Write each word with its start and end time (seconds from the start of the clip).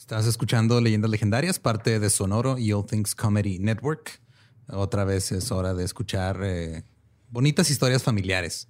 Estás 0.00 0.26
escuchando 0.26 0.80
Leyendas 0.80 1.10
Legendarias, 1.10 1.58
parte 1.58 2.00
de 2.00 2.08
Sonoro 2.08 2.56
y 2.58 2.72
All 2.72 2.86
Things 2.86 3.14
Comedy 3.14 3.58
Network. 3.58 4.22
Otra 4.68 5.04
vez 5.04 5.30
es 5.30 5.52
hora 5.52 5.74
de 5.74 5.84
escuchar 5.84 6.40
eh, 6.42 6.84
bonitas 7.28 7.70
historias 7.70 8.02
familiares 8.02 8.68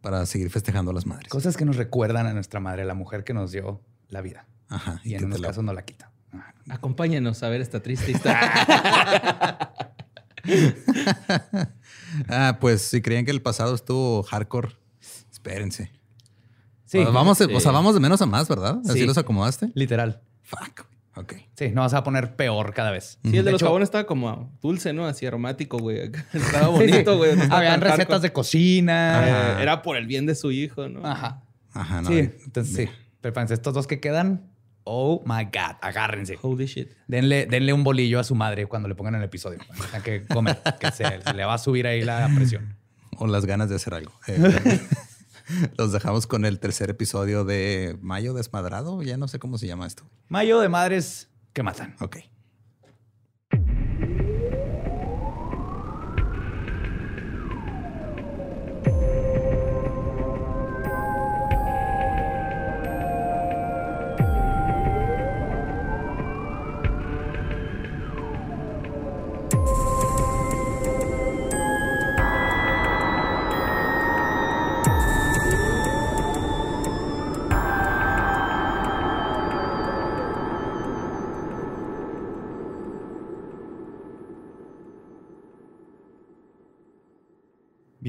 para 0.00 0.24
seguir 0.24 0.48
festejando 0.50 0.90
a 0.90 0.94
las 0.94 1.04
madres. 1.06 1.28
Cosas 1.28 1.58
que 1.58 1.66
nos 1.66 1.76
recuerdan 1.76 2.26
a 2.26 2.32
nuestra 2.32 2.58
madre, 2.58 2.86
la 2.86 2.94
mujer 2.94 3.22
que 3.22 3.34
nos 3.34 3.52
dio 3.52 3.82
la 4.08 4.22
vida. 4.22 4.46
Ajá. 4.70 4.98
Y, 5.04 5.14
en 5.14 5.26
unos 5.26 5.40
la- 5.40 5.48
casos 5.48 5.62
no 5.62 5.74
la 5.74 5.84
quita. 5.84 6.10
Acompáñenos 6.70 7.42
a 7.42 7.50
ver 7.50 7.60
esta 7.60 7.80
triste 7.82 8.10
historia. 8.12 8.50
Ah, 12.28 12.58
pues 12.60 12.82
si 12.82 13.00
creían 13.00 13.24
que 13.24 13.30
el 13.30 13.40
pasado 13.42 13.74
estuvo 13.74 14.22
hardcore, 14.24 14.76
espérense. 15.30 15.90
Sí, 16.84 16.98
O 16.98 17.02
sea, 17.04 17.10
vamos, 17.10 17.38
sí. 17.38 17.44
o 17.44 17.60
sea, 17.60 17.70
vamos 17.72 17.94
de 17.94 18.00
menos 18.00 18.20
a 18.20 18.26
más, 18.26 18.48
¿verdad? 18.48 18.80
Así 18.84 18.98
Sí. 19.00 19.06
los 19.06 19.16
acomodaste. 19.18 19.70
literal. 19.74 20.20
Fuck. 20.42 20.86
Ok. 21.14 21.34
Sí, 21.56 21.70
no 21.74 21.82
vas 21.82 21.92
a 21.92 22.02
poner 22.02 22.36
peor 22.36 22.72
cada 22.72 22.90
vez. 22.90 23.18
Sí, 23.22 23.36
el 23.36 23.44
de, 23.44 23.52
los 23.52 23.60
hecho, 23.60 23.66
jabones 23.66 23.88
estaba 23.88 24.04
como 24.04 24.50
dulce, 24.62 24.92
¿no? 24.92 25.06
Así 25.06 25.26
aromático, 25.26 25.78
güey. 25.78 26.10
Estaba 26.32 26.68
bonito, 26.68 27.18
güey. 27.18 27.36
no 27.36 27.54
Habían 27.54 27.80
recetas 27.82 28.22
de 28.22 28.32
cocina. 28.32 29.58
Eh, 29.58 29.62
Era 29.62 29.82
por 29.82 29.96
el 29.96 30.06
bien 30.06 30.24
de 30.24 30.34
su 30.34 30.50
hijo, 30.50 30.88
¿no? 30.88 31.06
Ajá. 31.06 31.42
Ajá, 31.74 32.02
no. 32.02 32.08
sí, 32.08 32.18
entonces 32.18 32.74
sí. 32.74 32.88
Pero 33.20 33.34
fíjense, 33.34 33.54
estos 33.54 33.74
dos 33.74 33.86
que 33.86 34.00
quedan, 34.00 34.50
oh 34.84 35.22
my 35.26 35.44
God, 35.44 35.76
agárrense. 35.80 36.38
Holy 36.40 36.66
shit. 36.66 36.90
Denle, 37.06 37.46
denle 37.46 37.72
un 37.72 37.84
bolillo 37.84 38.18
a 38.18 38.24
su 38.24 38.34
madre 38.34 38.66
cuando 38.66 38.88
le 38.88 38.94
pongan 38.94 39.14
el 39.14 39.22
episodio. 39.22 39.58
Tengan 39.80 40.02
que 40.02 40.24
comer, 40.26 40.58
que 40.80 40.90
se, 40.92 41.20
se 41.20 41.34
le 41.34 41.44
va 41.44 41.54
a 41.54 41.58
subir 41.58 41.86
ahí 41.86 42.02
la 42.02 42.30
presión. 42.34 42.76
O 43.18 43.26
las 43.26 43.44
ganas 43.44 43.68
de 43.68 43.76
hacer 43.76 43.92
algo. 43.92 44.10
Eh, 44.26 44.80
los 45.76 45.92
dejamos 45.92 46.26
con 46.26 46.44
el 46.44 46.58
tercer 46.58 46.90
episodio 46.90 47.44
de 47.44 47.98
Mayo 48.00 48.34
Desmadrado. 48.34 49.02
Ya 49.02 49.16
no 49.16 49.28
sé 49.28 49.38
cómo 49.38 49.58
se 49.58 49.66
llama 49.66 49.86
esto. 49.86 50.04
Mayo 50.28 50.60
de 50.60 50.68
madres 50.68 51.28
que 51.52 51.62
matan. 51.62 51.96
Ok. 52.00 52.18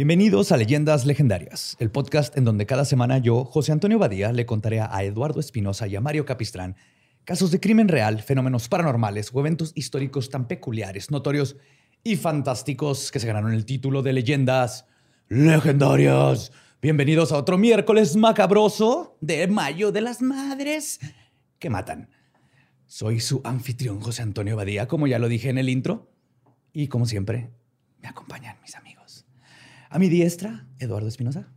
Bienvenidos 0.05 0.51
a 0.51 0.57
Leyendas 0.57 1.05
Legendarias, 1.05 1.77
el 1.79 1.89
podcast 1.89 2.37
en 2.37 2.43
donde 2.43 2.65
cada 2.65 2.83
semana 2.83 3.19
yo, 3.19 3.45
José 3.45 3.71
Antonio 3.71 3.99
Badía, 3.99 4.33
le 4.33 4.45
contaré 4.45 4.81
a 4.81 5.01
Eduardo 5.01 5.39
Espinosa 5.39 5.87
y 5.87 5.95
a 5.95 6.01
Mario 6.01 6.25
Capistrán 6.25 6.75
casos 7.23 7.51
de 7.51 7.61
crimen 7.61 7.87
real, 7.87 8.21
fenómenos 8.21 8.67
paranormales 8.67 9.29
o 9.31 9.39
eventos 9.39 9.71
históricos 9.75 10.29
tan 10.29 10.49
peculiares, 10.49 11.09
notorios 11.09 11.55
y 12.03 12.17
fantásticos 12.17 13.11
que 13.11 13.21
se 13.21 13.27
ganaron 13.27 13.53
el 13.53 13.63
título 13.63 14.01
de 14.01 14.11
Leyendas 14.11 14.87
Legendarias. 15.29 16.51
Bienvenidos 16.81 17.31
a 17.31 17.37
otro 17.37 17.57
miércoles 17.57 18.17
macabroso 18.17 19.17
de 19.21 19.47
Mayo 19.47 19.93
de 19.93 20.01
las 20.01 20.21
Madres 20.21 20.99
que 21.59 21.69
matan. 21.69 22.09
Soy 22.87 23.21
su 23.21 23.39
anfitrión 23.45 24.01
José 24.01 24.21
Antonio 24.21 24.57
Badía, 24.57 24.85
como 24.89 25.07
ya 25.07 25.17
lo 25.17 25.29
dije 25.29 25.47
en 25.47 25.59
el 25.59 25.69
intro, 25.69 26.11
y 26.73 26.89
como 26.89 27.05
siempre, 27.05 27.51
me 28.01 28.09
acompañan 28.09 28.57
mis 28.61 28.75
amigos. 28.75 28.92
A 29.93 29.99
mi 29.99 30.09
diestra, 30.09 30.65
Eduardo 30.79 31.07
Espinosa. 31.07 31.47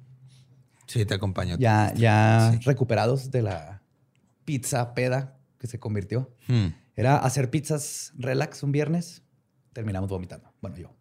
Sí, 0.86 1.06
te 1.06 1.14
acompaño. 1.14 1.56
Ya, 1.58 1.94
ya 1.96 2.52
Sí. 2.52 2.58
recuperados 2.66 3.30
de 3.30 3.40
la 3.40 3.82
pizza 4.44 4.92
peda 4.92 5.38
que 5.58 5.66
se 5.66 5.78
convirtió. 5.80 6.30
Hmm. 6.46 6.66
Era 6.94 7.16
hacer 7.16 7.48
pizzas 7.48 8.12
relax 8.18 8.62
un 8.62 8.72
viernes. 8.72 9.22
Terminamos 9.72 10.10
vomitando. 10.10 10.52
Bueno, 10.60 10.76
yo. 10.76 10.94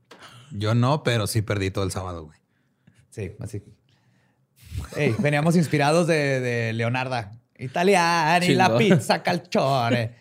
Yo 0.51 0.75
no, 0.75 1.03
pero 1.03 1.27
sí 1.27 1.41
perdí 1.41 1.71
todo 1.71 1.83
el 1.83 1.91
sábado, 1.91 2.23
güey. 2.23 2.39
Sí, 3.09 3.33
así. 3.41 3.61
Ey, 4.95 5.13
veníamos 5.19 5.57
inspirados 5.57 6.07
de, 6.07 6.39
de 6.39 6.71
Leonarda. 6.71 7.33
Italiani, 7.59 8.55
la 8.55 8.77
pizza 8.77 9.21
calcione. 9.23 10.15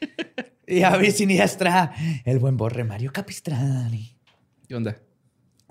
y 0.67 0.83
a 0.83 0.97
mi 0.99 1.13
siniestra, 1.13 1.93
el 2.25 2.41
buen 2.41 2.57
borre 2.57 2.83
Mario 2.83 3.13
Capistrani. 3.13 4.19
¿Qué 4.67 4.75
onda? 4.75 4.97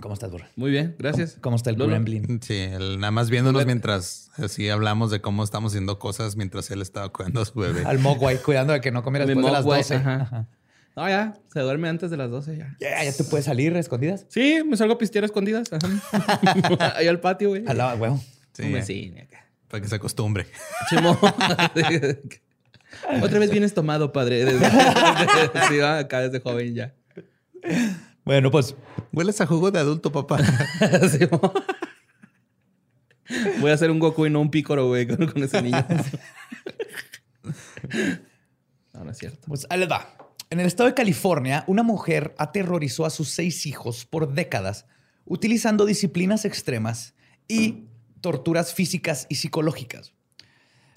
¿Cómo 0.01 0.13
estás, 0.15 0.31
borre? 0.31 0.47
Muy 0.55 0.71
bien, 0.71 0.95
gracias. 0.99 1.37
¿Cómo 1.39 1.55
está 1.55 1.69
el 1.69 1.77
Lolo. 1.77 1.91
gremlin? 1.91 2.41
Sí, 2.41 2.57
el- 2.57 2.99
nada 2.99 3.11
más 3.11 3.29
viéndonos 3.29 3.65
mientras 3.65 4.31
así 4.37 4.67
hablamos 4.69 5.11
de 5.11 5.21
cómo 5.21 5.43
estamos 5.43 5.71
haciendo 5.71 5.97
cosas 5.99 6.35
mientras 6.35 6.69
él 6.71 6.81
estaba 6.81 7.09
cuidando 7.09 7.41
a 7.41 7.45
su 7.45 7.57
bebé. 7.59 7.83
Al 7.85 7.99
Mogwai, 7.99 8.41
cuidando 8.41 8.73
de 8.73 8.81
que 8.81 8.91
no 8.91 9.03
comiera 9.03 9.25
Mi 9.25 9.29
después 9.33 9.45
de 9.45 9.51
las 9.53 9.61
Mogwai, 9.63 9.81
12. 9.81 9.95
ajá. 9.95 10.15
Ajá. 10.21 10.47
No, 10.95 11.07
ya. 11.09 11.33
Se 11.53 11.59
duerme 11.61 11.89
antes 11.89 12.11
de 12.11 12.17
las 12.17 12.29
12 12.29 12.57
ya. 12.57 12.75
Ya, 12.79 13.03
ya 13.03 13.11
te 13.13 13.23
puedes 13.23 13.45
salir 13.45 13.75
a 13.75 13.79
escondidas. 13.79 14.25
Sí, 14.29 14.61
me 14.65 14.75
salgo 14.77 14.93
a 14.95 14.97
pistear 14.97 15.23
a 15.23 15.27
escondidas. 15.27 15.69
Ajá. 15.71 16.93
Ahí 16.97 17.07
al 17.07 17.19
patio, 17.19 17.49
güey. 17.49 17.63
Al 17.65 17.77
lado, 17.77 17.97
huevo. 17.99 18.21
Sí, 18.53 18.63
Hombre, 18.63 18.83
sí, 18.83 19.13
acá. 19.19 19.45
para 19.69 19.81
que 19.81 19.87
se 19.87 19.95
acostumbre. 19.95 20.47
Chimo. 20.89 21.17
Otra 23.23 23.39
vez 23.39 23.49
vienes 23.51 23.73
tomado, 23.73 24.11
padre. 24.11 24.45
Desde- 24.45 24.69
sí, 25.69 25.77
va, 25.77 25.99
acá 25.99 26.21
desde 26.21 26.39
joven 26.39 26.75
ya. 26.75 26.93
Bueno, 28.25 28.51
pues 28.51 28.75
Hueles 29.11 29.41
a 29.41 29.45
jugo 29.45 29.71
de 29.71 29.79
adulto, 29.79 30.11
papá. 30.11 30.39
Sí. 31.09 31.27
Voy 33.59 33.71
a 33.71 33.73
hacer 33.73 33.89
un 33.89 33.99
Goku 33.99 34.25
y 34.25 34.29
no 34.29 34.41
un 34.41 34.51
Picoro, 34.51 34.87
güey, 34.87 35.07
con, 35.07 35.27
con 35.27 35.43
ese 35.43 35.61
niño. 35.61 35.85
No, 38.93 39.03
no 39.03 39.11
es 39.11 39.17
cierto. 39.17 39.47
Pues 39.47 39.65
ahí 39.71 39.79
les 39.79 39.89
va. 39.89 40.15
En 40.51 40.59
el 40.59 40.67
estado 40.67 40.87
de 40.87 40.93
California, 40.93 41.63
una 41.65 41.81
mujer 41.81 42.35
aterrorizó 42.37 43.07
a 43.07 43.09
sus 43.09 43.29
seis 43.29 43.65
hijos 43.65 44.05
por 44.05 44.33
décadas 44.33 44.85
utilizando 45.25 45.85
disciplinas 45.85 46.45
extremas 46.45 47.15
y 47.47 47.87
torturas 48.21 48.73
físicas 48.73 49.25
y 49.29 49.35
psicológicas. 49.35 50.13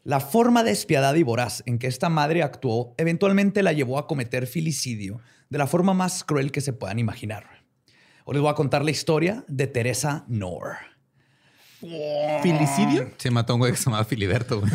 La 0.05 0.21
forma 0.21 0.63
despiadada 0.63 1.17
y 1.19 1.23
voraz 1.23 1.63
en 1.67 1.79
que 1.79 1.87
esta 1.87 2.09
madre 2.09 2.43
actuó 2.43 2.95
eventualmente 2.99 3.63
la 3.63 3.73
llevó 3.73 3.99
a 3.99 4.07
cometer 4.07 4.47
filicidio 4.47 5.21
de 5.49 5.59
la 5.59 5.67
forma 5.67 5.95
más 5.95 6.25
cruel 6.25 6.51
que 6.53 6.61
se 6.61 6.73
puedan 6.73 6.99
imaginar. 6.99 7.45
Hoy 8.25 8.35
les 8.35 8.43
voy 8.43 8.51
a 8.51 8.55
contar 8.55 8.85
la 8.85 8.91
historia 8.91 9.45
de 9.49 9.67
Teresa 9.67 10.25
Knorr. 10.29 10.77
¿Filicidio? 12.43 13.11
Se 13.19 13.31
mató 13.31 13.53
a 13.53 13.57
un 13.57 13.61
güey 13.61 13.73
que 13.73 13.79
se 13.79 13.85
llamaba 13.85 14.05
Filiberto, 14.05 14.61
güey. 14.61 14.73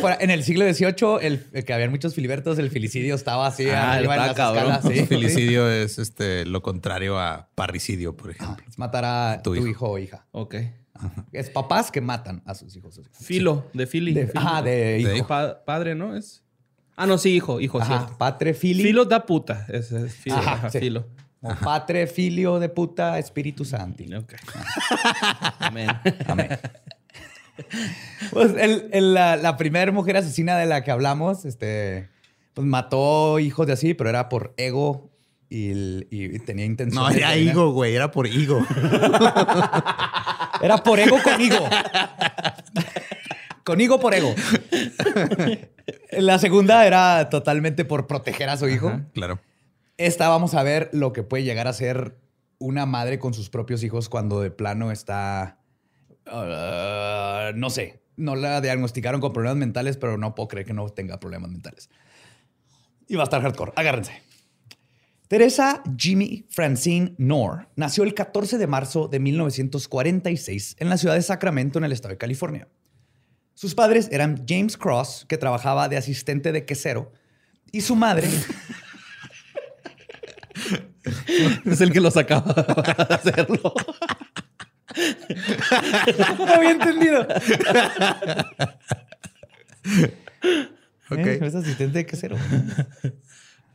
Pues 0.00 0.16
En 0.20 0.30
el 0.30 0.44
siglo 0.44 0.64
XVIII, 0.72 1.18
el, 1.22 1.46
el 1.52 1.64
que 1.64 1.72
habían 1.74 1.90
muchos 1.90 2.14
filibertos, 2.14 2.58
el 2.58 2.70
filicidio 2.70 3.14
estaba 3.16 3.46
así 3.48 3.68
Ah, 3.68 3.94
arriba 3.94 4.14
en 4.14 4.20
las 4.28 4.36
cabrón. 4.36 4.72
escalas. 4.72 4.94
sí. 4.94 5.06
Filicidio 5.06 5.68
es 5.68 5.98
este 5.98 6.44
lo 6.44 6.62
contrario 6.62 7.18
a 7.18 7.48
parricidio, 7.56 8.16
por 8.16 8.30
ejemplo. 8.30 8.64
Es 8.68 8.78
matar 8.78 9.04
a 9.04 9.40
Tu 9.42 9.54
tu, 9.54 9.56
hijo. 9.56 9.66
hijo. 9.68 9.90
o 9.90 9.98
hija. 9.98 10.26
Ok. 10.30 10.54
Es 11.32 11.50
papás 11.50 11.90
que 11.90 12.00
matan 12.00 12.42
a 12.46 12.54
sus 12.54 12.76
hijos. 12.76 13.00
Filo, 13.12 13.68
de 13.72 13.86
Fili. 13.88 14.14
De- 14.14 14.28
Filo. 14.28 14.40
ajá, 14.40 14.62
de 14.62 14.70
De 14.70 15.00
hijo. 15.00 15.12
hijo. 15.16 15.26
Pa- 15.26 15.64
padre, 15.64 15.96
¿no? 15.96 16.16
Es. 16.16 16.43
Ah, 16.96 17.06
no, 17.06 17.18
sí, 17.18 17.34
hijo, 17.34 17.60
hijo, 17.60 17.80
Ajá, 17.80 17.98
cierto. 17.98 18.18
patre 18.18 18.54
fili. 18.54 18.82
Filo 18.82 19.04
da 19.04 19.26
puta. 19.26 19.66
Es, 19.68 19.90
es 19.92 20.14
filo. 20.14 20.36
Ajá, 20.36 20.52
ajá, 20.52 20.70
sí. 20.70 20.78
Filo. 20.80 21.06
Patre 21.62 22.06
filio 22.06 22.58
de 22.58 22.68
puta 22.70 23.18
espíritu 23.18 23.64
santi. 23.66 24.14
Ok. 24.14 24.32
Amén. 25.58 25.88
Amén. 26.26 26.48
Pues 28.30 28.52
el- 28.58 28.88
el- 28.92 29.12
la, 29.14 29.36
la 29.36 29.56
primera 29.58 29.92
mujer 29.92 30.16
asesina 30.16 30.56
de 30.56 30.64
la 30.66 30.82
que 30.82 30.90
hablamos, 30.90 31.44
este, 31.44 32.08
pues 32.54 32.66
mató 32.66 33.38
hijos 33.40 33.66
de 33.66 33.74
así, 33.74 33.92
pero 33.94 34.08
era 34.10 34.28
por 34.30 34.54
ego 34.56 35.10
y, 35.50 35.70
el- 35.70 36.08
y 36.10 36.38
tenía 36.40 36.64
intención. 36.64 37.02
No, 37.04 37.10
era 37.10 37.36
higo, 37.36 37.72
güey. 37.72 37.94
Era 37.94 38.10
por 38.10 38.26
higo. 38.26 38.64
Era 40.62 40.78
por 40.82 40.98
ego 40.98 41.18
con 41.22 41.38
higo. 41.40 41.58
con 43.64 43.80
higo 43.80 43.98
por 43.98 44.14
ego. 44.14 44.34
La 46.12 46.38
segunda 46.38 46.86
era 46.86 47.28
totalmente 47.30 47.84
por 47.84 48.06
proteger 48.06 48.48
a 48.48 48.56
su 48.56 48.68
hijo. 48.68 48.88
Ajá. 48.88 49.06
claro. 49.12 49.40
Esta 49.96 50.28
vamos 50.28 50.54
a 50.54 50.62
ver 50.62 50.90
lo 50.92 51.12
que 51.12 51.22
puede 51.22 51.44
llegar 51.44 51.68
a 51.68 51.72
ser 51.72 52.16
una 52.58 52.86
madre 52.86 53.18
con 53.18 53.34
sus 53.34 53.48
propios 53.50 53.82
hijos 53.84 54.08
cuando 54.08 54.40
de 54.40 54.50
plano 54.50 54.90
está, 54.90 55.60
ah, 56.26 57.52
no 57.54 57.70
sé, 57.70 58.02
no 58.16 58.34
la 58.34 58.60
diagnosticaron 58.60 59.20
con 59.20 59.32
problemas 59.32 59.58
mentales, 59.58 59.96
pero 59.96 60.18
no 60.18 60.34
puedo 60.34 60.48
creer 60.48 60.66
que 60.66 60.72
no 60.72 60.88
tenga 60.88 61.20
problemas 61.20 61.50
mentales. 61.50 61.90
Y 63.06 63.16
va 63.16 63.22
a 63.22 63.24
estar 63.24 63.42
hardcore. 63.42 63.72
Agárrense. 63.76 64.22
Teresa 65.28 65.82
Jimmy 65.96 66.46
Francine 66.50 67.14
Knorr 67.16 67.68
nació 67.76 68.04
el 68.04 68.14
14 68.14 68.58
de 68.58 68.66
marzo 68.66 69.08
de 69.08 69.20
1946 69.20 70.76
en 70.78 70.88
la 70.88 70.96
ciudad 70.96 71.14
de 71.14 71.22
Sacramento, 71.22 71.78
en 71.78 71.84
el 71.84 71.92
estado 71.92 72.12
de 72.12 72.18
California. 72.18 72.68
Sus 73.54 73.74
padres 73.74 74.08
eran 74.12 74.44
James 74.48 74.76
Cross, 74.76 75.26
que 75.28 75.36
trabajaba 75.38 75.88
de 75.88 75.96
asistente 75.96 76.52
de 76.52 76.64
quesero, 76.64 77.12
y 77.72 77.80
su 77.82 77.96
madre. 77.96 78.28
es 81.64 81.80
el 81.80 81.92
que 81.92 82.00
lo 82.00 82.10
sacaba 82.10 82.52
de 83.08 83.14
hacerlo. 83.14 83.74
no 86.38 86.54
había 86.54 86.70
entendido. 86.70 87.26
Ok. 91.10 91.18
Eh, 91.18 91.38
Es 91.42 91.54
asistente 91.54 91.98
de 91.98 92.06
quesero. 92.06 92.36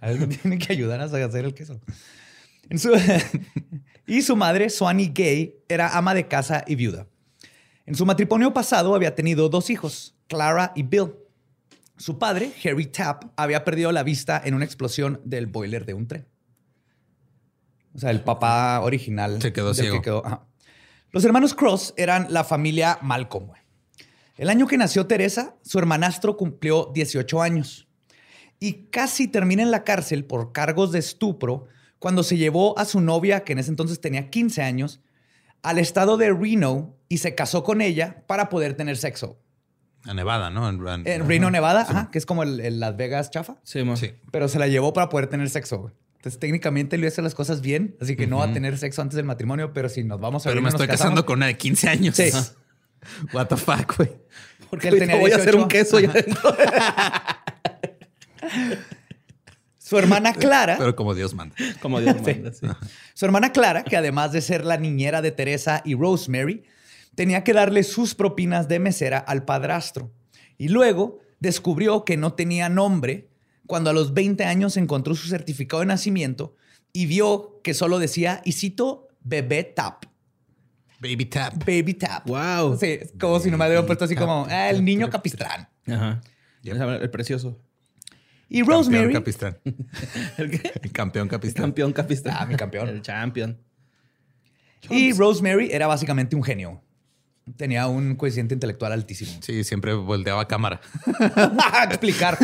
Alguien 0.02 0.30
tiene 0.30 0.58
que 0.58 0.74
ayudar 0.74 1.02
a 1.02 1.06
hacer 1.06 1.46
el 1.46 1.54
queso. 1.54 1.80
En 2.70 2.80
su- 2.80 2.94
y 4.08 4.22
su 4.22 4.36
madre, 4.36 4.70
Swanee 4.70 5.12
Gay, 5.14 5.56
era 5.68 5.98
ama 5.98 6.14
de 6.14 6.28
casa 6.28 6.64
y 6.68 6.76
viuda. 6.76 7.08
En 7.90 7.96
su 7.96 8.06
matrimonio 8.06 8.54
pasado 8.54 8.94
había 8.94 9.16
tenido 9.16 9.50
dos 9.50 9.72
hijos, 9.72 10.16
Clara 10.28 10.74
y 10.76 10.84
Bill. 10.84 11.16
Su 11.98 12.20
padre, 12.20 12.54
Harry 12.64 12.86
Tapp, 12.86 13.24
había 13.36 13.66
perdido 13.66 13.92
la 13.92 14.04
vista 14.04 14.40
en 14.46 14.54
una 14.54 14.64
explosión 14.64 15.20
del 15.26 15.48
boiler 15.48 15.88
de 15.88 15.96
un 15.96 16.08
tren. 16.08 16.28
O 17.96 17.98
sea, 17.98 18.12
el 18.12 18.22
papá 18.22 18.80
original. 18.82 19.42
Se 19.42 19.52
quedó 19.52 19.70
que 19.70 19.82
ciego. 19.82 20.02
quedó-. 20.04 20.48
Los 21.10 21.26
hermanos 21.26 21.56
Cross 21.56 21.96
eran 21.98 22.28
la 22.30 22.44
familia 22.44 23.00
Malcolm. 23.02 23.54
El 24.38 24.52
año 24.52 24.68
que 24.68 24.78
nació 24.78 25.08
Teresa, 25.08 25.56
su 25.64 25.80
hermanastro 25.80 26.38
cumplió 26.38 26.92
18 26.94 27.42
años 27.42 27.88
y 28.60 28.86
casi 28.92 29.28
termina 29.28 29.64
en 29.64 29.72
la 29.72 29.84
cárcel 29.84 30.26
por 30.26 30.52
cargos 30.52 30.92
de 30.92 31.00
estupro 31.00 31.66
cuando 31.98 32.22
se 32.22 32.38
llevó 32.38 32.78
a 32.78 32.86
su 32.86 33.02
novia, 33.02 33.44
que 33.44 33.54
en 33.54 33.60
ese 33.60 33.72
entonces 33.72 34.00
tenía 34.00 34.30
15 34.30 34.62
años, 34.62 35.02
al 35.64 35.80
estado 35.80 36.18
de 36.18 36.32
Reno 36.32 36.99
y 37.10 37.18
se 37.18 37.36
casó 37.36 37.64
con 37.64 37.82
ella 37.82 38.24
para 38.28 38.48
poder 38.50 38.76
tener 38.76 38.96
sexo. 38.98 39.40
A 40.06 40.14
Nevada, 40.14 40.50
¿no? 40.50 40.70
En, 40.70 40.88
en- 40.88 41.08
En 41.08 41.28
Reno, 41.28 41.52
Nevada, 41.52 41.82
ajá, 41.82 42.10
que 42.12 42.18
es 42.20 42.26
como 42.26 42.44
el, 42.44 42.62
el 42.62 42.80
Las 42.80 42.96
Vegas 42.96 43.32
chafa, 43.32 43.58
Sí. 43.64 43.82
Sí. 43.98 44.14
pero 44.32 44.48
se 44.48 44.58
la 44.60 44.68
llevó 44.68 44.94
para 44.94 45.10
poder 45.10 45.28
tener 45.28 45.50
sexo. 45.50 45.80
güey. 45.80 45.94
Entonces, 46.16 46.40
técnicamente 46.40 46.96
él 46.98 47.06
hace 47.06 47.22
las 47.22 47.34
cosas 47.36 47.62
bien, 47.62 47.96
así 48.02 48.16
que 48.16 48.28
no 48.28 48.38
va 48.38 48.46
a 48.46 48.54
tener 48.54 48.78
sexo 48.78 49.02
antes 49.02 49.16
del 49.16 49.26
matrimonio, 49.26 49.74
pero 49.74 49.90
si 49.90 50.04
nos 50.04 50.20
vamos 50.20 50.46
a 50.46 50.50
Pero 50.50 50.56
Reno, 50.56 50.64
me 50.66 50.70
estoy 50.70 50.88
casamos. 50.88 51.02
casando 51.12 51.26
con 51.26 51.40
una 51.40 51.48
de 51.48 51.58
15 51.58 51.90
años. 51.90 52.16
Sí. 52.16 52.30
What 53.34 53.48
the 53.48 53.58
fuck, 53.58 53.96
güey. 53.98 54.12
Porque 54.70 54.90
él 54.90 55.00
tenía 55.00 55.16
voy 55.16 55.32
a 55.32 55.36
hacer 55.38 55.56
18. 55.56 55.64
un 55.64 55.70
queso 55.70 56.00
ya 56.00 56.12
dentro. 56.12 56.56
Su 59.78 59.98
hermana 59.98 60.34
Clara. 60.34 60.76
Pero 60.78 60.96
como 60.96 61.16
Dios 61.16 61.34
manda. 61.34 61.56
Como 61.82 62.00
Dios 62.00 62.16
manda, 62.22 62.54
sí. 62.54 62.68
Su 63.14 63.26
hermana 63.26 63.52
Clara, 63.52 63.84
que 63.84 63.98
además 63.98 64.32
de 64.32 64.42
ser 64.42 64.64
la 64.66 64.78
niñera 64.78 65.22
de 65.22 65.32
Teresa 65.32 65.82
y 65.84 65.96
Rosemary, 65.96 66.64
tenía 67.20 67.44
que 67.44 67.52
darle 67.52 67.84
sus 67.84 68.16
propinas 68.16 68.70
de 68.70 68.80
mesera 68.80 69.18
al 69.18 69.44
padrastro. 69.44 70.10
Y 70.58 70.70
luego 70.70 71.20
descubrió 71.42 72.06
que 72.06 72.16
no 72.16 72.32
tenía 72.32 72.70
nombre 72.70 73.28
cuando 73.68 73.90
a 73.90 73.94
los 73.94 74.14
20 74.14 74.46
años 74.46 74.78
encontró 74.78 75.14
su 75.16 75.28
certificado 75.28 75.82
de 75.82 75.88
nacimiento 75.88 76.56
y 76.94 77.08
vio 77.08 77.60
que 77.62 77.74
solo 77.74 78.00
decía, 78.00 78.42
y 78.46 78.54
cito, 78.54 79.10
bebé 79.20 79.66
tap, 79.66 80.06
Baby 81.02 81.26
tap. 81.26 81.56
baby 81.66 81.94
tap. 81.94 82.26
Wow. 82.26 82.78
Sí, 82.80 83.00
como 83.20 83.38
si 83.42 83.52
no 83.52 83.58
me 83.58 83.66
hubieran 83.66 83.86
puesto 83.86 84.06
así 84.06 84.16
como, 84.16 84.46
"Ah, 84.50 84.70
el 84.70 84.86
niño 84.86 85.10
capistrán. 85.10 85.68
Ajá. 85.88 86.22
El 86.64 87.10
precioso. 87.10 87.60
Y 88.48 88.60
Campeón 88.60 88.78
Rosemary, 88.78 89.14
Capistrán. 89.14 89.58
¿El 90.38 90.52
qué? 90.52 90.72
El 90.82 90.92
campeón 90.94 91.28
Capistrán. 91.28 91.66
Campeón 91.66 91.92
capistrán. 91.92 92.38
Ah, 92.40 92.46
mi 92.46 92.56
campeón. 92.56 92.88
El 92.96 93.02
champion. 93.02 93.58
y 94.90 95.12
Rosemary 95.12 95.68
era 95.70 95.86
básicamente 95.86 96.38
un 96.38 96.44
genio. 96.44 96.82
Tenía 97.58 97.88
un 97.88 98.16
coeficiente 98.16 98.54
intelectual 98.54 98.92
altísimo. 98.92 99.32
Sí, 99.42 99.64
siempre 99.64 99.94
volteaba 99.94 100.42
a 100.42 100.48
cámara. 100.48 100.82
a 101.36 101.84
explicar. 101.86 102.38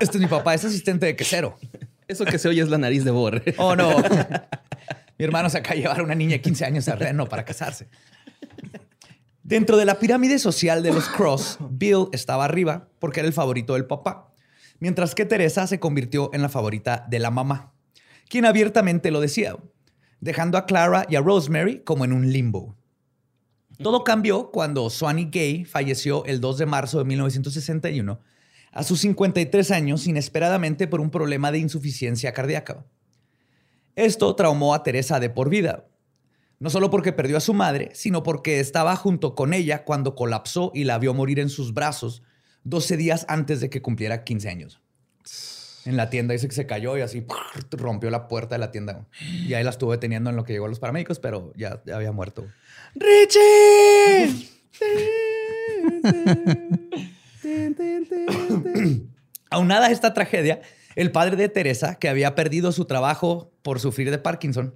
este 0.00 0.16
es 0.16 0.22
mi 0.22 0.28
papá, 0.28 0.54
es 0.54 0.64
asistente 0.64 1.06
de 1.06 1.16
quesero. 1.16 1.58
Eso 2.06 2.24
que 2.24 2.38
se 2.38 2.48
oye 2.48 2.62
es 2.62 2.68
la 2.68 2.78
nariz 2.78 3.04
de 3.04 3.10
Borre. 3.10 3.54
Oh, 3.58 3.76
no. 3.76 3.98
mi 5.18 5.24
hermano 5.24 5.50
se 5.50 5.58
acaba 5.58 5.74
de 5.74 5.82
llevar 5.82 6.00
a 6.00 6.02
una 6.02 6.14
niña 6.14 6.32
de 6.32 6.40
15 6.40 6.64
años 6.64 6.88
a 6.88 6.96
Reno 6.96 7.28
para 7.28 7.44
casarse. 7.44 7.88
Dentro 9.42 9.76
de 9.76 9.86
la 9.86 9.98
pirámide 9.98 10.38
social 10.38 10.82
de 10.82 10.92
los 10.92 11.08
Cross, 11.08 11.58
Bill 11.70 12.08
estaba 12.12 12.44
arriba 12.44 12.88
porque 12.98 13.20
era 13.20 13.26
el 13.26 13.32
favorito 13.32 13.74
del 13.74 13.86
papá, 13.86 14.32
mientras 14.78 15.14
que 15.14 15.24
Teresa 15.24 15.66
se 15.66 15.80
convirtió 15.80 16.30
en 16.34 16.42
la 16.42 16.50
favorita 16.50 17.06
de 17.08 17.18
la 17.18 17.30
mamá, 17.30 17.72
quien 18.28 18.44
abiertamente 18.44 19.10
lo 19.10 19.20
decía, 19.20 19.56
dejando 20.20 20.58
a 20.58 20.66
Clara 20.66 21.06
y 21.08 21.16
a 21.16 21.20
Rosemary 21.20 21.80
como 21.82 22.04
en 22.04 22.12
un 22.12 22.30
limbo. 22.30 22.76
Todo 23.82 24.02
cambió 24.02 24.50
cuando 24.50 24.90
Swanee 24.90 25.28
Gay 25.30 25.64
falleció 25.64 26.24
el 26.24 26.40
2 26.40 26.58
de 26.58 26.66
marzo 26.66 26.98
de 26.98 27.04
1961 27.04 28.20
a 28.72 28.82
sus 28.82 29.00
53 29.00 29.70
años 29.70 30.06
inesperadamente 30.06 30.86
por 30.86 31.00
un 31.00 31.10
problema 31.10 31.52
de 31.52 31.58
insuficiencia 31.58 32.32
cardíaca. 32.32 32.84
Esto 33.96 34.34
traumó 34.34 34.74
a 34.74 34.82
Teresa 34.82 35.20
de 35.20 35.30
por 35.30 35.48
vida, 35.48 35.86
no 36.58 36.70
solo 36.70 36.90
porque 36.90 37.12
perdió 37.12 37.36
a 37.36 37.40
su 37.40 37.54
madre, 37.54 37.90
sino 37.94 38.22
porque 38.22 38.60
estaba 38.60 38.94
junto 38.96 39.34
con 39.34 39.54
ella 39.54 39.84
cuando 39.84 40.14
colapsó 40.14 40.70
y 40.74 40.84
la 40.84 40.98
vio 40.98 41.14
morir 41.14 41.38
en 41.38 41.48
sus 41.48 41.72
brazos 41.72 42.22
12 42.64 42.96
días 42.96 43.26
antes 43.28 43.60
de 43.60 43.70
que 43.70 43.82
cumpliera 43.82 44.24
15 44.24 44.48
años. 44.48 44.80
En 45.84 45.96
la 45.96 46.10
tienda 46.10 46.32
dice 46.32 46.48
que 46.48 46.54
se 46.54 46.66
cayó 46.66 46.98
y 46.98 47.00
así 47.00 47.24
rompió 47.70 48.10
la 48.10 48.28
puerta 48.28 48.56
de 48.56 48.58
la 48.58 48.70
tienda. 48.70 49.06
Y 49.20 49.54
ahí 49.54 49.64
la 49.64 49.70
estuvo 49.70 49.92
deteniendo 49.92 50.28
en 50.28 50.36
lo 50.36 50.44
que 50.44 50.52
llegó 50.52 50.66
a 50.66 50.68
los 50.68 50.80
paramédicos, 50.80 51.18
pero 51.18 51.52
ya, 51.56 51.82
ya 51.86 51.96
había 51.96 52.12
muerto. 52.12 52.46
¡Richie! 53.00 54.48
Aunada 59.50 59.86
a 59.86 59.90
esta 59.90 60.12
tragedia, 60.14 60.60
el 60.94 61.10
padre 61.10 61.36
de 61.36 61.48
Teresa, 61.48 61.94
que 61.96 62.08
había 62.08 62.34
perdido 62.34 62.72
su 62.72 62.84
trabajo 62.84 63.52
por 63.62 63.80
sufrir 63.80 64.10
de 64.10 64.18
Parkinson, 64.18 64.74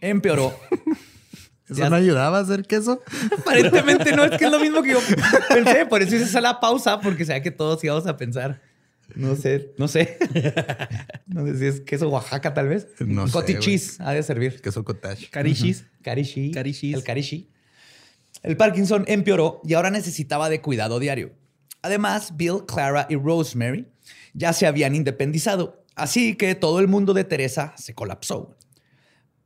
empeoró. 0.00 0.54
¿Eso 1.68 1.74
Ya- 1.82 1.90
no 1.90 1.96
ayudaba 1.96 2.38
a 2.38 2.40
hacer 2.42 2.62
queso? 2.66 3.02
Aparentemente 3.38 4.14
no, 4.14 4.24
es 4.24 4.38
que 4.38 4.44
es 4.46 4.50
lo 4.50 4.60
mismo 4.60 4.82
que 4.82 4.90
yo 4.92 4.98
pensé. 5.48 5.86
Por 5.86 6.02
eso 6.02 6.14
hice 6.16 6.24
esa 6.26 6.40
la 6.42 6.60
pausa, 6.60 7.00
porque 7.00 7.24
sabía 7.24 7.42
que 7.42 7.50
todos 7.50 7.82
íbamos 7.84 8.06
a 8.06 8.16
pensar. 8.16 8.60
No 9.14 9.36
sé, 9.36 9.72
no 9.78 9.88
sé. 9.88 10.18
No 11.26 11.46
sé 11.46 11.58
si 11.58 11.64
es 11.66 11.80
queso 11.80 12.08
Oaxaca, 12.10 12.52
tal 12.54 12.68
vez. 12.68 12.86
No 13.00 13.26
sé, 13.26 13.32
cheese 13.60 13.96
ha 14.00 14.12
de 14.12 14.22
servir. 14.22 14.60
Queso 14.60 14.84
cottage. 14.84 15.30
Carichis. 15.30 15.84
El 16.92 17.02
carishi. 17.02 17.50
El 18.42 18.56
Parkinson 18.56 19.04
empeoró 19.08 19.60
y 19.64 19.74
ahora 19.74 19.90
necesitaba 19.90 20.48
de 20.50 20.60
cuidado 20.60 20.98
diario. 21.00 21.32
Además, 21.82 22.36
Bill, 22.36 22.64
Clara 22.66 23.06
y 23.08 23.16
Rosemary 23.16 23.86
ya 24.34 24.52
se 24.52 24.66
habían 24.66 24.94
independizado, 24.94 25.84
así 25.96 26.34
que 26.36 26.54
todo 26.54 26.80
el 26.80 26.88
mundo 26.88 27.14
de 27.14 27.24
Teresa 27.24 27.74
se 27.76 27.94
colapsó. 27.94 28.56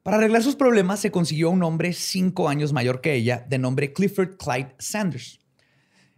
Para 0.02 0.16
arreglar 0.16 0.42
sus 0.42 0.56
problemas, 0.56 1.00
se 1.00 1.10
consiguió 1.10 1.50
un 1.50 1.62
hombre 1.62 1.92
cinco 1.92 2.48
años 2.48 2.72
mayor 2.72 3.00
que 3.00 3.14
ella, 3.14 3.44
de 3.48 3.58
nombre 3.58 3.92
Clifford 3.92 4.36
Clyde 4.36 4.74
Sanders. 4.78 5.38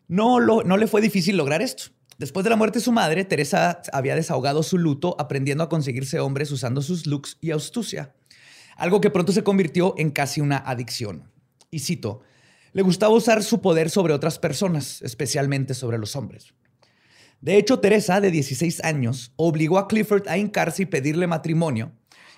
No, 0.09 0.41
lo- 0.41 0.62
no 0.62 0.76
le 0.76 0.87
fue 0.87 1.00
difícil 1.00 1.37
lograr 1.37 1.61
esto. 1.62 1.85
Después 2.21 2.45
de 2.45 2.50
la 2.50 2.57
muerte 2.57 2.81
de 2.81 2.85
su 2.85 2.93
madre, 2.93 3.25
Teresa 3.25 3.81
había 3.95 4.15
desahogado 4.15 4.62
su 4.62 4.77
luto 4.77 5.17
aprendiendo 5.19 5.65
a 5.65 5.71
conseguirse 5.71 6.21
hombres 6.21 6.50
usando 6.50 6.83
sus 6.83 7.07
looks 7.07 7.39
y 7.41 7.50
astucia, 7.50 8.12
algo 8.77 9.00
que 9.00 9.09
pronto 9.09 9.33
se 9.33 9.43
convirtió 9.43 9.95
en 9.97 10.11
casi 10.11 10.43
una 10.43 10.59
adicción. 10.59 11.31
Y 11.71 11.79
cito, 11.79 12.21
le 12.75 12.83
gustaba 12.83 13.15
usar 13.15 13.43
su 13.43 13.62
poder 13.62 13.89
sobre 13.89 14.12
otras 14.12 14.39
personas, 14.39 15.00
especialmente 15.00 15.73
sobre 15.73 15.97
los 15.97 16.15
hombres. 16.15 16.53
De 17.41 17.57
hecho, 17.57 17.81
Teresa, 17.81 18.21
de 18.21 18.31
16 18.31 18.85
años, 18.85 19.33
obligó 19.37 19.79
a 19.79 19.89
Clifford 19.89 20.29
a 20.29 20.37
hincarse 20.37 20.83
y 20.83 20.87
pedirle 20.87 21.27
matrimonio, 21.27 21.93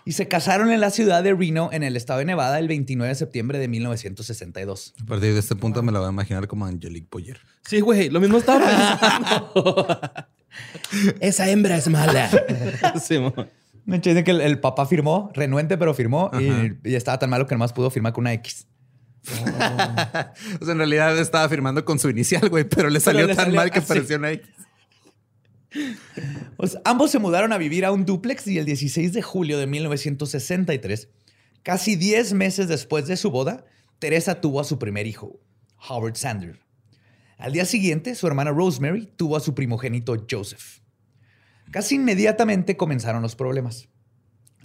y 0.05 0.13
se 0.13 0.29
casaron 0.29 0.71
en 0.71 0.81
la 0.81 0.91
ciudad 0.91 1.23
de 1.23 1.35
Reno, 1.35 1.71
en 1.73 1.83
el 1.83 1.97
estado 1.97 2.19
de 2.19 2.25
Nevada, 2.25 2.59
el 2.59 2.69
29 2.69 3.09
de 3.09 3.15
septiembre 3.15 3.59
de 3.59 3.69
1962. 3.69 4.95
A 5.03 5.07
partir 5.07 5.33
de 5.33 5.39
este 5.39 5.57
punto 5.57 5.83
me 5.83 5.93
la 5.93 6.01
voy 6.01 6.09
a 6.09 6.13
imaginar 6.13 6.49
como 6.49 6.67
Angelique 6.67 7.09
Boyer. 7.11 7.41
Sí, 7.65 7.81
güey, 7.81 8.11
lo 8.11 8.21
mismo 8.21 8.39
estaba 8.39 8.67
pensando. 8.67 10.01
Esa 11.21 11.49
hembra 11.49 11.77
es 11.77 11.89
mala. 11.89 12.31
Sí. 13.03 13.19
Me 13.85 13.99
dice 13.99 14.23
que 14.23 14.31
el, 14.31 14.41
el 14.41 14.61
papá 14.61 14.87
firmó, 14.87 15.31
renuente, 15.35 15.77
pero 15.77 15.93
firmó, 15.95 16.31
y, 16.39 16.95
estaba 16.95 17.19
tan 17.19 17.31
malo 17.31 17.47
que 17.47 17.55
nomás 17.55 17.73
pudo 17.73 17.91
firmar 17.91 18.13
con 18.13 18.23
una 18.23 18.33
X. 18.35 18.67
O 20.61 20.65
sea, 20.65 20.73
en 20.73 20.79
realidad 20.79 21.17
estaba 21.19 21.49
firmando 21.49 21.85
con 21.85 21.99
su 21.99 22.09
inicial, 22.11 22.49
güey, 22.49 22.65
pero 22.65 22.91
le 22.91 23.01
salió 23.01 23.27
le 23.27 23.35
tan 23.35 23.47
salió 23.47 23.57
mal 23.57 23.71
que 23.71 23.79
así. 23.79 23.89
pareció 23.89 24.17
una 24.17 24.33
X. 24.33 24.49
Ambos 26.85 27.11
se 27.11 27.19
mudaron 27.19 27.53
a 27.53 27.59
vivir 27.59 27.85
a 27.85 27.93
un 27.93 28.05
dúplex 28.05 28.47
y 28.47 28.59
el 28.59 28.65
16 28.65 29.13
de 29.13 29.23
julio 29.23 29.59
de 29.59 29.67
1963, 29.67 31.09
casi 31.63 31.97
10 31.97 32.35
meses 32.35 32.69
después 32.69 33.07
de 33.07 33.17
su 33.17 33.31
boda, 33.31 33.65
Teresa 33.99 34.41
tuvo 34.41 34.61
a 34.61 34.65
su 34.65 34.79
primer 34.79 35.07
hijo, 35.07 35.41
Howard 35.89 36.17
Sander. 36.17 36.61
Al 37.39 37.53
día 37.53 37.65
siguiente, 37.65 38.15
su 38.15 38.27
hermana 38.27 38.51
Rosemary 38.51 39.07
tuvo 39.17 39.37
a 39.37 39.41
su 39.41 39.55
primogénito 39.55 40.27
Joseph. 40.31 40.81
Casi 41.71 41.97
inmediatamente 41.97 42.77
comenzaron 42.77 43.23
los 43.23 43.35
problemas. 43.35 43.89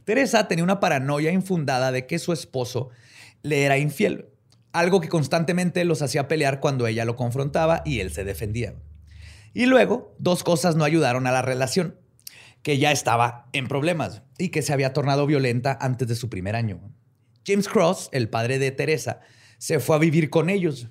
Teresa 0.04 0.48
tenía 0.48 0.64
una 0.64 0.80
paranoia 0.80 1.32
infundada 1.32 1.92
de 1.92 2.06
que 2.06 2.20
su 2.20 2.34
esposo 2.34 2.90
le 3.44 3.64
era 3.64 3.78
infiel, 3.78 4.30
algo 4.74 5.02
que 5.02 5.10
constantemente 5.10 5.84
los 5.86 6.02
hacía 6.02 6.28
pelear 6.28 6.60
cuando 6.60 6.86
ella 6.88 7.06
lo 7.06 7.16
confrontaba 7.16 7.82
y 7.86 8.00
él 8.00 8.12
se 8.12 8.24
defendía. 8.24 8.76
Y 9.58 9.66
luego, 9.66 10.14
dos 10.20 10.44
cosas 10.44 10.76
no 10.76 10.84
ayudaron 10.84 11.26
a 11.26 11.32
la 11.32 11.42
relación, 11.42 12.00
que 12.62 12.78
ya 12.78 12.92
estaba 12.92 13.50
en 13.54 13.68
problemas 13.68 14.22
y 14.38 14.50
que 14.50 14.62
se 14.62 14.72
había 14.72 14.94
tornado 14.94 15.26
violenta 15.26 15.76
antes 15.82 16.08
de 16.08 16.14
su 16.14 16.30
primer 16.30 16.56
año. 16.56 16.80
James 17.44 17.68
Cross, 17.68 18.10
el 18.12 18.30
padre 18.30 18.60
de 18.60 18.70
Teresa, 18.70 19.22
se 19.58 19.80
fue 19.80 19.96
a 19.96 20.00
vivir 20.00 20.30
con 20.30 20.52
ellos. 20.52 20.90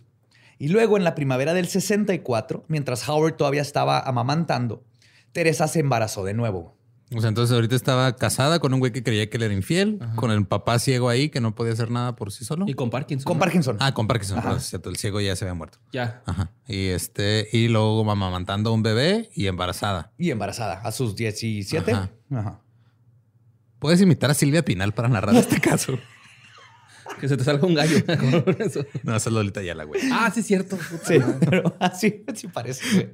Y 0.59 0.67
luego, 0.67 0.97
en 0.97 1.05
la 1.05 1.15
primavera 1.15 1.55
del 1.55 1.69
64, 1.69 2.65
mientras 2.67 3.09
Howard 3.09 3.37
todavía 3.37 3.63
estaba 3.63 4.01
amamantando, 4.01 4.85
Teresa 5.31 5.69
se 5.69 5.79
embarazó 5.79 6.25
de 6.25 6.35
nuevo. 6.35 6.76
O 7.15 7.21
sea, 7.21 7.29
entonces 7.29 7.55
ahorita 7.55 7.77
estaba 7.77 8.17
casada 8.17 8.59
con 8.59 8.75
un 8.75 8.81
güey 8.81 8.91
que 8.91 9.05
creía 9.05 9.31
que 9.31 9.39
le 9.39 9.45
era 9.47 9.55
infiel, 9.55 10.01
con 10.17 10.33
el 10.33 10.45
papá 10.45 10.81
ciego 10.81 11.09
ahí 11.09 11.29
que 11.29 11.41
no 11.41 11.55
podía 11.55 11.73
hacer 11.73 11.89
nada 11.89 12.17
por 12.17 12.33
sí 12.33 12.45
solo. 12.45 12.65
Y 12.67 12.75
con 12.75 12.91
Parkinson. 12.91 13.25
Con 13.25 13.39
Parkinson. 13.39 13.77
Ah, 13.79 13.95
con 13.95 14.09
Parkinson. 14.09 14.43
Pues, 14.43 14.75
el 14.75 14.97
ciego 14.97 15.21
ya 15.21 15.37
se 15.37 15.45
había 15.45 15.55
muerto. 15.55 15.79
Ya. 15.93 16.23
Ajá. 16.27 16.51
Y 16.67 16.87
este, 16.87 17.49
y 17.53 17.69
luego 17.69 18.11
amamantando 18.11 18.71
a 18.71 18.73
un 18.73 18.83
bebé 18.83 19.31
y 19.35 19.47
embarazada. 19.47 20.13
Y 20.19 20.33
embarazada 20.33 20.81
a 20.81 20.91
sus 20.91 21.15
17. 21.15 21.93
Ajá. 21.93 22.11
Ajá. 22.33 22.61
Puedes 23.79 24.01
imitar 24.01 24.31
a 24.31 24.35
Silvia 24.35 24.65
Pinal 24.65 24.93
para 24.93 25.09
narrar 25.09 25.37
este 25.37 25.61
caso. 25.61 25.99
Que 27.21 27.29
se 27.29 27.37
te 27.39 27.45
salga 27.45 27.67
un 27.67 27.75
gallo. 27.75 27.97
No, 29.05 29.17
esa 29.17 29.29
es 29.29 29.33
Lolita 29.33 29.63
Yala, 29.63 29.85
güey. 29.85 30.03
ah, 30.13 30.31
sí, 30.35 30.41
es 30.41 30.47
cierto. 30.47 30.77
Sí, 31.05 31.19
pero 31.49 31.75
así, 31.81 32.25
así 32.27 32.49
parece. 32.49 32.85
güey. 32.93 33.11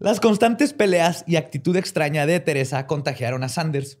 Las 0.00 0.20
constantes 0.20 0.72
peleas 0.74 1.24
y 1.26 1.34
actitud 1.34 1.74
extraña 1.76 2.24
de 2.24 2.38
Teresa 2.38 2.86
contagiaron 2.86 3.42
a 3.42 3.48
Sanders 3.48 3.98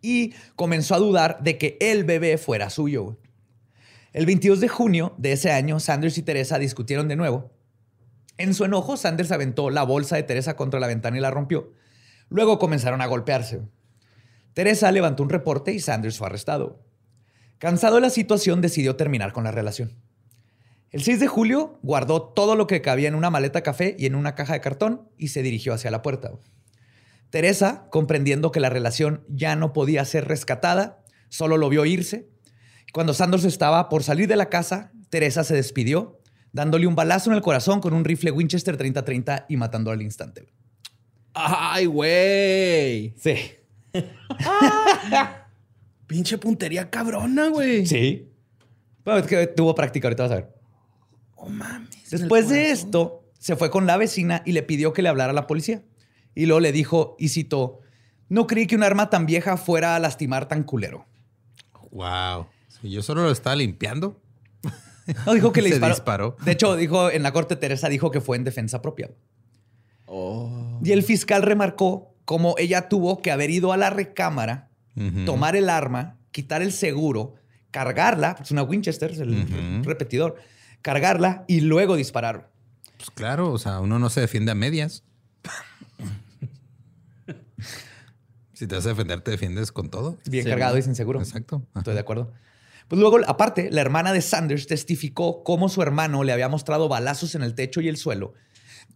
y 0.00 0.34
comenzó 0.54 0.94
a 0.94 0.98
dudar 0.98 1.42
de 1.42 1.58
que 1.58 1.76
el 1.80 2.04
bebé 2.04 2.38
fuera 2.38 2.70
suyo. 2.70 3.18
El 4.12 4.26
22 4.26 4.60
de 4.60 4.68
junio 4.68 5.14
de 5.18 5.32
ese 5.32 5.50
año, 5.50 5.80
Sanders 5.80 6.16
y 6.18 6.22
Teresa 6.22 6.60
discutieron 6.60 7.08
de 7.08 7.16
nuevo. 7.16 7.50
En 8.38 8.54
su 8.54 8.64
enojo, 8.64 8.96
Sanders 8.96 9.32
aventó 9.32 9.70
la 9.70 9.82
bolsa 9.82 10.14
de 10.14 10.22
Teresa 10.22 10.54
contra 10.54 10.78
la 10.78 10.86
ventana 10.86 11.16
y 11.16 11.20
la 11.20 11.32
rompió. 11.32 11.72
Luego 12.28 12.60
comenzaron 12.60 13.00
a 13.00 13.06
golpearse. 13.06 13.62
Teresa 14.52 14.92
levantó 14.92 15.24
un 15.24 15.30
reporte 15.30 15.72
y 15.72 15.80
Sanders 15.80 16.18
fue 16.18 16.28
arrestado. 16.28 16.84
Cansado 17.58 17.96
de 17.96 18.02
la 18.02 18.10
situación, 18.10 18.60
decidió 18.60 18.94
terminar 18.94 19.32
con 19.32 19.42
la 19.42 19.50
relación. 19.50 20.03
El 20.94 21.02
6 21.02 21.18
de 21.18 21.26
julio 21.26 21.80
guardó 21.82 22.22
todo 22.22 22.54
lo 22.54 22.68
que 22.68 22.80
cabía 22.80 23.08
en 23.08 23.16
una 23.16 23.28
maleta 23.28 23.64
café 23.64 23.96
y 23.98 24.06
en 24.06 24.14
una 24.14 24.36
caja 24.36 24.52
de 24.52 24.60
cartón 24.60 25.08
y 25.18 25.26
se 25.26 25.42
dirigió 25.42 25.74
hacia 25.74 25.90
la 25.90 26.02
puerta. 26.02 26.30
Teresa, 27.30 27.88
comprendiendo 27.90 28.52
que 28.52 28.60
la 28.60 28.70
relación 28.70 29.24
ya 29.26 29.56
no 29.56 29.72
podía 29.72 30.04
ser 30.04 30.28
rescatada, 30.28 31.02
solo 31.30 31.56
lo 31.56 31.68
vio 31.68 31.84
irse. 31.84 32.28
Cuando 32.92 33.12
Sanders 33.12 33.42
estaba 33.42 33.88
por 33.88 34.04
salir 34.04 34.28
de 34.28 34.36
la 34.36 34.48
casa, 34.48 34.92
Teresa 35.10 35.42
se 35.42 35.56
despidió, 35.56 36.20
dándole 36.52 36.86
un 36.86 36.94
balazo 36.94 37.28
en 37.28 37.34
el 37.34 37.42
corazón 37.42 37.80
con 37.80 37.92
un 37.92 38.04
rifle 38.04 38.30
Winchester 38.30 38.78
30-30 38.78 39.46
y 39.48 39.56
matándolo 39.56 39.94
al 39.94 40.02
instante. 40.02 40.46
Ay, 41.32 41.86
güey. 41.86 43.14
Sí. 43.18 43.34
Pinche 46.06 46.38
puntería 46.38 46.88
cabrona, 46.88 47.48
güey. 47.48 47.84
Sí. 47.84 48.30
Bueno, 49.04 49.18
es 49.18 49.26
que 49.26 49.48
tuvo 49.48 49.74
práctica, 49.74 50.06
ahorita 50.06 50.22
vas 50.22 50.32
a 50.32 50.36
ver. 50.36 50.53
Oh, 51.36 51.48
mames. 51.48 52.10
Después 52.10 52.48
de 52.48 52.70
esto, 52.70 53.24
se 53.38 53.56
fue 53.56 53.70
con 53.70 53.86
la 53.86 53.96
vecina 53.96 54.42
y 54.44 54.52
le 54.52 54.62
pidió 54.62 54.92
que 54.92 55.02
le 55.02 55.08
hablara 55.08 55.30
a 55.30 55.34
la 55.34 55.46
policía. 55.46 55.82
Y 56.34 56.46
luego 56.46 56.60
le 56.60 56.72
dijo, 56.72 57.16
y 57.18 57.28
citó, 57.28 57.80
no 58.28 58.46
creí 58.46 58.66
que 58.66 58.76
un 58.76 58.82
arma 58.82 59.10
tan 59.10 59.26
vieja 59.26 59.56
fuera 59.56 59.96
a 59.96 59.98
lastimar 59.98 60.48
tan 60.48 60.62
culero. 60.64 61.06
Wow. 61.90 62.46
Si 62.68 62.90
yo 62.90 63.02
solo 63.02 63.22
lo 63.22 63.30
estaba 63.30 63.56
limpiando. 63.56 64.20
No, 65.26 65.34
dijo 65.34 65.52
que 65.52 65.62
le 65.62 65.70
disparó. 65.70 65.94
disparó. 65.94 66.36
De 66.44 66.52
hecho, 66.52 66.76
dijo 66.76 67.10
en 67.10 67.22
la 67.22 67.32
corte 67.32 67.56
Teresa 67.56 67.88
dijo 67.88 68.10
que 68.10 68.20
fue 68.20 68.36
en 68.36 68.44
defensa 68.44 68.82
propia. 68.82 69.10
Oh. 70.06 70.80
Y 70.82 70.92
el 70.92 71.02
fiscal 71.02 71.42
remarcó 71.42 72.14
cómo 72.24 72.54
ella 72.58 72.88
tuvo 72.88 73.20
que 73.20 73.30
haber 73.30 73.50
ido 73.50 73.72
a 73.72 73.76
la 73.76 73.90
recámara, 73.90 74.70
tomar 75.26 75.56
el 75.56 75.68
arma, 75.68 76.18
quitar 76.30 76.62
el 76.62 76.72
seguro, 76.72 77.34
cargarla, 77.70 78.36
es 78.40 78.50
una 78.50 78.62
Winchester, 78.62 79.10
es 79.10 79.18
el 79.18 79.84
repetidor, 79.84 80.36
cargarla 80.84 81.46
y 81.48 81.62
luego 81.62 81.96
disparar. 81.96 82.50
Pues 82.98 83.10
claro, 83.10 83.50
o 83.50 83.58
sea, 83.58 83.80
uno 83.80 83.98
no 83.98 84.10
se 84.10 84.20
defiende 84.20 84.52
a 84.52 84.54
medias. 84.54 85.02
si 88.52 88.66
te 88.66 88.74
vas 88.74 88.84
a 88.84 88.90
defender, 88.90 89.22
te 89.22 89.30
defiendes 89.30 89.72
con 89.72 89.88
todo. 89.88 90.18
Bien 90.26 90.44
Sí, 90.44 90.50
cargado 90.50 90.76
y 90.76 90.82
sin 90.82 90.94
seguro. 90.94 91.20
Exacto. 91.20 91.66
Ajá. 91.70 91.80
Estoy 91.80 91.94
de 91.94 92.00
acuerdo. 92.00 92.32
Pues 92.86 93.00
luego, 93.00 93.18
aparte, 93.26 93.70
la 93.70 93.80
hermana 93.80 94.12
de 94.12 94.20
Sanders 94.20 94.66
testificó 94.66 95.42
cómo 95.42 95.70
su 95.70 95.80
hermano 95.80 96.22
le 96.22 96.34
había 96.34 96.50
mostrado 96.50 96.86
balazos 96.86 97.34
en 97.34 97.42
el 97.42 97.54
techo 97.54 97.80
y 97.80 97.88
el 97.88 97.96
suelo. 97.96 98.34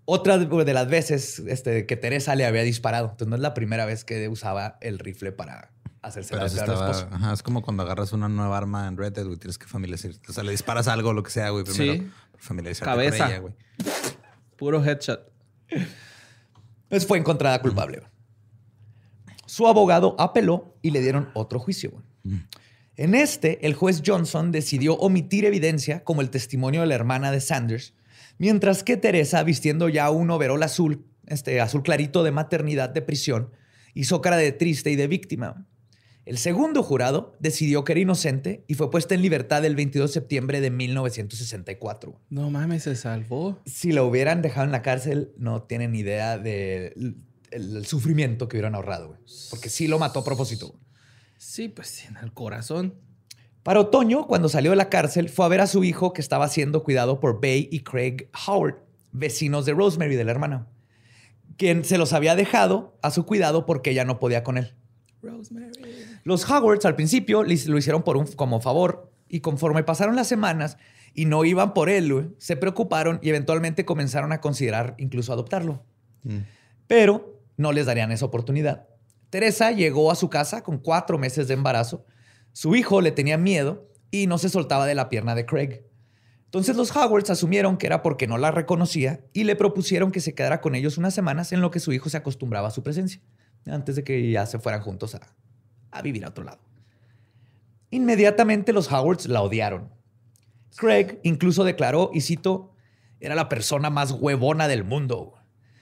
Otra 0.04 0.36
de 0.36 0.64
de 0.64 0.74
las 0.74 0.88
veces 0.88 1.38
este, 1.38 1.86
que 1.86 1.96
Teresa 1.96 2.34
le 2.34 2.44
había 2.44 2.64
disparado. 2.64 3.06
Entonces 3.12 3.28
no 3.28 3.36
es 3.36 3.42
la 3.42 3.54
primera 3.54 3.86
vez 3.86 4.04
que 4.04 4.28
usaba 4.28 4.76
el 4.82 4.98
rifle 4.98 5.32
para 5.32 5.72
hacerse 6.02 6.30
Pero 6.30 6.40
la 6.42 6.46
eso 6.46 6.56
estaba, 6.56 6.90
esposo. 6.90 7.08
ajá, 7.12 7.32
es 7.32 7.42
como 7.42 7.62
cuando 7.62 7.82
agarras 7.82 8.12
una 8.12 8.28
nueva 8.28 8.56
arma 8.58 8.86
en 8.88 8.96
Red 8.96 9.12
Dead, 9.12 9.24
güey, 9.26 9.38
tienes 9.38 9.58
que 9.58 9.66
familiarizarte. 9.66 10.20
O 10.30 10.32
sea, 10.32 10.44
le 10.44 10.50
disparas 10.52 10.88
algo, 10.88 11.12
lo 11.12 11.22
que 11.22 11.30
sea, 11.30 11.50
güey, 11.50 11.64
primero. 11.64 11.92
Sí. 12.04 12.10
Familiarizarte 12.38 12.90
Cabeza. 12.90 13.24
con 13.24 13.26
ella, 13.32 13.38
güey. 13.40 13.54
Puro 14.56 14.84
headshot. 14.84 15.30
Pues 16.88 17.06
fue 17.06 17.18
encontrada 17.18 17.60
culpable. 17.60 18.02
Su 19.46 19.66
abogado 19.66 20.14
apeló 20.18 20.76
y 20.82 20.90
le 20.90 21.00
dieron 21.00 21.30
otro 21.34 21.58
juicio. 21.58 21.90
güey. 21.90 22.40
En 22.96 23.14
este, 23.14 23.64
el 23.66 23.74
juez 23.74 24.02
Johnson 24.04 24.50
decidió 24.52 24.94
omitir 24.96 25.44
evidencia 25.44 26.02
como 26.04 26.20
el 26.20 26.30
testimonio 26.30 26.80
de 26.80 26.86
la 26.88 26.94
hermana 26.96 27.30
de 27.30 27.40
Sanders, 27.40 27.94
mientras 28.38 28.82
que 28.82 28.96
Teresa, 28.96 29.42
vistiendo 29.44 29.88
ya 29.88 30.10
un 30.10 30.30
overol 30.30 30.62
azul, 30.62 31.06
este 31.26 31.60
azul 31.60 31.82
clarito 31.82 32.24
de 32.24 32.32
maternidad 32.32 32.88
de 32.90 33.02
prisión, 33.02 33.52
hizo 33.94 34.20
cara 34.20 34.36
de 34.36 34.50
triste 34.52 34.90
y 34.90 34.96
de 34.96 35.06
víctima. 35.06 35.66
El 36.28 36.36
segundo 36.36 36.82
jurado 36.82 37.34
decidió 37.40 37.84
que 37.84 37.92
era 37.92 38.02
inocente 38.02 38.62
y 38.68 38.74
fue 38.74 38.90
puesta 38.90 39.14
en 39.14 39.22
libertad 39.22 39.64
el 39.64 39.74
22 39.74 40.10
de 40.10 40.12
septiembre 40.12 40.60
de 40.60 40.70
1964. 40.70 42.20
No 42.28 42.50
mames, 42.50 42.82
se 42.82 42.96
salvó. 42.96 43.58
Si 43.64 43.92
la 43.92 44.02
hubieran 44.02 44.42
dejado 44.42 44.66
en 44.66 44.72
la 44.72 44.82
cárcel, 44.82 45.32
no 45.38 45.62
tienen 45.62 45.94
idea 45.94 46.36
del 46.36 47.16
el 47.50 47.86
sufrimiento 47.86 48.46
que 48.46 48.58
hubieran 48.58 48.74
ahorrado, 48.74 49.06
güey. 49.08 49.20
Porque 49.48 49.70
sí 49.70 49.88
lo 49.88 49.98
mató 49.98 50.20
a 50.20 50.24
propósito. 50.24 50.78
Sí, 51.38 51.70
pues 51.70 52.04
en 52.04 52.18
el 52.18 52.34
corazón. 52.34 52.92
Para 53.62 53.80
otoño, 53.80 54.26
cuando 54.26 54.50
salió 54.50 54.72
de 54.72 54.76
la 54.76 54.90
cárcel, 54.90 55.30
fue 55.30 55.46
a 55.46 55.48
ver 55.48 55.62
a 55.62 55.66
su 55.66 55.82
hijo 55.82 56.12
que 56.12 56.20
estaba 56.20 56.46
siendo 56.48 56.84
cuidado 56.84 57.20
por 57.20 57.40
Bay 57.40 57.70
y 57.72 57.80
Craig 57.80 58.28
Howard, 58.46 58.76
vecinos 59.12 59.64
de 59.64 59.72
Rosemary, 59.72 60.16
de 60.16 60.24
la 60.24 60.32
hermana, 60.32 60.66
quien 61.56 61.84
se 61.84 61.96
los 61.96 62.12
había 62.12 62.36
dejado 62.36 62.98
a 63.00 63.10
su 63.10 63.24
cuidado 63.24 63.64
porque 63.64 63.92
ella 63.92 64.04
no 64.04 64.20
podía 64.20 64.44
con 64.44 64.58
él. 64.58 64.74
Rosemary. 65.22 65.97
Los 66.28 66.50
Howards 66.50 66.84
al 66.84 66.94
principio 66.94 67.42
lo 67.42 67.78
hicieron 67.78 68.02
por 68.02 68.18
un, 68.18 68.26
como 68.26 68.60
favor 68.60 69.10
y 69.30 69.40
conforme 69.40 69.82
pasaron 69.82 70.14
las 70.14 70.28
semanas 70.28 70.76
y 71.14 71.24
no 71.24 71.42
iban 71.46 71.72
por 71.72 71.88
él, 71.88 72.34
se 72.36 72.54
preocuparon 72.54 73.18
y 73.22 73.30
eventualmente 73.30 73.86
comenzaron 73.86 74.32
a 74.32 74.42
considerar 74.42 74.94
incluso 74.98 75.32
adoptarlo. 75.32 75.86
Mm. 76.24 76.40
Pero 76.86 77.40
no 77.56 77.72
les 77.72 77.86
darían 77.86 78.12
esa 78.12 78.26
oportunidad. 78.26 78.88
Teresa 79.30 79.70
llegó 79.70 80.10
a 80.10 80.16
su 80.16 80.28
casa 80.28 80.62
con 80.62 80.76
cuatro 80.76 81.16
meses 81.16 81.48
de 81.48 81.54
embarazo. 81.54 82.04
Su 82.52 82.76
hijo 82.76 83.00
le 83.00 83.10
tenía 83.10 83.38
miedo 83.38 83.88
y 84.10 84.26
no 84.26 84.36
se 84.36 84.50
soltaba 84.50 84.84
de 84.84 84.94
la 84.94 85.08
pierna 85.08 85.34
de 85.34 85.46
Craig. 85.46 85.80
Entonces 86.44 86.76
los 86.76 86.94
Howards 86.94 87.30
asumieron 87.30 87.78
que 87.78 87.86
era 87.86 88.02
porque 88.02 88.26
no 88.26 88.36
la 88.36 88.50
reconocía 88.50 89.24
y 89.32 89.44
le 89.44 89.56
propusieron 89.56 90.12
que 90.12 90.20
se 90.20 90.34
quedara 90.34 90.60
con 90.60 90.74
ellos 90.74 90.98
unas 90.98 91.14
semanas 91.14 91.52
en 91.52 91.62
lo 91.62 91.70
que 91.70 91.80
su 91.80 91.90
hijo 91.94 92.10
se 92.10 92.18
acostumbraba 92.18 92.68
a 92.68 92.70
su 92.70 92.82
presencia, 92.82 93.22
antes 93.64 93.96
de 93.96 94.04
que 94.04 94.30
ya 94.30 94.44
se 94.44 94.58
fueran 94.58 94.82
juntos 94.82 95.14
a, 95.14 95.20
a 95.90 96.02
vivir 96.02 96.24
a 96.24 96.28
otro 96.28 96.44
lado. 96.44 96.60
Inmediatamente 97.90 98.72
los 98.72 98.90
Howards 98.92 99.26
la 99.26 99.40
odiaron. 99.42 99.90
Craig 100.76 101.18
incluso 101.22 101.64
declaró, 101.64 102.10
y 102.12 102.20
cito, 102.20 102.72
era 103.20 103.34
la 103.34 103.48
persona 103.48 103.90
más 103.90 104.12
huevona 104.12 104.68
del 104.68 104.84
mundo. 104.84 105.34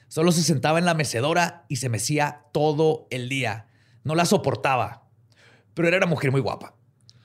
Solo 0.08 0.30
se 0.32 0.42
sentaba 0.42 0.78
en 0.78 0.84
la 0.84 0.94
mecedora 0.94 1.64
y 1.68 1.76
se 1.76 1.88
mecía 1.88 2.42
todo 2.52 3.08
el 3.10 3.28
día. 3.28 3.66
No 4.04 4.14
la 4.14 4.24
soportaba. 4.24 5.08
Pero 5.74 5.88
era 5.88 5.96
una 5.98 6.06
mujer 6.06 6.30
muy 6.30 6.40
guapa. 6.40 6.74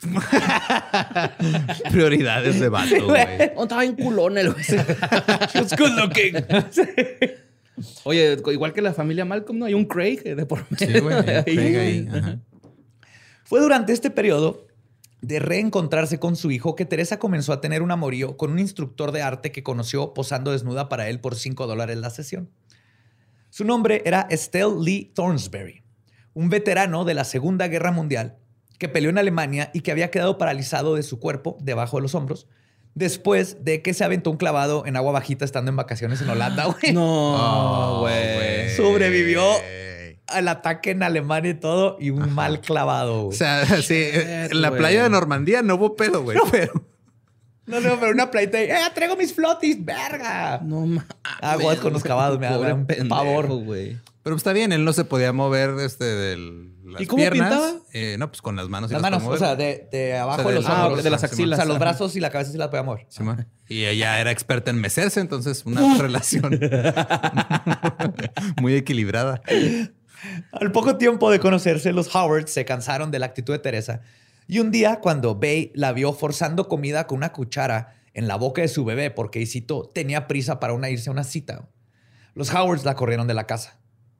Prioridades 1.91 2.59
de 2.59 2.69
vato, 2.69 3.05
güey. 3.05 3.21
Estaba 3.39 3.85
en 3.85 3.95
culón 3.95 4.37
el 4.37 4.51
güey. 4.51 4.63
She 4.65 5.75
good 5.77 5.91
looking. 5.97 6.35
Oye, 8.03 8.37
igual 8.51 8.73
que 8.73 8.81
la 8.81 8.93
familia 8.93 9.25
Malcolm, 9.25 9.59
¿no? 9.59 9.65
Hay 9.65 9.73
un 9.73 9.85
Craig 9.85 10.23
de 10.23 10.45
por 10.45 10.65
Sí, 10.77 10.87
medio. 10.87 11.03
güey. 11.03 11.15
ahí, 11.29 11.43
Craig 11.43 11.77
ahí, 11.77 12.09
ajá. 12.11 12.39
Fue 13.51 13.59
durante 13.59 13.91
este 13.91 14.09
periodo 14.09 14.65
de 15.19 15.39
reencontrarse 15.39 16.19
con 16.19 16.37
su 16.37 16.51
hijo 16.51 16.77
que 16.77 16.85
Teresa 16.85 17.19
comenzó 17.19 17.51
a 17.51 17.59
tener 17.59 17.81
un 17.81 17.91
amorío 17.91 18.37
con 18.37 18.49
un 18.49 18.59
instructor 18.59 19.11
de 19.11 19.23
arte 19.23 19.51
que 19.51 19.61
conoció 19.61 20.13
posando 20.13 20.53
desnuda 20.53 20.87
para 20.87 21.09
él 21.09 21.19
por 21.19 21.35
5 21.35 21.67
dólares 21.67 21.97
la 21.97 22.11
sesión. 22.11 22.49
Su 23.49 23.65
nombre 23.65 24.03
era 24.05 24.25
Estelle 24.29 24.75
Lee 24.81 25.11
Thornsberry, 25.13 25.83
un 26.33 26.47
veterano 26.47 27.03
de 27.03 27.13
la 27.13 27.25
Segunda 27.25 27.67
Guerra 27.67 27.91
Mundial 27.91 28.37
que 28.79 28.87
peleó 28.87 29.09
en 29.09 29.17
Alemania 29.17 29.69
y 29.73 29.81
que 29.81 29.91
había 29.91 30.11
quedado 30.11 30.37
paralizado 30.37 30.95
de 30.95 31.03
su 31.03 31.19
cuerpo 31.19 31.57
debajo 31.59 31.97
de 31.97 32.03
los 32.03 32.15
hombros 32.15 32.47
después 32.95 33.65
de 33.65 33.81
que 33.81 33.93
se 33.93 34.05
aventó 34.05 34.31
un 34.31 34.37
clavado 34.37 34.85
en 34.85 34.95
agua 34.95 35.11
bajita 35.11 35.43
estando 35.43 35.71
en 35.71 35.75
vacaciones 35.75 36.21
en 36.21 36.29
Holanda, 36.29 36.67
güey. 36.67 36.93
No, 36.93 37.99
güey. 37.99 38.73
Sobrevivió 38.77 39.43
al 40.31 40.47
ataque 40.47 40.91
en 40.91 41.03
Alemania 41.03 41.51
y 41.51 41.55
todo 41.55 41.97
y 41.99 42.09
un 42.09 42.33
mal 42.33 42.61
clavado. 42.61 43.27
O 43.27 43.31
sea, 43.31 43.65
sí, 43.81 44.09
en 44.13 44.61
la 44.61 44.71
playa 44.71 45.03
de 45.03 45.09
Normandía 45.09 45.61
no 45.61 45.75
hubo 45.75 45.95
pedo, 45.95 46.23
güey. 46.23 46.37
No, 46.37 46.43
pero... 46.49 46.73
No, 47.67 47.79
no, 47.79 47.99
pero 47.99 48.11
una 48.11 48.31
playita 48.31 48.61
y, 48.61 48.65
¡eh, 48.65 48.77
traigo 48.93 49.15
mis 49.15 49.33
flotis, 49.33 49.83
verga! 49.83 50.59
No 50.63 50.81
mames. 50.81 51.03
Aguas 51.41 51.77
con 51.77 51.93
los 51.93 52.03
clavados, 52.03 52.39
me 52.39 52.47
da 52.47 52.73
un 52.73 53.07
pavor. 53.07 53.47
güey. 53.47 53.97
Pero 54.23 54.35
está 54.35 54.53
bien, 54.53 54.71
él 54.71 54.83
no 54.83 54.93
se 54.93 55.05
podía 55.05 55.33
mover 55.33 55.79
este 55.79 56.05
del 56.05 56.71
las 56.91 57.01
¿Y 57.01 57.07
cómo 57.07 57.29
pintaba? 57.29 57.71
Eh, 57.93 58.17
no, 58.19 58.29
pues 58.29 58.41
con 58.41 58.55
las 58.55 58.67
manos. 58.67 58.91
Y 58.91 58.93
las, 58.93 59.01
manos, 59.01 59.23
o 59.23 59.37
sea, 59.37 59.55
de, 59.55 59.87
de 59.91 60.17
abajo 60.17 60.49
de, 60.49 60.55
los 60.55 60.65
ah, 60.67 60.87
hombros. 60.87 61.03
de 61.03 61.09
las 61.09 61.23
axilas. 61.23 61.57
O 61.57 61.61
sea, 61.61 61.65
los 61.65 61.79
brazos 61.79 62.15
y 62.15 62.19
la 62.19 62.29
cabeza 62.29 62.51
sí 62.51 62.57
la 62.57 62.69
podía 62.69 62.83
mover. 62.83 63.05
Sí, 63.09 63.23
y 63.67 63.85
ella 63.85 64.19
era 64.19 64.31
experta 64.31 64.71
en 64.71 64.81
mecerse, 64.81 65.21
entonces 65.21 65.65
una 65.65 65.97
relación 65.97 66.59
muy 68.61 68.75
equilibrada. 68.75 69.41
Al 70.51 70.71
poco 70.71 70.97
tiempo 70.97 71.31
de 71.31 71.39
conocerse, 71.39 71.93
los 71.93 72.13
Howard 72.15 72.47
se 72.47 72.65
cansaron 72.65 73.11
de 73.11 73.19
la 73.19 73.27
actitud 73.27 73.53
de 73.53 73.59
Teresa. 73.59 74.01
Y 74.47 74.59
un 74.59 74.71
día, 74.71 74.99
cuando 74.99 75.35
Bay 75.35 75.71
la 75.75 75.93
vio 75.93 76.13
forzando 76.13 76.67
comida 76.67 77.07
con 77.07 77.17
una 77.17 77.31
cuchara 77.31 77.95
en 78.13 78.27
la 78.27 78.35
boca 78.35 78.61
de 78.61 78.67
su 78.67 78.83
bebé 78.83 79.11
porque, 79.11 79.39
y 79.39 79.45
cito, 79.45 79.89
tenía 79.93 80.27
prisa 80.27 80.59
para 80.59 80.73
una 80.73 80.89
irse 80.89 81.09
a 81.09 81.13
una 81.13 81.23
cita, 81.23 81.69
los 82.33 82.53
Howards 82.53 82.85
la 82.85 82.95
corrieron 82.95 83.27
de 83.27 83.33
la 83.33 83.45
casa. 83.45 83.79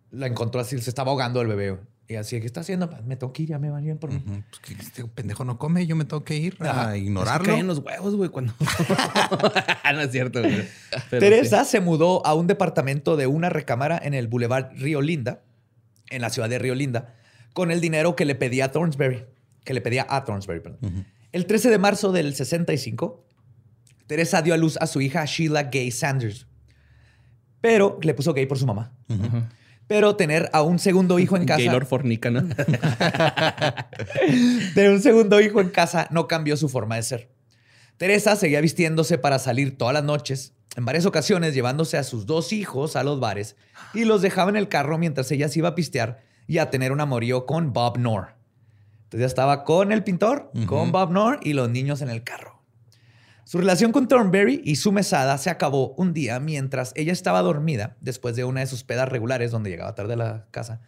La 0.09 0.27
encontró 0.27 0.61
así, 0.61 0.77
se 0.79 0.89
estaba 0.89 1.11
ahogando 1.11 1.41
el 1.41 1.47
bebé. 1.47 1.79
Y 2.11 2.15
así, 2.15 2.37
¿qué 2.41 2.45
está 2.45 2.59
haciendo? 2.59 2.89
Pues, 2.89 3.05
me 3.05 3.15
tengo 3.15 3.31
que 3.31 3.43
ir, 3.43 3.49
ya 3.49 3.59
me 3.59 3.69
van 3.69 3.85
bien 3.85 3.97
por 3.97 4.11
mí. 4.11 4.21
Pues 4.49 4.59
que 4.59 4.73
este 4.73 5.05
pendejo 5.05 5.45
no 5.45 5.57
come, 5.57 5.87
yo 5.87 5.95
me 5.95 6.03
tengo 6.03 6.25
que 6.25 6.35
ir 6.35 6.57
a 6.59 6.97
ignorarlo. 6.97 7.47
Caen 7.47 7.67
los 7.67 7.79
huevos, 7.79 8.15
güey, 8.15 8.29
cuando... 8.29 8.53
no 9.93 10.01
es 10.01 10.11
cierto, 10.11 10.41
güey. 10.41 10.67
Teresa 11.09 11.63
se 11.63 11.79
mudó 11.79 12.25
a 12.25 12.33
un 12.33 12.47
departamento 12.47 13.15
de 13.15 13.27
una 13.27 13.49
recámara 13.49 13.97
en 14.03 14.13
el 14.13 14.27
Boulevard 14.27 14.73
Río 14.75 14.99
Linda, 14.99 15.43
en 16.11 16.21
la 16.21 16.29
ciudad 16.29 16.49
de 16.49 16.59
Río 16.59 16.75
Linda, 16.75 17.15
con 17.53 17.71
el 17.71 17.81
dinero 17.81 18.15
que 18.15 18.25
le 18.25 18.35
pedía 18.35 18.65
a 18.65 18.71
Thornsberry, 18.71 19.25
que 19.63 19.73
le 19.73 19.81
pedía 19.81 20.05
a 20.09 20.23
Thornsberry. 20.23 20.61
El 21.31 21.45
13 21.45 21.69
de 21.69 21.77
marzo 21.77 22.11
del 22.11 22.35
65, 22.35 23.25
Teresa 24.07 24.41
dio 24.41 24.53
a 24.53 24.57
luz 24.57 24.77
a 24.77 24.87
su 24.87 25.01
hija 25.01 25.25
Sheila 25.25 25.63
Gay 25.63 25.91
Sanders, 25.91 26.47
pero 27.61 27.99
le 28.01 28.13
puso 28.13 28.33
gay 28.33 28.45
por 28.45 28.57
su 28.59 28.65
mamá. 28.65 28.93
Pero 29.87 30.15
tener 30.15 30.49
a 30.53 30.61
un 30.61 30.79
segundo 30.79 31.19
hijo 31.19 31.37
en 31.37 31.45
casa. 31.47 31.59
Gaylord 31.59 31.85
Fornica, 31.85 32.29
¿no? 32.29 32.43
tener 34.73 34.91
un 34.91 35.01
segundo 35.01 35.39
hijo 35.41 35.61
en 35.61 35.69
casa 35.69 36.07
no 36.11 36.27
cambió 36.27 36.57
su 36.57 36.69
forma 36.69 36.95
de 36.95 37.03
ser. 37.03 37.29
Teresa 37.97 38.35
seguía 38.35 38.61
vistiéndose 38.61 39.17
para 39.17 39.37
salir 39.37 39.77
todas 39.77 39.93
las 39.93 40.03
noches, 40.03 40.53
en 40.75 40.85
varias 40.85 41.05
ocasiones 41.05 41.53
llevándose 41.53 41.97
a 41.97 42.03
sus 42.03 42.25
dos 42.25 42.53
hijos 42.53 42.95
a 42.95 43.03
los 43.03 43.19
bares 43.19 43.55
y 43.93 44.05
los 44.05 44.21
dejaba 44.21 44.49
en 44.49 44.55
el 44.55 44.69
carro 44.69 44.97
mientras 44.97 45.31
ella 45.31 45.49
se 45.49 45.59
iba 45.59 45.69
a 45.69 45.75
pistear 45.75 46.23
y 46.47 46.59
a 46.59 46.69
tener 46.69 46.91
un 46.91 47.01
amorío 47.01 47.45
con 47.45 47.73
Bob 47.73 47.95
Knorr. 47.95 48.35
Entonces 49.03 49.19
ya 49.21 49.25
estaba 49.25 49.63
con 49.65 49.91
el 49.91 50.03
pintor, 50.03 50.51
con 50.67 50.91
Bob 50.91 51.09
Knorr 51.09 51.39
y 51.43 51.53
los 51.53 51.69
niños 51.69 52.01
en 52.01 52.09
el 52.09 52.23
carro. 52.23 52.61
Su 53.43 53.57
relación 53.57 53.91
con 53.91 54.07
Thornberry 54.07 54.61
y 54.63 54.77
su 54.77 54.93
mesada 54.93 55.37
se 55.37 55.49
acabó 55.49 55.93
un 55.97 56.13
día 56.13 56.39
mientras 56.39 56.93
ella 56.95 57.11
estaba 57.11 57.41
dormida 57.41 57.97
después 57.99 58.37
de 58.37 58.45
una 58.45 58.61
de 58.61 58.67
sus 58.67 58.85
pedas 58.85 59.09
regulares 59.09 59.51
donde 59.51 59.69
llegaba 59.69 59.93
tarde 59.93 60.13
a 60.13 60.17
la 60.17 60.47
casa. 60.51 60.79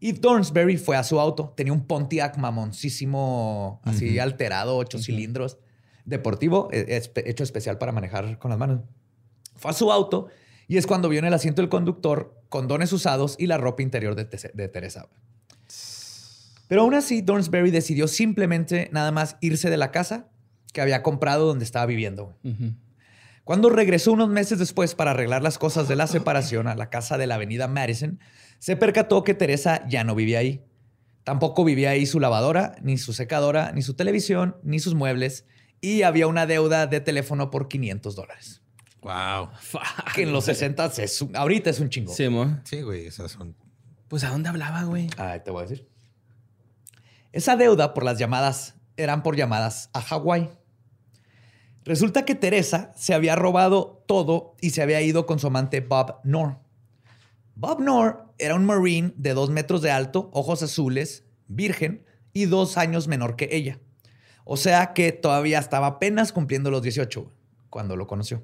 Y 0.00 0.14
Thornsberry 0.14 0.76
fue 0.76 0.96
a 0.96 1.04
su 1.04 1.20
auto. 1.20 1.52
Tenía 1.56 1.72
un 1.72 1.86
Pontiac 1.86 2.36
mamoncísimo, 2.36 3.80
así 3.84 4.18
alterado, 4.18 4.76
ocho 4.76 4.98
cilindros, 4.98 5.58
deportivo, 6.04 6.68
e, 6.72 7.00
hecho 7.26 7.44
especial 7.44 7.78
para 7.78 7.92
manejar 7.92 8.38
con 8.40 8.48
las 8.48 8.58
manos. 8.58 8.80
Fue 9.60 9.70
a 9.70 9.74
su 9.74 9.92
auto 9.92 10.28
y 10.66 10.78
es 10.78 10.86
cuando 10.86 11.08
vio 11.08 11.18
en 11.18 11.26
el 11.26 11.34
asiento 11.34 11.62
del 11.62 11.68
conductor 11.68 12.34
condones 12.48 12.92
usados 12.92 13.36
y 13.38 13.46
la 13.46 13.58
ropa 13.58 13.82
interior 13.82 14.16
de, 14.16 14.24
de 14.24 14.68
Teresa. 14.68 15.08
Pero 16.66 16.82
aún 16.82 16.94
así, 16.94 17.22
Thornsberry 17.22 17.70
decidió 17.70 18.08
simplemente 18.08 18.88
nada 18.92 19.12
más 19.12 19.36
irse 19.40 19.70
de 19.70 19.76
la 19.76 19.90
casa 19.90 20.28
que 20.72 20.80
había 20.80 21.02
comprado 21.02 21.46
donde 21.46 21.64
estaba 21.64 21.84
viviendo. 21.86 22.38
Cuando 23.44 23.70
regresó 23.70 24.12
unos 24.12 24.28
meses 24.28 24.58
después 24.58 24.94
para 24.94 25.10
arreglar 25.10 25.42
las 25.42 25.58
cosas 25.58 25.88
de 25.88 25.96
la 25.96 26.06
separación 26.06 26.68
a 26.68 26.76
la 26.76 26.88
casa 26.88 27.18
de 27.18 27.26
la 27.26 27.34
avenida 27.34 27.66
Madison, 27.66 28.20
se 28.60 28.76
percató 28.76 29.24
que 29.24 29.34
Teresa 29.34 29.86
ya 29.88 30.04
no 30.04 30.14
vivía 30.14 30.38
ahí. 30.38 30.64
Tampoco 31.24 31.64
vivía 31.64 31.90
ahí 31.90 32.06
su 32.06 32.20
lavadora, 32.20 32.76
ni 32.82 32.96
su 32.96 33.12
secadora, 33.12 33.72
ni 33.72 33.82
su 33.82 33.94
televisión, 33.94 34.56
ni 34.62 34.78
sus 34.78 34.94
muebles. 34.94 35.46
Y 35.80 36.02
había 36.02 36.28
una 36.28 36.46
deuda 36.46 36.86
de 36.86 37.00
teléfono 37.00 37.50
por 37.50 37.68
500 37.68 38.14
dólares. 38.14 38.62
Wow. 39.02 39.50
Que 40.14 40.22
en 40.22 40.32
los 40.32 40.44
60 40.44 40.84
es 40.98 41.24
ahorita 41.34 41.70
es 41.70 41.80
un 41.80 41.88
chingo. 41.88 42.12
Sí, 42.14 42.28
Sí, 42.64 42.82
güey, 42.82 43.06
esas 43.06 43.32
son. 43.32 43.56
Pues 44.08 44.24
a 44.24 44.30
dónde 44.30 44.48
hablaba, 44.48 44.82
güey. 44.84 45.08
Ah, 45.16 45.38
te 45.42 45.50
voy 45.50 45.64
a 45.64 45.66
decir. 45.66 45.88
Esa 47.32 47.56
deuda 47.56 47.94
por 47.94 48.04
las 48.04 48.18
llamadas 48.18 48.74
eran 48.96 49.22
por 49.22 49.36
llamadas 49.36 49.88
a 49.92 50.00
Hawái. 50.00 50.50
Resulta 51.84 52.24
que 52.24 52.34
Teresa 52.34 52.92
se 52.96 53.14
había 53.14 53.36
robado 53.36 54.04
todo 54.06 54.56
y 54.60 54.70
se 54.70 54.82
había 54.82 55.00
ido 55.00 55.26
con 55.26 55.38
su 55.38 55.46
amante 55.46 55.80
Bob 55.80 56.20
Knorr. 56.22 56.58
Bob 57.54 57.78
Knorr 57.78 58.26
era 58.38 58.54
un 58.54 58.64
marine 58.64 59.12
de 59.16 59.32
dos 59.32 59.50
metros 59.50 59.80
de 59.80 59.90
alto, 59.90 60.30
ojos 60.32 60.62
azules, 60.62 61.24
virgen 61.46 62.04
y 62.32 62.46
dos 62.46 62.76
años 62.76 63.08
menor 63.08 63.36
que 63.36 63.48
ella. 63.52 63.80
O 64.44 64.56
sea 64.56 64.92
que 64.92 65.12
todavía 65.12 65.58
estaba 65.58 65.86
apenas 65.86 66.32
cumpliendo 66.32 66.70
los 66.70 66.82
18 66.82 67.32
cuando 67.70 67.96
lo 67.96 68.06
conoció. 68.06 68.42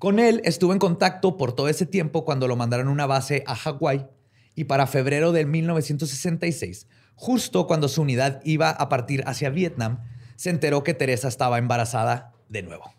Con 0.00 0.18
él 0.18 0.40
estuvo 0.44 0.72
en 0.72 0.78
contacto 0.78 1.36
por 1.36 1.52
todo 1.52 1.68
ese 1.68 1.84
tiempo 1.84 2.24
cuando 2.24 2.48
lo 2.48 2.56
mandaron 2.56 2.88
a 2.88 2.90
una 2.90 3.04
base 3.04 3.44
a 3.46 3.54
Hawái 3.54 4.06
y 4.54 4.64
para 4.64 4.86
febrero 4.86 5.30
de 5.30 5.44
1966, 5.44 6.86
justo 7.16 7.66
cuando 7.66 7.86
su 7.86 8.00
unidad 8.00 8.40
iba 8.42 8.70
a 8.70 8.88
partir 8.88 9.22
hacia 9.26 9.50
Vietnam, 9.50 10.02
se 10.36 10.48
enteró 10.48 10.82
que 10.84 10.94
Teresa 10.94 11.28
estaba 11.28 11.58
embarazada 11.58 12.32
de 12.48 12.62
nuevo. 12.62 12.94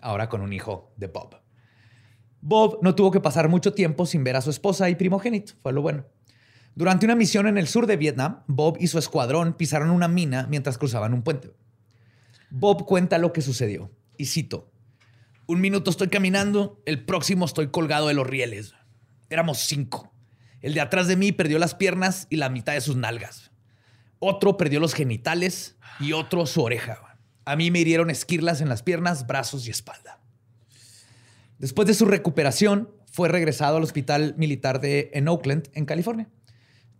Ahora 0.00 0.28
con 0.28 0.40
un 0.40 0.52
hijo 0.52 0.92
de 0.96 1.06
Bob. 1.06 1.36
Bob 2.40 2.80
no 2.82 2.96
tuvo 2.96 3.12
que 3.12 3.20
pasar 3.20 3.48
mucho 3.48 3.72
tiempo 3.72 4.04
sin 4.04 4.24
ver 4.24 4.34
a 4.34 4.40
su 4.40 4.50
esposa 4.50 4.90
y 4.90 4.96
primogénito, 4.96 5.52
fue 5.62 5.72
lo 5.72 5.80
bueno. 5.80 6.06
Durante 6.74 7.06
una 7.06 7.14
misión 7.14 7.46
en 7.46 7.56
el 7.56 7.68
sur 7.68 7.86
de 7.86 7.96
Vietnam, 7.96 8.42
Bob 8.48 8.78
y 8.80 8.88
su 8.88 8.98
escuadrón 8.98 9.52
pisaron 9.52 9.90
una 9.90 10.08
mina 10.08 10.48
mientras 10.50 10.76
cruzaban 10.76 11.14
un 11.14 11.22
puente. 11.22 11.52
Bob 12.50 12.84
cuenta 12.84 13.18
lo 13.18 13.32
que 13.32 13.42
sucedió, 13.42 13.92
y 14.16 14.26
cito, 14.26 14.69
un 15.50 15.60
minuto 15.60 15.90
estoy 15.90 16.06
caminando, 16.06 16.80
el 16.86 17.04
próximo 17.04 17.44
estoy 17.44 17.70
colgado 17.72 18.06
de 18.06 18.14
los 18.14 18.24
rieles. 18.24 18.74
Éramos 19.30 19.58
cinco. 19.58 20.12
El 20.60 20.74
de 20.74 20.80
atrás 20.80 21.08
de 21.08 21.16
mí 21.16 21.32
perdió 21.32 21.58
las 21.58 21.74
piernas 21.74 22.28
y 22.30 22.36
la 22.36 22.50
mitad 22.50 22.74
de 22.74 22.80
sus 22.80 22.94
nalgas. 22.94 23.50
Otro 24.20 24.56
perdió 24.56 24.78
los 24.78 24.94
genitales 24.94 25.74
y 25.98 26.12
otro 26.12 26.46
su 26.46 26.62
oreja. 26.62 27.18
A 27.44 27.56
mí 27.56 27.72
me 27.72 27.80
hirieron 27.80 28.10
esquirlas 28.10 28.60
en 28.60 28.68
las 28.68 28.84
piernas, 28.84 29.26
brazos 29.26 29.66
y 29.66 29.70
espalda. 29.70 30.20
Después 31.58 31.88
de 31.88 31.94
su 31.94 32.04
recuperación, 32.04 32.88
fue 33.10 33.28
regresado 33.28 33.78
al 33.78 33.82
hospital 33.82 34.36
militar 34.38 34.80
de, 34.80 35.10
en 35.14 35.26
Oakland, 35.26 35.68
en 35.72 35.84
California. 35.84 36.28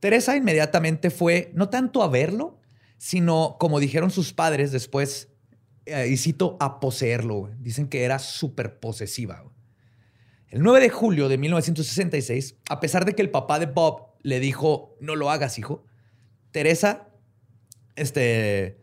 Teresa 0.00 0.36
inmediatamente 0.36 1.10
fue, 1.10 1.52
no 1.54 1.68
tanto 1.68 2.02
a 2.02 2.08
verlo, 2.08 2.58
sino, 2.98 3.58
como 3.60 3.78
dijeron 3.78 4.10
sus 4.10 4.32
padres 4.32 4.72
después, 4.72 5.28
y 5.87 6.16
cito, 6.16 6.57
a 6.61 6.81
poseerlo. 6.81 7.51
Dicen 7.59 7.88
que 7.88 8.05
era 8.05 8.19
súper 8.19 8.79
posesiva. 8.81 9.45
El 10.49 10.62
9 10.62 10.81
de 10.81 10.90
julio 10.90 11.29
de 11.29 11.38
1966, 11.38 12.57
a 12.69 12.81
pesar 12.81 13.05
de 13.05 13.14
que 13.14 13.23
el 13.23 13.31
papá 13.31 13.59
de 13.59 13.66
Bob 13.66 14.14
le 14.23 14.40
dijo, 14.40 14.97
no 15.01 15.16
lo 15.16 15.31
hagas, 15.31 15.59
hijo, 15.59 15.85
Teresa 16.51 17.11
este, 18.01 18.83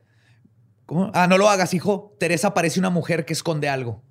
¿cómo? 0.86 1.12
Ah, 1.14 1.28
no 1.28 1.38
lo 1.38 1.50
hagas, 1.50 1.74
hijo. 1.74 2.16
Teresa 2.20 2.54
parece 2.54 2.80
una 2.80 2.92
mujer 2.92 3.26
que 3.26 3.34
esconde 3.34 3.68
algo. 3.68 4.04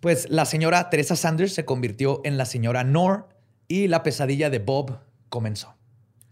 Pues 0.00 0.28
la 0.30 0.44
señora 0.44 0.90
Teresa 0.90 1.16
Sanders 1.16 1.54
se 1.54 1.64
convirtió 1.64 2.20
en 2.24 2.38
la 2.38 2.44
señora 2.44 2.82
Nor 2.84 3.28
y 3.68 3.86
la 3.86 4.02
pesadilla 4.02 4.50
de 4.50 4.58
Bob 4.58 4.98
comenzó. 5.28 5.76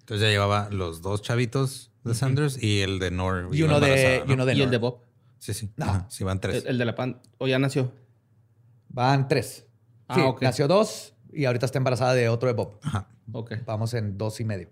Entonces 0.01 0.27
ya 0.27 0.31
llevaba 0.31 0.69
los 0.71 1.03
dos 1.03 1.23
chavitos 1.23 1.93
de 2.05 2.15
Sanders 2.15 2.63
y 2.63 2.81
el 2.81 2.99
de 2.99 3.11
Nor. 3.11 3.49
Y 3.53 3.63
uno 3.63 3.81
de, 3.81 4.25
y, 4.27 4.33
uno 4.33 4.45
de 4.45 4.53
el 4.53 4.71
de 4.71 4.79
Bob. 4.79 5.01
Sí, 5.47 5.55
sí. 5.55 5.71
No. 5.77 6.07
sí, 6.11 6.25
van 6.25 6.41
tres. 6.41 6.65
El, 6.67 6.77
de 6.77 6.85
la 6.85 6.97
pan. 6.97 7.21
¿O 7.39 7.47
ya 7.47 7.61
nació? 7.61 7.93
Van 8.89 9.29
tres. 9.29 9.65
Ah, 10.09 10.17
sí, 10.17 10.23
nació 10.41 10.67
dos 10.67 11.15
y 11.33 11.45
ahorita 11.45 11.67
está 11.67 11.79
embarazada 11.79 12.15
de 12.15 12.29
otro 12.29 12.49
de 12.49 12.55
Bob. 12.55 12.81
Ajá. 12.83 13.07
Ok. 13.31 13.53
Vamos 13.65 13.95
en 13.95 14.19
dos 14.19 14.41
y 14.41 14.45
medio. 14.45 14.71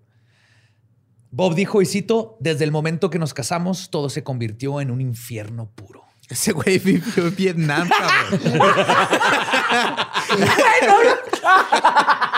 Bob 1.31 1.55
dijo, 1.55 1.81
y 1.81 1.85
cito, 1.85 2.35
desde 2.41 2.65
el 2.65 2.73
momento 2.73 3.09
que 3.09 3.19
nos 3.19 3.33
casamos, 3.33 3.89
todo 3.89 4.09
se 4.09 4.25
convirtió 4.25 4.81
en 4.81 4.91
un 4.91 4.99
infierno 4.99 5.71
puro. 5.73 6.03
Ese 6.29 6.51
güey 6.51 6.77
vivió 6.79 7.27
en 7.27 7.35
Vietnam, 7.37 7.87
cabrón. 7.87 8.59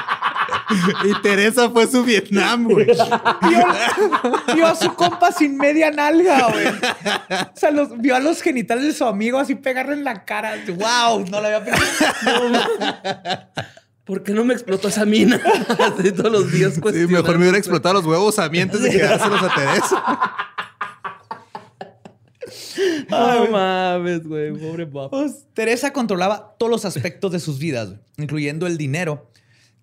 y 1.05 1.21
Teresa 1.21 1.69
fue 1.69 1.87
su 1.87 2.03
Vietnam, 2.03 2.65
güey. 2.65 2.87
Vio, 4.53 4.67
a 4.67 4.75
su 4.75 4.93
compa 4.93 5.31
sin 5.31 5.57
media 5.57 5.91
nalga, 5.91 6.49
güey. 6.51 6.67
O 6.67 7.55
sea, 7.55 7.71
vio 7.97 8.15
a 8.15 8.19
los 8.19 8.41
genitales 8.41 8.83
de 8.83 8.93
su 8.93 9.05
amigo 9.05 9.39
así 9.39 9.55
pegarle 9.55 9.93
en 9.93 10.03
la 10.03 10.25
cara. 10.25 10.55
¡Wow! 10.67 11.25
No 11.29 11.41
lo 11.41 11.47
había 11.47 11.63
pensado. 11.63 12.51
¿Por 14.07 14.23
qué 14.23 14.31
no 14.31 14.45
me 14.45 14.53
explotó 14.53 14.87
esa 14.87 15.03
mina? 15.03 15.35
Así 15.79 16.13
todos 16.13 16.31
los 16.31 16.49
días. 16.49 16.75
Sí, 16.75 17.07
mejor 17.07 17.37
me 17.37 17.43
hubiera 17.43 17.57
explotado 17.57 17.95
los 17.95 18.05
huevos 18.05 18.39
a 18.39 18.47
mí 18.47 18.61
antes 18.61 18.81
de 18.81 18.89
quedárselos 18.89 19.43
a 19.43 19.53
Teresa. 19.53 20.03
No 23.09 23.47
mames, 23.51 24.25
güey. 24.25 24.53
Pobre 24.53 24.85
Bob. 24.85 25.09
Pues, 25.09 25.45
Teresa 25.53 25.91
controlaba 25.91 26.55
todos 26.57 26.71
los 26.71 26.85
aspectos 26.85 27.33
de 27.33 27.41
sus 27.41 27.59
vidas, 27.59 27.95
incluyendo 28.17 28.65
el 28.65 28.77
dinero, 28.77 29.29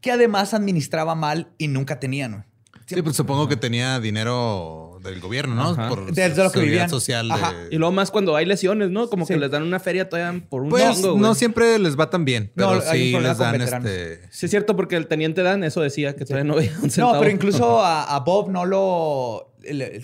que 0.04 0.12
además 0.12 0.52
administraba 0.52 1.14
mal 1.14 1.48
y 1.56 1.68
nunca 1.68 1.98
tenía, 1.98 2.28
¿no? 2.28 2.44
Sí, 2.84 3.00
pues 3.00 3.16
supongo 3.16 3.48
que 3.48 3.56
tenía 3.56 3.98
dinero 4.00 5.00
del 5.02 5.18
gobierno, 5.18 5.54
¿no? 5.54 5.88
Por 5.88 6.12
Desde 6.12 6.44
lo 6.44 6.52
que 6.52 6.60
vivían. 6.60 6.90
social. 6.90 7.30
Y 7.70 7.78
luego 7.78 7.90
más 7.90 8.10
cuando 8.10 8.36
hay 8.36 8.44
lesiones, 8.44 8.90
¿no? 8.90 9.08
Como 9.08 9.26
que 9.26 9.38
les 9.38 9.50
dan 9.50 9.62
una 9.62 9.80
feria 9.80 10.10
todavía 10.10 10.46
por 10.46 10.60
un 10.60 10.68
pues, 10.68 11.00
no 11.00 11.34
siempre 11.34 11.78
les 11.78 11.98
va 11.98 12.10
tan 12.10 12.26
bien, 12.26 12.52
pero 12.54 12.82
sí 12.82 13.18
les 13.18 13.38
dan 13.38 13.62
este... 13.62 14.28
Sí 14.30 14.44
es 14.44 14.50
cierto, 14.50 14.76
porque 14.76 14.96
el 14.96 15.06
teniente 15.06 15.42
Dan 15.42 15.64
eso 15.64 15.80
decía, 15.80 16.14
que 16.14 16.26
todavía 16.26 16.44
no 16.44 16.58
había 16.58 16.72
un 16.82 16.90
centavo. 16.90 17.14
No, 17.14 17.20
pero 17.20 17.30
incluso 17.30 17.80
a, 17.82 18.20
Bob 18.20 18.50
no 18.50 18.66
lo... 18.66 19.54
Le, 19.62 20.02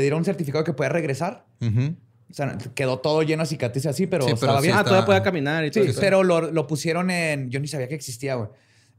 dieron 0.00 0.20
un 0.20 0.24
certificado 0.24 0.64
que 0.64 0.72
puede 0.72 0.88
regresar. 0.88 1.44
O 1.60 2.34
sea, 2.34 2.56
quedó 2.74 3.00
todo 3.00 3.22
lleno 3.22 3.42
de 3.42 3.50
cicatrices 3.50 3.90
así, 3.90 4.06
pero, 4.06 4.26
estaba 4.26 4.62
bien. 4.62 4.74
Ah, 4.78 4.82
todavía 4.82 5.04
podía 5.04 5.22
caminar 5.22 5.66
y 5.66 5.70
todo. 5.70 5.84
Sí, 5.84 5.92
pero 6.00 6.24
lo, 6.24 6.50
lo, 6.50 6.66
pusieron 6.66 7.10
en. 7.10 7.50
Yo 7.50 7.60
ni 7.60 7.68
sabía 7.68 7.88
que 7.88 7.94
existía, 7.94 8.36
güey. 8.36 8.48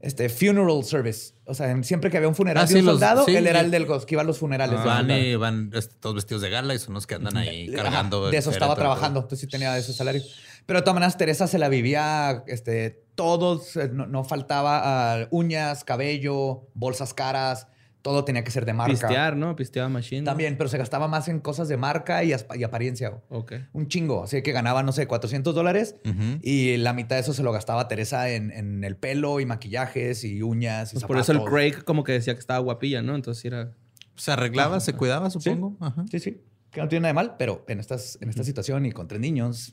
Este, 0.00 0.28
funeral 0.28 0.84
service. 0.84 1.32
O 1.46 1.54
sea, 1.54 1.82
siempre 1.82 2.10
que 2.10 2.18
había 2.18 2.28
un 2.28 2.34
funeral 2.34 2.64
ah, 2.64 2.66
de 2.66 2.80
un 2.80 2.84
soldado, 2.84 3.26
él 3.26 3.46
era 3.46 3.60
el 3.60 3.70
del 3.70 3.86
que 3.86 4.14
iba 4.14 4.22
a 4.22 4.24
los 4.24 4.38
funerales. 4.38 4.78
Ah, 4.80 4.84
van 4.84 5.10
y 5.10 5.34
van 5.36 5.70
todos 6.00 6.14
vestidos 6.14 6.42
de 6.42 6.50
gala 6.50 6.74
y 6.74 6.78
son 6.78 6.94
los 6.94 7.06
que 7.06 7.14
andan 7.14 7.36
ahí 7.36 7.70
cargando. 7.70 8.30
de 8.30 8.36
eso 8.36 8.50
estaba 8.50 8.74
trabajando. 8.74 9.20
Entonces 9.20 9.40
sí 9.40 9.46
tenía 9.46 9.76
esos 9.78 9.96
salarios. 9.96 10.36
Pero 10.66 10.80
de 10.80 10.82
todas 10.82 10.94
maneras, 10.94 11.16
Teresa 11.16 11.46
se 11.46 11.58
la 11.58 11.68
vivía, 11.68 12.42
este, 12.46 13.04
todos, 13.14 13.76
eh, 13.76 13.90
no, 13.92 14.24
faltaba 14.24 15.26
uh, 15.30 15.36
uñas, 15.36 15.84
cabello, 15.84 16.68
bolsas 16.74 17.12
caras 17.12 17.66
todo 18.04 18.22
tenía 18.22 18.44
que 18.44 18.50
ser 18.50 18.66
de 18.66 18.74
marca. 18.74 18.92
Pistear, 18.92 19.34
¿no? 19.34 19.56
Pisteaba 19.56 19.88
machine. 19.88 20.24
También, 20.24 20.58
pero 20.58 20.68
se 20.68 20.76
gastaba 20.76 21.08
más 21.08 21.26
en 21.28 21.40
cosas 21.40 21.68
de 21.68 21.78
marca 21.78 22.22
y, 22.22 22.34
apariencia. 22.34 23.14
Ok. 23.30 23.54
Un 23.72 23.88
chingo. 23.88 24.24
Así 24.24 24.42
que 24.42 24.52
ganaba, 24.52 24.82
no 24.82 24.92
sé, 24.92 25.06
400 25.06 25.54
dólares 25.54 25.96
y 26.42 26.76
la 26.76 26.92
mitad 26.92 27.16
de 27.16 27.22
eso 27.22 27.32
se 27.32 27.42
lo 27.42 27.50
gastaba 27.50 27.88
Teresa 27.88 28.28
en, 28.28 28.84
el 28.84 28.96
pelo 28.96 29.40
y 29.40 29.46
maquillajes 29.46 30.22
y 30.22 30.42
uñas 30.42 30.92
y 30.92 30.96
pues 30.96 31.04
Por 31.06 31.16
eso 31.16 31.32
el 31.32 31.44
Craig 31.44 31.82
como 31.84 32.04
que 32.04 32.12
decía 32.12 32.34
que 32.34 32.40
estaba 32.40 32.58
guapilla, 32.58 33.00
¿no? 33.00 33.14
Entonces 33.14 33.42
era... 33.46 33.72
Se 34.16 34.32
arreglaba, 34.32 34.80
se 34.80 34.92
cuidaba, 34.92 35.30
supongo. 35.30 35.78
Sí, 36.10 36.20
sí. 36.20 36.42
Que 36.72 36.82
no 36.82 36.88
tiene 36.88 37.04
nada 37.04 37.08
de 37.08 37.14
mal, 37.14 37.36
pero 37.38 37.64
en, 37.68 37.80
estas, 37.80 38.18
en 38.20 38.28
esta 38.28 38.44
situación 38.44 38.84
y 38.84 38.92
con 38.92 39.08
tres 39.08 39.22
niños, 39.22 39.72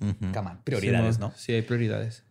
prioridades, 0.63 1.19
¿no? 1.19 1.33
Sí, 1.35 1.51
hay 1.51 1.63
prioridades. 1.63 2.23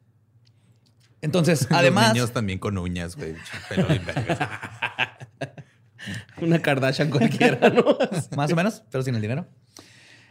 Entonces, 1.20 1.68
además... 1.70 2.06
Los 2.06 2.14
niños 2.14 2.32
también 2.32 2.58
con 2.58 2.78
uñas, 2.78 3.16
güey. 3.16 3.34
Pelo 3.68 3.86
de 3.86 4.00
Una 6.40 6.60
Kardashian 6.60 7.10
cualquiera, 7.10 7.70
¿no? 7.70 7.98
Más 8.36 8.52
o 8.52 8.56
menos, 8.56 8.82
pero 8.90 9.02
sin 9.02 9.14
el 9.14 9.22
dinero. 9.22 9.46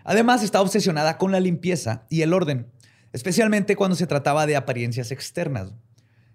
Además, 0.04 0.44
estaba 0.44 0.64
obsesionada 0.64 1.18
con 1.18 1.32
la 1.32 1.40
limpieza 1.40 2.06
y 2.10 2.22
el 2.22 2.34
orden, 2.34 2.68
especialmente 3.14 3.76
cuando 3.76 3.96
se 3.96 4.08
trataba 4.08 4.46
de 4.46 4.56
apariencias 4.56 5.12
externas. 5.12 5.74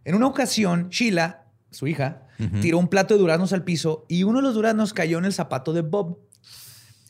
En 0.04 0.14
una 0.14 0.26
ocasión, 0.26 0.88
Sheila, 0.90 1.46
su 1.70 1.86
hija, 1.86 2.26
tiró 2.60 2.78
un 2.78 2.88
plato 2.88 3.14
de 3.14 3.20
duraznos 3.20 3.52
al 3.52 3.64
piso 3.64 4.04
y 4.08 4.24
uno 4.24 4.38
de 4.38 4.42
los 4.42 4.54
duraznos 4.54 4.92
cayó 4.92 5.18
en 5.18 5.24
el 5.24 5.32
zapato 5.32 5.72
de 5.72 5.80
Bob. 5.80 6.18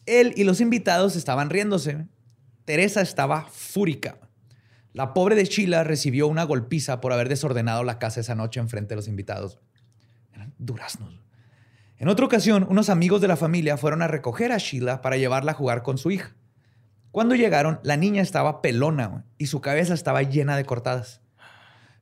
Él 0.06 0.32
y 0.36 0.44
los 0.44 0.60
invitados 0.60 1.16
estaban 1.16 1.50
riéndose. 1.50 2.06
Teresa 2.64 3.00
estaba 3.00 3.48
fúrica. 3.50 4.18
La 4.92 5.12
pobre 5.12 5.34
de 5.34 5.44
Sheila 5.44 5.82
recibió 5.82 6.28
una 6.28 6.44
golpiza 6.44 7.00
por 7.00 7.12
haber 7.12 7.28
desordenado 7.28 7.82
la 7.82 7.98
casa 7.98 8.20
esa 8.20 8.36
noche 8.36 8.60
en 8.60 8.68
frente 8.68 8.90
de 8.90 8.96
los 8.96 9.08
invitados. 9.08 9.58
Eran 10.32 10.54
duraznos. 10.58 11.23
En 11.98 12.08
otra 12.08 12.26
ocasión, 12.26 12.66
unos 12.68 12.88
amigos 12.90 13.20
de 13.20 13.28
la 13.28 13.36
familia 13.36 13.76
fueron 13.76 14.02
a 14.02 14.08
recoger 14.08 14.52
a 14.52 14.58
Sheila 14.58 15.00
para 15.00 15.16
llevarla 15.16 15.52
a 15.52 15.54
jugar 15.54 15.82
con 15.82 15.98
su 15.98 16.10
hija. 16.10 16.34
Cuando 17.12 17.36
llegaron, 17.36 17.78
la 17.84 17.96
niña 17.96 18.22
estaba 18.22 18.60
pelona 18.60 19.24
y 19.38 19.46
su 19.46 19.60
cabeza 19.60 19.94
estaba 19.94 20.22
llena 20.22 20.56
de 20.56 20.64
cortadas. 20.64 21.20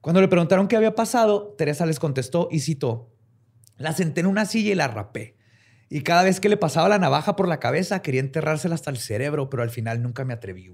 Cuando 0.00 0.20
le 0.20 0.28
preguntaron 0.28 0.68
qué 0.68 0.76
había 0.76 0.94
pasado, 0.94 1.54
Teresa 1.58 1.84
les 1.84 1.98
contestó 1.98 2.48
y 2.50 2.60
citó, 2.60 3.12
la 3.76 3.92
senté 3.92 4.20
en 4.20 4.26
una 4.26 4.46
silla 4.46 4.72
y 4.72 4.74
la 4.74 4.88
rapé. 4.88 5.36
Y 5.90 6.00
cada 6.00 6.22
vez 6.22 6.40
que 6.40 6.48
le 6.48 6.56
pasaba 6.56 6.88
la 6.88 6.98
navaja 6.98 7.36
por 7.36 7.46
la 7.46 7.60
cabeza, 7.60 8.00
quería 8.00 8.20
enterrársela 8.20 8.74
hasta 8.74 8.90
el 8.90 8.96
cerebro, 8.96 9.50
pero 9.50 9.62
al 9.62 9.68
final 9.68 10.02
nunca 10.02 10.24
me 10.24 10.32
atreví. 10.32 10.72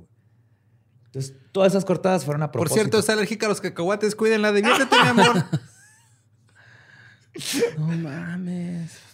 Entonces, 1.06 1.34
todas 1.50 1.72
esas 1.72 1.84
cortadas 1.84 2.24
fueron 2.24 2.44
a 2.44 2.52
propósito. 2.52 2.74
Por 2.74 2.80
cierto, 2.80 2.98
es 3.00 3.08
alérgica 3.08 3.46
a 3.46 3.48
los 3.48 3.60
cacahuates. 3.60 4.14
Cuídenla, 4.14 4.52
diviértete, 4.52 4.94
mi 5.02 5.08
amor. 5.08 5.44
no 7.78 7.86
mames. 7.86 9.07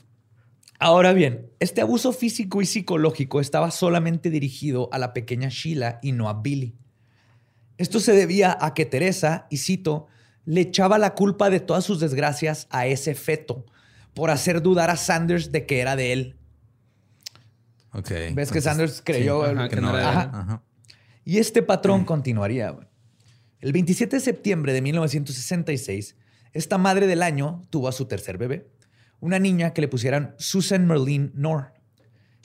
Ahora 0.84 1.14
bien, 1.14 1.50
este 1.60 1.80
abuso 1.80 2.12
físico 2.12 2.60
y 2.60 2.66
psicológico 2.66 3.40
estaba 3.40 3.70
solamente 3.70 4.28
dirigido 4.28 4.90
a 4.92 4.98
la 4.98 5.14
pequeña 5.14 5.48
Sheila 5.48 5.98
y 6.02 6.12
no 6.12 6.28
a 6.28 6.42
Billy. 6.42 6.76
Esto 7.78 8.00
se 8.00 8.12
debía 8.12 8.54
a 8.60 8.74
que 8.74 8.84
Teresa, 8.84 9.46
y 9.48 9.56
cito, 9.56 10.08
le 10.44 10.60
echaba 10.60 10.98
la 10.98 11.14
culpa 11.14 11.48
de 11.48 11.60
todas 11.60 11.84
sus 11.84 12.00
desgracias 12.00 12.66
a 12.68 12.86
ese 12.86 13.14
feto 13.14 13.64
por 14.12 14.28
hacer 14.30 14.60
dudar 14.60 14.90
a 14.90 14.98
Sanders 14.98 15.50
de 15.52 15.64
que 15.64 15.80
era 15.80 15.96
de 15.96 16.12
él. 16.12 16.36
Okay, 17.92 18.34
¿Ves 18.34 18.52
que 18.52 18.60
Sanders 18.60 19.00
creyó 19.02 19.42
que 19.70 19.80
no 19.80 19.96
era? 19.96 20.62
Y 21.24 21.38
este 21.38 21.62
patrón 21.62 22.02
mm. 22.02 22.04
continuaría. 22.04 22.76
El 23.60 23.72
27 23.72 24.16
de 24.16 24.20
septiembre 24.20 24.74
de 24.74 24.82
1966, 24.82 26.14
esta 26.52 26.76
madre 26.76 27.06
del 27.06 27.22
año 27.22 27.62
tuvo 27.70 27.88
a 27.88 27.92
su 27.92 28.04
tercer 28.04 28.36
bebé 28.36 28.73
una 29.20 29.38
niña 29.38 29.72
que 29.72 29.80
le 29.80 29.88
pusieran 29.88 30.34
Susan 30.38 30.86
Merlin 30.86 31.32
Nor. 31.34 31.72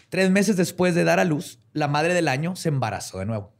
Tres 0.10 0.32
meses 0.32 0.58
después 0.58 0.96
de 0.96 1.04
dar 1.04 1.20
a 1.20 1.26
luz, 1.26 1.60
la 1.74 1.88
madre 1.88 2.14
del 2.14 2.28
año 2.28 2.56
se 2.56 2.70
embarazó 2.70 3.20
de 3.20 3.26
nuevo. 3.26 3.54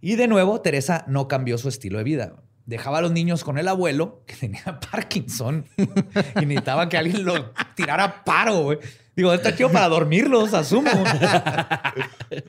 Y 0.00 0.16
de 0.16 0.26
nuevo, 0.26 0.60
Teresa 0.60 1.04
no 1.06 1.28
cambió 1.28 1.58
su 1.58 1.68
estilo 1.68 1.98
de 1.98 2.04
vida. 2.04 2.42
Dejaba 2.66 2.98
a 2.98 3.02
los 3.02 3.12
niños 3.12 3.44
con 3.44 3.58
el 3.58 3.68
abuelo, 3.68 4.24
que 4.26 4.34
tenía 4.34 4.80
Parkinson, 4.90 5.66
y 5.76 6.46
necesitaba 6.46 6.88
que 6.88 6.96
alguien 6.96 7.24
lo 7.24 7.52
tirara 7.74 8.24
paro, 8.24 8.78
Digo, 9.14 9.32
está 9.34 9.54
chido 9.54 9.70
para 9.70 9.88
dormirlos, 9.88 10.54
asumo. 10.54 10.90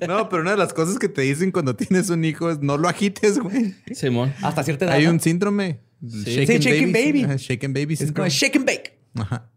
No, 0.08 0.30
pero 0.30 0.44
una 0.44 0.52
de 0.52 0.58
las 0.58 0.74
cosas 0.74 0.98
que 0.98 1.10
te 1.10 1.24
dicen 1.24 1.52
cuando 1.52 1.76
tienes 1.76 2.10
un 2.10 2.24
hijo 2.24 2.50
es 2.50 2.60
no 2.62 2.78
lo 2.78 2.88
agites, 2.88 3.38
güey. 3.38 3.76
Simón. 3.94 4.34
Hasta 4.42 4.64
cierta 4.64 4.86
edad. 4.86 4.96
Hay 4.96 5.08
un 5.08 5.20
síndrome. 5.20 5.82
Sí, 6.02 6.46
shaken, 6.46 6.94
baby. 6.94 7.26
Shaken 7.38 7.74
baby. 7.74 7.94
Es 7.96 8.12
como 8.14 8.28
shaken 8.30 8.66
bake. 8.66 8.98
Ajá. 9.16 9.50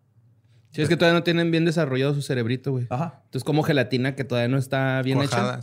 Sí, 0.77 0.83
es 0.83 0.91
que 0.91 0.97
todavía 0.99 1.19
no 1.19 1.25
tienen 1.25 1.51
bien 1.51 1.65
desarrollado 1.65 2.15
su 2.15 2.21
cerebrito, 2.21 2.71
güey. 2.71 2.87
Ajá. 2.91 3.23
Entonces, 3.25 3.45
como 3.45 3.63
gelatina 3.63 4.15
que 4.15 4.25
todavía 4.25 4.49
no 4.49 4.59
está 4.59 5.01
bien 5.01 5.23
hecha. 5.23 5.59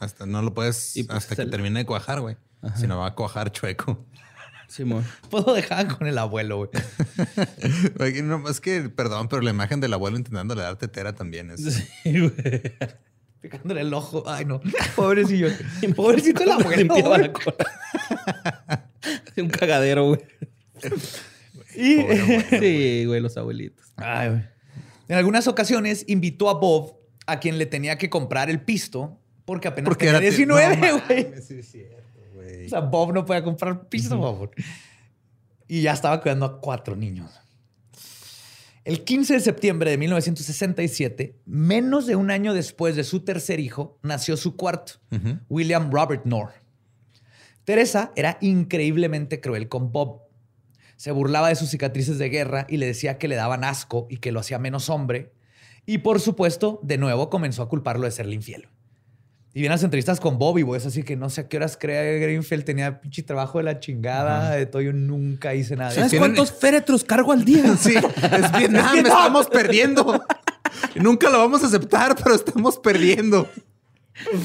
Hasta 0.00 0.24
no 0.24 0.40
lo 0.40 0.54
puedes 0.54 0.94
pues, 0.94 1.10
hasta 1.10 1.36
que 1.36 1.44
termine 1.44 1.80
de 1.80 1.84
cuajar, 1.84 2.22
güey. 2.22 2.38
Si 2.76 2.86
no 2.86 2.96
va 2.96 3.08
a 3.08 3.14
cuajar 3.14 3.52
chueco. 3.52 4.06
Simón. 4.68 5.04
Puedo 5.30 5.52
dejar 5.52 5.94
con 5.94 6.06
el 6.06 6.16
abuelo, 6.16 6.56
güey. 7.98 8.22
no, 8.22 8.48
es 8.48 8.60
que, 8.62 8.88
perdón, 8.88 9.28
pero 9.28 9.42
la 9.42 9.50
imagen 9.50 9.80
del 9.80 9.92
abuelo 9.92 10.16
intentándole 10.16 10.62
dar 10.62 10.76
tetera 10.76 11.12
también 11.12 11.50
es. 11.50 11.62
Sí, 11.62 12.20
güey. 12.20 12.32
Picándole 13.42 13.82
el 13.82 13.92
ojo. 13.92 14.24
Ay, 14.26 14.46
no. 14.46 14.62
Pobrecillo. 14.96 15.48
Pobrecito 15.94 16.42
el 16.42 16.52
abuelo. 16.52 17.18
la 17.18 17.32
cola. 17.34 18.90
Un 19.36 19.50
cagadero, 19.50 20.06
güey. 20.06 20.20
Y... 21.76 21.96
sí, 22.58 23.04
güey, 23.04 23.20
los 23.20 23.36
abuelitos. 23.36 23.92
Ay, 23.96 24.30
güey. 24.30 24.53
En 25.08 25.16
algunas 25.16 25.46
ocasiones 25.46 26.04
invitó 26.08 26.48
a 26.48 26.54
Bob, 26.54 26.96
a 27.26 27.40
quien 27.40 27.58
le 27.58 27.66
tenía 27.66 27.98
que 27.98 28.10
comprar 28.10 28.50
el 28.50 28.60
pisto, 28.60 29.18
porque 29.44 29.68
apenas 29.68 29.96
tenía 29.96 30.20
19, 30.20 30.92
güey. 31.06 32.66
o 32.66 32.68
sea, 32.68 32.80
Bob 32.80 33.12
no 33.12 33.24
podía 33.24 33.42
comprar 33.42 33.88
pisto, 33.88 34.18
uh 34.18 34.50
Y 35.68 35.82
ya 35.82 35.92
estaba 35.92 36.20
cuidando 36.20 36.46
a 36.46 36.60
cuatro 36.60 36.96
niños. 36.96 37.40
El 38.84 39.02
15 39.02 39.34
de 39.34 39.40
septiembre 39.40 39.90
de 39.90 39.96
1967, 39.96 41.36
menos 41.46 42.06
de 42.06 42.16
un 42.16 42.30
año 42.30 42.52
después 42.52 42.96
de 42.96 43.04
su 43.04 43.20
tercer 43.20 43.58
hijo, 43.58 43.98
nació 44.02 44.36
su 44.36 44.56
cuarto, 44.56 44.94
William 45.48 45.90
Robert 45.90 46.24
Knorr. 46.24 46.50
Teresa 47.64 48.12
era 48.14 48.36
increíblemente 48.42 49.40
cruel 49.40 49.68
con 49.68 49.90
Bob. 49.90 50.23
Se 51.04 51.10
burlaba 51.10 51.50
de 51.50 51.54
sus 51.54 51.68
cicatrices 51.68 52.16
de 52.16 52.30
guerra 52.30 52.64
y 52.66 52.78
le 52.78 52.86
decía 52.86 53.18
que 53.18 53.28
le 53.28 53.34
daban 53.34 53.62
asco 53.62 54.06
y 54.08 54.16
que 54.16 54.32
lo 54.32 54.40
hacía 54.40 54.58
menos 54.58 54.88
hombre. 54.88 55.34
Y 55.84 55.98
por 55.98 56.18
supuesto, 56.18 56.80
de 56.82 56.96
nuevo 56.96 57.28
comenzó 57.28 57.60
a 57.62 57.68
culparlo 57.68 58.06
de 58.06 58.10
serle 58.10 58.36
infiel. 58.36 58.68
Y 59.52 59.60
vienen 59.60 59.72
las 59.72 59.82
entrevistas 59.82 60.18
con 60.18 60.38
Bobby, 60.38 60.62
güey. 60.62 60.78
Es 60.80 60.86
así 60.86 61.02
que 61.02 61.14
no 61.14 61.28
sé 61.28 61.42
a 61.42 61.48
qué 61.48 61.58
horas 61.58 61.76
crea 61.78 62.00
Greenfield. 62.18 62.64
Tenía 62.64 63.02
pinche 63.02 63.22
trabajo 63.22 63.58
de 63.58 63.64
la 63.64 63.80
chingada. 63.80 64.52
De 64.52 64.64
todo, 64.64 64.80
yo 64.80 64.94
nunca 64.94 65.54
hice 65.54 65.76
nada. 65.76 65.90
¿Sabes 65.90 66.08
tienen- 66.08 66.34
cuántos 66.34 66.52
féretros 66.58 67.04
cargo 67.04 67.32
al 67.32 67.44
día? 67.44 67.64
Sí, 67.78 67.96
es 67.96 68.52
Vietnam, 68.58 68.96
estamos 69.04 69.46
perdiendo. 69.48 70.24
Nunca 70.94 71.28
lo 71.28 71.36
vamos 71.36 71.62
a 71.64 71.66
aceptar, 71.66 72.16
pero 72.16 72.34
estamos 72.34 72.78
perdiendo. 72.78 73.46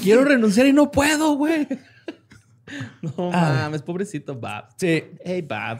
Quiero 0.04 0.26
renunciar 0.26 0.68
y 0.68 0.74
no 0.74 0.92
puedo, 0.92 1.36
güey. 1.36 1.70
No 3.02 3.32
mames, 3.32 3.82
pobrecito 3.82 4.38
Bab. 4.38 4.72
Sí. 4.76 5.06
Hey, 5.24 5.42
Bab. 5.42 5.80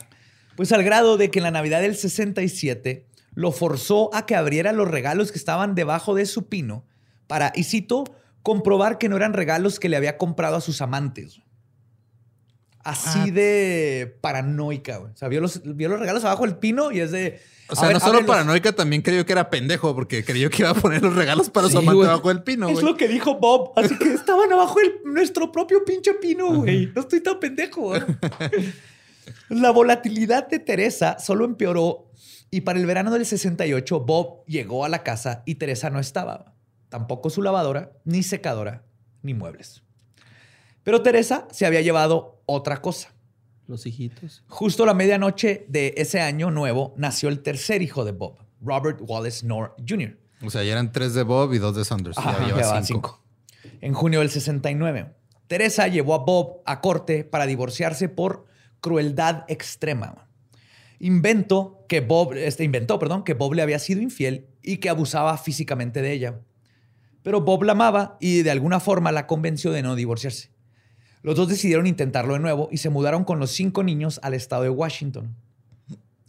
Pues 0.60 0.74
al 0.74 0.84
grado 0.84 1.16
de 1.16 1.32
que 1.32 1.40
en 1.40 1.44
la 1.44 1.52
Navidad 1.52 1.80
del 1.80 1.96
67 1.96 3.06
lo 3.34 3.54
forzó 3.54 4.14
a 4.14 4.26
que 4.26 4.36
abriera 4.36 4.74
los 4.74 4.90
regalos 4.90 5.32
que 5.32 5.38
estaban 5.38 5.74
debajo 5.74 6.16
de 6.16 6.26
su 6.26 6.50
pino 6.50 6.86
para, 7.28 7.54
y 7.56 7.64
cito, 7.64 8.04
comprobar 8.44 8.98
que 8.98 9.08
no 9.08 9.16
eran 9.16 9.32
regalos 9.32 9.80
que 9.80 9.88
le 9.88 9.96
había 9.96 10.18
comprado 10.18 10.58
a 10.58 10.60
sus 10.60 10.82
amantes. 10.82 11.40
Así 12.84 13.20
Ah. 13.30 13.32
de 13.32 14.18
paranoica, 14.20 14.98
güey. 14.98 15.14
O 15.14 15.16
sea, 15.16 15.30
vio 15.30 15.40
los, 15.40 15.62
vio 15.64 15.88
los 15.88 15.98
regalos 15.98 16.26
abajo 16.26 16.44
del 16.44 16.58
pino 16.58 16.92
y 16.92 17.00
es 17.00 17.12
de... 17.12 17.40
O 17.70 17.76
sea, 17.78 17.86
ver, 17.88 17.94
no 17.94 18.02
solo 18.02 18.26
paranoica, 18.26 18.74
también 18.74 19.02
creyó 19.02 19.26
que 19.26 19.32
era 19.32 19.50
pendejo 19.50 19.96
porque 19.96 20.26
creyó 20.26 20.50
que 20.50 20.64
iba 20.64 20.72
a 20.72 20.76
poner 20.76 21.02
los 21.02 21.16
regalos 21.16 21.50
para 21.50 21.68
Sí, 21.68 21.72
su 21.72 21.80
amante 21.80 21.96
güey. 21.96 22.08
bajo 22.10 22.32
el 22.32 22.44
pino, 22.44 22.68
es 22.68 22.84
lo 22.84 22.98
que 22.98 23.08
dijo 23.08 23.36
Bob. 23.36 23.72
Así 23.78 23.98
que 23.98 24.14
estaban 24.14 24.52
abajo 24.52 24.78
el, 24.82 25.10
nuestro 25.14 25.54
propio 25.54 25.86
pinche 25.86 26.16
pino, 26.16 26.54
güey. 26.54 26.92
No 26.94 27.00
estoy 27.00 27.22
tan 27.22 27.40
pendejo. 27.40 27.94
La 29.50 29.72
volatilidad 29.72 30.48
de 30.48 30.60
Teresa 30.60 31.18
solo 31.20 31.46
empeoró 31.46 32.12
y 32.52 32.62
para 32.62 32.80
el 32.80 32.86
verano 32.86 33.12
del 33.12 33.26
68 33.26 34.00
Bob 34.02 34.44
llegó 34.46 34.86
a 34.86 34.90
la 34.90 35.04
casa 35.04 35.44
y 35.46 35.56
Teresa 35.56 35.90
no 35.90 36.00
estaba. 36.00 36.56
Tampoco 36.90 37.30
su 37.30 37.42
lavadora, 37.42 37.92
ni 38.04 38.24
secadora, 38.24 38.84
ni 39.22 39.34
muebles. 39.34 39.84
Pero 40.84 41.04
Teresa 41.04 41.48
se 41.52 41.66
había 41.66 41.82
llevado 41.82 42.42
otra 42.46 42.82
cosa. 42.82 43.14
Los 43.68 43.86
hijitos. 43.86 44.44
Justo 44.48 44.84
a 44.84 44.88
la 44.88 44.96
medianoche 44.96 45.66
de 45.68 45.94
ese 45.98 46.22
año 46.22 46.50
nuevo 46.50 46.96
nació 46.98 47.30
el 47.30 47.42
tercer 47.42 47.84
hijo 47.84 48.04
de 48.04 48.14
Bob, 48.14 48.40
Robert 48.62 49.00
Wallace 49.02 49.46
Knorr 49.46 49.76
Jr. 49.88 50.18
O 50.44 50.50
sea, 50.50 50.64
ya 50.64 50.72
eran 50.72 50.92
tres 50.92 51.14
de 51.14 51.22
Bob 51.22 51.54
y 51.54 51.60
dos 51.60 51.76
de 51.76 51.86
Saunders. 51.86 52.18
Ajá, 52.18 52.40
ya 52.48 52.56
lleva 52.56 52.84
cinco. 52.84 53.22
cinco. 53.62 53.78
En 53.82 53.94
junio 53.94 54.20
del 54.20 54.32
69, 54.32 55.14
Teresa 55.48 55.88
llevó 55.88 56.16
a 56.16 56.20
Bob 56.20 56.62
a 56.66 56.82
corte 56.82 57.24
para 57.24 57.46
divorciarse 57.46 58.10
por 58.10 58.46
crueldad 58.82 59.46
extrema. 59.48 60.28
Inventó 61.00 61.86
que 61.88 62.02
Bob, 62.02 62.34
este, 62.34 62.64
inventó, 62.64 63.00
perdón, 63.00 63.24
que 63.24 63.34
Bob 63.34 63.54
le 63.54 63.62
había 63.62 63.80
sido 63.80 64.02
infiel 64.02 64.48
y 64.62 64.78
que 64.78 64.90
abusaba 64.90 65.38
físicamente 65.38 66.02
de 66.02 66.12
ella. 66.12 66.42
Pero 67.24 67.42
Bob 67.42 67.64
la 67.64 67.72
amaba 67.74 68.18
y 68.20 68.42
de 68.44 68.52
alguna 68.52 68.80
forma 68.80 69.12
la 69.12 69.28
convenció 69.28 69.72
de 69.72 69.84
no 69.84 69.96
divorciarse. 69.96 70.52
Los 71.22 71.36
dos 71.36 71.50
decidieron 71.50 71.86
intentarlo 71.88 72.34
de 72.34 72.40
nuevo 72.40 72.70
y 72.72 72.78
se 72.78 72.90
mudaron 72.90 73.26
con 73.26 73.40
los 73.40 73.52
cinco 73.52 73.84
niños 73.84 74.20
al 74.24 74.34
estado 74.34 74.64
de 74.64 74.70
Washington. 74.70 75.36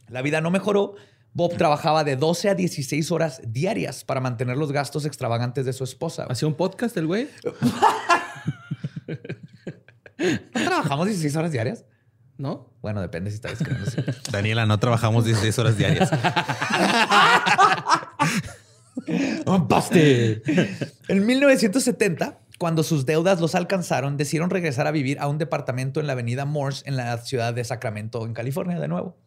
La 0.09 0.23
vida 0.23 0.41
no 0.41 0.51
mejoró. 0.51 0.97
Bob 1.33 1.57
trabajaba 1.57 2.03
de 2.03 2.17
12 2.17 2.49
a 2.49 2.55
16 2.57 3.13
horas 3.13 3.41
diarias 3.47 4.03
para 4.03 4.21
mantener 4.21 4.57
los 4.57 4.73
gastos 4.73 5.05
extravagantes 5.05 5.65
de 5.65 5.73
su 5.73 5.85
esposa. 5.85 6.27
¿Hacía 6.29 6.49
un 6.49 6.55
podcast 6.55 6.97
el 6.97 7.07
güey? 7.07 7.29
¿No 10.19 10.65
trabajamos 10.65 11.07
16 11.07 11.37
horas 11.37 11.53
diarias? 11.53 11.85
¿No? 12.40 12.72
Bueno, 12.81 13.03
depende 13.03 13.31
si 13.31 13.35
está 13.35 13.50
escribiendo. 13.50 13.90
sí. 13.90 13.98
Daniela, 14.33 14.64
no 14.64 14.79
trabajamos 14.81 15.26
16 15.26 15.59
horas 15.59 15.76
diarias. 15.76 16.11
¡Baste! 19.68 20.42
En 21.09 21.26
1970, 21.26 22.38
cuando 22.59 22.83
sus 22.83 23.05
deudas 23.07 23.40
los 23.40 23.55
alcanzaron, 23.55 24.16
decidieron 24.16 24.48
regresar 24.50 24.87
a 24.87 24.90
vivir 24.90 25.18
a 25.20 25.29
un 25.29 25.37
departamento 25.38 26.00
en 26.00 26.07
la 26.07 26.14
avenida 26.14 26.44
Morse, 26.46 26.83
en 26.88 26.96
la 26.96 27.18
ciudad 27.18 27.53
de 27.53 27.62
Sacramento, 27.64 28.24
en 28.24 28.33
California, 28.33 28.79
de 28.81 28.88
nuevo. 28.88 29.18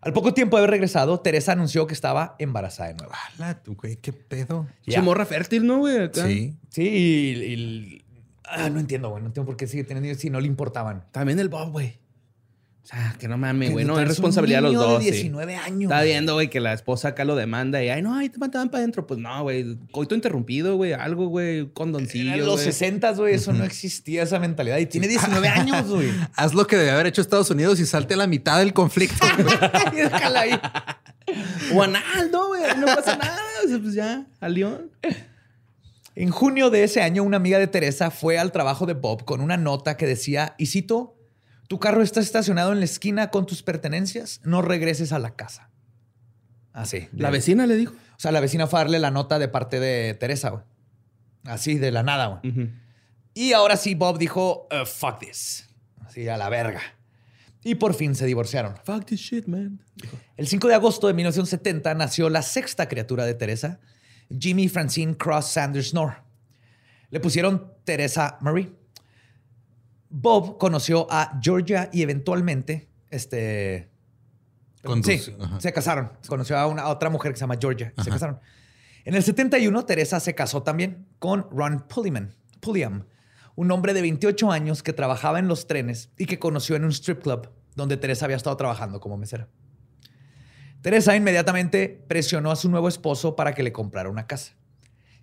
Al 0.00 0.12
poco 0.12 0.34
tiempo 0.34 0.56
de 0.56 0.62
haber 0.62 0.70
regresado, 0.70 1.20
Teresa 1.20 1.52
anunció 1.52 1.86
que 1.86 1.94
estaba 1.94 2.34
embarazada 2.40 2.88
de 2.88 2.94
nuevo. 2.96 3.12
Ala, 3.38 3.62
tú, 3.62 3.76
güey, 3.76 3.96
qué 3.96 4.12
pedo. 4.12 4.66
Morra 5.00 5.26
fértil, 5.26 5.64
¿no, 5.64 5.78
güey? 5.78 6.02
Acá. 6.04 6.26
Sí. 6.26 6.56
Sí, 6.70 6.82
y... 6.88 7.44
y- 7.44 8.04
ah, 8.44 8.68
no 8.68 8.80
entiendo, 8.80 9.10
güey. 9.10 9.22
No 9.22 9.28
entiendo 9.28 9.46
por 9.46 9.56
qué 9.56 9.68
sigue 9.68 9.84
teniendo 9.84 10.18
si 10.18 10.28
no 10.28 10.40
le 10.40 10.48
importaban. 10.48 11.04
También 11.12 11.38
el 11.38 11.48
Bob, 11.48 11.70
güey. 11.70 12.01
O 12.82 12.84
sea, 12.84 13.14
que 13.16 13.28
no 13.28 13.38
mames, 13.38 13.70
güey. 13.70 13.84
No 13.84 13.98
es 14.00 14.08
responsabilidad 14.08 14.58
de 14.58 14.72
los 14.72 14.74
dos. 14.74 14.98
de 14.98 15.04
sí. 15.12 15.12
19 15.12 15.54
años. 15.54 15.82
Está 15.82 16.02
viendo, 16.02 16.34
güey, 16.34 16.50
que 16.50 16.58
la 16.58 16.72
esposa 16.72 17.08
acá 17.08 17.24
lo 17.24 17.36
demanda 17.36 17.82
y, 17.82 17.88
ay, 17.88 18.02
no, 18.02 18.12
ahí 18.16 18.28
te 18.28 18.38
mataban 18.38 18.70
para 18.70 18.80
adentro. 18.80 19.06
Pues 19.06 19.20
no, 19.20 19.42
güey. 19.42 19.78
Coito 19.92 20.16
interrumpido, 20.16 20.76
güey. 20.76 20.92
Algo, 20.92 21.28
güey. 21.28 21.70
Condoncillo. 21.72 22.32
En 22.32 22.40
los 22.40 22.56
güey. 22.56 22.64
60, 22.64 23.12
güey, 23.12 23.34
eso 23.34 23.52
no 23.52 23.62
existía 23.62 24.24
esa 24.24 24.40
mentalidad. 24.40 24.78
Y 24.78 24.86
tiene 24.86 25.06
19 25.06 25.48
años, 25.48 25.88
güey. 25.88 26.10
Haz 26.34 26.54
lo 26.54 26.66
que 26.66 26.76
debe 26.76 26.90
haber 26.90 27.06
hecho 27.06 27.20
Estados 27.22 27.50
Unidos 27.50 27.78
y 27.78 27.86
salte 27.86 28.14
a 28.14 28.16
la 28.16 28.26
mitad 28.26 28.58
del 28.58 28.72
conflicto. 28.72 29.24
güey. 29.36 29.56
Déjala 30.02 30.40
ahí. 30.40 30.60
O 31.74 31.82
Analdo, 31.84 32.48
güey. 32.48 32.62
No 32.78 32.86
pasa 32.86 33.16
nada. 33.16 33.38
O 33.64 33.68
sea, 33.68 33.78
pues 33.78 33.94
ya, 33.94 34.26
a 34.40 34.48
León. 34.48 34.90
En 36.16 36.30
junio 36.30 36.68
de 36.68 36.82
ese 36.82 37.00
año, 37.00 37.22
una 37.22 37.36
amiga 37.36 37.58
de 37.60 37.68
Teresa 37.68 38.10
fue 38.10 38.38
al 38.38 38.50
trabajo 38.50 38.86
de 38.86 38.94
Bob 38.94 39.24
con 39.24 39.40
una 39.40 39.56
nota 39.56 39.96
que 39.96 40.06
decía, 40.06 40.54
y 40.58 40.66
cito, 40.66 41.16
tu 41.72 41.78
carro 41.80 42.02
está 42.02 42.20
estacionado 42.20 42.70
en 42.74 42.80
la 42.80 42.84
esquina 42.84 43.30
con 43.30 43.46
tus 43.46 43.62
pertenencias, 43.62 44.42
no 44.44 44.60
regreses 44.60 45.10
a 45.10 45.18
la 45.18 45.36
casa. 45.36 45.70
Así. 46.74 47.08
La 47.14 47.28
de- 47.28 47.38
vecina 47.38 47.66
le 47.66 47.76
dijo. 47.76 47.94
O 47.94 48.18
sea, 48.18 48.30
la 48.30 48.40
vecina 48.40 48.66
fue 48.66 48.78
a 48.78 48.82
darle 48.82 48.98
la 48.98 49.10
nota 49.10 49.38
de 49.38 49.48
parte 49.48 49.80
de 49.80 50.12
Teresa, 50.12 50.50
güey. 50.50 50.64
Así, 51.44 51.78
de 51.78 51.90
la 51.90 52.02
nada, 52.02 52.26
güey. 52.42 52.70
Y 53.32 53.54
ahora 53.54 53.78
sí, 53.78 53.94
Bob 53.94 54.18
dijo, 54.18 54.68
"Uh, 54.70 54.84
fuck 54.84 55.18
this. 55.20 55.66
Así, 56.04 56.28
a 56.28 56.36
la 56.36 56.50
verga. 56.50 56.82
Y 57.64 57.76
por 57.76 57.94
fin 57.94 58.14
se 58.14 58.26
divorciaron. 58.26 58.74
Fuck 58.84 59.06
this 59.06 59.20
shit, 59.20 59.46
man. 59.46 59.82
El 60.36 60.48
5 60.48 60.68
de 60.68 60.74
agosto 60.74 61.06
de 61.06 61.14
1970 61.14 61.94
nació 61.94 62.28
la 62.28 62.42
sexta 62.42 62.86
criatura 62.86 63.24
de 63.24 63.32
Teresa, 63.32 63.80
Jimmy 64.38 64.68
Francine 64.68 65.16
Cross 65.16 65.46
Sanders 65.46 65.92
Knorr. 65.92 66.22
Le 67.08 67.18
pusieron 67.18 67.72
Teresa 67.84 68.36
Marie. 68.42 68.72
Bob 70.14 70.58
conoció 70.58 71.06
a 71.10 71.40
Georgia 71.42 71.88
y 71.92 72.02
eventualmente, 72.02 72.88
este... 73.10 73.90
Con 74.84 75.02
sí, 75.02 75.16
tus- 75.18 75.32
ajá. 75.40 75.60
se 75.60 75.72
casaron. 75.72 76.12
Conoció 76.26 76.58
a 76.58 76.66
una 76.66 76.82
a 76.82 76.88
otra 76.90 77.08
mujer 77.08 77.32
que 77.32 77.36
se 77.38 77.42
llama 77.42 77.56
Georgia 77.60 77.94
y 77.96 78.02
se 78.02 78.10
casaron. 78.10 78.38
En 79.04 79.14
el 79.14 79.22
71, 79.22 79.84
Teresa 79.84 80.20
se 80.20 80.34
casó 80.34 80.62
también 80.62 81.06
con 81.18 81.46
Ron 81.50 81.86
Pulliam, 81.88 82.30
Pulliam, 82.60 83.04
un 83.54 83.70
hombre 83.70 83.94
de 83.94 84.02
28 84.02 84.50
años 84.52 84.82
que 84.82 84.92
trabajaba 84.92 85.38
en 85.38 85.48
los 85.48 85.66
trenes 85.66 86.10
y 86.18 86.26
que 86.26 86.38
conoció 86.38 86.76
en 86.76 86.84
un 86.84 86.90
strip 86.90 87.22
club 87.22 87.48
donde 87.74 87.96
Teresa 87.96 88.26
había 88.26 88.36
estado 88.36 88.56
trabajando 88.56 89.00
como 89.00 89.16
mesera. 89.16 89.48
Teresa 90.82 91.14
inmediatamente 91.16 92.04
presionó 92.08 92.50
a 92.50 92.56
su 92.56 92.68
nuevo 92.68 92.88
esposo 92.88 93.36
para 93.36 93.54
que 93.54 93.62
le 93.62 93.72
comprara 93.72 94.10
una 94.10 94.26
casa. 94.26 94.54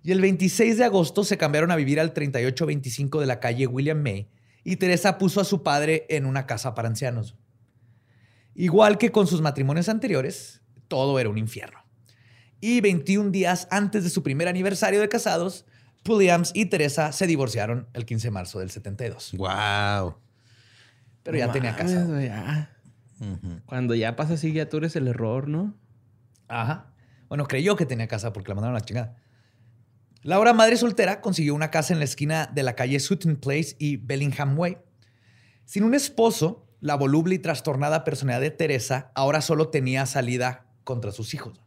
Y 0.02 0.12
el 0.12 0.20
26 0.22 0.78
de 0.78 0.84
agosto 0.84 1.22
se 1.24 1.36
cambiaron 1.36 1.70
a 1.70 1.76
vivir 1.76 2.00
al 2.00 2.14
3825 2.14 3.20
de 3.20 3.26
la 3.26 3.40
calle 3.40 3.66
William 3.66 4.02
May 4.02 4.28
y 4.64 4.76
Teresa 4.76 5.18
puso 5.18 5.40
a 5.40 5.44
su 5.44 5.62
padre 5.62 6.06
en 6.08 6.26
una 6.26 6.46
casa 6.46 6.74
para 6.74 6.88
ancianos. 6.88 7.36
Igual 8.54 8.98
que 8.98 9.10
con 9.10 9.26
sus 9.26 9.40
matrimonios 9.40 9.88
anteriores, 9.88 10.60
todo 10.88 11.18
era 11.18 11.28
un 11.28 11.38
infierno. 11.38 11.78
Y 12.60 12.80
21 12.80 13.30
días 13.30 13.68
antes 13.70 14.04
de 14.04 14.10
su 14.10 14.22
primer 14.22 14.48
aniversario 14.48 15.00
de 15.00 15.08
casados, 15.08 15.64
Pulliams 16.02 16.52
y 16.54 16.66
Teresa 16.66 17.12
se 17.12 17.26
divorciaron 17.26 17.88
el 17.94 18.04
15 18.04 18.28
de 18.28 18.30
marzo 18.30 18.58
del 18.58 18.70
72. 18.70 19.32
wow. 19.36 20.16
Pero 21.22 21.38
ya 21.38 21.52
tenía 21.52 21.76
casa. 21.76 22.06
ya. 22.20 22.70
Cuando 23.66 23.94
ya 23.94 24.16
pasa 24.16 24.34
así, 24.34 24.52
ya 24.52 24.68
tú 24.68 24.78
eres 24.78 24.96
el 24.96 25.06
error, 25.08 25.48
¿no? 25.48 25.74
Ajá. 26.48 26.92
Bueno, 27.28 27.46
creyó 27.46 27.76
que 27.76 27.86
tenía 27.86 28.08
casa 28.08 28.32
porque 28.32 28.48
la 28.48 28.54
mandaron 28.54 28.76
a 28.76 28.80
la 28.80 28.84
chingada. 28.84 29.16
La 30.22 30.36
ahora 30.36 30.52
madre 30.52 30.76
soltera 30.76 31.22
consiguió 31.22 31.54
una 31.54 31.70
casa 31.70 31.94
en 31.94 31.98
la 31.98 32.04
esquina 32.04 32.46
de 32.52 32.62
la 32.62 32.74
calle 32.74 33.00
Sutton 33.00 33.36
Place 33.36 33.74
y 33.78 33.96
Bellingham 33.96 34.58
Way. 34.58 34.76
Sin 35.64 35.82
un 35.82 35.94
esposo, 35.94 36.66
la 36.80 36.94
voluble 36.96 37.36
y 37.36 37.38
trastornada 37.38 38.04
personalidad 38.04 38.42
de 38.42 38.50
Teresa 38.50 39.12
ahora 39.14 39.40
solo 39.40 39.68
tenía 39.68 40.04
salida 40.04 40.66
contra 40.84 41.12
sus 41.12 41.32
hijos. 41.32 41.60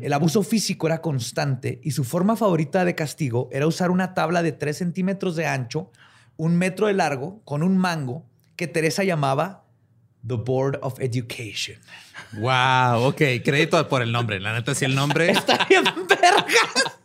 El 0.00 0.12
abuso 0.12 0.42
físico 0.42 0.88
era 0.88 1.00
constante 1.00 1.80
y 1.84 1.92
su 1.92 2.02
forma 2.02 2.34
favorita 2.34 2.84
de 2.84 2.96
castigo 2.96 3.48
era 3.52 3.66
usar 3.66 3.92
una 3.92 4.12
tabla 4.12 4.42
de 4.42 4.50
3 4.50 4.76
centímetros 4.76 5.36
de 5.36 5.46
ancho, 5.46 5.92
un 6.36 6.56
metro 6.56 6.88
de 6.88 6.94
largo, 6.94 7.40
con 7.44 7.62
un 7.62 7.78
mango, 7.78 8.26
que 8.56 8.66
Teresa 8.66 9.04
llamaba 9.04 9.64
The 10.26 10.34
Board 10.34 10.80
of 10.82 11.00
Education. 11.00 11.78
Wow, 12.32 13.04
ok. 13.06 13.22
Crédito 13.44 13.88
por 13.88 14.02
el 14.02 14.10
nombre. 14.10 14.40
La 14.40 14.52
neta, 14.52 14.74
sí, 14.74 14.84
el 14.84 14.96
nombre. 14.96 15.30
Está 15.30 15.64
bien, 15.66 15.84
verga. 16.08 16.97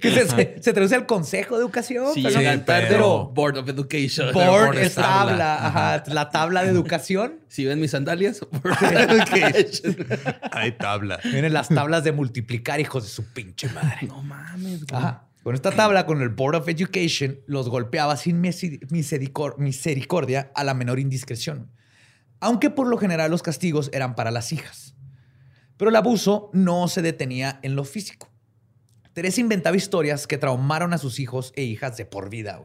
Que 0.00 0.60
se, 0.60 0.72
traduce 0.72 0.94
al 0.94 1.06
Consejo 1.06 1.56
de 1.56 1.62
Educación. 1.62 2.12
Sí, 2.14 2.22
pero, 2.22 2.40
Sí, 2.40 2.46
pero- 2.66 2.88
pero 2.88 3.26
Board 3.28 3.58
of 3.58 3.68
Education. 3.68 4.32
board, 4.32 4.64
board 4.66 4.78
es 4.78 4.94
tabla. 4.94 5.30
tabla. 5.30 5.66
Ajá, 5.66 6.02
la 6.08 6.30
tabla 6.30 6.62
de 6.62 6.70
educación. 6.70 7.40
Si 7.48 7.64
ven 7.64 7.80
mis 7.80 7.90
sandalias, 7.92 8.40
Board 8.50 8.72
of 8.72 8.82
Education. 8.92 9.96
Hay 10.52 10.72
tabla. 10.72 11.20
Vienen 11.24 11.52
las 11.52 11.68
tablas 11.68 12.04
de 12.04 12.12
multiplicar, 12.12 12.80
hijos 12.80 13.04
de 13.04 13.08
su 13.08 13.24
pinche 13.32 13.68
madre. 13.70 14.06
No 14.08 14.22
mames, 14.22 14.84
güey. 14.86 15.00
Ajá. 15.02 15.26
Con 15.42 15.54
esta 15.54 15.70
tabla, 15.70 16.04
con 16.04 16.20
el 16.20 16.28
Board 16.28 16.56
of 16.56 16.68
Education, 16.68 17.40
los 17.46 17.70
golpeaba 17.70 18.16
sin 18.18 18.42
misericordia 18.42 20.52
a 20.54 20.64
la 20.64 20.74
menor 20.74 20.98
indiscreción. 20.98 21.70
Aunque 22.40 22.70
por 22.70 22.86
lo 22.86 22.98
general 22.98 23.30
los 23.30 23.42
castigos 23.42 23.90
eran 23.92 24.14
para 24.14 24.30
las 24.30 24.52
hijas. 24.52 24.94
Pero 25.76 25.88
el 25.88 25.96
abuso 25.96 26.50
no 26.52 26.88
se 26.88 27.00
detenía 27.02 27.58
en 27.62 27.74
lo 27.74 27.84
físico. 27.84 28.29
Teresa 29.12 29.40
inventaba 29.40 29.76
historias 29.76 30.26
que 30.26 30.38
traumaron 30.38 30.92
a 30.92 30.98
sus 30.98 31.18
hijos 31.18 31.52
e 31.56 31.62
hijas 31.62 31.96
de 31.96 32.04
por 32.04 32.30
vida. 32.30 32.62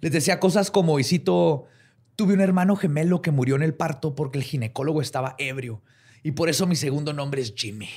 Les 0.00 0.12
decía 0.12 0.40
cosas 0.40 0.70
como, 0.70 0.98
y 0.98 1.04
cito, 1.04 1.66
tuve 2.16 2.34
un 2.34 2.40
hermano 2.40 2.76
gemelo 2.76 3.22
que 3.22 3.30
murió 3.30 3.56
en 3.56 3.62
el 3.62 3.74
parto 3.74 4.14
porque 4.14 4.38
el 4.38 4.44
ginecólogo 4.44 5.02
estaba 5.02 5.34
ebrio. 5.38 5.82
Y 6.22 6.32
por 6.32 6.48
eso 6.48 6.66
mi 6.66 6.76
segundo 6.76 7.12
nombre 7.12 7.42
es 7.42 7.52
Jimmy. 7.54 7.88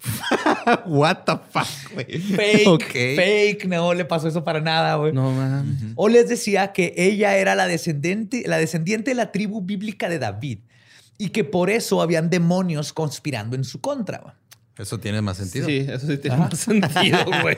What 0.86 1.24
the 1.26 1.32
fuck, 1.50 1.92
güey. 1.92 2.20
Fake, 2.20 2.92
fake, 3.16 3.66
no 3.66 3.92
le 3.94 4.04
pasó 4.04 4.28
eso 4.28 4.42
para 4.42 4.60
nada, 4.60 4.96
güey. 4.96 5.12
No 5.12 5.30
mames. 5.30 5.92
O 5.94 6.08
les 6.08 6.28
decía 6.28 6.72
que 6.72 6.94
ella 6.96 7.36
era 7.36 7.54
la 7.54 7.66
descendiente, 7.66 8.42
la 8.46 8.56
descendiente 8.56 9.10
de 9.10 9.14
la 9.14 9.30
tribu 9.30 9.60
bíblica 9.60 10.08
de 10.08 10.18
David 10.18 10.60
y 11.18 11.30
que 11.30 11.44
por 11.44 11.68
eso 11.68 12.00
habían 12.00 12.30
demonios 12.30 12.92
conspirando 12.92 13.54
en 13.54 13.64
su 13.64 13.80
contra. 13.80 14.36
Eso 14.78 14.98
tiene 14.98 15.20
más 15.20 15.36
sentido. 15.36 15.66
Sí, 15.66 15.86
eso 15.88 16.06
sí 16.06 16.18
tiene 16.18 16.36
más 16.36 16.58
sentido, 16.58 17.18
güey. 17.42 17.56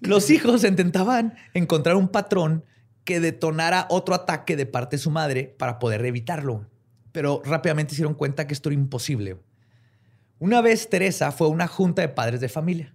Los 0.00 0.30
hijos 0.30 0.64
intentaban 0.64 1.34
encontrar 1.54 1.96
un 1.96 2.08
patrón 2.08 2.64
que 3.04 3.20
detonara 3.20 3.86
otro 3.88 4.14
ataque 4.14 4.56
de 4.56 4.66
parte 4.66 4.96
de 4.96 5.02
su 5.02 5.10
madre 5.10 5.54
para 5.58 5.78
poder 5.78 6.04
evitarlo. 6.04 6.68
Pero 7.12 7.42
rápidamente 7.44 7.94
hicieron 7.94 8.14
cuenta 8.14 8.46
que 8.46 8.54
esto 8.54 8.68
era 8.68 8.74
imposible. 8.74 9.38
Una 10.38 10.60
vez 10.60 10.88
Teresa 10.88 11.30
fue 11.30 11.46
a 11.46 11.50
una 11.50 11.68
junta 11.68 12.02
de 12.02 12.08
padres 12.08 12.40
de 12.40 12.48
familia. 12.48 12.94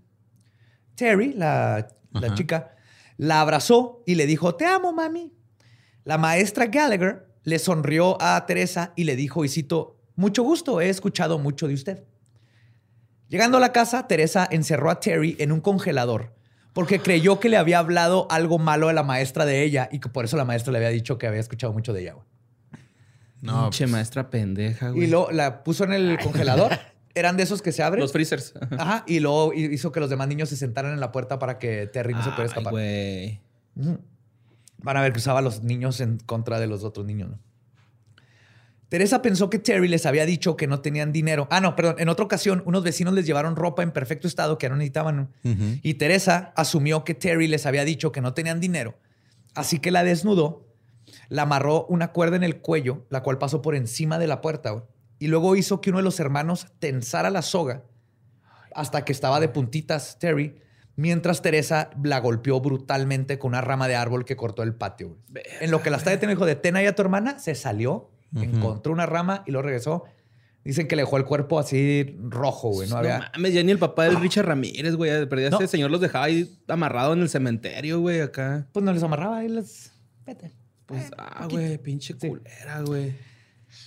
Terry, 0.95 1.33
la, 1.33 1.87
chica, 2.33 2.75
la 3.17 3.41
abrazó 3.41 4.03
y 4.05 4.15
le 4.15 4.25
dijo, 4.25 4.55
te 4.55 4.65
amo, 4.65 4.91
mami. 4.91 5.33
La 6.03 6.17
maestra 6.17 6.65
Gallagher 6.65 7.27
le 7.43 7.59
sonrió 7.59 8.21
a 8.21 8.45
Teresa 8.45 8.91
y 8.95 9.03
le 9.03 9.15
dijo, 9.15 9.45
y 9.45 9.49
cito, 9.49 9.97
mucho 10.15 10.43
gusto, 10.43 10.81
he 10.81 10.89
escuchado 10.89 11.37
mucho 11.37 11.67
de 11.67 11.75
usted. 11.75 12.03
Llegando 13.29 13.57
a 13.57 13.59
la 13.59 13.71
casa, 13.71 14.07
Teresa 14.07 14.47
encerró 14.49 14.89
a 14.89 14.99
Terry 14.99 15.35
en 15.39 15.51
un 15.51 15.61
congelador 15.61 16.33
porque 16.73 16.99
creyó 16.99 17.39
que 17.39 17.49
le 17.49 17.57
había 17.57 17.79
hablado 17.79 18.27
algo 18.29 18.59
malo 18.59 18.87
a 18.87 18.93
la 18.93 19.01
maestra 19.01 19.45
de 19.45 19.63
ella 19.63 19.89
y 19.91 19.99
que 19.99 20.09
por 20.09 20.25
eso 20.25 20.37
la 20.37 20.45
maestra 20.45 20.71
le 20.71 20.77
había 20.77 20.89
dicho 20.89 21.17
que 21.17 21.25
había 21.25 21.39
escuchado 21.39 21.73
mucho 21.73 21.91
de 21.91 22.01
ella. 22.01 22.15
No, 23.41 23.63
Pinche 23.63 23.85
pues. 23.85 23.91
maestra 23.91 24.29
pendeja, 24.29 24.91
güey. 24.91 25.05
Y 25.05 25.07
lo 25.07 25.31
la 25.31 25.63
puso 25.63 25.83
en 25.85 25.93
el 25.93 26.19
congelador 26.19 26.77
eran 27.15 27.35
de 27.35 27.43
esos 27.43 27.63
que 27.63 27.71
se 27.71 27.81
abren. 27.81 28.01
Los 28.01 28.11
freezers. 28.11 28.53
Ajá. 28.77 29.03
Y 29.07 29.19
luego 29.19 29.53
hizo 29.53 29.91
que 29.91 29.99
los 29.99 30.09
demás 30.09 30.27
niños 30.27 30.49
se 30.49 30.55
sentaran 30.55 30.93
en 30.93 30.99
la 30.99 31.11
puerta 31.11 31.39
para 31.39 31.57
que 31.57 31.87
Terry 31.87 32.13
no 32.13 32.23
se 32.23 32.29
pudiera 32.29 32.45
escapar. 32.45 32.71
güey. 32.71 33.41
Van 34.83 34.97
a 34.97 35.01
ver 35.01 35.13
que 35.13 35.17
usaba 35.19 35.39
a 35.39 35.41
los 35.41 35.63
niños 35.63 35.99
en 35.99 36.19
contra 36.19 36.59
de 36.59 36.67
los 36.67 36.83
otros 36.83 37.05
niños, 37.07 37.31
¿no? 37.31 37.39
Teresa 38.89 39.21
pensó 39.21 39.49
que 39.49 39.59
Terry 39.59 39.87
les 39.87 40.05
había 40.05 40.25
dicho 40.25 40.55
que 40.55 40.67
no 40.67 40.79
tenían 40.79 41.11
dinero. 41.11 41.47
Ah, 41.51 41.59
no, 41.59 41.75
perdón. 41.75 41.95
En 41.99 42.09
otra 42.09 42.25
ocasión, 42.25 42.63
unos 42.65 42.83
vecinos 42.83 43.13
les 43.13 43.25
llevaron 43.25 43.55
ropa 43.55 43.83
en 43.83 43.91
perfecto 43.91 44.27
estado 44.27 44.57
que 44.57 44.69
no 44.69 44.75
necesitaban. 44.75 45.29
Y 45.81 45.95
Teresa 45.95 46.53
asumió 46.55 47.03
que 47.03 47.13
Terry 47.13 47.47
les 47.47 47.65
había 47.65 47.83
dicho 47.83 48.11
que 48.11 48.21
no 48.21 48.33
tenían 48.33 48.59
dinero. 48.59 48.97
Así 49.55 49.79
que 49.79 49.91
la 49.91 50.03
desnudó, 50.03 50.67
la 51.29 51.41
amarró 51.43 51.85
una 51.87 52.13
cuerda 52.13 52.35
en 52.37 52.43
el 52.43 52.57
cuello, 52.61 53.05
la 53.09 53.23
cual 53.23 53.37
pasó 53.37 53.61
por 53.61 53.75
encima 53.75 54.19
de 54.19 54.27
la 54.27 54.39
puerta 54.39 54.83
y 55.19 55.27
luego 55.27 55.55
hizo 55.55 55.81
que 55.81 55.89
uno 55.89 55.99
de 55.99 56.03
los 56.03 56.19
hermanos 56.19 56.67
tensara 56.79 57.29
la 57.29 57.41
soga 57.41 57.83
hasta 58.75 59.03
que 59.03 59.11
estaba 59.11 59.39
de 59.39 59.49
puntitas 59.49 60.19
Terry, 60.19 60.61
mientras 60.95 61.41
Teresa 61.41 61.89
la 62.03 62.19
golpeó 62.19 62.59
brutalmente 62.61 63.39
con 63.39 63.49
una 63.49 63.61
rama 63.61 63.87
de 63.87 63.95
árbol 63.95 64.25
que 64.25 64.35
cortó 64.35 64.61
el 64.61 64.75
patio. 64.75 65.17
En 65.61 65.71
lo 65.71 65.81
que 65.81 65.89
la 65.89 65.97
está 65.97 66.11
deteniendo, 66.11 66.39
dijo, 66.39 66.45
detén 66.45 66.75
ahí 66.75 66.85
a 66.85 66.93
tu 66.93 67.01
hermana, 67.01 67.39
se 67.39 67.55
salió, 67.55 68.11
encontró 68.35 68.93
una 68.93 69.05
rama 69.05 69.43
y 69.45 69.51
luego 69.51 69.65
regresó. 69.65 70.03
Dicen 70.63 70.87
que 70.89 70.97
le 70.97 71.03
dejó 71.03 71.15
el 71.15 71.23
cuerpo 71.23 71.59
así 71.59 72.17
rojo, 72.19 72.71
güey. 72.71 72.89
No, 72.89 72.97
había... 72.97 73.31
mames, 73.33 73.53
ya 73.53 73.63
ni 73.63 73.71
el 73.71 73.79
papá 73.79 74.03
del 74.03 74.19
Richard 74.19 74.45
Ramírez, 74.45 74.95
güey. 74.95 75.25
Perdía 75.29 75.47
ese 75.47 75.67
señor 75.67 75.91
los 75.91 76.01
dejaba 76.01 76.25
ahí 76.25 76.59
amarrados 76.67 77.15
en 77.15 77.23
el 77.23 77.29
cementerio, 77.29 78.01
güey, 78.01 78.19
acá. 78.19 78.67
Pues 78.73 78.83
no 78.83 78.91
les 78.91 79.01
amarraba 79.01 79.45
y 79.45 79.47
les... 79.47 79.93
Vete. 80.25 80.53
Pues, 80.85 81.05
eh, 81.05 81.15
ah, 81.17 81.47
güey, 81.49 81.77
pinche 81.77 82.15
culera, 82.15 82.81
güey. 82.81 83.15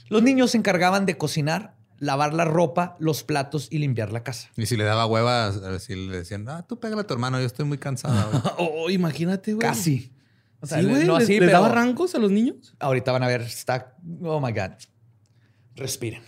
Los 0.08 0.22
niños 0.22 0.52
se 0.52 0.58
encargaban 0.58 1.06
de 1.06 1.18
cocinar, 1.18 1.76
lavar 1.98 2.32
la 2.32 2.44
ropa, 2.44 2.96
los 2.98 3.24
platos 3.24 3.68
y 3.70 3.78
limpiar 3.78 4.10
la 4.10 4.22
casa. 4.22 4.48
Y 4.56 4.66
si 4.66 4.76
le 4.76 4.84
daba 4.84 5.06
hueva, 5.06 5.52
si 5.78 5.94
le 5.94 6.18
decían, 6.18 6.48
ah, 6.48 6.66
tú 6.66 6.80
pégale 6.80 7.02
a 7.02 7.06
tu 7.06 7.14
hermano, 7.14 7.38
yo 7.40 7.46
estoy 7.46 7.66
muy 7.66 7.78
cansado. 7.78 8.42
oh, 8.58 8.88
imagínate, 8.90 9.52
güey. 9.52 9.66
Casi. 9.66 10.12
O 10.60 10.66
sea, 10.66 10.82
güey, 10.82 11.06
no 11.06 11.16
así, 11.16 11.40
¿le, 11.40 11.46
daba 11.46 11.68
rancos 11.70 12.14
a 12.14 12.18
los 12.18 12.30
niños? 12.30 12.74
Ahorita 12.78 13.12
van 13.12 13.22
a 13.22 13.26
ver, 13.26 13.40
está, 13.42 13.96
oh 14.22 14.40
my 14.40 14.52
God. 14.52 14.72
Respiren. 15.74 16.22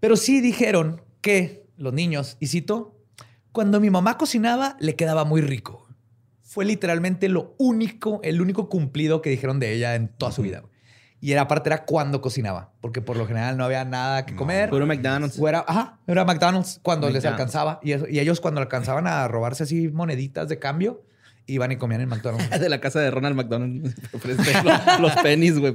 Pero 0.00 0.16
sí 0.16 0.40
dijeron 0.40 1.02
que 1.20 1.66
los 1.76 1.92
niños, 1.92 2.36
y 2.40 2.48
cito, 2.48 2.98
cuando 3.52 3.80
mi 3.80 3.90
mamá 3.90 4.18
cocinaba, 4.18 4.76
le 4.80 4.96
quedaba 4.96 5.24
muy 5.24 5.40
rico. 5.40 5.86
Fue 6.42 6.64
literalmente 6.64 7.28
lo 7.28 7.54
único, 7.58 8.20
el 8.22 8.40
único 8.40 8.68
cumplido 8.68 9.22
que 9.22 9.30
dijeron 9.30 9.60
de 9.60 9.72
ella 9.72 9.94
en 9.94 10.08
toda 10.08 10.32
su 10.32 10.42
vida. 10.42 10.64
Y 11.20 11.32
era 11.32 11.42
aparte 11.42 11.68
era 11.68 11.84
cuando 11.84 12.20
cocinaba, 12.20 12.72
porque 12.80 13.02
por 13.02 13.16
lo 13.16 13.26
general 13.26 13.56
no 13.56 13.64
había 13.64 13.84
nada 13.84 14.24
que 14.24 14.36
comer. 14.36 14.70
Era 14.72 14.86
McDonald's. 14.86 15.38
era, 15.38 15.64
ajá, 15.66 15.98
era 16.06 16.24
McDonald's 16.24 16.78
cuando 16.82 17.10
les 17.10 17.24
alcanzaba. 17.24 17.80
Y, 17.82 17.90
y, 17.92 18.20
ellos 18.20 18.40
cuando 18.40 18.60
alcanzaban 18.60 19.06
a 19.06 19.26
robarse 19.26 19.64
así 19.64 19.88
moneditas 19.88 20.48
de 20.48 20.58
cambio, 20.60 21.02
iban 21.48 21.72
y 21.72 21.76
comían 21.76 22.02
en 22.02 22.08
McDonald's. 22.08 22.48
de 22.60 22.68
la 22.68 22.80
casa 22.80 23.00
de 23.00 23.10
Ronald 23.10 23.34
McDonald. 23.34 23.94
los, 24.12 25.00
los 25.00 25.16
pennies, 25.22 25.58
güey. 25.58 25.74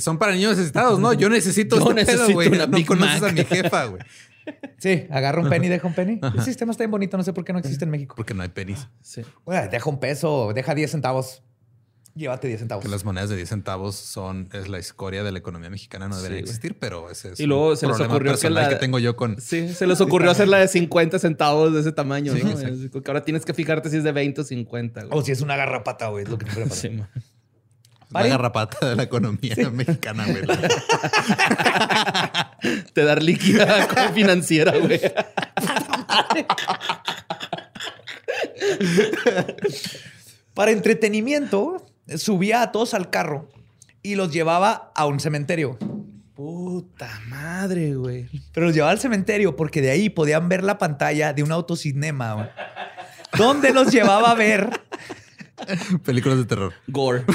son 0.00 0.18
para 0.18 0.32
niños 0.32 0.56
necesitados, 0.56 0.98
¿no? 0.98 1.12
Yo 1.14 1.30
necesito 1.30 1.76
Yo 1.78 1.90
este 1.90 2.12
necesito 2.12 2.32
güey. 2.34 2.50
No 2.50 2.86
conoces 2.86 3.22
a 3.22 3.32
mi 3.32 3.44
jefa, 3.44 3.86
güey. 3.86 4.02
Sí, 4.78 5.06
agarra 5.10 5.40
un 5.40 5.48
penny 5.48 5.68
deja 5.68 5.86
un 5.86 5.94
penny. 5.94 6.20
El 6.20 6.42
sistema 6.42 6.72
está 6.72 6.82
bien 6.82 6.90
bonito, 6.90 7.16
no 7.16 7.22
sé 7.22 7.32
por 7.32 7.44
qué 7.44 7.52
no 7.52 7.60
existe 7.60 7.84
en 7.84 7.90
México. 7.90 8.16
Porque 8.16 8.34
no 8.34 8.42
hay 8.42 8.48
pennies. 8.48 8.88
Sí. 9.00 9.22
deja 9.70 9.88
un 9.88 10.00
peso, 10.00 10.52
deja 10.52 10.74
10 10.74 10.90
centavos 10.90 11.42
llévate 12.14 12.48
10 12.48 12.60
centavos. 12.60 12.84
Que 12.84 12.90
las 12.90 13.04
monedas 13.04 13.30
de 13.30 13.36
10 13.36 13.48
centavos 13.48 13.96
son 13.96 14.48
es 14.52 14.68
la 14.68 14.78
escoria 14.78 15.22
de 15.22 15.32
la 15.32 15.38
economía 15.38 15.70
mexicana, 15.70 16.08
no 16.08 16.16
debería 16.16 16.38
existir, 16.38 16.76
pero 16.78 17.10
ese 17.10 17.32
es 17.32 17.40
y 17.40 17.46
luego 17.46 17.76
se 17.76 17.86
les 17.86 18.00
ocurrió 18.00 18.38
que, 18.38 18.50
la, 18.50 18.68
que 18.68 18.76
tengo 18.76 18.98
yo 18.98 19.16
con. 19.16 19.40
Sí, 19.40 19.72
se 19.74 19.86
les 19.86 20.00
ocurrió 20.00 20.30
hacer 20.30 20.48
la 20.48 20.58
de 20.58 20.68
50 20.68 21.18
centavos 21.18 21.72
de 21.72 21.80
ese 21.80 21.92
tamaño, 21.92 22.34
¿no? 22.34 23.02
que 23.02 23.10
ahora 23.10 23.22
tienes 23.22 23.44
que 23.44 23.54
fijarte 23.54 23.90
si 23.90 23.98
es 23.98 24.04
de 24.04 24.12
20 24.12 24.40
o 24.40 24.44
50. 24.44 25.06
O 25.10 25.22
si 25.22 25.32
es 25.32 25.40
una 25.40 25.56
garrapata, 25.56 26.08
güey, 26.08 26.24
es 26.24 26.30
lo 26.30 26.38
que 26.38 26.46
te 26.46 26.62
pasa. 26.62 26.74
Sí, 26.74 26.90
la 28.12 28.26
garrapata 28.26 28.90
de 28.90 28.96
la 28.96 29.04
economía 29.04 29.54
mexicana, 29.72 30.26
güey. 30.26 30.42
Te 32.92 33.04
dar 33.04 33.22
líquida 33.22 33.88
financiera, 34.14 34.76
güey. 34.76 35.00
Para 40.54 40.72
entretenimiento, 40.72 41.86
subía 42.16 42.62
a 42.62 42.72
todos 42.72 42.94
al 42.94 43.10
carro 43.10 43.48
y 44.02 44.14
los 44.14 44.32
llevaba 44.32 44.92
a 44.94 45.06
un 45.06 45.20
cementerio. 45.20 45.78
Puta 46.34 47.20
madre, 47.28 47.94
güey. 47.94 48.28
Pero 48.52 48.66
los 48.66 48.74
llevaba 48.74 48.92
al 48.92 48.98
cementerio 48.98 49.54
porque 49.54 49.80
de 49.80 49.90
ahí 49.90 50.10
podían 50.10 50.48
ver 50.48 50.64
la 50.64 50.78
pantalla 50.78 51.32
de 51.32 51.42
un 51.42 51.52
autocinema, 51.52 52.34
güey. 52.34 52.48
¿Dónde 53.36 53.72
los 53.72 53.92
llevaba 53.92 54.30
a 54.30 54.34
ver? 54.34 54.68
Películas 56.04 56.38
de 56.38 56.44
terror. 56.44 56.72
Gore. 56.88 57.24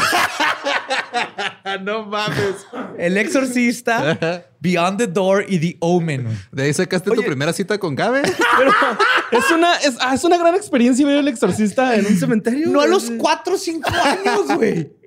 no 1.84 2.06
mames. 2.06 2.65
El 2.97 3.17
Exorcista, 3.17 4.45
Beyond 4.60 4.97
the 4.97 5.08
Door 5.08 5.45
y 5.47 5.60
The 5.60 5.77
Omen. 5.80 6.27
De 6.51 6.63
ahí 6.63 6.73
sacaste 6.73 7.12
tu 7.12 7.23
primera 7.23 7.53
cita 7.53 7.77
con 7.77 7.95
Gabe. 7.95 8.21
es 9.32 9.51
una, 9.51 9.73
ah, 10.01 10.13
es, 10.13 10.23
una 10.23 10.38
gran 10.38 10.56
experiencia 10.56 11.06
ver 11.06 11.17
El 11.17 11.27
Exorcista 11.27 11.95
en 11.95 12.06
un 12.06 12.17
cementerio. 12.17 12.69
No 12.69 12.82
a 12.82 12.88
los 12.88 13.12
4 13.12 13.53
o 13.53 13.58
5 13.58 13.89
años, 13.89 14.56
güey. 14.56 14.97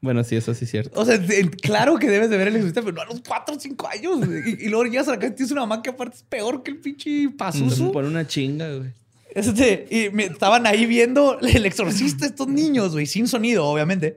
Bueno, 0.00 0.24
sí, 0.24 0.36
eso 0.36 0.54
sí 0.54 0.64
es 0.64 0.70
cierto. 0.70 1.00
O 1.00 1.04
sea, 1.04 1.20
claro 1.62 1.98
que 1.98 2.08
debes 2.08 2.30
de 2.30 2.36
ver 2.36 2.48
el 2.48 2.56
exorcista, 2.56 2.82
pero 2.82 2.94
no 2.94 3.02
a 3.02 3.06
los 3.06 3.20
4 3.26 3.54
o 3.54 3.60
5 3.60 3.88
años. 3.88 4.18
Y, 4.60 4.68
luego 4.68 4.84
llegas 4.84 5.08
a 5.08 5.12
la 5.12 5.18
casa 5.18 5.32
y 5.32 5.36
tienes 5.36 5.52
una 5.52 5.62
mamá 5.62 5.82
que 5.82 5.90
aparte 5.90 6.16
es 6.16 6.22
peor 6.22 6.62
que 6.62 6.72
el 6.72 6.78
pinche 6.78 7.28
pasuso. 7.36 7.92
Por 7.92 8.04
una 8.04 8.26
chinga, 8.26 8.68
güey. 8.74 8.90
Este, 9.34 9.86
y 9.90 10.10
me 10.10 10.24
estaban 10.24 10.66
ahí 10.66 10.86
viendo 10.86 11.38
el 11.40 11.64
exorcista 11.66 12.26
estos 12.26 12.48
niños, 12.48 12.92
güey, 12.92 13.06
sin 13.06 13.28
sonido, 13.28 13.66
obviamente. 13.66 14.16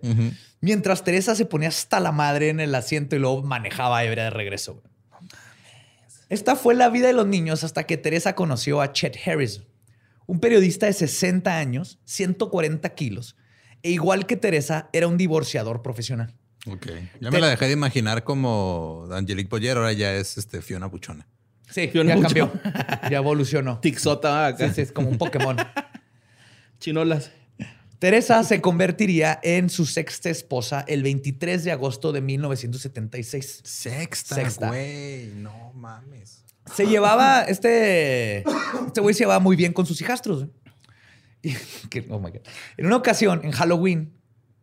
Mientras 0.61 1.03
Teresa 1.03 1.35
se 1.35 1.45
ponía 1.45 1.69
hasta 1.69 1.99
la 1.99 2.11
madre 2.11 2.49
en 2.49 2.59
el 2.59 2.73
asiento 2.75 3.15
y 3.15 3.19
luego 3.19 3.41
manejaba 3.41 4.03
ebria 4.03 4.25
de 4.25 4.29
regreso. 4.29 4.81
Esta 6.29 6.55
fue 6.55 6.75
la 6.75 6.89
vida 6.89 7.07
de 7.07 7.13
los 7.13 7.27
niños 7.27 7.63
hasta 7.63 7.85
que 7.85 7.97
Teresa 7.97 8.35
conoció 8.35 8.79
a 8.79 8.93
Chet 8.93 9.17
Harris, 9.25 9.63
un 10.27 10.39
periodista 10.39 10.85
de 10.85 10.93
60 10.93 11.57
años, 11.57 11.99
140 12.05 12.87
kilos, 12.95 13.35
e 13.83 13.89
igual 13.89 14.27
que 14.27 14.37
Teresa, 14.37 14.89
era 14.93 15.07
un 15.07 15.17
divorciador 15.17 15.81
profesional. 15.81 16.35
Ok. 16.67 16.87
Ya 17.19 17.31
me 17.31 17.39
la 17.39 17.49
dejé 17.49 17.65
de 17.65 17.73
imaginar 17.73 18.23
como 18.23 19.07
Angelique 19.11 19.49
Boyer, 19.49 19.77
ahora 19.77 19.93
ya 19.93 20.13
es 20.13 20.37
este, 20.37 20.61
Fiona 20.61 20.85
Buchona. 20.85 21.27
Sí, 21.69 21.89
ya 21.93 22.21
cambió. 22.21 22.51
ya 23.09 23.17
evolucionó. 23.17 23.79
Tixota 23.79 24.47
acá. 24.47 24.65
es 24.65 24.91
como 24.91 25.09
un 25.09 25.17
Pokémon. 25.17 25.57
Chinolas. 26.79 27.31
Teresa 28.01 28.43
se 28.43 28.61
convertiría 28.61 29.39
en 29.43 29.69
su 29.69 29.85
sexta 29.85 30.31
esposa 30.31 30.83
el 30.87 31.03
23 31.03 31.63
de 31.63 31.71
agosto 31.71 32.11
de 32.11 32.19
1976. 32.21 33.61
Sexta, 33.63 34.33
Sexta. 34.35 34.69
güey. 34.69 35.27
No 35.35 35.71
mames. 35.75 36.43
Se 36.75 36.87
llevaba, 36.87 37.43
este, 37.43 38.39
este 38.87 39.01
güey 39.01 39.13
se 39.13 39.19
llevaba 39.19 39.39
muy 39.39 39.55
bien 39.55 39.71
con 39.71 39.85
sus 39.85 40.01
hijastros. 40.01 40.47
Que- 41.91 42.07
oh 42.09 42.17
my 42.19 42.31
God. 42.31 42.41
En 42.77 42.87
una 42.87 42.95
ocasión, 42.95 43.41
en 43.43 43.51
Halloween, 43.51 44.11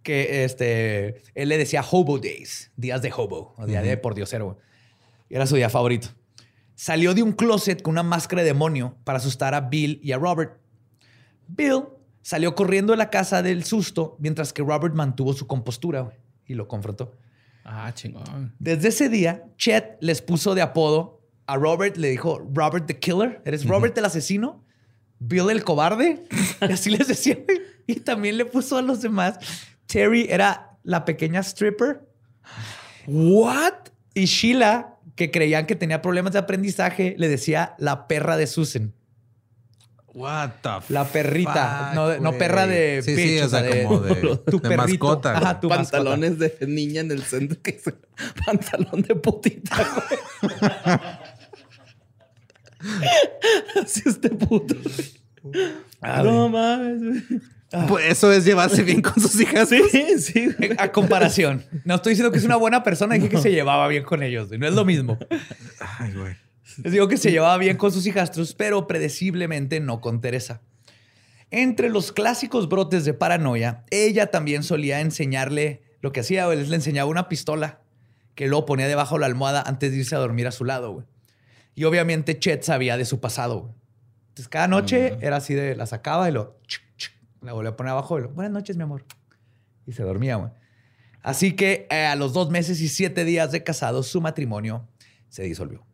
que 0.03 0.43
este, 0.43 1.22
él 1.36 1.49
le 1.49 1.59
decía 1.59 1.84
Hobo 1.89 2.18
Days, 2.18 2.72
días 2.76 3.03
de 3.03 3.12
hobo, 3.16 3.55
o 3.57 3.66
día 3.66 3.82
de 3.82 3.97
pordiosero. 3.99 4.47
güey. 4.47 4.57
Y 5.28 5.36
era 5.36 5.47
su 5.47 5.55
día 5.55 5.70
favorito. 5.70 6.09
Salió 6.74 7.14
de 7.14 7.22
un 7.22 7.30
closet 7.34 7.82
con 7.82 7.93
una 7.93 8.03
máscara 8.03 8.43
de 8.43 8.49
demonio 8.49 8.97
para 9.05 9.18
asustar 9.18 9.55
a 9.55 9.61
Bill 9.61 10.01
y 10.03 10.11
a 10.11 10.18
Robert. 10.18 10.59
Bill 11.47 11.84
salió 12.28 12.54
corriendo 12.54 12.92
de 12.92 12.98
la 12.98 13.08
casa 13.08 13.42
del 13.42 13.64
susto, 13.64 14.14
mientras 14.18 14.52
que 14.52 14.60
Robert 14.62 14.94
mantuvo 14.94 15.32
su 15.32 15.46
compostura 15.46 16.12
y 16.44 16.52
lo 16.52 16.68
confrontó. 16.68 17.16
Ah, 17.64 17.90
chingón. 17.94 18.54
Desde 18.58 18.88
ese 18.88 19.08
día, 19.08 19.46
Chet 19.56 19.96
les 20.02 20.20
puso 20.20 20.54
de 20.54 20.60
apodo 20.60 21.22
a 21.46 21.56
Robert, 21.56 21.96
le 21.96 22.10
dijo 22.10 22.46
Robert 22.52 22.86
the 22.86 22.98
Killer, 22.98 23.40
eres 23.46 23.66
Robert 23.66 23.96
el 23.96 24.04
asesino, 24.04 24.62
Bill 25.18 25.48
el 25.48 25.64
cobarde, 25.64 26.26
y 26.68 26.70
así 26.70 26.90
les 26.90 27.08
decía. 27.08 27.38
Y 27.86 28.00
también 28.00 28.36
le 28.36 28.44
puso 28.44 28.76
a 28.76 28.82
los 28.82 29.00
demás. 29.00 29.38
Terry 29.86 30.26
era 30.28 30.76
la 30.82 31.06
pequeña 31.06 31.40
stripper. 31.40 32.06
¿What? 33.06 33.72
Y 34.12 34.26
Sheila, 34.26 34.98
que 35.16 35.30
creían 35.30 35.64
que 35.64 35.76
tenía 35.76 36.02
problemas 36.02 36.34
de 36.34 36.40
aprendizaje, 36.40 37.14
le 37.16 37.26
decía 37.28 37.74
la 37.78 38.06
perra 38.06 38.36
de 38.36 38.46
Susan. 38.46 38.92
What 40.18 40.50
the 40.62 40.70
La 40.92 41.04
perrita, 41.04 41.92
fuck, 41.94 42.20
no, 42.20 42.32
perra 42.32 42.66
de 42.66 43.02
Sí, 43.02 43.14
bitch, 43.14 43.26
sí, 43.28 43.38
o 43.40 43.48
sea, 43.48 43.62
de- 43.62 43.84
como 43.84 44.00
de, 44.00 44.36
tu 44.50 44.58
de 44.60 44.76
mascota. 44.76 45.36
Ajá, 45.38 45.60
tu 45.60 45.68
mascota. 45.68 45.98
Pantalones 45.98 46.38
de 46.38 46.56
niña 46.66 47.00
en 47.02 47.10
el 47.12 47.22
centro 47.22 47.60
que 47.62 47.70
es 47.70 47.82
pantalón 48.46 49.02
de 49.02 49.14
putita, 49.14 49.76
güey. 49.76 50.60
Así 53.82 54.02
este 54.06 54.30
puto. 54.30 54.74
Ah, 56.00 56.22
no 56.22 56.48
mames, 56.48 57.02
güey. 57.02 57.22
Pues 57.86 58.06
eso 58.06 58.32
es 58.32 58.46
llevarse 58.46 58.82
bien 58.82 59.02
con 59.02 59.20
sus 59.22 59.38
hijas. 59.40 59.68
Sí, 59.68 59.82
sí, 60.18 60.48
güey. 60.58 60.70
A 60.78 60.90
comparación. 60.90 61.64
No 61.84 61.96
estoy 61.96 62.12
diciendo 62.12 62.32
que 62.32 62.38
es 62.38 62.44
una 62.44 62.56
buena 62.56 62.82
persona, 62.82 63.14
dije 63.14 63.28
que 63.28 63.36
se 63.38 63.52
llevaba 63.52 63.86
bien 63.88 64.04
con 64.04 64.22
ellos. 64.22 64.48
güey. 64.48 64.58
No 64.58 64.66
es 64.66 64.72
lo 64.74 64.84
mismo. 64.86 65.18
Ay, 65.98 66.12
güey. 66.14 66.34
Les 66.82 66.92
digo 66.92 67.08
que 67.08 67.16
se 67.16 67.30
llevaba 67.30 67.56
bien 67.58 67.76
con 67.76 67.92
sus 67.92 68.06
hijastros, 68.06 68.54
pero 68.54 68.86
predeciblemente 68.86 69.80
no 69.80 70.00
con 70.00 70.20
Teresa. 70.20 70.60
Entre 71.50 71.88
los 71.88 72.12
clásicos 72.12 72.68
brotes 72.68 73.04
de 73.04 73.14
paranoia, 73.14 73.84
ella 73.90 74.30
también 74.30 74.62
solía 74.62 75.00
enseñarle 75.00 75.82
lo 76.00 76.12
que 76.12 76.20
hacía, 76.20 76.46
güey, 76.46 76.58
les 76.58 76.68
le 76.68 76.76
enseñaba 76.76 77.10
una 77.10 77.28
pistola 77.28 77.80
que 78.34 78.46
luego 78.46 78.66
ponía 78.66 78.86
debajo 78.86 79.16
de 79.16 79.20
la 79.22 79.26
almohada 79.26 79.62
antes 79.62 79.90
de 79.90 79.98
irse 79.98 80.14
a 80.14 80.18
dormir 80.18 80.46
a 80.46 80.52
su 80.52 80.64
lado, 80.64 80.92
güey. 80.92 81.06
Y 81.74 81.84
obviamente 81.84 82.38
Chet 82.38 82.62
sabía 82.62 82.96
de 82.96 83.04
su 83.04 83.18
pasado, 83.18 83.60
güey. 83.60 83.74
Entonces 84.28 84.48
cada 84.48 84.68
noche 84.68 85.16
era 85.20 85.36
así 85.36 85.54
de, 85.54 85.74
la 85.74 85.86
sacaba 85.86 86.28
y 86.28 86.32
lo, 86.32 86.60
chuc, 86.66 86.82
chuc, 86.96 87.12
la 87.40 87.52
volvía 87.52 87.70
a 87.70 87.76
poner 87.76 87.92
abajo 87.92 88.18
y 88.18 88.22
lo, 88.22 88.28
buenas 88.28 88.52
noches, 88.52 88.76
mi 88.76 88.84
amor. 88.84 89.04
Y 89.86 89.92
se 89.92 90.04
dormía, 90.04 90.36
güey. 90.36 90.52
Así 91.22 91.56
que 91.56 91.88
eh, 91.90 92.04
a 92.04 92.14
los 92.14 92.32
dos 92.32 92.50
meses 92.50 92.80
y 92.80 92.88
siete 92.88 93.24
días 93.24 93.50
de 93.50 93.64
casados, 93.64 94.06
su 94.06 94.20
matrimonio 94.20 94.86
se 95.28 95.42
disolvió. 95.42 95.88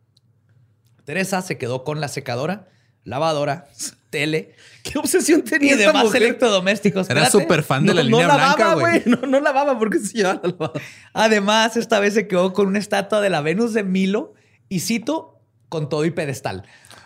Teresa 1.05 1.41
se 1.41 1.57
quedó 1.57 1.83
con 1.83 2.01
la 2.01 2.07
secadora, 2.07 2.67
lavadora, 3.03 3.67
tele 4.09 4.55
¿Qué 4.83 4.99
obsesión 4.99 5.39
y 5.39 5.43
tenía 5.43 5.71
esta 5.73 5.87
demás 5.87 6.05
mujer? 6.05 6.23
electrodomésticos. 6.23 7.09
Era 7.09 7.29
súper 7.29 7.63
fan 7.63 7.85
de 7.85 7.93
la 7.93 8.03
línea 8.03 8.27
no 8.27 8.37
lavaba, 8.37 8.73
güey. 8.75 9.01
güey. 9.01 9.03
No, 9.21 9.27
no 9.27 9.39
lavaba 9.39 9.79
porque 9.79 9.99
se 9.99 10.17
llevaba 10.17 10.41
la 10.43 10.49
lavadora. 10.49 10.81
Además, 11.13 11.75
esta 11.75 11.99
vez 11.99 12.13
se 12.13 12.27
quedó 12.27 12.53
con 12.53 12.67
una 12.67 12.79
estatua 12.79 13.19
de 13.21 13.29
la 13.29 13.41
Venus 13.41 13.73
de 13.73 13.83
Milo 13.83 14.33
y 14.69 14.81
cito 14.81 15.39
con 15.69 15.89
todo 15.89 16.05
y 16.05 16.11
pedestal. 16.11 16.63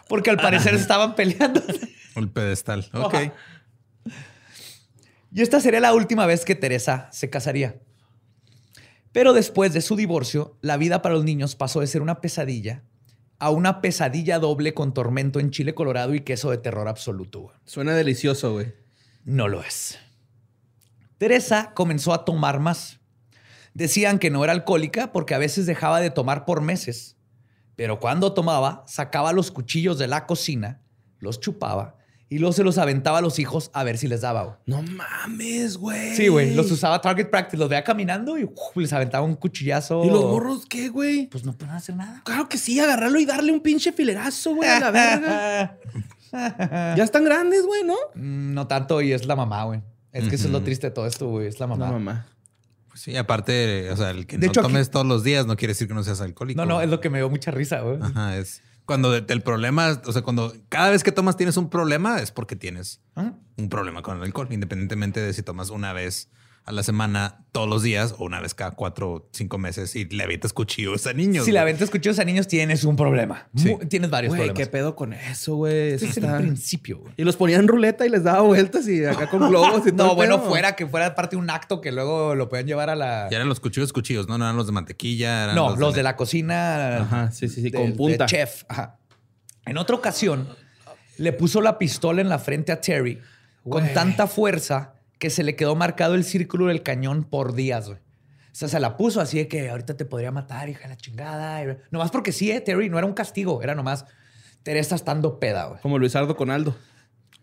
Porque 0.07 0.29
al 0.29 0.37
parecer 0.37 0.75
estaban 0.75 1.15
peleando. 1.15 1.61
El 2.15 2.29
pedestal. 2.29 2.89
Ok. 2.93 3.15
Y 5.31 5.41
esta 5.41 5.61
sería 5.61 5.79
la 5.79 5.93
última 5.93 6.25
vez 6.25 6.43
que 6.43 6.55
Teresa 6.55 7.07
se 7.11 7.29
casaría. 7.29 7.79
Pero 9.11 9.33
después 9.33 9.73
de 9.73 9.81
su 9.81 9.95
divorcio, 9.95 10.57
la 10.61 10.77
vida 10.77 11.01
para 11.01 11.15
los 11.15 11.23
niños 11.23 11.55
pasó 11.55 11.79
de 11.79 11.87
ser 11.87 12.01
una 12.01 12.19
pesadilla 12.19 12.83
a 13.39 13.49
una 13.49 13.81
pesadilla 13.81 14.39
doble 14.39 14.73
con 14.73 14.93
tormento 14.93 15.39
en 15.39 15.51
chile 15.51 15.73
colorado 15.73 16.13
y 16.13 16.21
queso 16.21 16.51
de 16.51 16.57
terror 16.57 16.87
absoluto. 16.87 17.41
güey. 17.41 17.55
Suena 17.65 17.95
delicioso, 17.95 18.53
güey. 18.53 18.73
No 19.23 19.47
lo 19.47 19.63
es. 19.63 19.97
Teresa 21.17 21.73
comenzó 21.73 22.13
a 22.13 22.25
tomar 22.25 22.59
más. 22.59 22.99
Decían 23.73 24.19
que 24.19 24.29
no 24.29 24.43
era 24.43 24.53
alcohólica 24.53 25.11
porque 25.11 25.35
a 25.35 25.39
veces 25.39 25.65
dejaba 25.65 26.01
de 26.01 26.09
tomar 26.09 26.45
por 26.45 26.61
meses. 26.61 27.17
Pero 27.75 27.99
cuando 27.99 28.33
tomaba, 28.33 28.83
sacaba 28.87 29.31
los 29.31 29.51
cuchillos 29.51 29.97
de 29.97 30.07
la 30.07 30.25
cocina, 30.25 30.81
los 31.19 31.39
chupaba 31.39 31.98
y 32.29 32.37
luego 32.37 32.53
se 32.53 32.63
los 32.63 32.77
aventaba 32.77 33.17
a 33.17 33.21
los 33.21 33.39
hijos 33.39 33.71
a 33.73 33.83
ver 33.83 33.97
si 33.97 34.07
les 34.07 34.21
daba. 34.21 34.43
güey. 34.43 34.55
No 34.67 34.81
mames, 34.83 35.77
güey. 35.77 36.15
Sí, 36.15 36.27
güey. 36.27 36.53
Los 36.53 36.69
usaba 36.71 37.01
target 37.01 37.29
practice. 37.29 37.57
Los 37.57 37.69
veía 37.69 37.83
caminando 37.83 38.37
y 38.37 38.43
uf, 38.43 38.75
les 38.75 38.93
aventaba 38.93 39.25
un 39.25 39.35
cuchillazo. 39.35 40.05
¿Y 40.05 40.09
los 40.09 40.23
morros 40.25 40.65
qué, 40.67 40.89
güey? 40.89 41.27
Pues 41.27 41.43
no 41.43 41.53
pueden 41.57 41.73
hacer 41.75 41.95
nada. 41.95 42.21
Claro 42.25 42.47
que 42.47 42.57
sí, 42.57 42.79
agarrarlo 42.79 43.19
y 43.19 43.25
darle 43.25 43.51
un 43.51 43.61
pinche 43.61 43.91
filerazo, 43.91 44.53
güey, 44.55 44.69
a 44.69 44.79
la 44.79 44.91
verga. 44.91 45.77
ya 46.95 47.03
están 47.03 47.25
grandes, 47.25 47.65
güey, 47.65 47.83
¿no? 47.83 47.95
Mm, 48.15 48.53
no 48.53 48.67
tanto 48.67 49.01
y 49.01 49.11
es 49.11 49.25
la 49.25 49.35
mamá, 49.35 49.63
güey. 49.63 49.81
Es 50.11 50.27
que 50.27 50.35
eso 50.35 50.45
es 50.47 50.51
lo 50.51 50.61
triste 50.63 50.87
de 50.87 50.91
todo 50.91 51.05
esto, 51.07 51.27
güey. 51.29 51.47
Es 51.47 51.59
la 51.59 51.67
mamá. 51.67 51.87
No, 51.87 51.93
mamá. 51.93 52.27
Pues 52.89 53.01
sí, 53.01 53.15
aparte, 53.15 53.89
o 53.91 53.97
sea, 53.97 54.09
el 54.09 54.25
que 54.25 54.37
De 54.37 54.47
no 54.47 54.51
hecho, 54.51 54.61
aquí- 54.61 54.67
tomes 54.69 54.89
todos 54.89 55.05
los 55.05 55.23
días 55.23 55.45
no 55.45 55.55
quiere 55.55 55.73
decir 55.73 55.87
que 55.87 55.93
no 55.93 56.03
seas 56.03 56.21
alcohólico. 56.21 56.59
No, 56.59 56.65
no, 56.65 56.81
es 56.81 56.89
lo 56.89 56.99
que 56.99 57.09
me 57.09 57.19
dio 57.19 57.29
mucha 57.29 57.51
risa, 57.51 57.81
güey. 57.81 57.99
Ajá, 58.01 58.35
es 58.37 58.61
cuando 58.89 59.15
el 59.15 59.41
problema, 59.43 60.01
o 60.07 60.11
sea, 60.11 60.23
cuando 60.23 60.51
cada 60.67 60.89
vez 60.89 61.03
que 61.03 61.11
tomas 61.11 61.37
tienes 61.37 61.57
un 61.57 61.69
problema, 61.69 62.21
es 62.21 62.31
porque 62.31 62.55
tienes 62.55 63.03
¿Ah? 63.15 63.33
un 63.55 63.69
problema 63.69 64.01
con 64.01 64.17
el 64.17 64.23
alcohol, 64.23 64.47
independientemente 64.49 65.21
de 65.21 65.31
si 65.31 65.43
tomas 65.43 65.69
una 65.69 65.93
vez 65.93 66.31
a 66.65 66.71
la 66.71 66.83
semana 66.83 67.45
todos 67.51 67.67
los 67.67 67.81
días 67.81 68.13
o 68.19 68.25
una 68.25 68.39
vez 68.39 68.53
cada 68.53 68.71
cuatro 68.71 69.11
o 69.11 69.29
cinco 69.31 69.57
meses 69.57 69.95
y 69.95 70.05
le 70.05 70.23
avientas 70.23 70.53
cuchillos 70.53 71.07
a 71.07 71.13
niños. 71.13 71.45
Si 71.45 71.51
la 71.51 71.61
güey. 71.61 71.73
ventas 71.73 71.89
cuchillos 71.89 72.19
a 72.19 72.23
niños, 72.25 72.47
tienes 72.47 72.83
un 72.83 72.95
problema. 72.95 73.47
Sí. 73.55 73.75
Tienes 73.89 74.11
varios 74.11 74.29
Güey, 74.35 74.41
problemas. 74.49 74.59
¿qué 74.67 74.71
pedo 74.71 74.95
con 74.95 75.13
eso, 75.13 75.55
güey? 75.55 75.93
Es 75.93 76.03
el 76.03 76.09
está- 76.09 76.37
principio, 76.37 76.99
güey. 76.99 77.13
Y 77.17 77.23
los 77.23 77.35
ponían 77.37 77.61
en 77.61 77.67
ruleta 77.67 78.05
y 78.05 78.09
les 78.09 78.23
daba 78.23 78.41
vueltas 78.41 78.87
y 78.87 79.03
acá 79.03 79.27
con 79.31 79.39
globos 79.49 79.87
y 79.87 79.91
todo. 79.91 80.05
No, 80.05 80.09
el 80.11 80.15
bueno, 80.17 80.39
pedo. 80.41 80.49
fuera 80.49 80.75
que 80.75 80.85
fuera 80.85 81.15
parte 81.15 81.35
de 81.37 81.41
un 81.41 81.49
acto 81.49 81.81
que 81.81 81.91
luego 81.91 82.35
lo 82.35 82.49
puedan 82.49 82.67
llevar 82.67 82.91
a 82.91 82.95
la. 82.95 83.27
Ya 83.31 83.37
eran 83.37 83.49
los 83.49 83.59
cuchillos, 83.59 83.91
cuchillos, 83.91 84.27
no, 84.27 84.37
no 84.37 84.45
eran 84.45 84.55
los 84.55 84.67
de 84.67 84.71
mantequilla. 84.73 85.45
Eran 85.45 85.55
No, 85.55 85.75
los 85.75 85.95
de 85.95 86.03
la 86.03 86.15
cocina. 86.15 86.97
Ajá, 86.97 87.31
sí, 87.31 87.47
sí, 87.49 87.55
sí, 87.55 87.69
de- 87.71 87.77
con 87.77 87.87
de 87.91 87.97
punta. 87.97 88.25
chef. 88.27 88.63
Ajá. 88.69 88.99
En 89.65 89.77
otra 89.77 89.95
ocasión, 89.95 90.47
le 91.17 91.33
puso 91.33 91.61
la 91.61 91.79
pistola 91.79 92.21
en 92.21 92.29
la 92.29 92.37
frente 92.37 92.71
a 92.71 92.79
Terry 92.79 93.19
con 93.67 93.91
tanta 93.93 94.25
fuerza 94.27 94.93
que 95.19 95.29
se 95.29 95.43
le 95.43 95.55
quedó 95.55 95.75
marcado 95.75 96.15
el 96.15 96.23
círculo 96.23 96.67
del 96.67 96.81
cañón 96.81 97.23
por 97.23 97.53
días, 97.53 97.87
güey. 97.87 97.99
O 98.51 98.55
sea, 98.59 98.67
se 98.67 98.79
la 98.79 98.97
puso 98.97 99.21
así 99.21 99.37
de 99.37 99.47
que 99.47 99.69
ahorita 99.69 99.95
te 99.95 100.05
podría 100.05 100.31
matar, 100.31 100.69
hija 100.69 100.83
de 100.83 100.89
la 100.89 100.97
chingada. 100.97 101.77
Nomás 101.91 102.11
porque 102.11 102.31
sí, 102.31 102.51
eh, 102.51 102.61
Terry, 102.61 102.89
no 102.89 102.97
era 102.97 103.05
un 103.05 103.13
castigo, 103.13 103.61
era 103.61 103.75
nomás 103.75 104.05
Teresa 104.63 104.95
estando 104.95 105.39
peda, 105.39 105.65
güey. 105.65 105.81
Como 105.81 105.97
Luisardo 105.99 106.35
con 106.35 106.49
Aldo. 106.49 106.75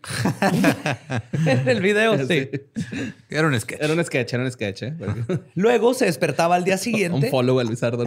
en 1.45 1.67
el 1.67 1.81
video, 1.81 2.17
sí. 2.27 2.49
Sí. 2.51 3.13
Era 3.29 3.47
un 3.47 3.59
sketch. 3.59 3.81
Era 3.81 3.93
un 3.93 4.03
sketch, 4.03 4.33
era 4.33 4.43
un 4.43 4.51
sketch, 4.51 4.83
¿eh? 4.83 4.95
Luego 5.55 5.93
se 5.93 6.05
despertaba 6.05 6.55
al 6.55 6.63
día 6.63 6.75
un 6.75 6.79
siguiente. 6.79 7.29
follow 7.29 7.59
a 7.59 7.63
Luisardo. 7.63 8.05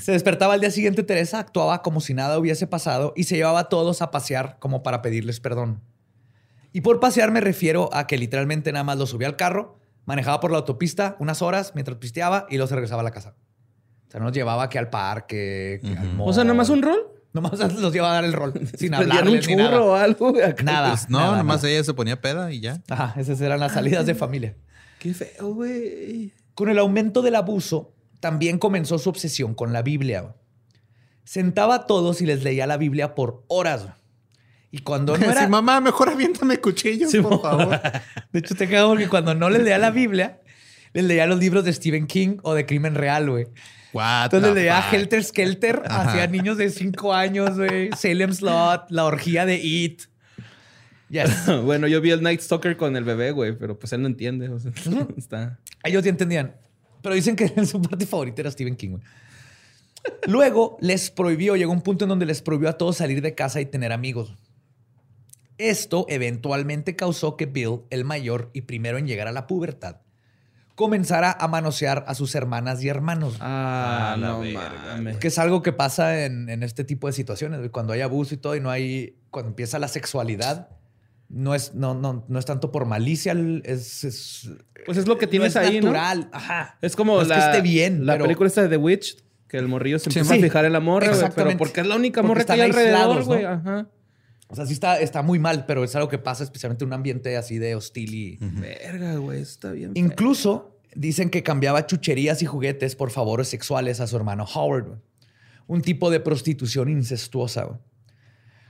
Se 0.00 0.12
despertaba 0.12 0.54
al 0.54 0.60
día 0.60 0.70
siguiente, 0.70 1.02
Teresa 1.02 1.40
actuaba 1.40 1.82
como 1.82 2.00
si 2.00 2.14
nada 2.14 2.38
hubiese 2.38 2.66
pasado 2.66 3.12
y 3.16 3.24
se 3.24 3.36
llevaba 3.36 3.60
a 3.60 3.68
todos 3.68 4.00
a 4.02 4.10
pasear 4.10 4.56
como 4.60 4.82
para 4.82 5.02
pedirles 5.02 5.40
perdón. 5.40 5.82
Y 6.72 6.80
por 6.82 7.00
pasear 7.00 7.30
me 7.30 7.40
refiero 7.40 7.88
a 7.92 8.06
que 8.06 8.18
literalmente 8.18 8.72
nada 8.72 8.84
más 8.84 8.98
lo 8.98 9.06
subía 9.06 9.26
al 9.26 9.36
carro, 9.36 9.78
manejaba 10.04 10.40
por 10.40 10.50
la 10.50 10.58
autopista 10.58 11.16
unas 11.18 11.42
horas 11.42 11.72
mientras 11.74 11.98
pisteaba 11.98 12.46
y 12.50 12.56
luego 12.56 12.68
se 12.68 12.74
regresaba 12.74 13.00
a 13.00 13.04
la 13.04 13.10
casa. 13.10 13.34
O 14.06 14.10
sea, 14.10 14.20
no 14.20 14.26
nos 14.26 14.34
llevaba 14.34 14.68
que 14.68 14.78
al 14.78 14.88
parque, 14.90 15.80
que 15.82 15.96
al 15.96 16.14
mall. 16.14 16.30
o 16.30 16.32
sea, 16.32 16.44
nada 16.44 16.54
más 16.54 16.68
un 16.70 16.82
rol. 16.82 16.98
Nomás 17.32 17.58
los 17.80 17.92
llevaba 17.92 18.12
a 18.12 18.14
dar 18.16 18.24
el 18.24 18.32
rol, 18.32 18.54
sin 18.78 18.92
Prendían 18.92 19.28
un 19.28 19.38
churro 19.40 19.56
nada. 19.56 19.82
o 19.82 19.94
algo. 19.94 20.28
acá. 20.42 20.62
Nada. 20.62 20.88
Pues 20.90 21.10
no, 21.10 21.18
nada, 21.18 21.36
nomás 21.38 21.62
nada. 21.62 21.70
ella 21.74 21.84
se 21.84 21.94
ponía 21.94 22.20
peda 22.20 22.50
y 22.52 22.60
ya. 22.60 22.82
Ajá, 22.88 23.20
esas 23.20 23.40
eran 23.40 23.60
las 23.60 23.72
salidas 23.72 24.06
de 24.06 24.14
familia. 24.14 24.56
Qué 24.98 25.12
feo, 25.14 25.54
güey. 25.54 26.32
Con 26.54 26.70
el 26.70 26.78
aumento 26.78 27.22
del 27.22 27.34
abuso, 27.36 27.92
también 28.20 28.58
comenzó 28.58 28.98
su 28.98 29.10
obsesión 29.10 29.54
con 29.54 29.72
la 29.72 29.82
Biblia. 29.82 30.34
Sentaba 31.24 31.74
a 31.74 31.86
todos 31.86 32.22
y 32.22 32.26
les 32.26 32.42
leía 32.42 32.66
la 32.66 32.78
Biblia 32.78 33.14
por 33.14 33.44
horas. 33.48 33.88
Y 34.70 34.78
cuando 34.78 35.16
no 35.18 35.24
era... 35.24 35.42
Sí, 35.42 35.48
mamá, 35.48 35.80
mejor 35.80 36.08
aviéntame 36.10 36.58
cuchillos, 36.58 37.10
Sí, 37.10 37.20
por 37.20 37.40
favor. 37.40 37.80
De 38.32 38.38
hecho, 38.38 38.54
te 38.54 38.68
cago 38.68 38.90
porque 38.90 39.08
cuando 39.08 39.34
no 39.34 39.50
les 39.50 39.62
leía 39.62 39.78
la 39.78 39.90
Biblia, 39.90 40.40
les 40.92 41.04
leía 41.04 41.26
los 41.26 41.38
libros 41.38 41.64
de 41.64 41.72
Stephen 41.72 42.06
King 42.06 42.38
o 42.42 42.54
de 42.54 42.66
Crimen 42.66 42.94
Real, 42.94 43.28
güey. 43.30 43.46
Entonces 43.92 44.42
les 44.42 44.54
leía? 44.54 44.84
Helter 44.92 45.24
Skelter 45.24 45.82
hacia 45.88 46.26
niños 46.26 46.58
de 46.58 46.70
5 46.70 47.14
años, 47.14 47.56
güey. 47.56 47.90
Salem 47.96 48.32
Slot, 48.32 48.90
la 48.90 49.04
orgía 49.04 49.46
de 49.46 49.56
It. 49.56 50.02
bueno, 51.64 51.86
yo 51.86 52.00
vi 52.00 52.10
el 52.10 52.22
Night 52.22 52.40
Stalker 52.40 52.76
con 52.76 52.96
el 52.96 53.04
bebé, 53.04 53.30
güey, 53.30 53.56
pero 53.56 53.78
pues 53.78 53.92
él 53.92 54.02
no 54.02 54.08
entiende. 54.08 54.50
está... 55.16 55.58
Ellos 55.82 56.02
sí 56.02 56.08
entendían. 56.08 56.54
Pero 57.02 57.14
dicen 57.14 57.36
que 57.36 57.48
su 57.64 57.80
parte 57.80 58.06
favorita 58.06 58.42
era 58.42 58.50
Stephen 58.50 58.76
King, 58.76 58.90
güey. 58.90 59.02
Luego 60.26 60.76
les 60.80 61.10
prohibió, 61.10 61.56
llegó 61.56 61.72
un 61.72 61.82
punto 61.82 62.04
en 62.04 62.10
donde 62.10 62.26
les 62.26 62.42
prohibió 62.42 62.68
a 62.68 62.74
todos 62.74 62.96
salir 62.96 63.20
de 63.20 63.34
casa 63.34 63.60
y 63.60 63.66
tener 63.66 63.92
amigos. 63.92 64.34
Esto 65.58 66.06
eventualmente 66.08 66.94
causó 66.94 67.36
que 67.36 67.46
Bill, 67.46 67.80
el 67.90 68.04
mayor 68.04 68.50
y 68.52 68.62
primero 68.62 68.96
en 68.96 69.06
llegar 69.06 69.26
a 69.26 69.32
la 69.32 69.46
pubertad, 69.46 69.96
comenzara 70.76 71.36
a 71.38 71.48
manosear 71.48 72.04
a 72.06 72.14
sus 72.14 72.36
hermanas 72.36 72.82
y 72.84 72.88
hermanos. 72.88 73.36
Ah, 73.40 74.16
no 74.18 74.42
mames. 74.44 75.16
Que 75.16 75.28
es 75.28 75.38
algo 75.38 75.60
que 75.60 75.72
pasa 75.72 76.24
en, 76.24 76.62
este 76.62 76.84
tipo 76.84 77.08
de 77.08 77.12
situaciones. 77.12 77.68
Cuando 77.70 77.92
hay 77.92 78.00
abuso 78.00 78.34
y 78.34 78.36
todo 78.36 78.54
y 78.54 78.60
no 78.60 78.70
hay... 78.70 79.16
Cuando 79.30 79.48
empieza 79.48 79.80
la 79.80 79.88
sexualidad, 79.88 80.68
no 81.28 81.56
es, 81.56 81.74
no, 81.74 81.94
no, 81.94 82.24
no 82.28 82.38
es 82.38 82.46
tanto 82.46 82.70
por 82.70 82.86
malicia, 82.86 83.34
es, 83.64 84.48
pues 84.86 84.96
es 84.96 85.06
lo 85.06 85.18
que 85.18 85.26
tienes 85.26 85.56
ahí, 85.56 85.80
natural. 85.80 86.30
Ajá. 86.32 86.78
Es 86.80 86.96
como 86.96 87.20
la, 87.22 87.34
que 87.34 87.40
esté 87.40 87.60
bien. 87.60 88.06
La 88.06 88.16
película 88.16 88.46
esta 88.46 88.62
de 88.62 88.68
The 88.68 88.76
Witch, 88.76 89.22
que 89.48 89.58
el 89.58 89.66
morrillo 89.68 89.98
se 89.98 90.08
empieza 90.08 90.34
a 90.34 90.38
fijar 90.38 90.64
en 90.64 90.72
la 90.72 90.80
morra. 90.80 91.10
Pero 91.34 91.56
porque 91.58 91.80
es 91.80 91.86
la 91.88 91.96
única 91.96 92.22
morra 92.22 92.44
que 92.44 92.52
hay 92.52 92.60
alrededor, 92.60 93.24
güey. 93.24 93.44
Ajá. 93.44 93.88
O 94.48 94.56
sea, 94.56 94.64
sí 94.66 94.72
está, 94.72 94.98
está 94.98 95.22
muy 95.22 95.38
mal, 95.38 95.66
pero 95.66 95.84
es 95.84 95.94
algo 95.94 96.08
que 96.08 96.18
pasa 96.18 96.42
especialmente 96.42 96.84
en 96.84 96.88
un 96.88 96.94
ambiente 96.94 97.36
así 97.36 97.58
de 97.58 97.74
hostil 97.74 98.14
y... 98.14 98.38
Verga, 98.40 99.16
güey, 99.16 99.42
está 99.42 99.72
bien. 99.72 99.92
Incluso 99.94 100.78
dicen 100.94 101.28
que 101.28 101.42
cambiaba 101.42 101.86
chucherías 101.86 102.42
y 102.42 102.46
juguetes 102.46 102.96
por 102.96 103.10
favores 103.10 103.48
sexuales 103.48 104.00
a 104.00 104.06
su 104.06 104.16
hermano 104.16 104.44
Howard. 104.44 104.98
Un 105.66 105.82
tipo 105.82 106.10
de 106.10 106.20
prostitución 106.20 106.88
incestuosa. 106.88 107.78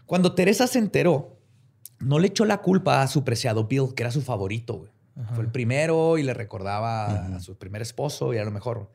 Cuando 0.05 0.35
Teresa 0.35 0.67
se 0.67 0.81
enteró, 0.81 1.39
no 2.01 2.19
le 2.19 2.29
echó 2.29 2.45
la 2.45 2.59
culpa 2.59 3.03
a 3.03 3.07
su 3.07 3.23
preciado 3.23 3.69
Bill, 3.69 3.95
que 3.95 4.03
era 4.03 4.11
su 4.11 4.23
favorito. 4.23 4.89
Fue 5.35 5.45
el 5.45 5.51
primero 5.51 6.19
y 6.19 6.23
le 6.23 6.35
recordaba 6.35 7.37
a 7.37 7.41
su 7.41 7.57
primer 7.57 7.83
esposo 7.83 8.35
y 8.35 8.39
a 8.39 8.45
lo 8.45 8.51
mejor. 8.51 8.91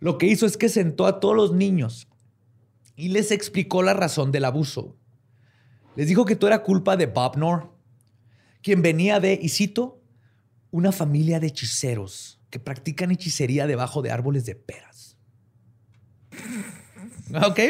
Lo 0.00 0.18
que 0.18 0.26
hizo 0.26 0.46
es 0.46 0.56
que 0.56 0.68
sentó 0.68 1.06
a 1.06 1.20
todos 1.20 1.34
los 1.34 1.52
niños 1.52 2.08
y 2.94 3.08
les 3.08 3.30
explicó 3.30 3.82
la 3.82 3.94
razón 3.94 4.32
del 4.32 4.44
abuso. 4.44 4.96
Les 5.96 6.06
dijo 6.06 6.24
que 6.24 6.36
todo 6.36 6.48
era 6.48 6.62
culpa 6.62 6.96
de 6.96 7.06
Bob 7.06 7.36
Nor, 7.36 7.72
quien 8.62 8.82
venía 8.82 9.18
de, 9.18 9.38
y 9.40 9.48
cito, 9.48 10.00
una 10.70 10.92
familia 10.92 11.40
de 11.40 11.48
hechiceros 11.48 12.38
que 12.50 12.60
practican 12.60 13.10
hechicería 13.10 13.66
debajo 13.66 14.02
de 14.02 14.10
árboles 14.10 14.44
de 14.44 14.54
peras. 14.54 15.16
¿Ok? 17.44 17.60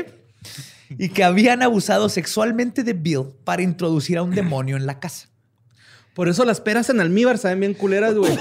Y 0.90 1.08
que 1.08 1.24
habían 1.24 1.62
abusado 1.62 2.08
sexualmente 2.08 2.82
de 2.82 2.92
Bill 2.92 3.28
para 3.44 3.62
introducir 3.62 4.18
a 4.18 4.22
un 4.22 4.32
demonio 4.32 4.76
en 4.76 4.86
la 4.86 5.00
casa. 5.00 5.28
Por 6.14 6.28
eso 6.28 6.44
las 6.44 6.60
peras 6.60 6.88
en 6.90 7.00
almíbar 7.00 7.38
saben 7.38 7.60
bien 7.60 7.74
culeras, 7.74 8.14
güey. 8.14 8.38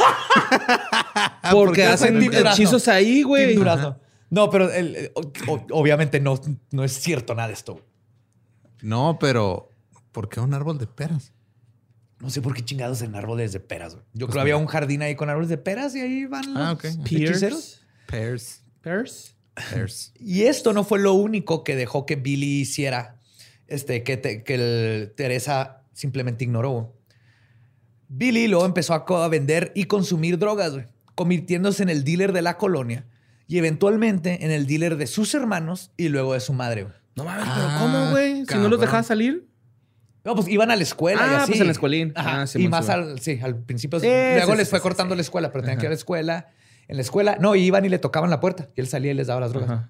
Porque 1.51 1.83
hacen 1.83 2.21
hechizos 2.21 2.88
ahí, 2.88 3.23
güey. 3.23 3.57
No, 4.29 4.49
pero 4.49 4.69
obviamente 5.71 6.19
no, 6.19 6.39
no 6.71 6.83
es 6.83 6.93
cierto 6.93 7.36
nada 7.36 7.49
de 7.49 7.53
esto. 7.53 7.81
No, 8.81 9.17
pero 9.19 9.69
¿Por 10.16 10.30
qué 10.30 10.39
un 10.39 10.53
árbol 10.53 10.78
de 10.78 10.88
peras? 10.88 11.34
No 12.22 12.30
sé 12.30 12.41
por 12.41 12.53
qué 12.53 12.63
chingados 12.63 13.01
en 13.01 13.16
árboles 13.16 13.51
de 13.51 13.59
peras. 13.59 13.95
Yo 13.95 14.28
pues 14.28 14.28
creo 14.28 14.32
que 14.32 14.39
había 14.39 14.55
un 14.55 14.66
jardín 14.66 15.01
ahí 15.01 15.13
con 15.16 15.30
árboles 15.30 15.49
de 15.49 15.57
peras 15.57 15.93
y 15.93 15.99
ahí 15.99 16.26
van 16.26 16.53
los 16.53 16.63
ah, 16.63 16.78
Pears. 17.09 17.82
Pears. 18.07 19.36
Pears. 19.55 20.13
Y 20.18 20.43
esto 20.43 20.72
no 20.72 20.86
fue 20.86 20.99
lo 20.99 21.16
único 21.16 21.66
que 21.66 21.76
dejó 21.76 22.05
que 22.05 22.16
Billy 22.16 22.61
hiciera, 22.61 23.20
este, 23.68 24.03
que, 24.03 24.22
que 24.22 25.13
Teresa 25.18 25.82
simplemente 25.91 26.45
ignoró. 26.45 26.95
Billy 28.07 28.47
luego 28.47 28.66
empezó 28.66 28.93
a, 28.93 29.28
vender 29.28 29.74
y 29.76 29.84
consumir 29.84 30.39
drogas, 30.39 30.78
convirtiéndose 31.13 31.84
en 31.84 31.89
el 31.89 32.05
dealer 32.05 32.32
de 32.32 32.41
la 32.41 32.57
colonia 32.57 33.05
y 33.49 33.57
eventualmente 33.57 34.45
en 34.45 34.51
el 34.51 34.66
dealer 34.66 34.95
de 34.95 35.07
sus 35.07 35.34
hermanos 35.34 35.91
y 35.97 36.07
luego 36.07 36.36
de 36.36 36.39
su 36.39 36.53
madre. 36.53 36.88
No 37.18 37.26
mames, 37.26 37.49
pero 37.53 37.68
¿cómo, 37.80 38.11
güey? 38.11 38.45
Si 38.45 38.55
no 38.55 38.70
los 38.70 38.80
dejaba 38.80 39.03
salir. 39.03 39.53
No, 40.26 40.34
pues 40.34 40.47
iban 40.47 40.71
a 40.71 40.76
la 40.76 40.82
escuela 40.82 41.21
y 41.21 41.30
ah, 41.30 41.38
así. 41.43 41.51
pues 41.51 41.61
en 41.61 41.67
la 41.67 41.71
escuelín. 41.71 42.11
Ah, 42.15 42.45
y 42.55 42.67
más 42.67 42.89
al, 42.89 43.19
sí, 43.19 43.39
al 43.43 43.57
principio. 43.57 43.99
luego 43.99 44.55
les 44.55 44.67
fue 44.67 44.82
cortando 44.82 45.13
la 45.13 45.21
escuela, 45.21 45.51
pero 45.51 45.61
tenían 45.61 45.78
que 45.78 45.86
ir 45.86 45.88
a 45.88 45.91
la 45.91 45.95
escuela. 45.95 46.47
En 46.88 46.97
la 46.97 47.03
escuela, 47.03 47.38
no, 47.39 47.55
iban 47.55 47.86
y 47.86 47.89
le 47.89 47.99
tocaban 47.99 48.32
la 48.32 48.39
puerta. 48.39 48.69
Y 48.76 48.82
él 48.82 48.88
salía 48.88 49.11
y 49.11 49.13
les 49.13 49.28
daba 49.28 49.39
las 49.41 49.53
drogas. 49.53 49.86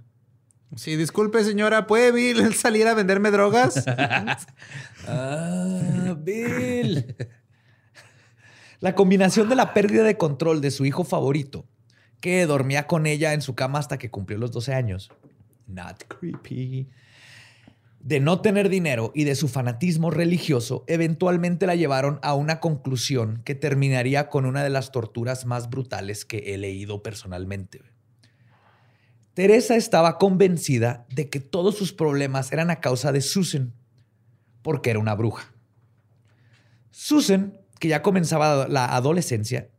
Sí, 0.75 0.97
disculpe, 0.97 1.41
señora, 1.45 1.87
¿puede 1.87 2.11
Bill 2.11 2.53
salir 2.53 2.85
a 2.87 2.93
venderme 2.93 3.31
drogas? 3.31 3.85
ah, 5.07 6.15
Bill. 6.19 7.15
La 8.81 8.93
combinación 8.93 9.47
de 9.47 9.55
la 9.55 9.73
pérdida 9.73 10.03
de 10.03 10.17
control 10.17 10.59
de 10.59 10.71
su 10.71 10.85
hijo 10.85 11.05
favorito, 11.05 11.65
que 12.19 12.45
dormía 12.45 12.87
con 12.87 13.05
ella 13.05 13.31
en 13.31 13.41
su 13.41 13.55
cama 13.55 13.79
hasta 13.79 13.97
que 13.97 14.11
cumplió 14.11 14.37
los 14.37 14.51
12 14.51 14.73
años. 14.73 15.11
Not 15.65 16.03
creepy 16.09 16.89
de 18.05 18.19
no 18.19 18.39
tener 18.39 18.69
dinero 18.69 19.11
y 19.15 19.23
de 19.23 19.33
su 19.33 19.47
fanatismo 19.47 20.11
religioso, 20.11 20.83
eventualmente 20.85 21.65
la 21.65 21.73
llevaron 21.73 22.19
a 22.21 22.35
una 22.35 22.59
conclusión 22.59 23.41
que 23.43 23.55
terminaría 23.55 24.29
con 24.29 24.45
una 24.45 24.63
de 24.63 24.69
las 24.69 24.91
torturas 24.91 25.47
más 25.47 25.71
brutales 25.71 26.23
que 26.23 26.53
he 26.53 26.59
leído 26.59 27.01
personalmente. 27.01 27.81
Teresa 29.33 29.75
estaba 29.75 30.19
convencida 30.19 31.07
de 31.09 31.31
que 31.31 31.39
todos 31.39 31.77
sus 31.77 31.93
problemas 31.93 32.51
eran 32.51 32.69
a 32.69 32.79
causa 32.79 33.11
de 33.11 33.21
Susan, 33.21 33.73
porque 34.61 34.91
era 34.91 34.99
una 34.99 35.15
bruja. 35.15 35.51
Susan, 36.91 37.59
que 37.79 37.87
ya 37.87 38.03
comenzaba 38.03 38.67
la 38.67 38.95
adolescencia, 38.95 39.71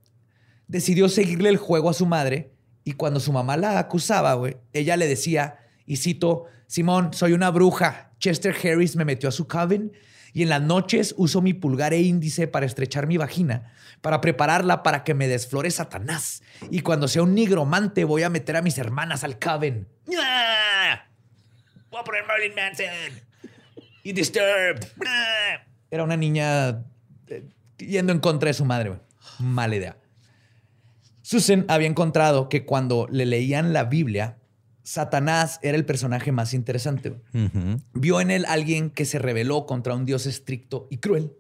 decidió 0.67 1.09
seguirle 1.09 1.49
el 1.49 1.59
juego 1.59 1.91
a 1.91 1.95
su 1.95 2.07
madre 2.07 2.57
y 2.83 2.95
cuando 2.95 3.21
su 3.21 3.33
mamá 3.33 3.57
la 3.57 3.79
acusaba, 3.79 4.37
ella 4.73 4.97
le 4.97 5.07
decía, 5.07 5.61
y 5.87 5.97
cito, 5.97 6.47
Simón, 6.67 7.13
soy 7.13 7.33
una 7.33 7.51
bruja 7.51 8.07
Chester 8.19 8.55
Harris 8.55 8.97
me 8.97 9.05
metió 9.05 9.29
a 9.29 9.33
su 9.33 9.47
cabin 9.47 9.93
y 10.33 10.43
en 10.43 10.49
las 10.49 10.61
noches 10.61 11.15
uso 11.17 11.41
mi 11.41 11.55
pulgar 11.55 11.95
e 11.95 12.01
índice 12.01 12.47
para 12.47 12.67
estrechar 12.67 13.07
mi 13.07 13.17
vagina, 13.17 13.73
para 14.01 14.21
prepararla 14.21 14.83
para 14.83 15.05
que 15.05 15.15
me 15.15 15.29
desflore 15.29 15.71
Satanás. 15.71 16.43
Y 16.71 16.81
cuando 16.81 17.09
sea 17.09 17.23
un 17.23 17.35
nigromante 17.35 18.05
voy 18.05 18.23
a 18.23 18.31
meter 18.31 18.57
a 18.57 18.63
mis 18.63 18.77
hermanas 18.79 19.25
al 19.25 19.39
cabin. 19.39 19.87
Voy 20.07 20.17
a 22.01 22.05
poner 22.05 22.27
Marilyn 22.27 22.55
Manson. 22.55 22.87
Y 24.03 24.13
Disturbed. 24.13 24.87
Era 25.91 26.05
una 26.05 26.17
niña 26.17 26.85
eh, 27.29 27.49
yendo 27.79 28.13
en 28.13 28.21
contra 28.21 28.49
de 28.49 28.55
su 28.55 28.65
madre. 28.65 28.99
Mala 29.39 29.77
idea. 29.77 29.97
Susan 31.23 31.65
había 31.69 31.89
encontrado 31.89 32.49
que 32.49 32.65
cuando 32.65 33.09
le 33.11 33.27
leían 33.27 33.73
la 33.73 33.85
Biblia, 33.85 34.37
Satanás 34.87 35.59
era 35.63 35.77
el 35.77 35.85
personaje 35.85 36.31
más 36.31 36.55
interesante. 36.55 37.17
Vio 37.93 38.21
en 38.21 38.31
él 38.31 38.45
alguien 38.47 38.91
que 38.91 39.05
se 39.05 39.19
rebeló 39.19 39.67
contra 39.67 39.97
un 39.97 40.07
Dios 40.07 40.27
estricto 40.27 40.87
y 40.93 40.99
cruel 40.99 41.33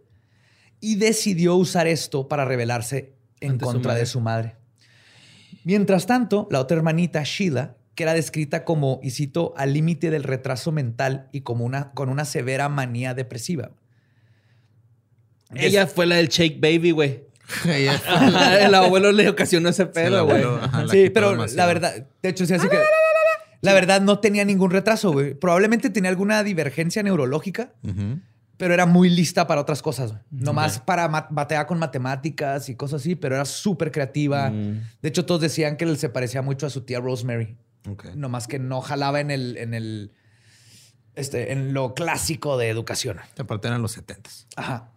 y 0.80 0.96
decidió 0.96 1.54
usar 1.54 1.86
esto 1.86 2.26
para 2.26 2.44
rebelarse 2.44 3.14
en 3.38 3.56
contra 3.58 3.94
de 3.94 4.04
su 4.06 4.20
madre. 4.20 4.56
Mientras 5.62 6.06
tanto, 6.06 6.48
la 6.50 6.58
otra 6.58 6.76
hermanita, 6.76 7.22
Sheila, 7.22 7.76
que 7.94 8.02
era 8.02 8.14
descrita 8.14 8.64
como, 8.64 8.98
y 9.00 9.10
cito, 9.10 9.54
al 9.56 9.74
límite 9.74 10.10
del 10.10 10.24
retraso 10.24 10.72
mental 10.72 11.28
y 11.30 11.42
como 11.42 11.64
una, 11.64 11.92
con 11.92 12.08
una 12.08 12.24
severa 12.24 12.68
manía 12.68 13.14
depresiva. 13.14 13.70
Ella 15.54 15.86
fue 15.86 16.06
la 16.06 16.16
del 16.16 16.30
Shake 16.30 16.60
Baby, 16.60 16.90
güey. 16.90 17.22
el 17.64 18.74
abuelo 18.74 19.12
le 19.12 19.28
ocasionó 19.28 19.68
ese 19.68 19.86
pedo, 19.86 20.26
güey. 20.26 20.42
Sí, 20.90 21.10
pero 21.10 21.46
la 21.46 21.66
verdad, 21.66 22.08
de 22.20 22.28
hecho, 22.28 22.44
sí, 22.44 22.52
así 22.52 22.68
que 22.68 22.78
la 23.66 23.74
verdad, 23.74 24.00
no 24.00 24.18
tenía 24.18 24.44
ningún 24.44 24.70
retraso, 24.70 25.12
güey. 25.12 25.34
Probablemente 25.34 25.90
tenía 25.90 26.10
alguna 26.10 26.42
divergencia 26.42 27.02
neurológica, 27.02 27.72
pero 28.56 28.72
era 28.72 28.86
muy 28.86 29.10
lista 29.10 29.46
para 29.46 29.60
otras 29.60 29.82
cosas. 29.82 30.14
Nomás 30.30 30.78
para 30.80 31.08
batear 31.08 31.66
con 31.66 31.78
matemáticas 31.78 32.68
y 32.68 32.76
cosas 32.76 33.02
así, 33.02 33.14
pero 33.14 33.34
era 33.34 33.44
súper 33.44 33.90
creativa. 33.90 34.50
Mm. 34.50 34.82
De 35.02 35.08
hecho, 35.08 35.26
todos 35.26 35.40
decían 35.40 35.76
que 35.76 35.96
se 35.96 36.08
parecía 36.08 36.42
mucho 36.42 36.66
a 36.66 36.70
su 36.70 36.82
tía 36.82 37.00
Rosemary. 37.00 37.56
Nomás 38.14 38.48
que 38.48 38.58
no 38.58 38.80
jalaba 38.80 39.20
en 39.20 39.30
el, 39.30 39.56
en 39.58 39.74
el, 39.74 40.12
este, 41.14 41.52
en 41.52 41.72
lo 41.74 41.94
clásico 41.94 42.58
de 42.58 42.68
educación. 42.68 43.18
Aparte 43.38 43.68
eran 43.68 43.82
los 43.82 43.92
70 43.92 44.30
Ajá. 44.56 44.92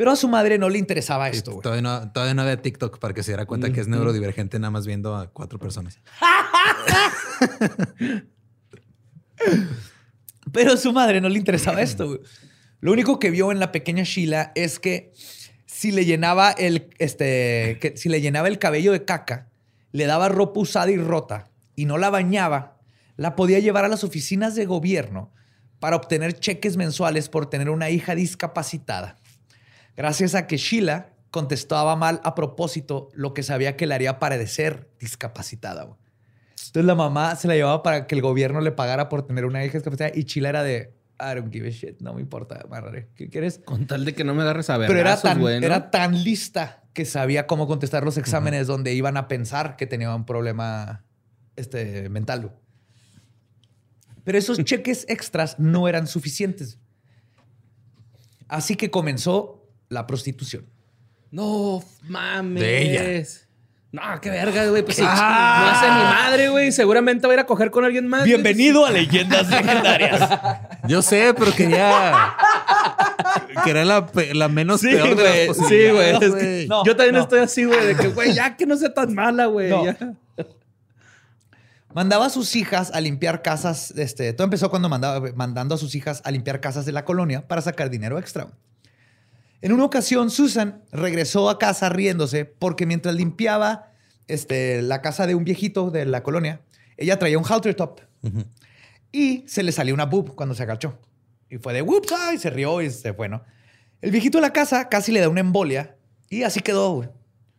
Pero 0.00 0.12
a 0.12 0.16
su 0.16 0.28
madre 0.28 0.56
no 0.56 0.70
le 0.70 0.78
interesaba 0.78 1.28
esto. 1.28 1.60
Todavía, 1.62 1.82
no, 1.82 2.10
todavía 2.10 2.32
no 2.32 2.40
había 2.40 2.56
TikTok 2.56 2.98
para 2.98 3.12
que 3.12 3.22
se 3.22 3.32
diera 3.32 3.44
cuenta 3.44 3.70
que 3.70 3.82
es 3.82 3.86
neurodivergente 3.86 4.58
nada 4.58 4.70
más 4.70 4.86
viendo 4.86 5.14
a 5.14 5.26
cuatro 5.26 5.58
personas. 5.58 5.98
Pero 10.52 10.72
a 10.72 10.78
su 10.78 10.94
madre 10.94 11.20
no 11.20 11.28
le 11.28 11.36
interesaba 11.36 11.82
esto. 11.82 12.06
Güey. 12.06 12.20
Lo 12.80 12.92
único 12.92 13.18
que 13.18 13.30
vio 13.30 13.52
en 13.52 13.60
la 13.60 13.72
pequeña 13.72 14.04
Sheila 14.04 14.52
es 14.54 14.78
que 14.78 15.12
si 15.66 15.92
le 15.92 16.06
llenaba 16.06 16.52
el, 16.52 16.88
este, 16.96 17.76
que 17.78 17.92
si 17.98 18.08
le 18.08 18.22
llenaba 18.22 18.48
el 18.48 18.58
cabello 18.58 18.92
de 18.92 19.04
caca, 19.04 19.50
le 19.92 20.06
daba 20.06 20.30
ropa 20.30 20.60
usada 20.60 20.90
y 20.90 20.96
rota 20.96 21.50
y 21.76 21.84
no 21.84 21.98
la 21.98 22.08
bañaba, 22.08 22.78
la 23.18 23.36
podía 23.36 23.58
llevar 23.58 23.84
a 23.84 23.88
las 23.88 24.02
oficinas 24.02 24.54
de 24.54 24.64
gobierno 24.64 25.30
para 25.78 25.96
obtener 25.96 26.40
cheques 26.40 26.78
mensuales 26.78 27.28
por 27.28 27.50
tener 27.50 27.68
una 27.68 27.90
hija 27.90 28.14
discapacitada. 28.14 29.19
Gracias 30.00 30.34
a 30.34 30.46
que 30.46 30.56
Sheila 30.56 31.10
contestaba 31.30 31.94
mal 31.94 32.22
a 32.24 32.34
propósito 32.34 33.10
lo 33.12 33.34
que 33.34 33.42
sabía 33.42 33.76
que 33.76 33.86
le 33.86 33.94
haría 33.94 34.18
parecer 34.18 34.88
discapacitada. 34.98 35.82
Entonces 36.52 36.86
la 36.86 36.94
mamá 36.94 37.36
se 37.36 37.46
la 37.48 37.54
llevaba 37.54 37.82
para 37.82 38.06
que 38.06 38.14
el 38.14 38.22
gobierno 38.22 38.62
le 38.62 38.72
pagara 38.72 39.10
por 39.10 39.26
tener 39.26 39.44
una 39.44 39.62
hija 39.62 39.74
discapacitada 39.74 40.12
y 40.14 40.22
Sheila 40.22 40.48
era 40.48 40.62
de, 40.62 40.94
I 41.20 41.34
don't 41.34 41.52
give 41.52 41.68
a 41.68 41.70
shit, 41.70 42.00
no 42.00 42.14
me 42.14 42.22
importa, 42.22 42.64
¿Qué 43.14 43.28
quieres? 43.28 43.60
Con 43.62 43.86
tal 43.86 44.06
de 44.06 44.14
que 44.14 44.24
no 44.24 44.34
me 44.34 44.40
agarres 44.40 44.70
a 44.70 44.78
ver. 44.78 44.88
Pero 44.88 45.00
era 45.00 45.20
tan, 45.20 45.42
era 45.42 45.90
tan 45.90 46.24
lista 46.24 46.82
que 46.94 47.04
sabía 47.04 47.46
cómo 47.46 47.66
contestar 47.66 48.02
los 48.02 48.16
exámenes 48.16 48.66
donde 48.66 48.94
iban 48.94 49.18
a 49.18 49.28
pensar 49.28 49.76
que 49.76 49.86
tenía 49.86 50.14
un 50.14 50.24
problema 50.24 51.04
este, 51.56 52.08
mental. 52.08 52.56
Pero 54.24 54.38
esos 54.38 54.56
cheques 54.64 55.04
extras 55.10 55.58
no 55.58 55.88
eran 55.88 56.06
suficientes. 56.06 56.78
Así 58.48 58.76
que 58.76 58.90
comenzó 58.90 59.59
la 59.90 60.06
prostitución. 60.06 60.64
No 61.32 61.82
mames. 62.04 62.62
De 62.62 62.82
ella. 62.82 63.26
No, 63.92 64.02
qué 64.20 64.30
verga, 64.30 64.68
güey. 64.68 64.84
Pues 64.84 65.00
no 65.00 65.08
hace 65.08 65.86
mi 65.86 66.02
madre, 66.04 66.48
güey. 66.48 66.70
Seguramente 66.70 67.26
va 67.26 67.32
a 67.32 67.34
ir 67.34 67.40
a 67.40 67.46
coger 67.46 67.72
con 67.72 67.84
alguien 67.84 68.06
más. 68.06 68.22
Bienvenido 68.22 68.86
a 68.86 68.92
Leyendas 68.92 69.50
Legendarias. 69.50 70.30
Yo 70.86 71.02
sé, 71.02 71.34
pero 71.36 71.52
quería. 71.52 72.36
que 73.64 73.70
era 73.70 73.84
la, 73.84 74.08
la 74.32 74.48
menos 74.48 74.80
peor 74.80 75.16
de 75.16 75.48
las 75.48 75.56
Sí, 75.56 75.90
güey. 75.90 76.68
yo 76.86 76.94
también 76.96 77.16
estoy 77.16 77.40
así, 77.40 77.64
güey, 77.64 77.84
de 77.84 77.96
que, 77.96 78.08
güey, 78.08 78.32
ya 78.32 78.56
que 78.56 78.66
no 78.66 78.76
sea 78.76 78.94
tan 78.94 79.12
mala, 79.12 79.46
güey. 79.46 79.72
Mandaba 81.92 82.26
a 82.26 82.30
sus 82.30 82.54
hijas 82.54 82.92
a 82.94 83.00
limpiar 83.00 83.42
casas. 83.42 83.90
Este, 83.96 84.32
todo 84.34 84.44
empezó 84.44 84.70
cuando 84.70 84.88
mandaba, 84.88 85.32
mandando 85.34 85.74
a 85.74 85.78
sus 85.78 85.96
hijas 85.96 86.22
a 86.24 86.30
limpiar 86.30 86.60
casas 86.60 86.86
de 86.86 86.92
la 86.92 87.04
colonia 87.04 87.48
para 87.48 87.60
sacar 87.60 87.90
dinero 87.90 88.20
extra. 88.20 88.46
En 89.62 89.72
una 89.72 89.84
ocasión, 89.84 90.30
Susan 90.30 90.82
regresó 90.90 91.50
a 91.50 91.58
casa 91.58 91.88
riéndose 91.88 92.44
porque 92.44 92.86
mientras 92.86 93.14
limpiaba 93.14 93.92
este, 94.26 94.80
la 94.82 95.02
casa 95.02 95.26
de 95.26 95.34
un 95.34 95.44
viejito 95.44 95.90
de 95.90 96.06
la 96.06 96.22
colonia, 96.22 96.62
ella 96.96 97.18
traía 97.18 97.38
un 97.38 97.44
halter 97.44 97.74
top 97.74 98.00
y 99.12 99.44
se 99.46 99.62
le 99.62 99.72
salió 99.72 99.92
una 99.94 100.06
boob 100.06 100.34
cuando 100.34 100.54
se 100.54 100.62
agachó. 100.62 100.98
Y 101.48 101.58
fue 101.58 101.72
de 101.72 101.82
whoops, 101.82 102.14
y 102.34 102.38
se 102.38 102.48
rió 102.50 102.80
y 102.80 102.90
se 102.90 103.12
fue, 103.12 103.28
¿no? 103.28 103.42
El 104.00 104.12
viejito 104.12 104.38
de 104.38 104.42
la 104.42 104.52
casa 104.52 104.88
casi 104.88 105.12
le 105.12 105.20
da 105.20 105.28
una 105.28 105.40
embolia 105.40 105.96
y 106.28 106.44
así 106.44 106.60
quedó, 106.60 106.92
güey. 106.92 107.08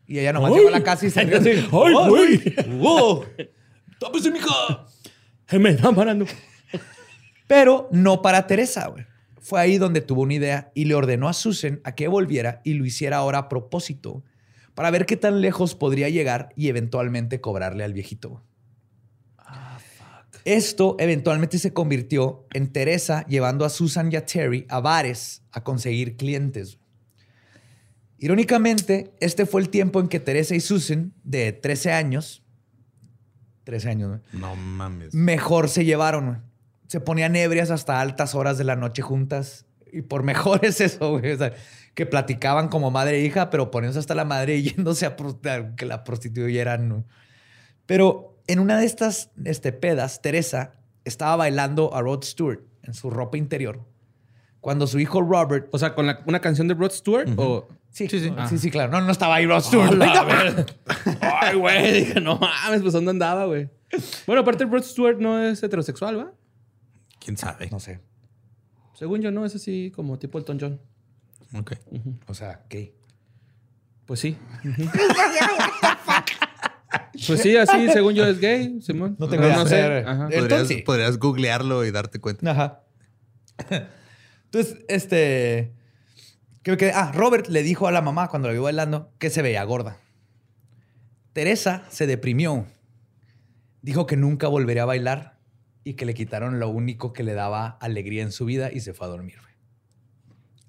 Y 0.07 0.19
ella 0.19 0.33
nomás 0.33 0.53
llegó 0.53 0.69
a 0.69 0.71
la 0.71 0.83
casa 0.83 1.05
y 1.05 1.11
se 1.11 1.23
rió 1.23 1.37
así. 1.39 1.49
¡Ay, 1.49 1.93
güey! 2.09 2.55
¡Wow! 2.79 3.25
¡Tápese, 3.99 4.31
mija! 4.31 4.85
Me 5.51 5.71
están 5.71 5.93
parando. 5.93 6.25
Pero 7.47 7.89
no 7.91 8.21
para 8.21 8.47
Teresa, 8.47 8.87
güey. 8.87 9.05
Fue 9.41 9.59
ahí 9.59 9.79
donde 9.79 10.01
tuvo 10.01 10.21
una 10.21 10.35
idea 10.35 10.71
y 10.75 10.85
le 10.85 10.93
ordenó 10.93 11.27
a 11.27 11.33
Susan 11.33 11.81
a 11.83 11.95
que 11.95 12.07
volviera 12.07 12.61
y 12.63 12.75
lo 12.75 12.85
hiciera 12.85 13.17
ahora 13.17 13.39
a 13.39 13.49
propósito 13.49 14.23
para 14.75 14.91
ver 14.91 15.07
qué 15.07 15.17
tan 15.17 15.41
lejos 15.41 15.73
podría 15.73 16.09
llegar 16.09 16.49
y 16.55 16.69
eventualmente 16.69 17.41
cobrarle 17.41 17.83
al 17.83 17.93
viejito. 17.93 18.43
Ah, 19.39 19.79
Esto 20.45 20.95
eventualmente 20.99 21.57
se 21.57 21.73
convirtió 21.73 22.45
en 22.53 22.71
Teresa 22.71 23.25
llevando 23.25 23.65
a 23.65 23.69
Susan 23.69 24.11
y 24.11 24.15
a 24.15 24.25
Terry 24.27 24.65
a 24.69 24.79
bares 24.79 25.41
a 25.51 25.63
conseguir 25.63 26.17
clientes. 26.17 26.77
Irónicamente, 28.19 29.11
este 29.19 29.47
fue 29.47 29.61
el 29.61 29.69
tiempo 29.69 29.99
en 29.99 30.07
que 30.07 30.19
Teresa 30.19 30.53
y 30.53 30.59
Susan, 30.59 31.13
de 31.23 31.51
13 31.51 31.91
años, 31.91 32.43
13 33.63 33.89
años, 33.89 34.21
¿no? 34.33 34.55
mames. 34.55 35.15
Mejor 35.15 35.67
se 35.67 35.83
llevaron 35.83 36.43
se 36.91 36.99
ponían 36.99 37.37
ebrias 37.37 37.71
hasta 37.71 38.01
altas 38.01 38.35
horas 38.35 38.57
de 38.57 38.65
la 38.65 38.75
noche 38.75 39.01
juntas. 39.01 39.65
Y 39.93 40.01
por 40.01 40.23
mejor 40.31 40.65
es 40.65 40.81
eso, 40.81 41.11
güey. 41.11 41.31
O 41.31 41.37
sea, 41.37 41.53
que 41.93 42.05
platicaban 42.05 42.67
como 42.67 42.91
madre 42.91 43.19
e 43.19 43.21
hija, 43.21 43.49
pero 43.49 43.71
poniéndose 43.71 43.99
hasta 43.99 44.13
la 44.13 44.25
madre 44.25 44.57
y 44.57 44.63
yéndose 44.75 45.05
a, 45.05 45.15
que 45.77 45.85
la 45.85 46.03
prostituyeran. 46.03 47.05
Pero 47.85 48.41
en 48.47 48.59
una 48.59 48.77
de 48.77 48.85
estas 48.85 49.31
este, 49.45 49.71
pedas, 49.71 50.21
Teresa 50.21 50.73
estaba 51.05 51.37
bailando 51.37 51.95
a 51.95 52.01
Rod 52.01 52.25
Stewart 52.25 52.59
en 52.83 52.93
su 52.93 53.09
ropa 53.09 53.37
interior. 53.37 53.87
Cuando 54.59 54.85
su 54.85 54.99
hijo 54.99 55.21
Robert. 55.21 55.69
O 55.71 55.79
sea, 55.79 55.95
con 55.95 56.13
una 56.25 56.41
canción 56.41 56.67
de 56.67 56.73
Rod 56.73 56.91
Stewart 56.91 57.29
o. 57.37 57.69
Sí, 57.91 58.09
sí, 58.09 58.19
sí. 58.19 58.33
Sí, 58.49 58.57
sí, 58.57 58.69
claro. 58.69 58.91
No, 58.91 58.99
no 58.99 59.13
estaba 59.13 59.35
ahí 59.35 59.45
Rod 59.45 59.61
Stewart. 59.61 59.97
Ay, 61.21 61.55
güey. 61.55 61.93
Dije, 61.93 62.19
no 62.19 62.35
mames, 62.37 62.81
pues 62.81 62.91
¿dónde 62.91 63.11
andaba, 63.11 63.45
güey? 63.45 63.69
Bueno, 64.27 64.41
aparte 64.41 64.65
Rod 64.65 64.83
Stewart 64.83 65.19
no 65.19 65.41
es 65.41 65.63
heterosexual, 65.63 66.19
¿va? 66.19 66.33
¿Quién 67.23 67.37
sabe? 67.37 67.69
No 67.69 67.79
sé. 67.79 68.01
Según 68.95 69.21
yo, 69.21 69.31
no, 69.31 69.45
es 69.45 69.55
así 69.55 69.91
como 69.95 70.17
tipo 70.17 70.39
Elton 70.39 70.57
John. 70.59 70.81
Ok. 71.57 71.73
O 72.27 72.33
sea, 72.33 72.65
gay. 72.69 72.93
Pues 74.05 74.19
sí. 74.19 74.37
pues 77.27 77.41
sí, 77.41 77.55
así, 77.57 77.89
según 77.89 78.15
yo, 78.15 78.25
es 78.25 78.39
gay, 78.39 78.81
Simón. 78.81 79.15
No 79.19 79.29
tengo 79.29 79.47
no, 79.47 79.65
sé. 79.67 80.03
Podrías, 80.03 80.83
podrías, 80.83 81.17
googlearlo 81.19 81.85
y 81.85 81.91
darte 81.91 82.19
cuenta. 82.19 82.51
Ajá. 82.51 82.83
Entonces, 84.45 84.77
este. 84.89 85.73
Que, 86.63 86.91
ah, 86.93 87.11
Robert 87.13 87.47
le 87.47 87.63
dijo 87.63 87.87
a 87.87 87.91
la 87.91 88.01
mamá 88.01 88.27
cuando 88.27 88.47
la 88.47 88.53
vio 88.53 88.63
bailando 88.63 89.11
que 89.19 89.29
se 89.29 89.41
veía 89.41 89.63
gorda. 89.63 89.97
Teresa 91.33 91.83
se 91.89 92.07
deprimió. 92.07 92.65
Dijo 93.81 94.05
que 94.05 94.17
nunca 94.17 94.47
volvería 94.47 94.83
a 94.83 94.85
bailar 94.85 95.30
y 95.83 95.93
que 95.93 96.05
le 96.05 96.13
quitaron 96.13 96.59
lo 96.59 96.69
único 96.69 97.13
que 97.13 97.23
le 97.23 97.33
daba 97.33 97.77
alegría 97.81 98.23
en 98.23 98.31
su 98.31 98.45
vida 98.45 98.71
y 98.71 98.81
se 98.81 98.93
fue 98.93 99.07
a 99.07 99.09
dormir. 99.09 99.35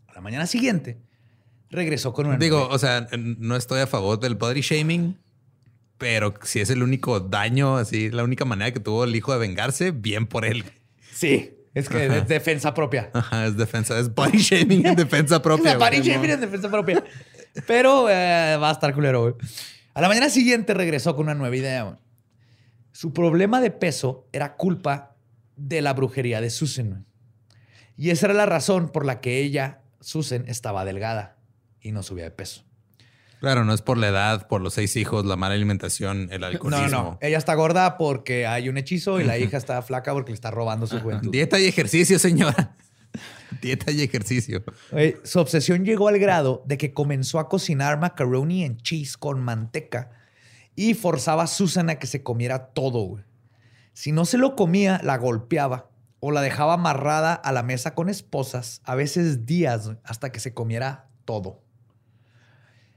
A 0.07 0.15
la 0.15 0.21
mañana 0.21 0.47
siguiente 0.47 0.99
regresó 1.71 2.13
con 2.13 2.27
una. 2.27 2.37
Digo, 2.37 2.69
o 2.69 2.79
sea, 2.79 3.09
no 3.17 3.57
estoy 3.57 3.81
a 3.81 3.87
favor 3.87 4.21
del 4.21 4.35
body 4.35 4.61
shaming, 4.61 5.19
pero 5.99 6.35
si 6.43 6.61
es 6.61 6.71
el 6.71 6.83
único 6.83 7.21
daño, 7.21 7.77
así, 7.77 8.11
la 8.11 8.25
única 8.25 8.45
manera 8.45 8.73
que 8.73 8.81
tuvo 8.81 9.05
el 9.05 9.15
hijo 9.17 9.33
de 9.33 9.39
vengarse, 9.39 9.91
bien 9.91 10.27
por 10.27 10.45
él. 10.45 10.65
Sí. 11.13 11.59
Es 11.75 11.89
que 11.89 12.05
es 12.05 12.29
defensa 12.29 12.75
propia. 12.75 13.11
Ajá, 13.15 13.47
es 13.47 13.57
defensa, 13.57 13.99
es 13.99 14.15
body 14.15 14.39
shaming 14.39 14.87
en 14.87 14.95
defensa 14.95 15.41
propia. 15.41 15.79
body 15.79 16.03
shaming 16.03 16.31
en 16.33 16.41
defensa 16.41 16.71
propia. 16.71 17.03
Pero 17.67 18.11
eh, 18.11 18.59
va 18.61 18.69
a 18.69 18.73
estar 18.73 18.93
culero, 18.93 19.23
güey. 19.23 19.35
A 19.95 20.01
la 20.01 20.09
mañana 20.09 20.29
siguiente 20.29 20.75
regresó 20.75 21.17
con 21.17 21.25
una 21.25 21.35
nueva 21.35 21.57
idea. 21.57 21.99
Su 22.93 23.13
problema 23.13 23.61
de 23.61 23.71
peso 23.71 24.29
era 24.33 24.57
culpa 24.57 25.17
de 25.57 25.83
la 25.83 25.95
brujería 25.95 26.41
de 26.41 26.51
Susan. 26.51 27.07
Y 27.97 28.11
esa 28.11 28.27
era 28.27 28.35
la 28.35 28.47
razón 28.47 28.91
por 28.91 29.07
la 29.07 29.21
que 29.21 29.39
ella, 29.39 29.81
Susan, 30.01 30.45
estaba 30.47 30.85
delgada 30.85 31.37
y 31.81 31.93
no 31.93 32.03
subía 32.03 32.25
de 32.25 32.31
peso. 32.31 32.65
Claro, 33.41 33.65
no 33.65 33.75
es 33.75 33.83
por 33.83 33.99
la 33.99 34.09
edad, 34.09 34.47
por 34.47 34.61
los 34.61 34.75
seis 34.75 34.95
hijos, 34.95 35.25
la 35.25 35.35
mala 35.35 35.55
alimentación, 35.55 36.29
el 36.31 36.45
alcoholismo. 36.45 36.89
No, 36.89 37.03
no, 37.03 37.19
Ella 37.21 37.39
está 37.39 37.55
gorda 37.55 37.99
porque 37.99 38.47
hay 38.47 38.69
un 38.69 38.79
hechizo 38.79 39.21
y 39.21 39.25
la 39.25 39.37
hija 39.39 39.57
está 39.57 39.83
flaca 39.83 40.13
porque 40.13 40.31
le 40.31 40.35
está 40.35 40.53
robando 40.53 40.87
su 40.87 41.01
juventud. 41.01 41.33
Dieta 41.33 41.59
y 41.59 41.67
ejercicio, 41.67 42.21
señora. 42.21 42.77
Dieta 43.61 43.91
y 43.91 44.03
ejercicio. 44.03 44.63
su 45.25 45.41
obsesión 45.41 45.85
llegó 45.85 46.09
al 46.09 46.19
grado 46.19 46.63
de 46.67 46.79
que 46.79 46.95
comenzó 46.95 47.41
a 47.41 47.49
cocinar 47.49 47.99
macaroni 47.99 48.65
en 48.65 48.79
cheese 48.79 49.17
con 49.17 49.41
manteca 49.41 50.11
y 50.75 50.95
forzaba 50.95 51.45
a 51.45 51.47
Susan 51.47 51.91
a 51.91 51.97
que 51.97 52.07
se 52.07 52.23
comiera 52.23 52.69
todo. 52.69 53.23
Si 53.93 54.13
no 54.13 54.25
se 54.25 54.39
lo 54.39 54.57
comía, 54.57 55.01
la 55.03 55.19
golpeaba 55.19 55.91
o 56.21 56.31
la 56.31 56.41
dejaba 56.41 56.75
amarrada 56.75 57.35
a 57.35 57.53
la 57.53 57.63
mesa 57.63 57.95
con 57.95 58.09
esposas, 58.09 58.81
a 58.85 58.95
veces 58.95 59.45
días, 59.45 59.91
hasta 60.05 60.31
que 60.31 60.41
se 60.41 60.55
comiera 60.55 61.09
todo. 61.25 61.63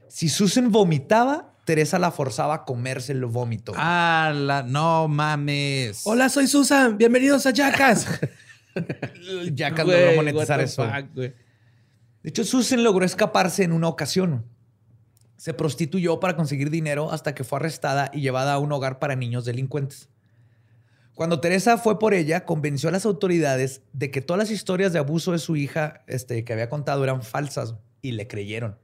Si 0.08 0.28
Susan 0.28 0.70
vomitaba, 0.70 1.52
Teresa 1.64 1.98
la 1.98 2.12
forzaba 2.12 2.54
a 2.54 2.64
comerse 2.64 3.10
el 3.12 3.24
vómito. 3.24 3.72
Ah, 3.74 4.32
la, 4.32 4.62
no 4.62 5.08
mames. 5.08 6.02
Hola, 6.06 6.28
soy 6.28 6.46
Susan. 6.46 6.96
Bienvenidos 6.96 7.44
a 7.46 7.52
Jackas. 7.52 8.06
Jackas 9.52 9.86
logró 9.86 10.14
monetizar 10.14 10.60
eso. 10.60 10.86
de 10.86 11.34
hecho, 12.22 12.44
Susan 12.44 12.84
logró 12.84 13.04
escaparse 13.04 13.64
en 13.64 13.72
una 13.72 13.88
ocasión. 13.88 14.46
Se 15.36 15.54
prostituyó 15.54 16.20
para 16.20 16.36
conseguir 16.36 16.70
dinero 16.70 17.12
hasta 17.12 17.34
que 17.34 17.44
fue 17.44 17.58
arrestada 17.58 18.10
y 18.12 18.20
llevada 18.20 18.54
a 18.54 18.58
un 18.58 18.72
hogar 18.72 18.98
para 18.98 19.16
niños 19.16 19.44
delincuentes. 19.44 20.08
Cuando 21.14 21.40
Teresa 21.40 21.78
fue 21.78 21.98
por 21.98 22.12
ella, 22.12 22.44
convenció 22.44 22.90
a 22.90 22.92
las 22.92 23.06
autoridades 23.06 23.80
de 23.94 24.10
que 24.10 24.20
todas 24.20 24.38
las 24.38 24.50
historias 24.50 24.92
de 24.92 24.98
abuso 24.98 25.32
de 25.32 25.38
su 25.38 25.56
hija 25.56 26.04
este, 26.06 26.44
que 26.44 26.52
había 26.52 26.68
contado 26.68 27.02
eran 27.04 27.22
falsas 27.22 27.74
y 28.02 28.12
le 28.12 28.28
creyeron. 28.28 28.78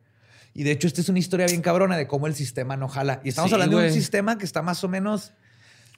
Y 0.54 0.62
de 0.64 0.70
hecho, 0.70 0.86
esta 0.86 1.02
es 1.02 1.08
una 1.10 1.18
historia 1.18 1.46
bien 1.46 1.60
cabrona 1.60 1.96
de 1.96 2.06
cómo 2.06 2.26
el 2.26 2.34
sistema 2.34 2.76
no 2.76 2.88
jala. 2.88 3.20
Y 3.22 3.30
estamos 3.30 3.52
hablando 3.52 3.78
de 3.78 3.88
un 3.88 3.92
sistema 3.92 4.38
que 4.38 4.46
está 4.46 4.62
más 4.62 4.82
o 4.82 4.88
menos 4.88 5.32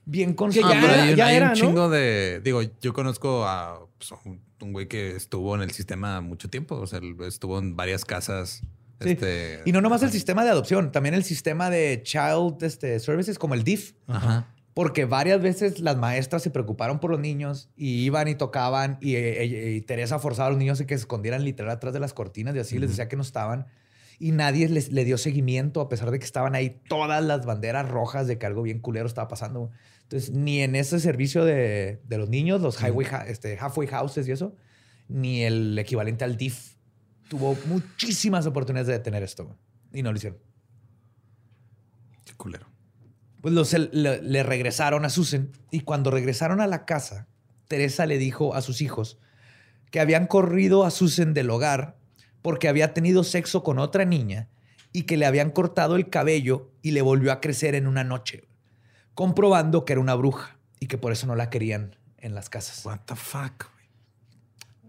bien 0.04 0.34
construido. 0.34 0.74
ya, 1.14 1.26
hay, 1.26 1.40
un 1.40 1.52
chingo 1.52 1.88
de. 1.88 2.40
Digo, 2.42 2.62
yo 2.80 2.92
conozco 2.92 3.46
a 3.46 3.86
pues, 3.98 4.12
un 4.60 4.72
güey 4.72 4.88
que 4.88 5.16
estuvo 5.16 5.54
en 5.54 5.62
el 5.62 5.70
sistema 5.70 6.20
mucho 6.20 6.50
tiempo. 6.50 6.76
O 6.76 6.86
sea, 6.86 7.00
estuvo 7.26 7.58
en 7.58 7.76
varias 7.76 8.04
casas 8.04 8.62
este, 9.00 9.60
y 9.64 9.72
no 9.72 9.80
nomás 9.80 10.02
el 10.02 10.10
sistema 10.10 10.44
de 10.44 10.50
adopción, 10.50 10.92
también 10.92 11.14
el 11.14 11.24
sistema 11.24 11.70
de 11.70 12.00
child 12.02 12.62
este, 12.62 12.98
services 13.00 13.38
como 13.38 13.54
el 13.54 13.64
DIF. 13.64 13.92
porque 14.74 15.04
varias 15.04 15.40
veces 15.40 15.78
las 15.78 15.96
maestras 15.96 16.42
se 16.42 16.50
preocuparon 16.50 16.98
por 16.98 17.10
los 17.12 17.20
niños 17.20 17.68
y 17.76 18.02
iban 18.04 18.26
y 18.26 18.34
tocaban 18.34 18.98
y, 19.00 19.16
y- 19.16 19.74
y 19.76 19.80
Teresa 19.82 20.18
forzaba 20.18 20.48
a 20.48 20.50
los 20.50 20.58
niños 20.58 20.80
a 20.80 20.86
que 20.86 20.96
se 20.96 21.02
escondieran 21.02 21.44
literal 21.44 21.70
atrás 21.70 21.92
de 21.94 22.00
las 22.00 22.12
cortinas 22.12 22.56
y 22.56 22.58
así 22.58 22.78
les 22.78 22.90
decía 22.90 23.08
que 23.08 23.14
no 23.16 23.22
estaban. 23.22 23.66
Y 24.18 24.30
nadie 24.32 24.68
les, 24.68 24.90
le 24.92 25.04
dio 25.04 25.16
seguimiento 25.18 25.80
a 25.80 25.88
pesar 25.88 26.10
de 26.10 26.18
que 26.18 26.24
estaban 26.24 26.54
ahí 26.56 26.80
todas 26.88 27.22
las 27.22 27.46
banderas 27.46 27.88
rojas 27.88 28.26
de 28.26 28.38
que 28.38 28.46
algo 28.46 28.62
bien 28.62 28.78
culero 28.80 29.06
estaba 29.06 29.28
pasando. 29.28 29.70
Entonces, 30.02 30.30
ni 30.32 30.60
en 30.62 30.74
ese 30.76 30.98
servicio 31.00 31.44
de, 31.44 32.00
de 32.06 32.18
los 32.18 32.28
niños, 32.28 32.60
los 32.60 32.80
highway, 32.80 33.06
este, 33.28 33.56
halfway 33.58 33.86
houses 33.88 34.26
y 34.28 34.32
eso, 34.32 34.56
ni 35.08 35.42
el 35.42 35.78
equivalente 35.78 36.24
al 36.24 36.36
DIF 36.36 36.73
tuvo 37.28 37.56
muchísimas 37.66 38.46
oportunidades 38.46 38.86
de 38.88 38.94
detener 38.94 39.22
esto. 39.22 39.44
güey. 39.44 39.56
Y 39.92 40.02
no 40.02 40.10
lo 40.10 40.16
hicieron. 40.16 40.38
Qué 42.24 42.34
culero. 42.34 42.66
Pues 43.40 43.54
los, 43.54 43.72
le, 43.72 44.22
le 44.22 44.42
regresaron 44.42 45.04
a 45.04 45.10
Susan 45.10 45.50
y 45.70 45.80
cuando 45.80 46.10
regresaron 46.10 46.60
a 46.60 46.66
la 46.66 46.86
casa, 46.86 47.28
Teresa 47.68 48.06
le 48.06 48.18
dijo 48.18 48.54
a 48.54 48.62
sus 48.62 48.80
hijos 48.80 49.18
que 49.90 50.00
habían 50.00 50.26
corrido 50.26 50.84
a 50.84 50.90
Susan 50.90 51.34
del 51.34 51.50
hogar 51.50 51.98
porque 52.42 52.68
había 52.68 52.94
tenido 52.94 53.24
sexo 53.24 53.62
con 53.62 53.78
otra 53.78 54.04
niña 54.04 54.48
y 54.92 55.02
que 55.02 55.16
le 55.16 55.26
habían 55.26 55.50
cortado 55.50 55.96
el 55.96 56.08
cabello 56.08 56.72
y 56.82 56.92
le 56.92 57.02
volvió 57.02 57.32
a 57.32 57.40
crecer 57.40 57.74
en 57.74 57.86
una 57.86 58.04
noche, 58.04 58.44
comprobando 59.14 59.84
que 59.84 59.94
era 59.94 60.00
una 60.00 60.14
bruja 60.14 60.58
y 60.78 60.86
que 60.86 60.98
por 60.98 61.12
eso 61.12 61.26
no 61.26 61.34
la 61.36 61.50
querían 61.50 61.96
en 62.18 62.34
las 62.34 62.48
casas. 62.48 62.84
What 62.84 63.00
the 63.06 63.16
fuck. 63.16 63.66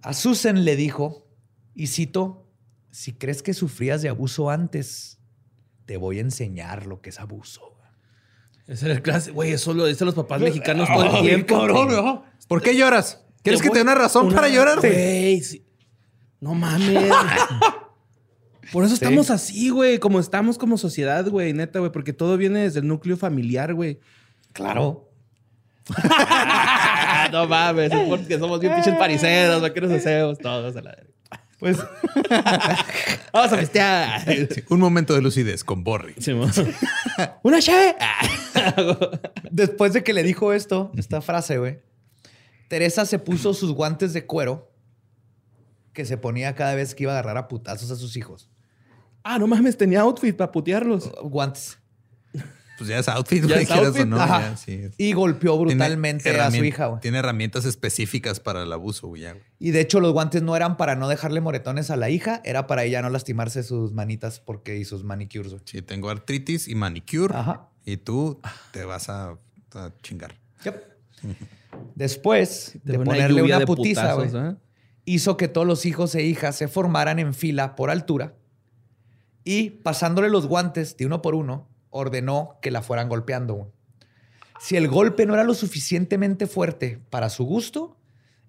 A 0.01 0.13
Susan 0.13 0.63
le 0.63 0.75
dijo, 0.75 1.24
y 1.76 1.88
cito, 1.88 2.47
si 2.91 3.13
crees 3.13 3.43
que 3.43 3.53
sufrías 3.53 4.01
de 4.01 4.09
abuso 4.09 4.49
antes, 4.49 5.19
te 5.86 5.97
voy 5.97 6.17
a 6.17 6.21
enseñar 6.21 6.88
lo 6.88 7.01
que 7.01 7.09
es 7.09 7.19
abuso. 7.19 7.73
Ese 8.67 8.86
era 8.86 8.95
el 8.95 9.01
clase, 9.03 9.30
güey, 9.32 9.51
eso 9.51 9.73
lo 9.76 9.86
dicen 9.86 10.05
los 10.07 10.15
papás 10.15 10.41
mexicanos 10.41 10.88
todo 10.88 11.17
el 11.19 11.21
tiempo. 11.23 11.55
cabrón. 11.59 11.91
¿no? 11.91 12.23
¿Por 12.47 12.63
qué 12.63 12.76
lloras? 12.76 13.23
¿Quieres 13.43 13.61
Te 13.61 13.67
que 13.67 13.69
te 13.71 13.78
dé 13.80 13.84
una 13.84 13.93
razón 13.93 14.26
una- 14.28 14.36
para 14.36 14.49
llorar? 14.49 14.80
güey? 14.80 15.39
Sí. 15.41 15.63
No 16.39 16.55
mames. 16.55 17.11
Por 18.71 18.84
eso 18.84 18.95
estamos 18.95 19.30
así, 19.30 19.69
güey, 19.69 19.99
como 19.99 20.19
estamos 20.19 20.57
como 20.57 20.80
sociedad, 20.80 21.28
güey, 21.30 21.53
neta, 21.53 21.78
güey, 21.80 21.91
porque 21.91 22.13
todo 22.13 22.36
viene 22.38 22.61
desde 22.61 22.80
el 22.80 22.88
núcleo 22.88 23.15
familiar, 23.15 23.76
güey. 23.76 23.99
Claro. 24.53 25.11
no 27.32 27.47
mames, 27.47 27.91
es 27.93 28.09
porque 28.09 28.39
somos 28.39 28.59
bien 28.59 28.73
pinches 28.73 28.95
pariseros, 28.95 29.69
¿qué 29.69 29.82
nos 29.82 29.91
hacemos 29.91 30.39
todos 30.39 30.76
a 30.76 30.82
la? 30.82 30.97
Pues 31.60 31.78
Vamos 33.34 33.53
a 33.53 33.58
festear. 33.58 34.26
Sí, 34.26 34.64
un 34.70 34.80
momento 34.80 35.14
de 35.14 35.22
lucidez 35.22 35.64
con 35.64 35.84
Borri. 35.84 36.14
Sí. 36.20 36.32
Una 37.43 37.62
chave. 37.62 37.95
después 39.51 39.93
de 39.93 40.03
que 40.03 40.14
le 40.14 40.24
dijo 40.24 40.53
esto, 40.53 40.91
esta 40.97 41.22
frase, 41.22 41.58
güey, 41.58 41.80
Teresa 42.68 43.06
se 43.06 43.20
puso 43.20 43.53
sus 43.53 43.72
guantes 43.72 44.14
de 44.14 44.26
cuero 44.26 44.72
que 45.93 46.06
se 46.06 46.18
ponía 46.18 46.56
cada 46.56 46.76
vez 46.76 46.93
que 46.93 47.03
iba 47.03 47.14
a 47.14 47.20
agarrar 47.20 47.38
a 47.38 47.47
putazos 47.47 47.89
a 47.89 47.95
sus 47.95 48.18
hijos. 48.18 48.49
Ah, 49.24 49.39
no 49.39 49.47
mames, 49.47 49.78
tenía 49.78 50.01
outfit 50.01 50.36
para 50.36 50.51
putearlos. 50.51 51.12
Guantes. 51.24 51.80
Pues 52.78 52.89
ya 52.89 52.99
es 52.99 53.07
outfit, 53.07 53.41
Ya 53.43 53.47
güey, 53.47 53.63
es 53.63 53.67
quieras 53.71 53.95
o 53.95 54.05
no. 54.05 54.19
Ajá. 54.19 54.41
ya, 54.41 54.57
sí. 54.57 54.89
Y 54.97 55.13
golpeó 55.13 55.57
brutalmente 55.57 56.30
a 56.39 56.51
su 56.51 56.63
hija, 56.63 56.88
güey. 56.88 57.01
Tiene 57.01 57.19
herramientas 57.19 57.65
específicas 57.65 58.39
para 58.39 58.63
el 58.63 58.71
abuso, 58.71 59.07
güey. 59.07 59.26
Y 59.59 59.71
de 59.71 59.82
hecho, 59.82 59.99
los 59.99 60.11
guantes 60.13 60.41
no 60.41 60.55
eran 60.55 60.78
para 60.78 60.95
no 60.95 61.07
dejarle 61.07 61.41
moretones 61.41 61.89
a 61.89 61.95
la 61.95 62.09
hija, 62.09 62.41
era 62.43 62.67
para 62.67 62.84
ella 62.84 63.01
no 63.01 63.09
lastimarse 63.09 63.63
sus 63.63 63.93
manitas 63.93 64.39
porque 64.39 64.78
y 64.78 64.86
sus 64.86 65.03
manicures, 65.03 65.51
güey. 65.51 65.61
Sí, 65.65 65.82
tengo 65.82 66.09
artritis 66.09 66.67
y 66.67 66.76
manicure. 66.76 67.36
Ajá. 67.36 67.69
Y 67.86 67.97
tú 67.97 68.41
te 68.71 68.84
vas 68.84 69.09
a, 69.09 69.38
a 69.73 69.91
chingar. 70.01 70.36
Después 71.95 72.78
de 72.84 72.97
Una 72.97 73.05
ponerle 73.05 73.41
una 73.41 73.59
de 73.59 73.65
putiza, 73.65 74.13
güey, 74.13 74.28
putazos, 74.28 74.53
¿eh? 74.53 74.57
hizo 75.05 75.38
que 75.38 75.47
todos 75.47 75.67
los 75.67 75.86
hijos 75.86 76.15
e 76.15 76.23
hijas 76.23 76.55
se 76.55 76.67
formaran 76.67 77.19
en 77.19 77.34
fila 77.34 77.76
por 77.76 77.89
altura 77.89 78.36
y 79.43 79.69
pasándole 79.69 80.30
los 80.30 80.47
guantes 80.47 80.97
de 80.97 81.05
uno 81.05 81.21
por 81.21 81.36
uno, 81.36 81.69
ordenó 81.97 82.57
que 82.61 82.71
la 82.71 82.81
fueran 82.81 83.07
golpeando. 83.07 83.71
Si 84.59 84.75
el 84.75 84.87
golpe 84.87 85.25
no 85.25 85.33
era 85.33 85.43
lo 85.43 85.53
suficientemente 85.53 86.45
fuerte 86.47 86.99
para 87.09 87.29
su 87.29 87.45
gusto, 87.45 87.97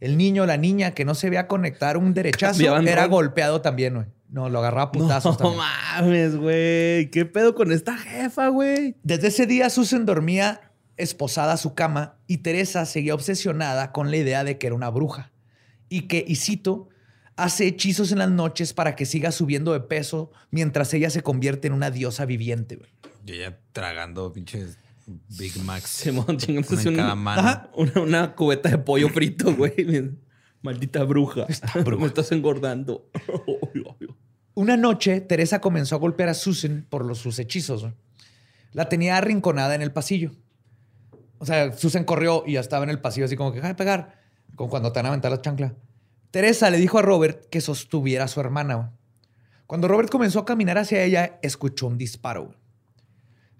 el 0.00 0.16
niño 0.16 0.42
o 0.42 0.46
la 0.46 0.56
niña 0.56 0.92
que 0.92 1.04
no 1.04 1.14
se 1.14 1.30
veía 1.30 1.46
conectar 1.46 1.96
un 1.96 2.12
derechazo 2.12 2.52
Cambiaban 2.54 2.88
era 2.88 3.02
rol. 3.02 3.10
golpeado 3.10 3.60
también, 3.60 3.94
güey. 3.94 4.06
No, 4.28 4.48
lo 4.48 4.58
agarraba 4.58 4.82
a 4.88 4.92
putazos 4.92 5.38
No 5.38 5.50
también. 5.52 5.58
mames, 6.00 6.36
güey. 6.36 7.10
¿Qué 7.10 7.24
pedo 7.32 7.54
con 7.54 7.70
esta 7.70 7.96
jefa, 7.96 8.48
güey? 8.48 8.96
Desde 9.04 9.28
ese 9.28 9.46
día 9.46 9.70
Susan 9.70 10.04
dormía 10.04 10.72
esposada 10.96 11.52
a 11.52 11.56
su 11.56 11.74
cama 11.74 12.16
y 12.26 12.38
Teresa 12.38 12.84
seguía 12.86 13.14
obsesionada 13.14 13.92
con 13.92 14.10
la 14.10 14.16
idea 14.16 14.42
de 14.44 14.58
que 14.58 14.66
era 14.66 14.74
una 14.76 14.90
bruja 14.90 15.30
y 15.88 16.02
que, 16.02 16.24
y 16.26 16.36
cito, 16.36 16.88
hace 17.36 17.66
hechizos 17.66 18.10
en 18.12 18.18
las 18.18 18.30
noches 18.30 18.72
para 18.72 18.96
que 18.96 19.06
siga 19.06 19.30
subiendo 19.30 19.72
de 19.72 19.80
peso 19.80 20.30
mientras 20.50 20.92
ella 20.94 21.10
se 21.10 21.22
convierte 21.22 21.68
en 21.68 21.74
una 21.74 21.90
diosa 21.90 22.24
viviente. 22.24 22.76
güey. 22.76 22.90
Yo 23.26 23.34
ya 23.34 23.58
tragando 23.72 24.32
pinches 24.32 24.78
Big 25.36 25.56
Macs. 25.64 25.88
Simón, 25.90 26.38
chingándose 26.38 26.74
Una 26.74 26.82
en 26.82 26.88
un- 26.88 26.96
cada 26.96 27.14
mano. 27.16 27.40
Ajá. 27.40 27.70
Una, 27.74 28.00
una 28.00 28.34
cubeta 28.34 28.68
de 28.70 28.78
pollo 28.78 29.08
frito, 29.08 29.54
güey. 29.54 29.74
Maldita 30.62 31.02
bruja. 31.04 31.46
Me 31.98 32.06
estás 32.06 32.30
engordando. 32.32 33.08
Una 34.54 34.76
noche, 34.76 35.20
Teresa 35.20 35.60
comenzó 35.60 35.96
a 35.96 35.98
golpear 35.98 36.28
a 36.30 36.34
Susan 36.34 36.86
por 36.88 37.04
los, 37.04 37.18
sus 37.18 37.38
hechizos. 37.38 37.86
La 38.72 38.88
tenía 38.88 39.16
arrinconada 39.16 39.74
en 39.74 39.82
el 39.82 39.92
pasillo. 39.92 40.32
O 41.38 41.44
sea, 41.46 41.72
Susan 41.72 42.04
corrió 42.04 42.44
y 42.46 42.52
ya 42.54 42.60
estaba 42.60 42.84
en 42.84 42.90
el 42.90 43.00
pasillo 43.00 43.26
así 43.26 43.36
como 43.36 43.50
que, 43.52 43.56
deja 43.56 43.68
de 43.68 43.74
pegar, 43.74 44.22
como 44.54 44.70
cuando 44.70 44.92
te 44.92 44.98
van 45.00 45.06
a 45.06 45.08
aventar 45.10 45.30
la 45.30 45.42
chancla. 45.42 45.74
Teresa 46.30 46.70
le 46.70 46.78
dijo 46.78 46.98
a 46.98 47.02
Robert 47.02 47.46
que 47.50 47.60
sostuviera 47.60 48.24
a 48.24 48.28
su 48.28 48.40
hermana. 48.40 48.92
Cuando 49.66 49.88
Robert 49.88 50.10
comenzó 50.10 50.40
a 50.40 50.44
caminar 50.46 50.78
hacia 50.78 51.02
ella, 51.04 51.38
escuchó 51.42 51.86
un 51.88 51.98
disparo. 51.98 52.54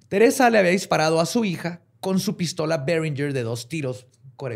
Teresa 0.08 0.50
le 0.50 0.58
había 0.58 0.70
disparado 0.70 1.20
a 1.20 1.26
su 1.26 1.44
hija 1.44 1.82
con 2.00 2.20
su 2.20 2.36
pistola 2.36 2.78
Behringer 2.78 3.32
de 3.32 3.42
dos 3.42 3.68
tiros, 3.68 4.06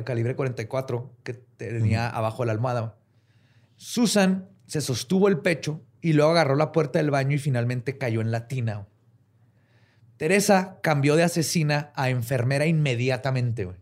calibre 0.05 0.37
44, 0.37 1.17
que 1.25 1.35
tenía 1.35 2.09
abajo 2.09 2.43
de 2.43 2.47
la 2.47 2.53
almohada. 2.53 2.97
Susan 3.77 4.49
se 4.67 4.81
sostuvo 4.81 5.27
el 5.27 5.39
pecho 5.39 5.83
y 6.01 6.13
luego 6.13 6.31
agarró 6.31 6.55
la 6.55 6.71
puerta 6.71 6.99
del 6.99 7.11
baño 7.11 7.35
y 7.35 7.39
finalmente 7.39 7.99
cayó 7.99 8.21
en 8.21 8.31
la 8.31 8.47
tina. 8.47 8.87
Teresa 10.17 10.79
cambió 10.83 11.17
de 11.17 11.25
asesina 11.25 11.93
a 11.97 12.11
enfermera 12.11 12.67
inmediatamente. 12.67 13.65
güey. 13.65 13.79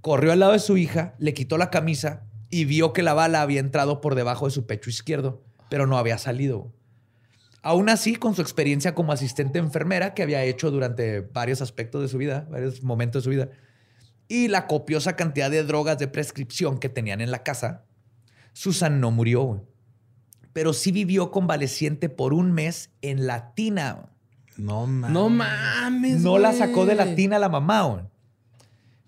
Corrió 0.00 0.32
al 0.32 0.40
lado 0.40 0.52
de 0.52 0.58
su 0.58 0.76
hija, 0.76 1.14
le 1.18 1.34
quitó 1.34 1.58
la 1.58 1.70
camisa 1.70 2.24
y 2.50 2.64
vio 2.64 2.92
que 2.92 3.02
la 3.02 3.14
bala 3.14 3.42
había 3.42 3.60
entrado 3.60 4.00
por 4.00 4.14
debajo 4.14 4.46
de 4.46 4.52
su 4.52 4.66
pecho 4.66 4.90
izquierdo, 4.90 5.42
pero 5.68 5.86
no 5.86 5.98
había 5.98 6.18
salido. 6.18 6.72
Aún 7.64 7.88
así, 7.88 8.16
con 8.16 8.34
su 8.34 8.42
experiencia 8.42 8.94
como 8.94 9.10
asistente 9.10 9.58
enfermera 9.58 10.12
que 10.12 10.22
había 10.22 10.44
hecho 10.44 10.70
durante 10.70 11.22
varios 11.22 11.62
aspectos 11.62 12.02
de 12.02 12.08
su 12.08 12.18
vida, 12.18 12.46
varios 12.50 12.82
momentos 12.82 13.22
de 13.22 13.24
su 13.24 13.30
vida, 13.30 13.48
y 14.28 14.48
la 14.48 14.66
copiosa 14.66 15.16
cantidad 15.16 15.50
de 15.50 15.64
drogas 15.64 15.98
de 15.98 16.06
prescripción 16.06 16.76
que 16.78 16.90
tenían 16.90 17.22
en 17.22 17.30
la 17.30 17.42
casa, 17.42 17.86
Susan 18.52 19.00
no 19.00 19.10
murió, 19.10 19.66
pero 20.52 20.74
sí 20.74 20.92
vivió 20.92 21.30
convaleciente 21.30 22.10
por 22.10 22.34
un 22.34 22.52
mes 22.52 22.90
en 23.00 23.26
la 23.26 23.54
tina. 23.54 24.10
No 24.58 24.86
mames. 24.86 25.10
No 25.10 25.30
mames. 25.30 26.20
No 26.20 26.36
la 26.36 26.52
sacó 26.52 26.84
de 26.84 26.96
la 26.96 27.14
tina 27.14 27.38
la 27.38 27.48
mamá. 27.48 27.82
güey. 27.84 28.04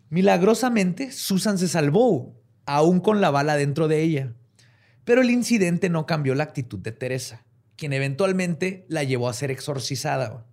Milagrosamente, 0.09 1.13
Susan 1.13 1.59
se 1.59 1.69
salvó, 1.69 2.41
aún 2.65 3.01
con 3.01 3.21
la 3.21 3.31
bala 3.31 3.57
dentro 3.57 3.87
de 3.87 4.01
ella. 4.01 4.33
Pero 5.05 5.21
el 5.21 5.31
incidente 5.31 5.91
no 5.91 6.07
cambió 6.07 6.35
la 6.35 6.45
actitud 6.45 6.79
de 6.79 6.93
Teresa, 6.93 7.45
quien 7.77 7.93
eventualmente 7.93 8.85
la 8.89 9.05
llevó 9.05 9.29
a 9.29 9.33
ser 9.33 9.51
exorcizada. 9.51 10.45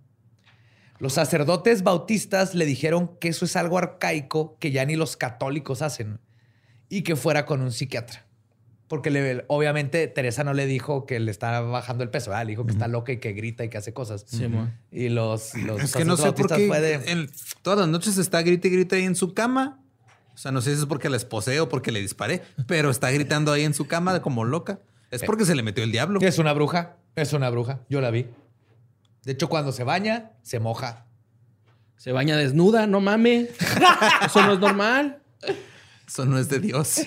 Los 0.99 1.13
sacerdotes 1.13 1.83
bautistas 1.83 2.53
le 2.55 2.65
dijeron 2.65 3.17
que 3.19 3.29
eso 3.29 3.45
es 3.45 3.55
algo 3.55 3.77
arcaico 3.77 4.57
que 4.59 4.71
ya 4.71 4.85
ni 4.85 4.95
los 4.95 5.17
católicos 5.17 5.81
hacen 5.81 6.19
y 6.89 7.01
que 7.01 7.15
fuera 7.15 7.45
con 7.45 7.61
un 7.61 7.71
psiquiatra. 7.71 8.25
Porque 8.87 9.09
le- 9.09 9.43
obviamente 9.47 10.07
Teresa 10.07 10.43
no 10.43 10.53
le 10.53 10.65
dijo 10.67 11.05
que 11.05 11.19
le 11.19 11.31
está 11.31 11.59
bajando 11.61 12.03
el 12.03 12.09
peso, 12.09 12.29
¿verdad? 12.29 12.45
le 12.45 12.51
dijo 12.51 12.65
que 12.65 12.73
está 12.73 12.87
loca 12.87 13.11
y 13.11 13.17
que 13.17 13.33
grita 13.33 13.63
y 13.63 13.69
que 13.69 13.77
hace 13.77 13.91
cosas. 13.93 14.23
Simón. 14.27 14.77
Y 14.91 15.09
los, 15.09 15.55
los 15.55 15.81
Es 15.81 15.93
que 15.95 16.05
no 16.05 16.15
sé 16.15 16.31
por 16.33 16.47
sacerdotistas 16.47 16.57
qué 16.59 16.67
fue 16.67 16.81
de- 16.81 17.11
en- 17.11 17.29
todas 17.63 17.79
las 17.79 17.87
noches 17.87 18.17
está 18.17 18.41
grite 18.43 18.67
y 18.67 18.71
grite 18.71 18.97
ahí 18.97 19.03
en 19.05 19.15
su 19.15 19.33
cama. 19.33 19.79
O 20.35 20.37
sea, 20.37 20.51
no 20.51 20.61
sé 20.61 20.73
si 20.75 20.81
es 20.81 20.85
porque 20.85 21.09
la 21.09 21.17
esposé 21.17 21.59
o 21.59 21.69
porque 21.69 21.91
le 21.91 22.01
disparé, 22.01 22.43
pero 22.67 22.89
está 22.91 23.09
gritando 23.11 23.51
ahí 23.51 23.63
en 23.63 23.73
su 23.73 23.87
cama 23.87 24.21
como 24.21 24.45
loca. 24.45 24.79
Es 25.11 25.23
porque 25.23 25.45
se 25.45 25.55
le 25.55 25.63
metió 25.63 25.83
el 25.83 25.91
diablo. 25.91 26.19
Es 26.21 26.37
una 26.39 26.53
bruja, 26.53 26.97
es 27.15 27.33
una 27.33 27.49
bruja, 27.49 27.81
yo 27.89 28.01
la 28.01 28.11
vi. 28.11 28.27
De 29.23 29.31
hecho, 29.31 29.49
cuando 29.49 29.71
se 29.71 29.83
baña, 29.83 30.31
se 30.41 30.59
moja. 30.59 31.05
Se 31.97 32.11
baña 32.11 32.35
desnuda, 32.35 32.87
no 32.87 32.99
mames. 32.99 33.49
Eso 34.25 34.41
no 34.45 34.53
es 34.53 34.59
normal. 34.59 35.21
Eso 36.07 36.25
no 36.25 36.37
es 36.37 36.49
de 36.49 36.59
Dios. 36.59 37.01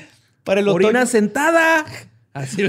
Para 0.45 0.61
el, 0.61 0.69
otoño, 0.69 1.05
sentada. 1.07 1.85
Así. 2.33 2.69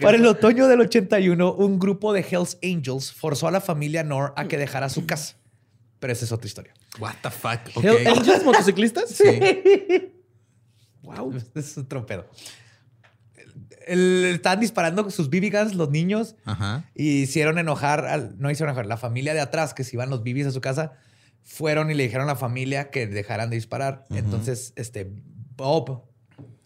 para 0.00 0.16
el 0.16 0.26
otoño 0.26 0.68
del 0.68 0.80
81, 0.82 1.52
un 1.54 1.78
grupo 1.78 2.12
de 2.12 2.20
Hells 2.20 2.58
Angels 2.62 3.12
forzó 3.12 3.48
a 3.48 3.50
la 3.50 3.60
familia 3.60 4.04
Nor 4.04 4.32
a 4.36 4.46
que 4.46 4.58
dejara 4.58 4.88
su 4.88 5.06
casa. 5.06 5.36
Pero 5.98 6.12
esa 6.12 6.24
es 6.24 6.32
otra 6.32 6.46
historia. 6.46 6.74
What 6.98 7.14
the 7.22 7.30
fuck? 7.30 7.60
¿Hell 7.82 8.06
Angels 8.06 8.44
motociclistas? 8.44 9.10
Sí. 9.10 9.24
wow. 11.02 11.34
Es 11.54 11.76
un 11.76 11.86
tropedo. 13.50 14.26
estaban 14.26 14.60
disparando 14.60 15.10
sus 15.10 15.28
BB 15.30 15.50
guns 15.50 15.74
los 15.74 15.90
niños 15.90 16.36
Ajá. 16.44 16.84
y 16.94 17.22
hicieron 17.22 17.58
enojar, 17.58 18.06
al, 18.06 18.38
no 18.38 18.50
hicieron 18.50 18.70
enojar, 18.70 18.86
la 18.86 18.96
familia 18.96 19.34
de 19.34 19.40
atrás 19.40 19.74
que 19.74 19.84
se 19.84 19.96
iban 19.96 20.10
los 20.10 20.22
BBs 20.22 20.46
a 20.46 20.50
su 20.50 20.60
casa, 20.60 20.92
fueron 21.42 21.90
y 21.90 21.94
le 21.94 22.04
dijeron 22.04 22.24
a 22.24 22.32
la 22.32 22.36
familia 22.36 22.90
que 22.90 23.06
dejaran 23.06 23.50
de 23.50 23.56
disparar. 23.56 24.04
Entonces, 24.10 24.72
este, 24.76 25.10
Bob, 25.56 26.04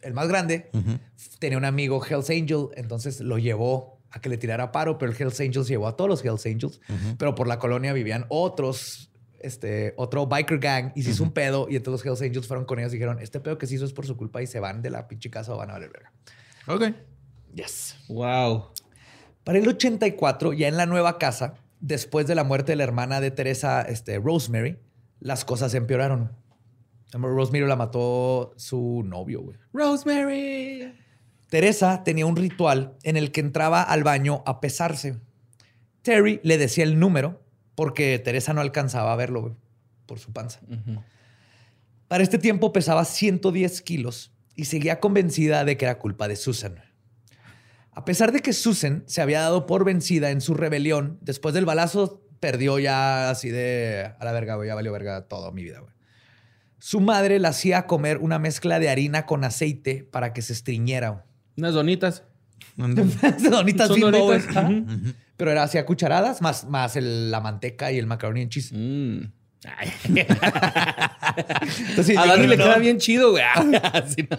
el 0.03 0.13
más 0.13 0.29
grande, 0.29 0.71
tenía 1.39 1.59
un 1.59 1.65
amigo 1.65 2.05
Hells 2.05 2.31
Angel, 2.31 2.69
entonces 2.77 3.21
lo 3.21 3.39
llevó 3.39 4.01
a 4.11 4.21
que 4.21 4.29
le 4.29 4.37
tirara 4.37 4.71
paro, 4.71 4.99
pero 4.99 5.11
el 5.11 5.21
Hells 5.21 5.41
Angels 5.41 5.67
llevó 5.67 5.89
a 5.89 5.97
todos 5.97 6.09
los 6.09 6.25
Hells 6.25 6.47
Angels, 6.47 6.81
pero 7.19 7.35
por 7.35 7.49
la 7.49 7.59
colonia 7.59 7.93
vivían 7.93 8.27
otros, 8.29 9.11
este, 9.41 9.93
otro 9.97 10.27
biker 10.27 10.59
gang 10.59 10.93
y 10.95 11.03
se 11.03 11.11
hizo 11.11 11.23
un 11.23 11.33
pedo 11.33 11.67
y 11.69 11.77
entonces 11.77 12.05
los 12.05 12.21
Hells 12.21 12.23
Angels 12.23 12.47
fueron 12.47 12.65
con 12.65 12.79
ellos 12.79 12.93
y 12.93 12.97
dijeron, 12.97 13.19
este 13.21 13.41
pedo 13.41 13.59
que 13.59 13.67
se 13.67 13.75
hizo 13.75 13.85
es 13.85 13.93
por 13.93 14.07
su 14.07 14.17
culpa 14.17 14.41
y 14.41 14.47
se 14.47 14.61
van 14.61 14.83
de 14.83 14.91
la 14.91 15.09
pinche 15.09 15.31
casa 15.31 15.53
o 15.53 15.57
van 15.57 15.71
a 15.71 15.75
valer 15.75 15.91
verga. 15.91 16.13
Ok. 16.67 16.95
Yes. 17.55 17.97
Wow. 18.09 18.71
Para 19.45 19.59
el 19.59 19.69
84, 19.69 20.53
ya 20.55 20.69
en 20.69 20.77
la 20.77 20.87
nueva 20.87 21.19
casa, 21.19 21.55
después 21.81 22.27
de 22.27 22.35
la 22.35 22.45
muerte 22.45 22.73
de 22.73 22.77
la 22.77 22.85
hermana 22.85 23.21
de 23.21 23.31
Teresa, 23.31 23.83
este, 23.83 24.19
Rosemary, 24.19 24.79
las 25.21 25.45
cosas 25.45 25.75
empeoraron. 25.75 26.33
Rosemary 27.13 27.67
la 27.67 27.77
mató 27.77 28.55
su 28.57 29.03
novio, 29.05 29.43
güey. 29.43 29.57
Rosemary. 29.73 30.95
Teresa 31.49 32.03
tenía 32.03 32.27
un 32.27 32.37
ritual 32.37 32.97
en 33.03 33.17
el 33.17 33.31
que 33.31 33.41
entraba 33.41 33.83
al 33.83 34.03
baño 34.03 34.43
a 34.47 34.61
pesarse. 34.61 35.21
Terry 36.03 36.41
le 36.43 36.59
decía 36.59 36.85
el 36.85 36.99
número 36.99 37.43
porque 37.75 38.19
Teresa 38.19 38.53
no 38.55 38.61
alcanzaba 38.61 39.13
a 39.13 39.17
verlo 39.17 39.43
güey, 39.43 39.55
por 40.07 40.19
su 40.19 40.33
panza. 40.33 40.61
Para 42.09 42.23
este 42.23 42.39
tiempo 42.39 42.73
pesaba 42.73 43.05
110 43.05 43.83
kilos 43.83 44.34
y 44.57 44.65
seguía 44.67 45.01
convencida 45.01 45.65
de 45.65 45.77
que 45.77 45.85
era 45.85 45.99
culpa 45.99 46.29
de 46.29 46.37
Susan. 46.37 46.77
A 47.93 48.05
pesar 48.05 48.33
de 48.33 48.41
que 48.41 48.53
Susan 48.53 49.05
se 49.07 49.21
había 49.23 49.41
dado 49.41 49.67
por 49.67 49.85
vencida 49.85 50.31
en 50.31 50.41
su 50.41 50.55
rebelión, 50.55 51.19
después 51.21 51.55
del 51.55 51.65
balazo 51.65 52.23
perdió 52.41 52.79
ya 52.79 53.31
así 53.31 53.49
de 53.51 54.13
a 54.19 54.25
la 54.25 54.33
verga, 54.33 54.57
güey, 54.57 54.69
ya 54.69 54.75
valió 54.75 54.93
verga 54.93 55.23
toda 55.29 55.51
mi 55.53 55.63
vida, 55.63 55.81
güey. 55.81 55.93
Su 56.79 57.01
madre 57.01 57.39
la 57.39 57.49
hacía 57.49 57.87
comer 57.87 58.19
una 58.19 58.39
mezcla 58.39 58.79
de 58.79 58.91
harina 58.91 59.25
con 59.25 59.43
aceite 59.45 60.07
para 60.11 60.33
que 60.35 60.43
se 60.43 60.53
estriñera. 60.53 61.25
Unas 61.57 61.73
donitas. 61.73 62.25
donitas 62.77 63.89
Son 63.89 63.97
Bimbo, 63.97 64.11
donitas. 64.33 65.15
Pero 65.37 65.51
era 65.51 65.63
así 65.63 65.79
a 65.79 65.87
cucharadas, 65.87 66.43
más, 66.43 66.65
más 66.69 66.97
el- 66.97 67.31
la 67.31 67.41
manteca 67.41 67.91
y 67.91 67.99
el 67.99 68.07
macaroni 68.07 68.43
en 68.43 68.49
cheese. 68.51 68.73
Mm. 68.75 69.33
Entonces, 71.89 72.17
a 72.19 72.27
Dani 72.27 72.47
le 72.47 72.57
queda 72.57 72.79
bien 72.79 72.99
chido, 72.99 73.31
güey. 73.33 73.45
No. 74.31 74.39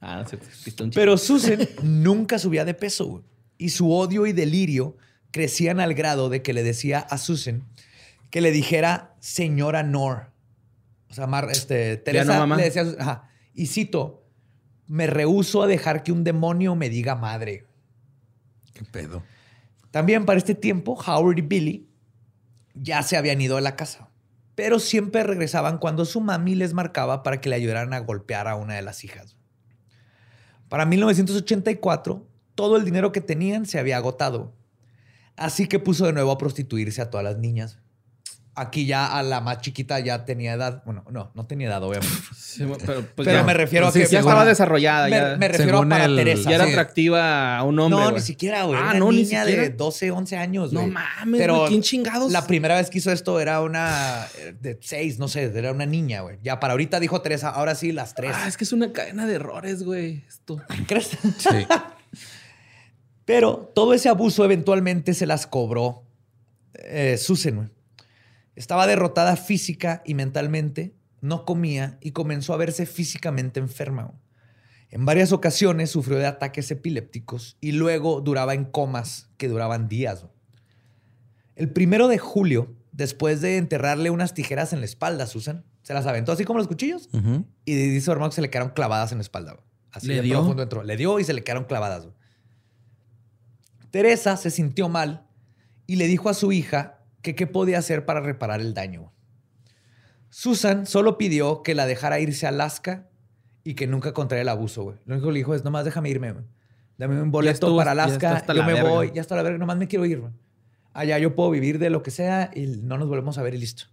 Ah. 0.00 0.24
Pero 0.94 1.18
Susan 1.18 1.58
nunca 1.82 2.38
subía 2.38 2.64
de 2.64 2.74
peso 2.74 3.06
güey. 3.06 3.24
y 3.58 3.70
su 3.70 3.90
odio 3.92 4.26
y 4.26 4.32
delirio 4.32 4.96
crecían 5.32 5.80
al 5.80 5.94
grado 5.94 6.28
de 6.28 6.42
que 6.42 6.52
le 6.52 6.62
decía 6.62 7.00
a 7.00 7.18
Susan 7.18 7.64
que 8.30 8.40
le 8.40 8.52
dijera 8.52 9.14
señora 9.18 9.82
Nor. 9.82 10.30
O 11.10 11.14
sea, 11.14 11.26
Mar- 11.26 11.48
este, 11.50 11.96
Teresa 11.96 12.46
no, 12.46 12.56
le 12.56 12.64
decía, 12.64 12.84
ajá, 12.98 13.30
y 13.54 13.66
cito, 13.66 14.24
me 14.86 15.06
rehúso 15.06 15.62
a 15.62 15.66
dejar 15.66 16.02
que 16.02 16.12
un 16.12 16.24
demonio 16.24 16.76
me 16.76 16.88
diga 16.88 17.14
madre. 17.16 17.64
¿Qué 18.74 18.84
pedo? 18.84 19.22
También 19.90 20.24
para 20.24 20.38
este 20.38 20.54
tiempo, 20.54 20.92
Howard 21.06 21.38
y 21.38 21.42
Billy 21.42 21.88
ya 22.76 23.02
se 23.02 23.16
habían 23.16 23.40
ido 23.40 23.56
de 23.56 23.62
la 23.62 23.76
casa, 23.76 24.10
pero 24.54 24.78
siempre 24.78 25.22
regresaban 25.22 25.78
cuando 25.78 26.04
su 26.04 26.20
mami 26.20 26.54
les 26.54 26.74
marcaba 26.74 27.22
para 27.22 27.40
que 27.40 27.48
le 27.48 27.56
ayudaran 27.56 27.92
a 27.92 28.00
golpear 28.00 28.48
a 28.48 28.56
una 28.56 28.74
de 28.74 28.82
las 28.82 29.04
hijas. 29.04 29.36
Para 30.68 30.84
1984, 30.84 32.26
todo 32.54 32.76
el 32.76 32.84
dinero 32.84 33.12
que 33.12 33.20
tenían 33.20 33.66
se 33.66 33.78
había 33.78 33.96
agotado, 33.96 34.54
así 35.36 35.68
que 35.68 35.78
puso 35.78 36.06
de 36.06 36.12
nuevo 36.12 36.32
a 36.32 36.38
prostituirse 36.38 37.02
a 37.02 37.10
todas 37.10 37.24
las 37.24 37.38
niñas. 37.38 37.78
Aquí 38.58 38.86
ya 38.86 39.14
a 39.18 39.22
la 39.22 39.42
más 39.42 39.60
chiquita 39.60 40.00
ya 40.00 40.24
tenía 40.24 40.54
edad. 40.54 40.82
Bueno, 40.86 41.04
no, 41.10 41.30
no 41.34 41.46
tenía 41.46 41.68
edad, 41.68 41.82
obviamente. 41.82 42.14
Sí, 42.56 42.64
pero 42.86 43.02
pues 43.14 43.26
Pero 43.26 43.32
ya, 43.32 43.44
me 43.44 43.52
refiero 43.52 43.86
a 43.86 43.92
sí, 43.92 43.98
que 43.98 44.04
ya 44.06 44.08
según- 44.20 44.30
estaba 44.30 44.44
desarrollada. 44.46 45.08
Me, 45.08 45.16
ya, 45.16 45.36
me 45.36 45.48
refiero 45.48 45.78
a 45.82 45.86
para 45.86 46.06
el- 46.06 46.16
Teresa. 46.16 46.48
ya 46.48 46.56
era 46.56 46.64
sí. 46.64 46.70
atractiva 46.70 47.58
a 47.58 47.62
un 47.64 47.78
hombre. 47.78 48.00
no, 48.00 48.10
ni 48.12 48.20
siquiera, 48.20 48.62
güey. 48.64 48.80
Ah, 48.82 48.94
no, 48.94 49.08
una 49.08 49.16
ni 49.18 49.24
niña 49.24 49.42
siquiera. 49.44 49.62
de 49.64 49.68
12, 49.68 50.10
11 50.10 50.36
años, 50.38 50.72
No 50.72 50.80
güey. 50.80 50.92
mames, 50.92 51.38
Pero 51.38 51.56
güey, 51.58 51.68
¿quién 51.68 51.82
chingados? 51.82 52.32
La 52.32 52.46
primera 52.46 52.76
vez 52.76 52.88
que 52.88 52.96
hizo 52.96 53.12
esto 53.12 53.38
era 53.40 53.60
una 53.60 54.26
eh, 54.38 54.54
de 54.58 54.78
seis, 54.80 55.18
no 55.18 55.28
sé, 55.28 55.52
era 55.54 55.70
una 55.70 55.84
niña, 55.84 56.22
güey. 56.22 56.38
Ya 56.42 56.58
para 56.58 56.72
ahorita 56.72 56.98
dijo 56.98 57.20
Teresa, 57.20 57.50
ahora 57.50 57.74
sí 57.74 57.92
las 57.92 58.14
tres. 58.14 58.32
Ah, 58.34 58.48
es 58.48 58.56
que 58.56 58.64
es 58.64 58.72
una 58.72 58.90
cadena 58.90 59.26
de 59.26 59.34
errores, 59.34 59.82
güey. 59.82 60.24
Esto. 60.26 60.62
¿Crees? 60.86 61.10
Sí. 61.36 61.66
Pero 63.26 63.70
todo 63.74 63.92
ese 63.92 64.08
abuso 64.08 64.44
eventualmente 64.44 65.12
se 65.14 65.26
las 65.26 65.46
cobró 65.46 66.04
eh, 66.74 67.18
Susan. 67.18 67.70
Estaba 68.56 68.86
derrotada 68.86 69.36
física 69.36 70.02
y 70.04 70.14
mentalmente, 70.14 70.96
no 71.20 71.44
comía 71.44 71.98
y 72.00 72.12
comenzó 72.12 72.54
a 72.54 72.56
verse 72.56 72.86
físicamente 72.86 73.60
enferma. 73.60 74.14
En 74.90 75.04
varias 75.04 75.32
ocasiones 75.32 75.90
sufrió 75.90 76.18
de 76.18 76.26
ataques 76.26 76.70
epilépticos 76.70 77.58
y 77.60 77.72
luego 77.72 78.20
duraba 78.20 78.54
en 78.54 78.64
comas 78.64 79.28
que 79.36 79.48
duraban 79.48 79.88
días. 79.88 80.26
El 81.54 81.70
primero 81.70 82.08
de 82.08 82.18
julio, 82.18 82.74
después 82.92 83.40
de 83.40 83.58
enterrarle 83.58 84.10
unas 84.10 84.32
tijeras 84.32 84.72
en 84.72 84.80
la 84.80 84.86
espalda 84.86 85.24
a 85.24 85.26
Susan, 85.26 85.64
se 85.82 85.94
las 85.94 86.06
aventó 86.06 86.32
así 86.32 86.44
como 86.44 86.58
los 86.58 86.68
cuchillos 86.68 87.08
y 87.64 87.74
dice 87.74 88.06
su 88.06 88.12
hermano 88.12 88.30
que 88.30 88.36
se 88.36 88.42
le 88.42 88.50
quedaron 88.50 88.72
clavadas 88.72 89.12
en 89.12 89.18
la 89.18 89.22
espalda. 89.22 89.58
Así 89.90 90.08
¿Le 90.08 90.16
de 90.16 90.22
dio? 90.22 90.38
profundo 90.38 90.62
entró. 90.62 90.82
Le 90.82 90.96
dio 90.96 91.18
y 91.20 91.24
se 91.24 91.32
le 91.32 91.44
quedaron 91.44 91.64
clavadas. 91.64 92.08
Teresa 93.90 94.36
se 94.36 94.50
sintió 94.50 94.88
mal 94.88 95.26
y 95.86 95.96
le 95.96 96.06
dijo 96.06 96.28
a 96.28 96.34
su 96.34 96.52
hija 96.52 96.95
que 97.26 97.34
qué 97.34 97.48
podía 97.48 97.78
hacer 97.80 98.06
para 98.06 98.20
reparar 98.20 98.60
el 98.60 98.72
daño. 98.72 99.12
Susan 100.30 100.86
solo 100.86 101.18
pidió 101.18 101.64
que 101.64 101.74
la 101.74 101.86
dejara 101.86 102.20
irse 102.20 102.46
a 102.46 102.50
Alaska 102.50 103.08
y 103.64 103.74
que 103.74 103.88
nunca 103.88 104.12
contraera 104.12 104.42
el 104.42 104.48
abuso. 104.48 104.84
güey. 104.84 104.96
Lo 105.06 105.14
único 105.16 105.26
que 105.28 105.32
le 105.32 105.38
dijo 105.40 105.54
es, 105.56 105.64
nomás 105.64 105.84
déjame 105.84 106.08
irme. 106.10 106.30
güey. 106.32 106.44
Dame 106.98 107.20
un 107.20 107.32
boleto 107.32 107.52
estuvo- 107.54 107.76
para 107.78 107.90
Alaska. 107.90 108.44
Yo 108.46 108.62
me 108.62 108.74
verga. 108.74 108.88
voy. 108.88 109.10
Ya 109.12 109.20
está 109.22 109.34
la 109.34 109.42
verga. 109.42 109.58
Nomás 109.58 109.76
me 109.76 109.88
quiero 109.88 110.06
ir. 110.06 110.20
güey. 110.20 110.32
Allá 110.92 111.18
yo 111.18 111.34
puedo 111.34 111.50
vivir 111.50 111.80
de 111.80 111.90
lo 111.90 112.02
que 112.04 112.12
sea 112.12 112.50
y 112.54 112.66
no 112.66 112.96
nos 112.96 113.08
volvemos 113.08 113.38
a 113.38 113.42
ver 113.42 113.54
y 113.54 113.58
listo. 113.58 113.84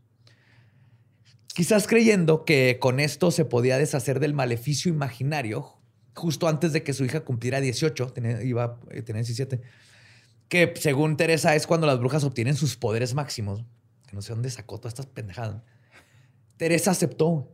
Quizás 1.55 1.87
creyendo 1.87 2.45
que 2.45 2.77
con 2.79 2.99
esto 2.99 3.31
se 3.31 3.45
podía 3.45 3.77
deshacer 3.79 4.19
del 4.19 4.33
maleficio 4.33 4.91
imaginario, 4.91 5.73
justo 6.15 6.47
antes 6.47 6.71
de 6.71 6.83
que 6.83 6.93
su 6.93 7.03
hija 7.05 7.21
cumpliera 7.21 7.59
18, 7.61 8.07
tenía, 8.13 8.41
iba 8.43 8.63
a 8.63 8.79
tener 9.03 9.23
17, 9.23 9.61
que 10.53 10.71
según 10.79 11.17
Teresa 11.17 11.55
es 11.55 11.65
cuando 11.65 11.87
las 11.87 11.97
brujas 11.97 12.23
obtienen 12.23 12.55
sus 12.55 12.75
poderes 12.75 13.15
máximos, 13.15 13.65
que 14.05 14.15
no 14.15 14.21
sé 14.21 14.33
dónde 14.33 14.51
sacó 14.51 14.77
todas 14.77 14.93
estas 14.93 15.07
pendejadas. 15.07 15.63
Teresa 16.57 16.91
aceptó, 16.91 17.49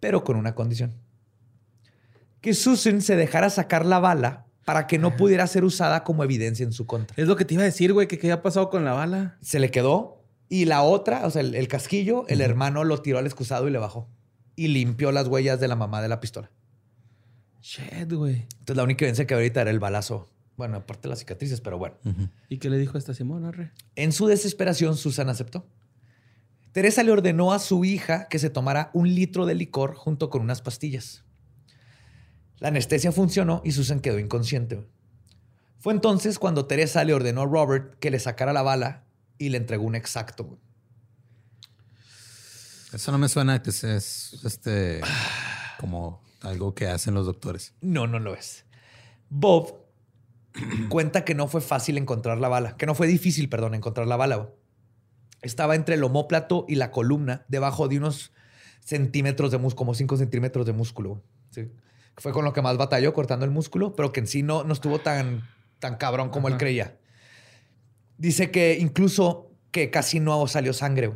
pero 0.00 0.24
con 0.24 0.36
una 0.36 0.54
condición. 0.54 0.94
Que 2.40 2.54
Susan 2.54 3.02
se 3.02 3.14
dejara 3.14 3.50
sacar 3.50 3.84
la 3.84 3.98
bala 3.98 4.46
para 4.64 4.86
que 4.86 4.96
no 4.96 5.18
pudiera 5.18 5.46
ser 5.46 5.64
usada 5.64 6.02
como 6.02 6.24
evidencia 6.24 6.64
en 6.64 6.72
su 6.72 6.86
contra. 6.86 7.14
Es 7.20 7.28
lo 7.28 7.36
que 7.36 7.44
te 7.44 7.52
iba 7.52 7.62
a 7.62 7.66
decir, 7.66 7.92
güey, 7.92 8.08
que 8.08 8.18
qué 8.18 8.28
había 8.28 8.42
pasado 8.42 8.70
con 8.70 8.86
la 8.86 8.94
bala. 8.94 9.36
Se 9.42 9.58
le 9.58 9.70
quedó 9.70 10.24
y 10.48 10.64
la 10.64 10.84
otra, 10.84 11.26
o 11.26 11.30
sea, 11.30 11.42
el, 11.42 11.54
el 11.54 11.68
casquillo, 11.68 12.24
el 12.28 12.40
hermano 12.40 12.84
lo 12.84 13.02
tiró 13.02 13.18
al 13.18 13.26
excusado 13.26 13.68
y 13.68 13.70
le 13.70 13.78
bajó. 13.78 14.08
Y 14.56 14.68
limpió 14.68 15.12
las 15.12 15.28
huellas 15.28 15.60
de 15.60 15.68
la 15.68 15.76
mamá 15.76 16.00
de 16.00 16.08
la 16.08 16.20
pistola. 16.20 16.50
Shit, 17.60 18.10
güey. 18.10 18.46
Entonces 18.60 18.76
la 18.76 18.82
única 18.82 19.04
evidencia 19.04 19.26
que 19.26 19.34
ahorita 19.34 19.60
era 19.60 19.70
el 19.70 19.78
balazo. 19.78 20.31
Bueno, 20.56 20.76
aparte 20.76 21.02
de 21.02 21.10
las 21.10 21.20
cicatrices, 21.20 21.60
pero 21.60 21.78
bueno. 21.78 21.96
¿Y 22.48 22.58
qué 22.58 22.70
le 22.70 22.78
dijo 22.78 22.98
esta 22.98 23.14
Simón, 23.14 23.44
arre? 23.44 23.72
En 23.96 24.12
su 24.12 24.26
desesperación, 24.26 24.96
Susan 24.96 25.28
aceptó. 25.28 25.66
Teresa 26.72 27.02
le 27.02 27.12
ordenó 27.12 27.52
a 27.52 27.58
su 27.58 27.84
hija 27.84 28.28
que 28.28 28.38
se 28.38 28.50
tomara 28.50 28.90
un 28.94 29.14
litro 29.14 29.44
de 29.44 29.54
licor 29.54 29.94
junto 29.94 30.30
con 30.30 30.42
unas 30.42 30.62
pastillas. 30.62 31.24
La 32.58 32.68
anestesia 32.68 33.12
funcionó 33.12 33.60
y 33.64 33.72
Susan 33.72 34.00
quedó 34.00 34.18
inconsciente. 34.18 34.86
Fue 35.78 35.92
entonces 35.92 36.38
cuando 36.38 36.66
Teresa 36.66 37.02
le 37.04 37.12
ordenó 37.12 37.42
a 37.42 37.46
Robert 37.46 37.98
que 37.98 38.10
le 38.10 38.20
sacara 38.20 38.52
la 38.52 38.62
bala 38.62 39.04
y 39.36 39.48
le 39.48 39.58
entregó 39.58 39.84
un 39.84 39.96
exacto. 39.96 40.58
Eso 42.92 43.10
no 43.10 43.18
me 43.18 43.28
suena 43.28 43.62
que 43.62 43.70
es, 43.70 43.84
este 44.44 45.00
como 45.80 46.22
algo 46.40 46.74
que 46.74 46.86
hacen 46.86 47.14
los 47.14 47.26
doctores. 47.26 47.74
No, 47.80 48.06
no 48.06 48.18
lo 48.18 48.34
es. 48.34 48.64
Bob 49.28 49.81
cuenta 50.88 51.24
que 51.24 51.34
no 51.34 51.48
fue 51.48 51.60
fácil 51.60 51.98
encontrar 51.98 52.38
la 52.38 52.48
bala, 52.48 52.76
que 52.76 52.86
no 52.86 52.94
fue 52.94 53.06
difícil, 53.06 53.48
perdón, 53.48 53.74
encontrar 53.74 54.06
la 54.06 54.16
bala. 54.16 54.50
Estaba 55.42 55.74
entre 55.74 55.96
el 55.96 56.04
homóplato 56.04 56.66
y 56.68 56.76
la 56.76 56.90
columna, 56.90 57.44
debajo 57.48 57.88
de 57.88 57.98
unos 57.98 58.32
centímetros 58.80 59.50
de 59.50 59.58
músculo, 59.58 59.78
como 59.78 59.94
5 59.94 60.16
centímetros 60.16 60.66
de 60.66 60.72
músculo. 60.72 61.22
Sí. 61.50 61.70
Fue 62.16 62.32
con 62.32 62.44
lo 62.44 62.52
que 62.52 62.62
más 62.62 62.76
batalló 62.76 63.12
cortando 63.14 63.44
el 63.44 63.50
músculo, 63.50 63.96
pero 63.96 64.12
que 64.12 64.20
en 64.20 64.26
sí 64.26 64.42
no, 64.42 64.64
no 64.64 64.72
estuvo 64.72 64.98
tan, 64.98 65.48
tan 65.78 65.96
cabrón 65.96 66.30
como 66.30 66.48
él 66.48 66.58
creía. 66.58 66.98
Dice 68.18 68.50
que 68.50 68.78
incluso 68.78 69.50
que 69.70 69.90
casi 69.90 70.20
no 70.20 70.46
salió 70.46 70.72
sangre. 70.72 71.12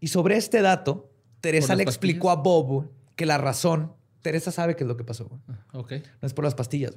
Y 0.00 0.08
sobre 0.08 0.36
este 0.36 0.62
dato, 0.62 1.12
Teresa 1.40 1.74
le 1.74 1.82
explicó 1.82 2.30
a 2.30 2.36
Bob 2.36 2.90
que 3.16 3.26
la 3.26 3.38
razón, 3.38 3.94
Teresa 4.22 4.52
sabe 4.52 4.76
qué 4.76 4.84
es 4.84 4.88
lo 4.88 4.96
que 4.96 5.04
pasó. 5.04 5.40
Ok. 5.72 5.92
No 6.20 6.26
es 6.26 6.32
por 6.32 6.44
las 6.44 6.54
pastillas. 6.54 6.96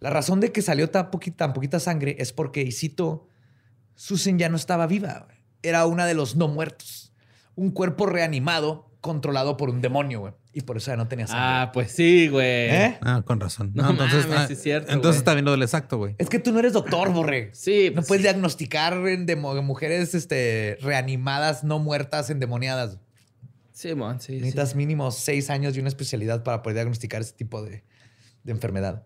La 0.00 0.10
razón 0.10 0.40
de 0.40 0.50
que 0.52 0.62
salió 0.62 0.90
tan 0.90 1.10
poquita, 1.10 1.36
tan 1.38 1.52
poquita 1.52 1.78
sangre 1.78 2.16
es 2.18 2.32
porque, 2.32 2.62
y 2.62 2.72
cito, 2.72 3.28
Susan 3.94 4.38
ya 4.38 4.48
no 4.48 4.56
estaba 4.56 4.86
viva. 4.86 5.24
güey. 5.26 5.38
Era 5.62 5.84
una 5.86 6.06
de 6.06 6.14
los 6.14 6.36
no 6.36 6.48
muertos. 6.48 7.12
Un 7.54 7.70
cuerpo 7.70 8.06
reanimado 8.06 8.90
controlado 9.02 9.56
por 9.56 9.68
un 9.70 9.80
demonio, 9.82 10.20
güey. 10.20 10.32
Y 10.52 10.62
por 10.62 10.76
eso 10.78 10.90
ya 10.90 10.96
no 10.96 11.06
tenía 11.06 11.26
sangre. 11.26 11.44
Ah, 11.46 11.70
pues 11.72 11.92
sí, 11.92 12.28
güey. 12.28 12.46
¿Eh? 12.46 12.98
Ah, 13.02 13.22
con 13.24 13.38
razón. 13.40 13.70
No 13.74 13.88
entonces, 13.90 14.26
mames, 14.26 14.40
ah, 14.40 14.46
sí 14.48 14.54
es 14.54 14.62
cierto, 14.62 14.90
entonces 14.92 15.16
güey. 15.16 15.18
está 15.18 15.34
viendo 15.34 15.54
el 15.54 15.62
exacto, 15.62 15.98
güey. 15.98 16.16
Es 16.18 16.28
que 16.28 16.38
tú 16.38 16.50
no 16.52 16.58
eres 16.58 16.72
doctor, 16.72 17.12
Borre. 17.12 17.50
Sí, 17.52 17.88
No 17.90 17.96
pues 17.96 18.08
puedes 18.08 18.22
sí. 18.22 18.28
diagnosticar 18.28 18.94
en 19.06 19.26
demo- 19.26 19.60
mujeres 19.62 20.14
este, 20.14 20.76
reanimadas, 20.80 21.62
no 21.62 21.78
muertas, 21.78 22.30
endemoniadas. 22.30 22.98
Sí, 23.72 23.94
mon, 23.94 24.20
sí, 24.20 24.32
sí. 24.34 24.38
Necesitas 24.40 24.74
mínimo 24.74 25.10
seis 25.12 25.50
años 25.50 25.76
y 25.76 25.80
una 25.80 25.88
especialidad 25.88 26.42
para 26.42 26.62
poder 26.62 26.76
diagnosticar 26.76 27.20
ese 27.22 27.32
tipo 27.32 27.62
de, 27.62 27.84
de 28.42 28.52
enfermedad. 28.52 29.04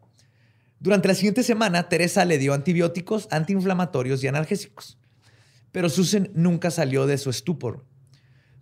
Durante 0.81 1.09
la 1.09 1.15
siguiente 1.15 1.43
semana, 1.43 1.89
Teresa 1.89 2.25
le 2.25 2.39
dio 2.39 2.55
antibióticos, 2.55 3.29
antiinflamatorios 3.31 4.23
y 4.23 4.29
analgésicos. 4.29 4.99
Pero 5.73 5.89
Susan 5.89 6.31
nunca 6.35 6.71
salió 6.71 7.07
de 7.07 7.19
su 7.19 7.31
estupor. 7.31 7.85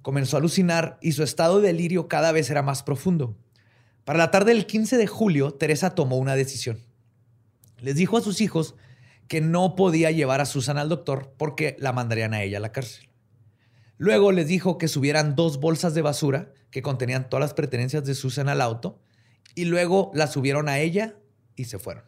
Comenzó 0.03 0.37
a 0.37 0.41
alucinar 0.41 0.99
y 1.01 1.13
su 1.13 1.23
estado 1.23 1.61
de 1.61 1.69
delirio 1.69 2.09
cada 2.09 2.33
vez 2.33 2.51
era 2.51 2.63
más 2.63 2.83
profundo. 2.83 3.37
Para 4.05 4.19
la 4.19 4.31
tarde 4.31 4.53
del 4.55 4.67
15 4.67 4.97
de 4.97 5.07
julio, 5.07 5.55
Teresa 5.55 5.95
tomó 5.95 6.17
una 6.17 6.35
decisión. 6.35 6.79
Les 7.79 7.97
dijo 7.97 8.17
a 8.17 8.21
sus 8.21 8.41
hijos 8.41 8.75
que 9.29 9.41
no 9.41 9.77
podía 9.77 10.11
llevar 10.11 10.41
a 10.41 10.47
Susan 10.47 10.79
al 10.79 10.89
doctor 10.89 11.35
porque 11.39 11.77
la 11.79 11.93
mandarían 11.93 12.35
a 12.35 12.43
ella 12.43 12.59
a 12.59 12.61
la 12.61 12.73
cárcel. 12.73 13.09
Luego 13.97 14.33
les 14.33 14.49
dijo 14.49 14.79
que 14.79 14.89
subieran 14.89 15.37
dos 15.37 15.61
bolsas 15.61 15.95
de 15.95 16.03
basura 16.03 16.53
que 16.71 16.83
contenían 16.83 17.29
todas 17.29 17.43
las 17.43 17.55
pertenencias 17.55 18.05
de 18.05 18.15
Susan 18.15 18.49
al 18.49 18.61
auto 18.61 19.01
y 19.55 19.67
luego 19.67 20.11
las 20.15 20.33
subieron 20.33 20.69
a 20.69 20.81
ella 20.81 21.17
y 21.57 21.65
se 21.65 21.79
fueron. 21.79 22.05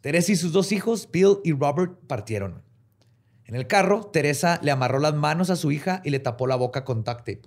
Teresa 0.00 0.32
y 0.32 0.36
sus 0.36 0.52
dos 0.52 0.72
hijos, 0.72 1.08
Bill 1.12 1.38
y 1.44 1.52
Robert, 1.52 1.92
partieron. 2.06 2.62
En 3.44 3.54
el 3.54 3.66
carro, 3.66 4.04
Teresa 4.06 4.58
le 4.62 4.70
amarró 4.70 4.98
las 4.98 5.14
manos 5.14 5.50
a 5.50 5.56
su 5.56 5.70
hija 5.72 6.00
y 6.04 6.10
le 6.10 6.18
tapó 6.18 6.46
la 6.46 6.56
boca 6.56 6.84
con 6.84 7.04
duct 7.04 7.18
tape 7.18 7.42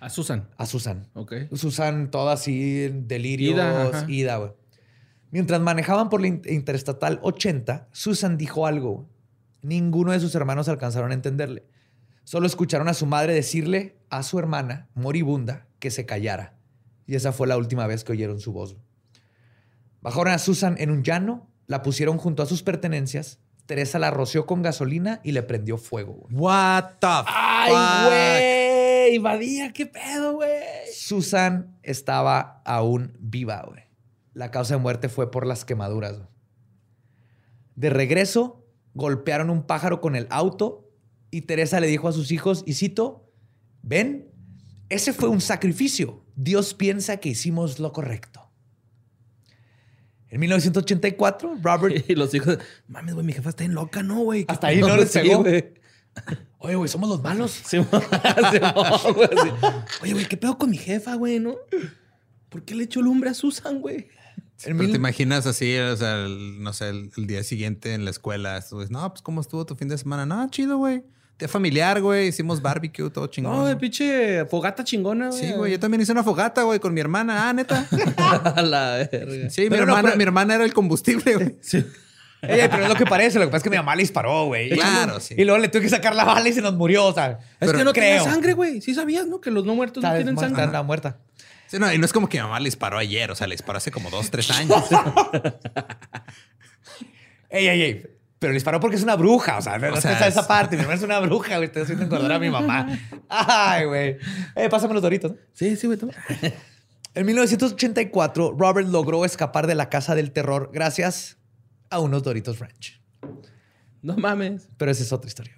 A 0.00 0.08
Susan. 0.08 0.48
a 0.56 0.66
Susan. 0.66 1.08
Ok. 1.14 1.32
Susan 1.54 2.10
toda 2.10 2.34
así 2.34 2.84
en 2.84 3.08
delirios, 3.08 3.54
Ida, 3.56 3.82
ajá. 3.88 4.06
ida, 4.08 4.36
güey. 4.36 4.52
Mientras 5.30 5.60
manejaban 5.60 6.08
por 6.08 6.20
la 6.20 6.28
in- 6.28 6.42
Interestatal 6.46 7.18
80, 7.22 7.88
Susan 7.92 8.36
dijo 8.38 8.66
algo. 8.66 9.08
Ninguno 9.62 10.12
de 10.12 10.20
sus 10.20 10.34
hermanos 10.34 10.68
alcanzaron 10.68 11.10
a 11.10 11.14
entenderle. 11.14 11.64
Solo 12.22 12.46
escucharon 12.46 12.88
a 12.88 12.94
su 12.94 13.04
madre 13.06 13.34
decirle 13.34 13.96
a 14.10 14.22
su 14.22 14.38
hermana, 14.38 14.88
moribunda, 14.94 15.66
que 15.80 15.90
se 15.90 16.06
callara. 16.06 16.56
Y 17.06 17.16
esa 17.16 17.32
fue 17.32 17.46
la 17.48 17.56
última 17.58 17.86
vez 17.86 18.04
que 18.04 18.12
oyeron 18.12 18.40
su 18.40 18.52
voz. 18.52 18.76
Bajaron 20.04 20.32
a 20.34 20.38
Susan 20.38 20.76
en 20.78 20.90
un 20.90 21.02
llano, 21.02 21.50
la 21.66 21.82
pusieron 21.82 22.18
junto 22.18 22.42
a 22.42 22.46
sus 22.46 22.62
pertenencias. 22.62 23.40
Teresa 23.66 23.98
la 23.98 24.10
roció 24.10 24.44
con 24.44 24.60
gasolina 24.60 25.20
y 25.24 25.32
le 25.32 25.42
prendió 25.42 25.78
fuego. 25.78 26.12
güey. 26.28 26.34
What 26.36 26.84
the 27.00 27.06
¡Ay, 27.26 27.72
güey! 29.10 29.18
Badía, 29.18 29.72
qué 29.72 29.86
pedo, 29.86 30.34
güey. 30.34 30.50
Susan 30.94 31.78
estaba 31.82 32.60
aún 32.66 33.16
viva, 33.18 33.64
güey. 33.66 33.82
La 34.34 34.50
causa 34.50 34.74
de 34.74 34.80
muerte 34.80 35.08
fue 35.08 35.30
por 35.30 35.46
las 35.46 35.64
quemaduras. 35.64 36.18
güey. 36.18 36.28
De 37.74 37.88
regreso, 37.88 38.66
golpearon 38.92 39.48
un 39.48 39.62
pájaro 39.66 40.02
con 40.02 40.14
el 40.16 40.26
auto 40.28 40.90
y 41.30 41.42
Teresa 41.42 41.80
le 41.80 41.86
dijo 41.86 42.08
a 42.08 42.12
sus 42.12 42.30
hijos, 42.30 42.62
y 42.66 42.74
cito, 42.74 43.32
ven, 43.82 44.30
ese 44.90 45.14
fue 45.14 45.30
un 45.30 45.40
sacrificio. 45.40 46.24
Dios 46.36 46.74
piensa 46.74 47.16
que 47.16 47.30
hicimos 47.30 47.78
lo 47.80 47.92
correcto. 47.92 48.43
En 50.34 50.40
1984, 50.40 51.58
Robert... 51.62 52.04
Y 52.10 52.14
los 52.16 52.34
hijos, 52.34 52.58
mames, 52.88 53.14
güey, 53.14 53.24
mi 53.24 53.32
jefa 53.32 53.50
está 53.50 53.62
en 53.62 53.72
loca, 53.74 54.02
¿no, 54.02 54.18
güey? 54.20 54.44
Hasta 54.48 54.66
ahí 54.66 54.80
no 54.80 54.96
les 54.96 55.12
Sí, 55.12 55.20
pegó. 55.20 55.42
güey. 55.42 55.74
Oye, 56.58 56.74
güey, 56.74 56.88
somos 56.88 57.08
los 57.08 57.22
malos. 57.22 57.50
Simón, 57.64 57.86
güey, 59.14 59.28
sí. 59.42 59.48
Oye, 60.02 60.12
güey, 60.12 60.26
¿qué 60.26 60.36
pedo 60.36 60.58
con 60.58 60.70
mi 60.70 60.76
jefa, 60.76 61.14
güey, 61.14 61.38
no? 61.38 61.54
¿Por 62.48 62.64
qué 62.64 62.74
le 62.74 62.84
echó 62.84 63.00
lumbre 63.00 63.30
a 63.30 63.34
Susan, 63.34 63.80
güey? 63.80 64.08
Pero 64.62 64.74
mil- 64.74 64.90
te 64.90 64.96
imaginas 64.96 65.46
así, 65.46 65.76
o 65.78 65.96
sea, 65.96 66.24
el- 66.24 66.62
no 66.62 66.72
sé, 66.72 66.88
el, 66.88 67.10
el 67.16 67.26
día 67.28 67.42
siguiente 67.44 67.94
en 67.94 68.04
la 68.04 68.10
escuela, 68.10 68.60
tú 68.68 68.78
dices, 68.78 68.90
no, 68.90 69.08
pues 69.10 69.22
¿cómo 69.22 69.40
estuvo 69.40 69.64
tu 69.66 69.76
fin 69.76 69.88
de 69.88 69.98
semana? 69.98 70.26
No, 70.26 70.48
chido, 70.50 70.78
güey. 70.78 71.04
Familiar, 71.48 72.00
güey. 72.00 72.28
Hicimos 72.28 72.60
barbecue, 72.62 73.10
todo 73.10 73.26
chingón. 73.26 73.52
No, 73.52 73.62
güey, 73.62 73.76
pinche 73.78 74.44
fogata 74.46 74.82
chingona, 74.84 75.28
güey. 75.28 75.40
Sí, 75.40 75.52
güey. 75.52 75.72
Yo 75.72 75.80
también 75.80 76.00
hice 76.00 76.12
una 76.12 76.22
fogata, 76.24 76.62
güey, 76.62 76.80
con 76.80 76.92
mi 76.94 77.00
hermana. 77.00 77.48
Ah, 77.48 77.52
neta. 77.52 77.86
A 78.56 78.62
la 78.62 79.06
verga. 79.10 79.50
Sí, 79.50 79.62
mi 79.62 79.68
no, 79.70 79.82
hermana, 79.82 80.02
pero- 80.02 80.16
mi 80.16 80.22
hermana 80.24 80.54
era 80.56 80.64
el 80.64 80.72
combustible, 80.74 81.34
güey. 81.34 81.56
Sí. 81.62 81.84
Ey, 82.46 82.68
pero 82.70 82.82
es 82.82 82.88
lo 82.90 82.94
que 82.94 83.06
parece. 83.06 83.38
Lo 83.38 83.46
que 83.46 83.50
pasa 83.52 83.56
es 83.58 83.62
que 83.62 83.70
mi 83.70 83.76
mamá 83.78 83.96
le 83.96 84.02
disparó, 84.02 84.44
güey. 84.44 84.68
Claro, 84.68 85.18
sí. 85.18 85.34
Y 85.38 85.44
luego 85.44 85.58
le 85.58 85.68
tuve 85.68 85.80
que 85.80 85.88
sacar 85.88 86.14
la 86.14 86.24
bala 86.24 86.46
y 86.46 86.52
se 86.52 86.60
nos 86.60 86.74
murió, 86.74 87.06
o 87.06 87.14
sea. 87.14 87.38
Es 87.58 87.72
que 87.72 87.82
no 87.84 87.94
creo. 87.94 88.18
tiene 88.18 88.20
sangre, 88.22 88.52
güey. 88.52 88.82
Sí 88.82 88.94
sabías, 88.94 89.26
¿no? 89.26 89.40
Que 89.40 89.50
los 89.50 89.64
no 89.64 89.74
muertos 89.74 90.02
no 90.02 90.08
Está 90.10 90.18
tienen 90.22 90.36
sangre. 90.38 90.62
anda 90.64 90.82
muerta. 90.82 91.16
Sí, 91.68 91.78
no, 91.78 91.90
y 91.90 91.96
no 91.96 92.04
es 92.04 92.12
como 92.12 92.28
que 92.28 92.36
mi 92.36 92.42
mamá 92.42 92.60
le 92.60 92.66
disparó 92.66 92.98
ayer, 92.98 93.30
o 93.30 93.34
sea, 93.34 93.46
le 93.46 93.54
disparó 93.54 93.78
hace 93.78 93.90
como 93.90 94.10
dos, 94.10 94.30
tres 94.30 94.50
años. 94.50 94.76
Ey, 97.48 97.66
ey, 97.68 97.82
ey. 97.82 98.06
Pero 98.44 98.52
le 98.52 98.56
disparó 98.56 98.78
porque 98.78 98.96
es 98.96 99.02
una 99.02 99.16
bruja, 99.16 99.56
o 99.56 99.62
sea, 99.62 99.78
no 99.78 99.90
O 99.94 99.96
sea, 99.98 100.12
está 100.12 100.28
esa 100.28 100.40
es- 100.42 100.46
parte. 100.46 100.76
Mi 100.76 100.82
hermana 100.82 100.98
es 100.98 101.02
una 101.02 101.18
bruja, 101.18 101.56
güey. 101.56 101.64
Estoy 101.68 101.84
haciendo 101.84 102.04
acordar 102.04 102.32
a 102.32 102.38
mi 102.38 102.50
mamá. 102.50 102.86
Ay, 103.30 103.86
güey. 103.86 104.18
Eh, 104.54 104.68
pásame 104.68 104.92
los 104.92 105.02
doritos. 105.02 105.30
¿no? 105.30 105.38
Sí, 105.54 105.76
sí, 105.76 105.86
güey. 105.86 105.98
toma. 105.98 106.12
En 107.14 107.24
1984, 107.24 108.54
Robert 108.58 108.86
logró 108.88 109.24
escapar 109.24 109.66
de 109.66 109.74
la 109.74 109.88
casa 109.88 110.14
del 110.14 110.30
terror 110.30 110.68
gracias 110.74 111.38
a 111.88 112.00
unos 112.00 112.22
Doritos 112.22 112.58
Ranch. 112.58 113.00
No 114.02 114.16
mames. 114.18 114.68
Pero 114.76 114.90
esa 114.90 115.04
es 115.04 115.12
otra 115.12 115.28
historia. 115.28 115.54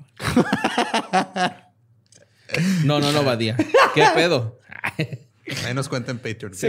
No, 2.85 3.01
no, 3.01 3.11
no, 3.11 3.25
Badía. 3.25 3.57
¿Qué 3.95 4.05
pedo? 4.15 4.61
Ahí 5.67 5.75
nos 5.75 5.89
cuenta 5.89 6.13
en 6.13 6.19
Patreon. 6.19 6.53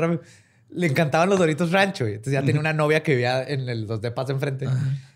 Rápido. 0.00 0.20
Le 0.70 0.86
encantaban 0.86 1.28
los 1.28 1.38
Doritos 1.38 1.70
Rancho. 1.70 2.06
Entonces 2.06 2.32
ya 2.32 2.42
tenía 2.42 2.60
una 2.60 2.72
novia 2.72 3.02
que 3.02 3.12
vivía 3.12 3.42
en 3.42 3.68
el, 3.68 3.86
los 3.86 4.00
de 4.00 4.12
enfrente. 4.28 4.66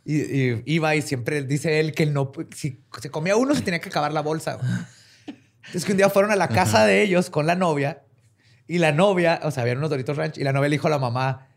Y, 0.05 0.21
y 0.21 0.63
iba 0.67 0.95
y 0.95 1.03
siempre 1.03 1.43
dice 1.43 1.81
él 1.81 1.93
que 1.93 2.07
no, 2.07 2.33
si 2.55 2.81
se 3.01 3.11
comía 3.11 3.37
uno 3.37 3.55
se 3.55 3.63
tenía 3.63 3.81
que 3.81 3.89
acabar 3.89 4.13
la 4.13 4.23
bolsa. 4.23 4.59
Entonces 5.27 5.85
que 5.85 5.93
un 5.93 5.99
día 5.99 6.09
fueron 6.09 6.31
a 6.31 6.37
la 6.37 6.49
casa 6.49 6.87
de 6.87 7.03
ellos 7.03 7.29
con 7.29 7.47
la 7.47 7.55
novia 7.55 8.03
y 8.67 8.79
la 8.79 8.93
novia, 8.93 9.41
o 9.43 9.51
sea, 9.51 9.63
habían 9.63 9.79
unos 9.79 9.91
Doritos 9.91 10.17
Ranch 10.17 10.39
y 10.39 10.45
la 10.45 10.53
novia 10.53 10.69
le 10.69 10.77
dijo 10.77 10.87
a 10.87 10.91
la 10.91 10.99
mamá, 10.99 11.49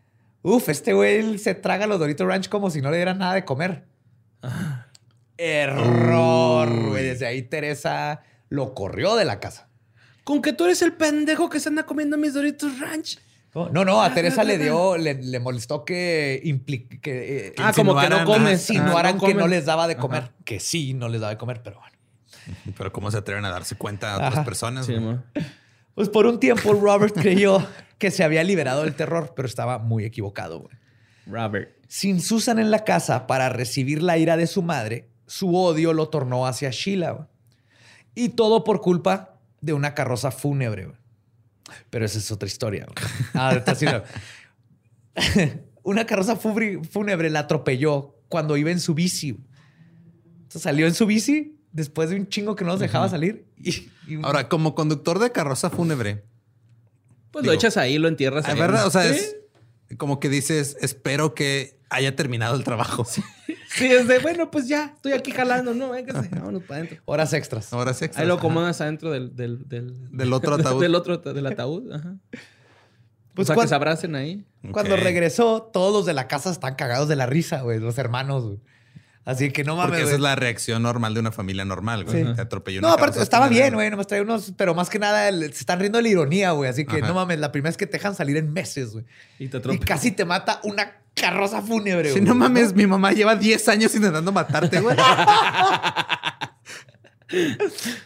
uf, 0.42 0.70
este 0.70 0.94
güey 0.94 1.38
se 1.38 1.56
traga 1.56 1.88
los 1.88 2.00
Doritos 2.00 2.28
Ranch 2.28 2.50
como 2.50 2.70
si 2.70 2.82
no 2.82 2.90
le 2.90 2.98
dieran 2.98 3.20
nada 3.20 3.36
de 3.36 3.46
comer. 3.46 3.86
Error, 5.38 6.90
güey. 6.90 7.06
Desde 7.06 7.26
ahí 7.26 7.42
Teresa 7.42 8.22
lo 8.50 8.74
corrió 8.74 9.16
de 9.16 9.26
la 9.26 9.40
casa. 9.40 9.70
Con 10.24 10.42
que 10.42 10.54
tú 10.54 10.66
eres 10.66 10.82
el 10.82 10.94
pendejo 10.94 11.50
que 11.50 11.60
se 11.60 11.70
anda 11.70 11.84
comiendo 11.84 12.18
mis 12.18 12.34
Doritos 12.34 12.80
Ranch. 12.80 13.20
No, 13.54 13.84
no, 13.84 14.02
a 14.02 14.14
Teresa 14.14 14.44
le 14.46 14.58
dio, 14.58 14.98
le, 14.98 15.16
le 15.16 15.40
molestó 15.42 15.84
que, 15.84 16.42
impli- 16.46 17.02
que 17.02 17.48
eh, 17.48 17.54
Ah, 17.58 17.74
como 17.76 18.00
que 18.00 18.08
no 18.10 18.20
insinuaran- 18.20 18.26
comes. 18.26 18.70
insinuaran 18.70 19.16
Ah, 19.16 19.18
no 19.22 19.28
que 19.28 19.34
no 19.34 19.48
les 19.48 19.66
daba 19.66 19.88
de 19.88 19.98
comer. 19.98 20.32
Que 20.46 20.60
sí, 20.62 20.94
no 20.94 21.10
les 21.10 21.20
daba 21.20 21.32
de 21.32 21.38
comer, 21.38 21.62
pero 21.62 21.80
bueno. 21.80 21.98
Pero 22.78 22.92
¿cómo 22.94 23.12
se 23.12 23.18
atreven 23.18 23.44
a 23.46 23.50
darse 23.50 23.76
cuenta 23.76 24.14
a 24.14 24.16
otras 24.16 24.34
Ajá. 24.34 24.44
personas? 24.46 24.86
Sí. 24.86 24.96
Pues 25.96 26.08
por 26.10 26.26
un 26.26 26.40
tiempo 26.40 26.74
Robert 26.74 27.14
creyó 27.14 27.66
que 27.98 28.10
se 28.10 28.24
había 28.24 28.44
liberado 28.44 28.84
del 28.84 28.96
terror, 28.96 29.34
pero 29.36 29.48
estaba 29.48 29.78
muy 29.80 30.06
equivocado. 30.06 30.60
güey. 30.62 30.76
Robert. 31.28 31.72
Sin 31.88 32.22
Susan 32.22 32.58
en 32.58 32.72
la 32.72 32.84
casa 32.86 33.28
para 33.28 33.50
recibir 33.50 34.02
la 34.02 34.18
ira 34.18 34.38
de 34.38 34.48
su 34.48 34.64
madre, 34.64 35.10
su 35.28 35.56
odio 35.56 35.92
lo 35.94 36.08
tornó 36.10 36.48
hacia 36.48 36.70
Sheila. 36.72 37.12
güey. 37.12 37.28
Y 38.16 38.30
todo 38.30 38.64
por 38.64 38.82
culpa 38.82 39.36
de 39.60 39.74
una 39.74 39.94
carroza 39.94 40.32
fúnebre. 40.32 40.86
güey. 40.86 40.98
Pero 41.90 42.06
esa 42.06 42.18
es 42.20 42.32
otra 42.32 42.48
historia. 42.48 42.88
Ah, 43.34 43.54
está 43.56 43.72
así, 43.74 43.86
no. 43.86 44.04
una 45.84 46.06
carroza 46.06 46.36
fúnebre 46.36 47.30
la 47.30 47.40
atropelló 47.40 48.16
cuando 48.30 48.58
iba 48.58 48.72
en 48.72 48.80
su 48.80 48.94
bici. 48.94 49.38
Entonces 50.36 50.62
salió 50.62 50.88
en 50.88 50.94
su 50.94 51.06
bici 51.06 51.58
después 51.72 52.10
de 52.10 52.16
un 52.18 52.28
chingo 52.28 52.56
que 52.56 52.64
no 52.66 52.72
nos 52.72 52.80
dejaba 52.80 53.10
salir. 53.10 53.46
Y, 53.58 53.90
Ahora, 54.24 54.50
como 54.50 54.76
conductor 54.76 55.20
de 55.20 55.32
carroza 55.32 55.70
fúnebre, 55.70 56.24
Pues 57.32 57.44
Digo, 57.44 57.54
lo 57.54 57.58
echas 57.58 57.78
ahí, 57.78 57.98
lo 57.98 58.08
entierras 58.08 58.46
es 58.46 58.54
ahí. 58.54 58.60
verdad, 58.60 58.86
o 58.88 58.92
sea, 58.92 59.04
¿Sí? 59.04 59.16
es 59.20 59.36
como 59.98 60.20
que 60.20 60.30
dices, 60.30 60.78
espero 60.82 61.34
que 61.36 61.80
haya 61.90 62.16
terminado 62.16 62.56
el 62.56 62.64
trabajo. 62.64 63.06
Sí, 63.06 63.86
es 63.86 64.08
de, 64.08 64.20
bueno, 64.20 64.52
pues 64.52 64.68
ya, 64.68 64.94
estoy 64.96 65.14
aquí 65.14 65.32
jalando, 65.32 65.74
¿no? 65.74 65.90
Véngase, 65.92 66.30
vámonos 66.30 66.64
para 66.64 66.82
adentro. 66.82 67.02
horas 67.06 67.34
extras. 67.34 67.72
Ahora 67.74 67.94
sí. 67.94 68.06
Ahí 68.16 68.26
lo 68.28 68.36
acomodas 68.36 68.80
adentro 68.82 69.12
del... 69.12 69.36
Del, 69.36 69.68
del, 69.68 70.10
Del 70.12 70.34
otro 70.34 70.56
ataúd. 70.60 70.82
del 70.82 70.96
otro, 70.96 71.18
del 71.18 71.46
ataúd, 71.46 71.92
ajá. 71.94 72.16
Pues 73.34 73.46
o 73.46 73.48
sea, 73.48 73.56
cuan- 73.56 73.66
que 73.66 73.70
se 73.70 73.76
abracen 73.76 74.16
ahí. 74.16 74.46
Cuando 74.72 74.96
regresó, 74.98 75.64
todos 75.74 75.94
los 75.94 76.06
de 76.06 76.14
la 76.14 76.28
casa 76.28 76.52
están 76.52 76.76
cagados 76.76 77.08
de 77.08 77.16
la 77.16 77.26
risa, 77.26 77.62
güey, 77.62 77.80
los 77.80 77.98
hermanos. 77.98 78.46
güey. 78.46 78.60
Así 79.24 79.52
que 79.52 79.64
no 79.64 79.76
mames. 79.76 79.92
Porque 79.92 80.04
esa 80.04 80.16
es 80.16 80.20
la 80.20 80.36
reacción 80.36 80.82
normal 80.82 81.14
de 81.14 81.20
una 81.20 81.32
familia 81.32 81.64
normal, 81.64 82.06
güey. 82.06 82.34
Te 82.34 82.42
atropelló 82.42 82.80
una 82.80 82.88
No, 82.88 82.94
aparte 82.96 83.22
estaba 83.22 83.48
bien, 83.50 83.74
güey. 83.76 83.90
Nomás 83.92 84.08
traía 84.08 84.24
unos, 84.24 84.54
pero 84.58 84.74
más 84.74 84.90
que 84.90 84.98
nada 84.98 85.30
el- 85.30 85.42
se 85.54 85.60
están 85.60 85.80
riendo 85.80 85.98
de 86.00 86.04
la 86.04 86.10
ironía, 86.10 86.52
güey. 86.52 86.70
Así 86.70 86.86
que 86.86 86.98
Ajá. 86.98 87.08
no 87.08 87.14
mames, 87.14 87.40
la 87.40 87.52
primera 87.52 87.70
vez 87.70 87.78
que 87.78 87.86
te 87.86 87.94
dejan 87.94 88.16
salir 88.16 88.38
en 88.38 88.52
meses, 88.52 88.94
güey. 88.94 89.06
Y 89.38 89.48
te 89.48 89.58
Y 89.58 89.60
atropella. 89.60 89.86
casi 89.86 90.12
te 90.12 90.26
mata 90.26 90.60
una 90.64 90.94
carroza 91.14 91.62
fúnebre, 91.62 92.10
Sí, 92.10 92.20
güey. 92.20 92.26
no 92.26 92.34
mames, 92.36 92.74
mi 92.74 92.88
mamá 92.88 93.12
lleva 93.12 93.36
10 93.36 93.68
años 93.68 93.94
intentando 93.94 94.32
matarte, 94.32 94.80
güey. 94.82 94.98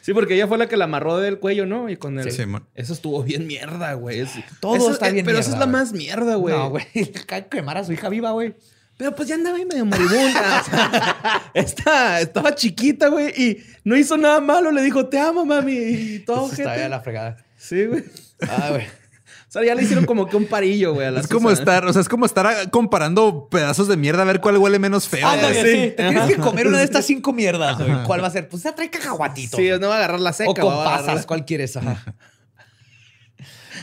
Sí, 0.02 0.14
porque 0.14 0.36
ella 0.36 0.48
fue 0.48 0.60
la 0.60 0.68
que 0.68 0.78
la 0.78 0.86
amarró 0.86 1.18
del 1.18 1.40
cuello, 1.40 1.66
¿no? 1.66 1.90
Y 1.90 1.98
con 1.98 2.20
el... 2.20 2.30
Sí, 2.32 2.44
Simón. 2.44 2.68
Eso 2.76 2.94
estuvo 2.94 3.24
bien 3.24 3.48
mierda, 3.48 3.94
güey. 3.94 4.20
Es- 4.20 4.34
Todo 4.60 4.76
eso- 4.76 4.92
está 4.92 5.10
bien 5.10 5.26
Pero 5.26 5.40
esa 5.40 5.50
es 5.50 5.56
mierda, 5.56 5.66
la 5.66 5.72
más 5.72 5.94
mierda, 5.94 6.36
güey. 6.36 6.54
No, 6.56 6.70
güey. 6.70 6.86
Quemar 7.50 7.78
a 7.80 7.84
su 7.84 7.94
hija 7.94 8.08
viva, 8.10 8.32
güey. 8.32 8.54
Pero 8.98 9.14
pues 9.14 9.28
ya 9.28 9.36
andaba 9.36 9.58
ahí 9.58 9.66
medio 9.66 9.86
moribunda. 9.86 10.62
o 10.62 10.70
sea, 10.70 11.42
esta- 11.54 12.22
estaba 12.22 12.56
chiquita, 12.56 13.10
güey. 13.10 13.28
Y 13.36 13.64
no 13.84 13.98
hizo 13.98 14.16
nada 14.18 14.40
malo. 14.40 14.72
Le 14.72 14.82
dijo, 14.82 15.08
te 15.08 15.20
amo, 15.20 15.46
mami. 15.46 15.74
Y 15.74 16.20
todo, 16.20 16.48
gente. 16.48 16.64
ya 16.78 16.88
la 16.90 17.02
fregada. 17.02 17.38
Sí, 17.58 17.86
güey. 17.86 18.04
Ah, 18.48 18.68
güey. 18.70 18.84
O 18.86 19.52
sea, 19.58 19.64
ya 19.66 19.76
le 19.76 19.84
hicieron 19.84 20.06
como 20.06 20.28
que 20.28 20.36
un 20.38 20.46
parillo, 20.48 20.94
güey. 20.94 21.08
a 21.08 21.12
la 21.12 21.20
Es 21.22 21.28
como 21.28 21.50
Susana. 21.50 21.62
estar, 21.74 21.86
o 21.88 21.94
sea, 21.94 22.02
es 22.02 22.10
como 22.10 22.26
estar 22.26 22.46
ah, 22.48 22.70
comparando 22.72 23.48
pedazos 23.50 23.88
de 23.88 23.96
mierda 23.98 24.22
a 24.24 24.26
ver 24.26 24.40
cuál 24.42 24.58
huele 24.58 24.80
menos 24.80 25.08
feo. 25.08 25.26
Ándale, 25.28 25.62
güey. 25.62 25.74
sí. 25.90 25.94
Te 25.96 26.04
tienes 26.10 26.28
que 26.28 26.38
comer 26.38 26.68
una 26.68 26.78
de 26.80 26.84
estas 26.86 27.06
cinco 27.06 27.32
mierdas, 27.34 27.78
güey. 27.78 28.04
¿Cuál 28.06 28.22
va 28.24 28.28
a 28.28 28.32
ser? 28.32 28.48
Pues 28.50 28.64
ya 28.64 28.74
trae 28.76 28.90
cacahuatito. 28.90 29.56
Sí, 29.58 29.70
no 29.80 29.88
va 29.90 29.96
a 29.96 29.98
agarrar 29.98 30.20
la 30.20 30.34
seca. 30.34 30.50
o 30.52 30.54
con 30.56 30.66
va 30.68 30.84
a 30.84 30.96
agarrar- 30.98 31.06
pasas, 31.06 31.26
¿cuál 31.26 31.46
quieres? 31.46 31.76
Ajá. 31.78 32.02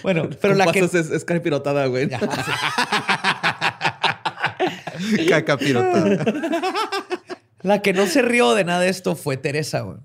Bueno, 0.02 0.28
pero 0.40 0.54
con 0.56 0.58
la 0.66 0.72
que... 0.72 0.80
es, 0.80 0.94
es 0.94 1.24
caripirotada, 1.24 1.86
güey. 1.86 2.08
Caca 5.28 5.56
pirotada. 5.56 6.24
La 7.62 7.82
que 7.82 7.92
no 7.92 8.06
se 8.06 8.22
rió 8.22 8.54
de 8.54 8.64
nada 8.64 8.80
de 8.80 8.88
esto 8.88 9.16
fue 9.16 9.36
Teresa, 9.36 9.80
güey. 9.80 9.98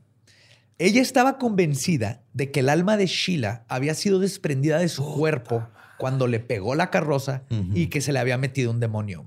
Ella 0.80 1.02
estaba 1.02 1.40
convencida 1.40 2.22
de 2.34 2.52
que 2.52 2.60
el 2.60 2.70
alma 2.70 2.98
de 2.98 3.08
Sheila 3.08 3.66
había 3.68 3.96
sido 3.96 4.20
desprendida 4.20 4.78
de 4.78 4.90
su 4.90 5.04
cuerpo 5.16 5.68
cuando 5.98 6.28
le 6.28 6.40
pegó 6.40 6.76
la 6.76 6.92
carroza 6.92 7.44
y 7.74 7.88
que 7.88 8.02
se 8.02 8.14
le 8.14 8.20
había 8.20 8.38
metido 8.38 8.70
un 8.70 8.80
demonio. 8.80 9.26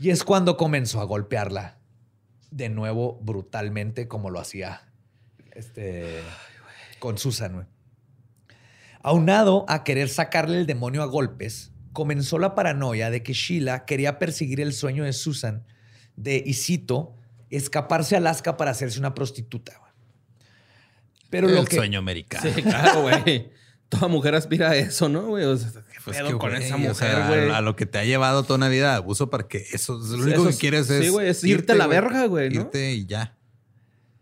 Y 0.00 0.10
es 0.10 0.24
cuando 0.24 0.56
comenzó 0.56 1.00
a 1.00 1.04
golpearla 1.04 1.78
de 2.50 2.68
nuevo 2.68 3.20
brutalmente 3.22 4.08
como 4.08 4.30
lo 4.30 4.40
hacía 4.40 4.88
este, 5.52 6.20
con 6.98 7.18
Susan. 7.18 7.68
Aunado 9.02 9.64
a 9.68 9.84
querer 9.84 10.08
sacarle 10.08 10.58
el 10.58 10.66
demonio 10.66 11.02
a 11.02 11.06
golpes, 11.06 11.72
comenzó 11.92 12.38
la 12.38 12.54
paranoia 12.54 13.10
de 13.10 13.22
que 13.22 13.32
Sheila 13.32 13.84
quería 13.84 14.18
perseguir 14.18 14.60
el 14.60 14.72
sueño 14.72 15.04
de 15.04 15.12
Susan 15.12 15.64
de, 16.16 16.42
y 16.44 16.54
cito, 16.54 17.14
escaparse 17.50 18.14
a 18.14 18.18
Alaska 18.18 18.56
para 18.56 18.70
hacerse 18.70 18.98
una 18.98 19.14
prostituta. 19.14 19.80
Pero 21.30 21.48
el 21.48 21.54
lo 21.54 21.64
que... 21.64 21.76
sueño 21.76 21.98
americano. 21.98 22.50
Sí, 22.54 22.62
claro, 22.62 23.02
güey. 23.02 23.50
Toda 23.88 24.06
mujer 24.08 24.34
aspira 24.36 24.70
a 24.70 24.76
eso, 24.76 25.08
¿no, 25.08 25.22
güey? 25.26 25.44
O 25.44 25.56
sea, 25.56 25.70
¿qué 25.72 25.98
Pues 26.04 26.16
pedo 26.16 26.28
que, 26.28 26.34
con 26.38 26.54
esa 26.54 26.76
o 26.76 26.78
mujer, 26.78 26.94
sea, 26.94 27.26
güey? 27.28 27.50
a, 27.50 27.56
a 27.56 27.60
lo 27.60 27.74
que 27.74 27.86
te 27.86 27.98
ha 27.98 28.04
llevado 28.04 28.44
toda 28.44 28.56
una 28.56 28.68
vida 28.68 28.90
de 28.90 28.96
abuso 28.96 29.30
para 29.30 29.48
que 29.48 29.58
eso 29.72 30.00
es 30.00 30.10
lo 30.10 30.18
único 30.22 30.28
Eso 30.34 30.44
que 30.44 30.50
es- 30.50 30.58
quieres 30.58 30.90
es 30.90 31.06
sí, 31.12 31.16
es 31.22 31.44
irte 31.44 31.72
a 31.72 31.74
la 31.76 31.86
verga, 31.88 32.26
güey, 32.26 32.50
¿no? 32.50 32.60
Irte 32.62 32.92
y 32.92 33.06
ya. 33.06 33.36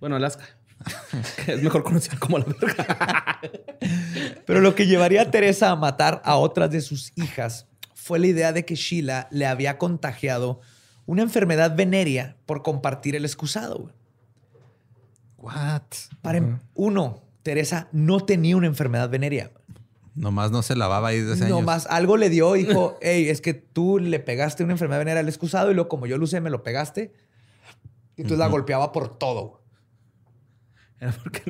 Bueno, 0.00 0.16
Alaska. 0.16 0.57
es 1.46 1.62
mejor 1.62 1.82
conocida 1.82 2.18
como 2.18 2.38
la 2.38 2.44
verga. 2.44 3.40
Pero 4.46 4.60
lo 4.60 4.74
que 4.74 4.86
llevaría 4.86 5.22
a 5.22 5.30
Teresa 5.30 5.70
a 5.70 5.76
matar 5.76 6.22
a 6.24 6.36
otras 6.36 6.70
de 6.70 6.80
sus 6.80 7.12
hijas 7.16 7.66
fue 7.94 8.18
la 8.18 8.26
idea 8.28 8.52
de 8.52 8.64
que 8.64 8.74
Sheila 8.74 9.28
le 9.30 9.46
había 9.46 9.78
contagiado 9.78 10.60
una 11.06 11.22
enfermedad 11.22 11.76
venérea 11.76 12.36
por 12.46 12.62
compartir 12.62 13.16
el 13.16 13.24
excusado. 13.24 13.92
What? 15.36 15.82
Para 16.22 16.60
uno, 16.74 17.22
Teresa 17.42 17.88
no 17.92 18.20
tenía 18.20 18.56
una 18.56 18.66
enfermedad 18.66 19.08
venérea. 19.08 19.50
Nomás 20.14 20.50
no 20.50 20.62
se 20.62 20.74
lavaba 20.74 21.08
ahí 21.08 21.20
desde 21.20 21.34
hace 21.34 21.44
años. 21.44 21.60
Nomás 21.60 21.86
algo 21.86 22.16
le 22.16 22.28
dio 22.28 22.54
dijo, 22.54 22.98
hey, 23.00 23.28
es 23.30 23.40
que 23.40 23.54
tú 23.54 23.98
le 23.98 24.18
pegaste 24.18 24.64
una 24.64 24.72
enfermedad 24.72 24.98
venérea 24.98 25.20
al 25.20 25.28
excusado 25.28 25.70
y 25.70 25.74
luego 25.74 25.88
como 25.88 26.06
yo 26.06 26.18
lo 26.18 26.24
usé, 26.24 26.40
me 26.40 26.50
lo 26.50 26.62
pegaste. 26.62 27.12
Y 28.16 28.22
entonces 28.22 28.38
la 28.38 28.48
golpeaba 28.48 28.90
por 28.90 29.16
todo. 29.16 29.62
Era 31.00 31.12
porque... 31.12 31.42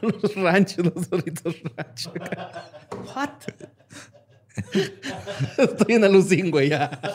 con 0.00 0.14
los 0.22 0.34
ranchos, 0.36 0.84
los 0.94 1.06
solitos 1.06 1.56
ranchos. 1.76 2.12
What? 3.14 3.30
Estoy 5.58 5.94
en 5.94 6.04
alucín, 6.04 6.50
güey, 6.50 6.68
ya. 6.70 7.00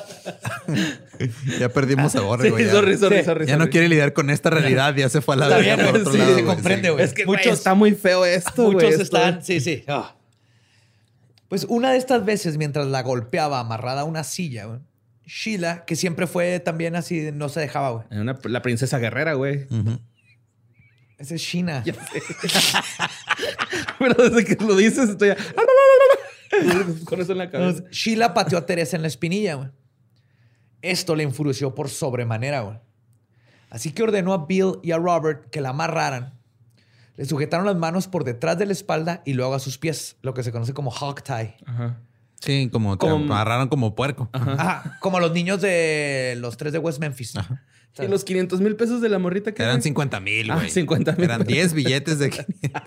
Ya 1.60 1.70
perdimos 1.70 2.16
a 2.16 2.22
Borre, 2.22 2.46
Sí, 2.46 2.50
güey. 2.52 2.66
ya. 2.66 2.72
sorry, 2.72 2.98
sorry, 2.98 3.18
Sí. 3.20 3.24
sorry. 3.26 3.46
Ya 3.48 3.58
no 3.58 3.70
quiere 3.70 3.88
lidiar 3.90 4.14
con 4.14 4.30
esta 4.30 4.50
realidad, 4.50 4.96
ya 4.96 5.10
se 5.10 5.22
fue 5.22 5.36
a 5.36 5.38
la 5.38 5.48
verga 5.48 5.86
por 5.92 5.98
otro 6.02 6.12
sí, 6.12 6.18
lado. 6.20 6.36
se 6.36 6.42
güey, 6.44 6.56
comprende, 6.56 6.88
sí. 6.90 6.94
güey. 6.94 7.06
Es 7.06 7.14
que, 7.14 7.26
Muchos- 7.26 7.54
está 7.58 7.74
muy 7.74 7.94
feo 7.94 8.26
esto, 8.26 8.64
güey. 8.72 8.76
Muchos 8.86 9.02
esto- 9.02 9.18
están, 9.18 9.44
sí, 9.44 9.60
sí. 9.60 9.84
Ah. 9.88 10.16
Pues 11.48 11.66
una 11.70 11.92
de 11.92 11.98
estas 11.98 12.26
veces, 12.26 12.58
mientras 12.58 12.88
la 12.88 13.02
golpeaba 13.04 13.60
amarrada 13.60 14.02
a 14.02 14.04
una 14.04 14.24
silla, 14.24 14.66
güey, 14.66 14.80
Sheila, 15.26 15.86
que 15.86 15.96
siempre 15.96 16.28
fue 16.28 16.60
también 16.60 16.96
así, 16.96 17.32
no 17.34 17.50
se 17.50 17.60
dejaba, 17.62 17.90
güey. 17.92 18.06
Una- 18.20 18.38
la 18.44 18.62
princesa 18.62 18.98
guerrera, 19.00 19.34
güey. 19.34 19.66
Ujú. 19.70 20.00
Esa 21.18 21.36
es 21.36 21.42
Sheena. 21.42 21.84
Ya 21.84 21.94
sé. 22.12 22.22
Pero 24.00 24.30
desde 24.30 24.46
que 24.46 24.64
lo 24.64 24.76
dices 24.76 25.10
estoy... 25.10 25.30
ya- 25.30 25.38
Con 27.06 27.20
eso 27.22 27.32
en 27.34 27.38
la 27.40 27.50
cabeza. 27.50 27.70
Entonces, 27.80 27.98
Sheila 27.98 28.34
pateó 28.34 28.58
a 28.58 28.66
Teresa 28.66 28.96
en 28.96 29.02
la 29.02 29.08
espinilla, 29.10 29.56
güey. 29.56 29.70
Esto 30.82 31.16
le 31.16 31.24
enfureció 31.24 31.76
por 31.76 31.90
sobremanera, 31.90 32.62
güey. 32.62 32.78
Así 33.70 33.92
que 33.92 34.04
ordenó 34.04 34.34
a 34.34 34.46
Bill 34.46 34.74
y 34.84 34.92
a 34.92 34.98
Robert 34.98 35.50
que 35.50 35.60
la 35.60 35.70
amarraran. 35.70 36.34
Le 37.18 37.26
sujetaron 37.26 37.66
las 37.66 37.76
manos 37.76 38.08
por 38.08 38.24
detrás 38.24 38.58
de 38.58 38.66
la 38.68 38.72
espalda 38.74 39.24
y 39.26 39.34
luego 39.34 39.56
a 39.56 39.60
sus 39.60 39.78
pies, 39.78 40.18
lo 40.22 40.34
que 40.34 40.44
se 40.44 40.52
conoce 40.52 40.74
como 40.74 40.92
hog 40.92 41.22
tie. 41.24 41.58
Ajá. 41.66 42.00
Sí, 42.40 42.70
como 42.72 42.98
te 42.98 43.08
Como- 43.08 43.16
amarraron 43.26 43.68
como 43.68 43.96
puerco. 43.96 44.30
Ajá, 44.32 44.98
como 45.02 45.20
los 45.20 45.34
niños 45.34 45.60
de 45.60 46.36
los 46.38 46.56
tres 46.56 46.72
de 46.72 46.80
West 46.80 47.00
Memphis. 47.00 47.34
Y 48.00 48.08
los 48.08 48.24
500 48.24 48.62
mil 48.62 48.76
pesos 48.76 49.02
de 49.02 49.10
la 49.10 49.18
morrita 49.20 49.54
que 49.54 49.64
Eran 49.64 49.82
50 49.82 50.20
mil, 50.20 50.52
Ah, 50.52 50.56
güey. 50.56 50.70
50,000. 50.70 51.24
Eran 51.26 51.44
10 51.46 51.74
billetes 51.74 52.20
de 52.20 52.30
500. 52.30 52.82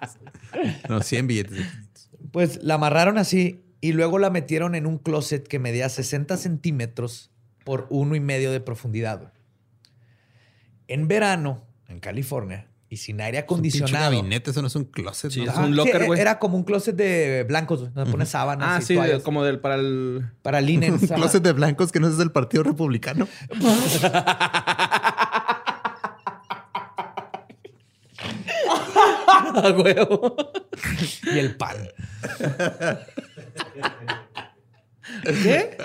No, 0.88 1.00
100 1.02 1.26
billetes 1.26 1.52
de 1.52 1.62
500. 1.64 2.10
Pues 2.32 2.62
la 2.62 2.74
amarraron 2.74 3.18
así 3.18 3.64
y 3.80 3.92
luego 3.92 4.18
la 4.18 4.30
metieron 4.30 4.74
en 4.76 4.86
un 4.86 4.98
closet 4.98 5.46
que 5.48 5.58
medía 5.58 5.88
60 5.88 6.36
centímetros 6.36 7.30
por 7.64 7.86
uno 7.90 8.14
y 8.14 8.20
medio 8.20 8.52
de 8.52 8.60
profundidad. 8.60 9.32
En 10.86 11.08
verano, 11.08 11.64
en 11.88 11.98
California, 12.00 12.66
y 12.92 12.96
sin 12.96 13.20
aire 13.20 13.38
Un 13.48 13.62
pinche 13.62 13.78
acondicionado. 13.78 14.10
gabinete, 14.16 14.50
eso 14.50 14.60
no 14.62 14.66
es 14.66 14.74
un 14.74 14.82
closet. 14.84 15.30
Sí, 15.30 15.44
¿no? 15.44 15.52
es 15.52 15.56
un 15.58 15.64
Ajá, 15.64 15.72
locker, 15.72 16.00
sí, 16.00 16.06
güey. 16.08 16.20
Era 16.20 16.40
como 16.40 16.56
un 16.56 16.64
closet 16.64 16.96
de 16.96 17.44
blancos, 17.46 17.94
donde 17.94 18.10
pones 18.10 18.30
sábanas 18.30 18.68
Ah, 18.68 18.78
y 18.82 18.84
sí, 18.84 18.94
toallas 18.96 19.22
como 19.22 19.44
del 19.44 19.60
para 19.60 19.76
el... 19.76 20.24
para 20.42 20.60
linens. 20.60 21.02
Un 21.08 21.08
closet 21.08 21.40
de 21.42 21.52
blancos 21.52 21.92
que 21.92 22.00
no 22.00 22.08
es 22.08 22.18
del 22.18 22.32
Partido 22.32 22.64
Republicano. 22.64 23.28
Ah, 29.54 29.70
huevo. 29.76 30.36
y 31.34 31.38
el 31.38 31.56
pan. 31.56 31.76
¿Qué? 35.24 35.76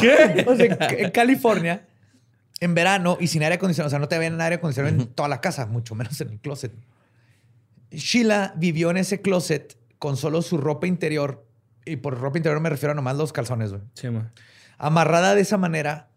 ¿Qué? 0.00 0.44
O 0.46 0.56
sea, 0.56 0.76
en 0.90 1.10
California, 1.10 1.86
en 2.60 2.74
verano 2.74 3.16
y 3.20 3.26
sin 3.28 3.42
aire 3.42 3.56
acondicionado, 3.56 3.88
o 3.88 3.90
sea, 3.90 3.98
no 3.98 4.08
te 4.08 4.16
habían 4.16 4.40
aire 4.40 4.56
acondicionado 4.56 4.94
en 4.94 5.06
toda 5.08 5.28
la 5.28 5.40
casa, 5.40 5.66
mucho 5.66 5.94
menos 5.94 6.20
en 6.20 6.30
el 6.30 6.38
closet. 6.40 6.72
Sheila 7.90 8.54
vivió 8.56 8.90
en 8.90 8.98
ese 8.98 9.20
closet 9.20 9.76
con 9.98 10.16
solo 10.16 10.42
su 10.42 10.58
ropa 10.58 10.86
interior, 10.86 11.46
y 11.84 11.96
por 11.96 12.18
ropa 12.18 12.38
interior 12.38 12.60
me 12.60 12.70
refiero 12.70 12.92
a 12.92 12.94
nomás 12.94 13.16
los 13.16 13.32
calzones, 13.32 13.70
güey. 13.70 13.82
Sí, 13.94 14.08
ma. 14.10 14.32
Amarrada 14.78 15.34
de 15.34 15.40
esa 15.40 15.58
manera 15.58 16.08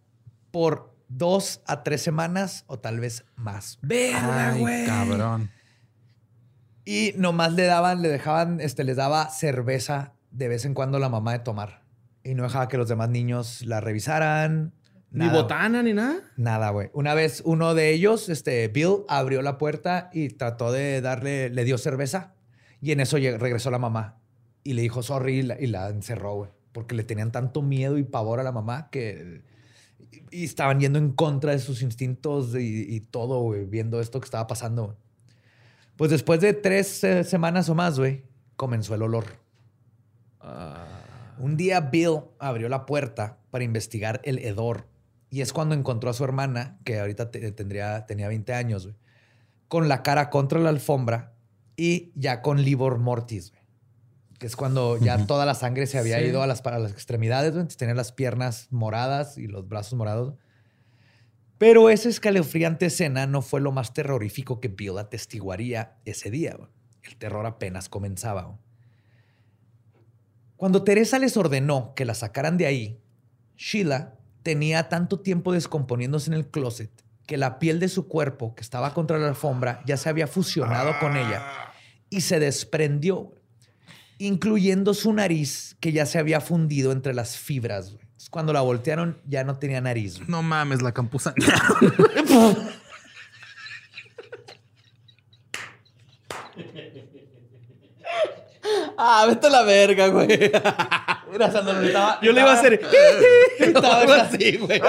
por 0.51 0.93
dos 1.07 1.61
a 1.65 1.83
tres 1.83 2.01
semanas 2.01 2.63
o 2.67 2.79
tal 2.79 2.99
vez 2.99 3.25
más. 3.35 3.79
Verga, 3.81 4.51
Ay, 4.51 4.59
güey. 4.59 4.85
cabrón. 4.85 5.49
Y 6.85 7.13
nomás 7.17 7.53
le 7.53 7.65
daban, 7.65 8.01
le 8.01 8.09
dejaban, 8.09 8.59
este, 8.59 8.83
les 8.83 8.97
daba 8.97 9.29
cerveza 9.29 10.13
de 10.31 10.47
vez 10.47 10.65
en 10.65 10.73
cuando 10.73 10.99
la 10.99 11.09
mamá 11.09 11.33
de 11.33 11.39
tomar. 11.39 11.83
Y 12.23 12.33
no 12.33 12.43
dejaba 12.43 12.67
que 12.67 12.77
los 12.77 12.87
demás 12.87 13.09
niños 13.09 13.61
la 13.65 13.81
revisaran. 13.81 14.73
Ni 15.11 15.27
botana 15.27 15.83
ni 15.83 15.93
nada. 15.93 16.19
Nada, 16.37 16.69
güey. 16.69 16.89
Una 16.93 17.13
vez 17.13 17.41
uno 17.45 17.73
de 17.73 17.91
ellos, 17.91 18.29
este, 18.29 18.67
Bill, 18.69 19.03
abrió 19.09 19.41
la 19.41 19.57
puerta 19.57 20.09
y 20.13 20.29
trató 20.29 20.71
de 20.71 21.01
darle, 21.01 21.49
le 21.49 21.63
dio 21.65 21.77
cerveza. 21.77 22.33
Y 22.79 22.91
en 22.91 23.01
eso 23.01 23.17
regresó 23.17 23.69
la 23.71 23.77
mamá 23.77 24.21
y 24.63 24.73
le 24.73 24.81
dijo 24.81 25.03
sorry 25.03 25.39
y 25.39 25.41
la, 25.43 25.59
y 25.59 25.67
la 25.67 25.89
encerró, 25.89 26.35
güey. 26.35 26.49
Porque 26.71 26.95
le 26.95 27.03
tenían 27.03 27.31
tanto 27.31 27.61
miedo 27.61 27.97
y 27.97 28.03
pavor 28.03 28.39
a 28.39 28.43
la 28.43 28.51
mamá 28.51 28.89
que... 28.89 29.43
Y, 30.31 30.41
y 30.41 30.43
estaban 30.45 30.79
yendo 30.79 30.97
en 30.97 31.11
contra 31.11 31.51
de 31.51 31.59
sus 31.59 31.81
instintos 31.81 32.55
y, 32.55 32.85
y 32.89 33.01
todo, 33.01 33.41
güey, 33.41 33.65
viendo 33.65 33.99
esto 33.99 34.19
que 34.19 34.25
estaba 34.25 34.47
pasando. 34.47 34.97
Güey. 35.91 35.97
Pues 35.97 36.11
después 36.11 36.41
de 36.41 36.53
tres 36.53 37.03
eh, 37.03 37.23
semanas 37.23 37.69
o 37.69 37.75
más, 37.75 37.99
güey, 37.99 38.23
comenzó 38.55 38.95
el 38.95 39.01
olor. 39.01 39.25
Ah. 40.39 41.01
Un 41.41 41.57
día 41.57 41.79
Bill 41.81 42.21
abrió 42.39 42.69
la 42.69 42.85
puerta 42.85 43.39
para 43.49 43.63
investigar 43.63 44.21
el 44.23 44.37
hedor 44.39 44.87
Y 45.31 45.41
es 45.41 45.53
cuando 45.53 45.73
encontró 45.75 46.09
a 46.09 46.13
su 46.13 46.23
hermana, 46.23 46.79
que 46.83 46.99
ahorita 46.99 47.31
tendría, 47.31 48.05
tenía 48.05 48.27
20 48.27 48.53
años, 48.53 48.89
con 49.67 49.87
la 49.87 50.03
cara 50.03 50.29
contra 50.29 50.59
la 50.59 50.69
alfombra 50.69 51.33
y 51.77 52.11
ya 52.15 52.41
con 52.41 52.61
livor 52.61 52.99
mortis, 52.99 53.53
que 54.37 54.45
es 54.45 54.55
cuando 54.55 54.97
ya 54.97 55.25
toda 55.25 55.45
la 55.45 55.55
sangre 55.55 55.87
se 55.87 55.97
había 55.97 56.21
ido 56.21 56.43
a 56.43 56.47
las, 56.47 56.61
para 56.61 56.79
las 56.79 56.91
extremidades, 56.91 57.53
entonces 57.53 57.77
tenía 57.77 57.95
las 57.95 58.11
piernas 58.11 58.67
moradas 58.69 59.37
y 59.37 59.47
los 59.47 59.67
brazos 59.67 59.93
morados. 59.93 60.35
Pero 61.61 61.91
esa 61.91 62.09
escalofriante 62.09 62.87
escena 62.87 63.27
no 63.27 63.43
fue 63.43 63.61
lo 63.61 63.71
más 63.71 63.93
terrorífico 63.93 64.59
que 64.59 64.67
Bill 64.67 64.97
atestiguaría 64.97 65.95
ese 66.05 66.31
día. 66.31 66.57
El 67.03 67.17
terror 67.17 67.45
apenas 67.45 67.87
comenzaba. 67.87 68.57
Cuando 70.57 70.83
Teresa 70.83 71.19
les 71.19 71.37
ordenó 71.37 71.93
que 71.95 72.03
la 72.03 72.15
sacaran 72.15 72.57
de 72.57 72.65
ahí, 72.65 72.99
Sheila 73.57 74.17
tenía 74.41 74.89
tanto 74.89 75.19
tiempo 75.19 75.53
descomponiéndose 75.53 76.31
en 76.31 76.33
el 76.33 76.47
closet 76.47 76.89
que 77.27 77.37
la 77.37 77.59
piel 77.59 77.79
de 77.79 77.89
su 77.89 78.07
cuerpo, 78.07 78.55
que 78.55 78.63
estaba 78.63 78.95
contra 78.95 79.19
la 79.19 79.27
alfombra, 79.27 79.83
ya 79.85 79.97
se 79.97 80.09
había 80.09 80.25
fusionado 80.25 80.97
con 80.99 81.15
ella 81.15 81.43
y 82.09 82.21
se 82.21 82.39
desprendió, 82.39 83.35
incluyendo 84.17 84.95
su 84.95 85.13
nariz, 85.13 85.77
que 85.79 85.91
ya 85.91 86.07
se 86.07 86.17
había 86.17 86.41
fundido 86.41 86.91
entre 86.91 87.13
las 87.13 87.37
fibras 87.37 87.99
cuando 88.31 88.53
la 88.53 88.61
voltearon 88.61 89.19
ya 89.27 89.43
no 89.43 89.59
tenía 89.59 89.81
nariz. 89.81 90.27
No 90.27 90.41
mames, 90.41 90.81
la 90.81 90.93
campusa. 90.93 91.35
ah, 98.97 99.25
vete 99.27 99.47
a 99.47 99.49
la 99.49 99.63
verga, 99.63 100.07
güey. 100.07 100.27
Mira, 101.31 101.47
estaba, 101.47 102.19
Yo 102.21 102.31
le 102.31 102.41
iba 102.41 102.51
a 102.51 102.53
hacer. 102.53 102.81
estaba 103.59 104.15
así, 104.21 104.57
güey. 104.57 104.81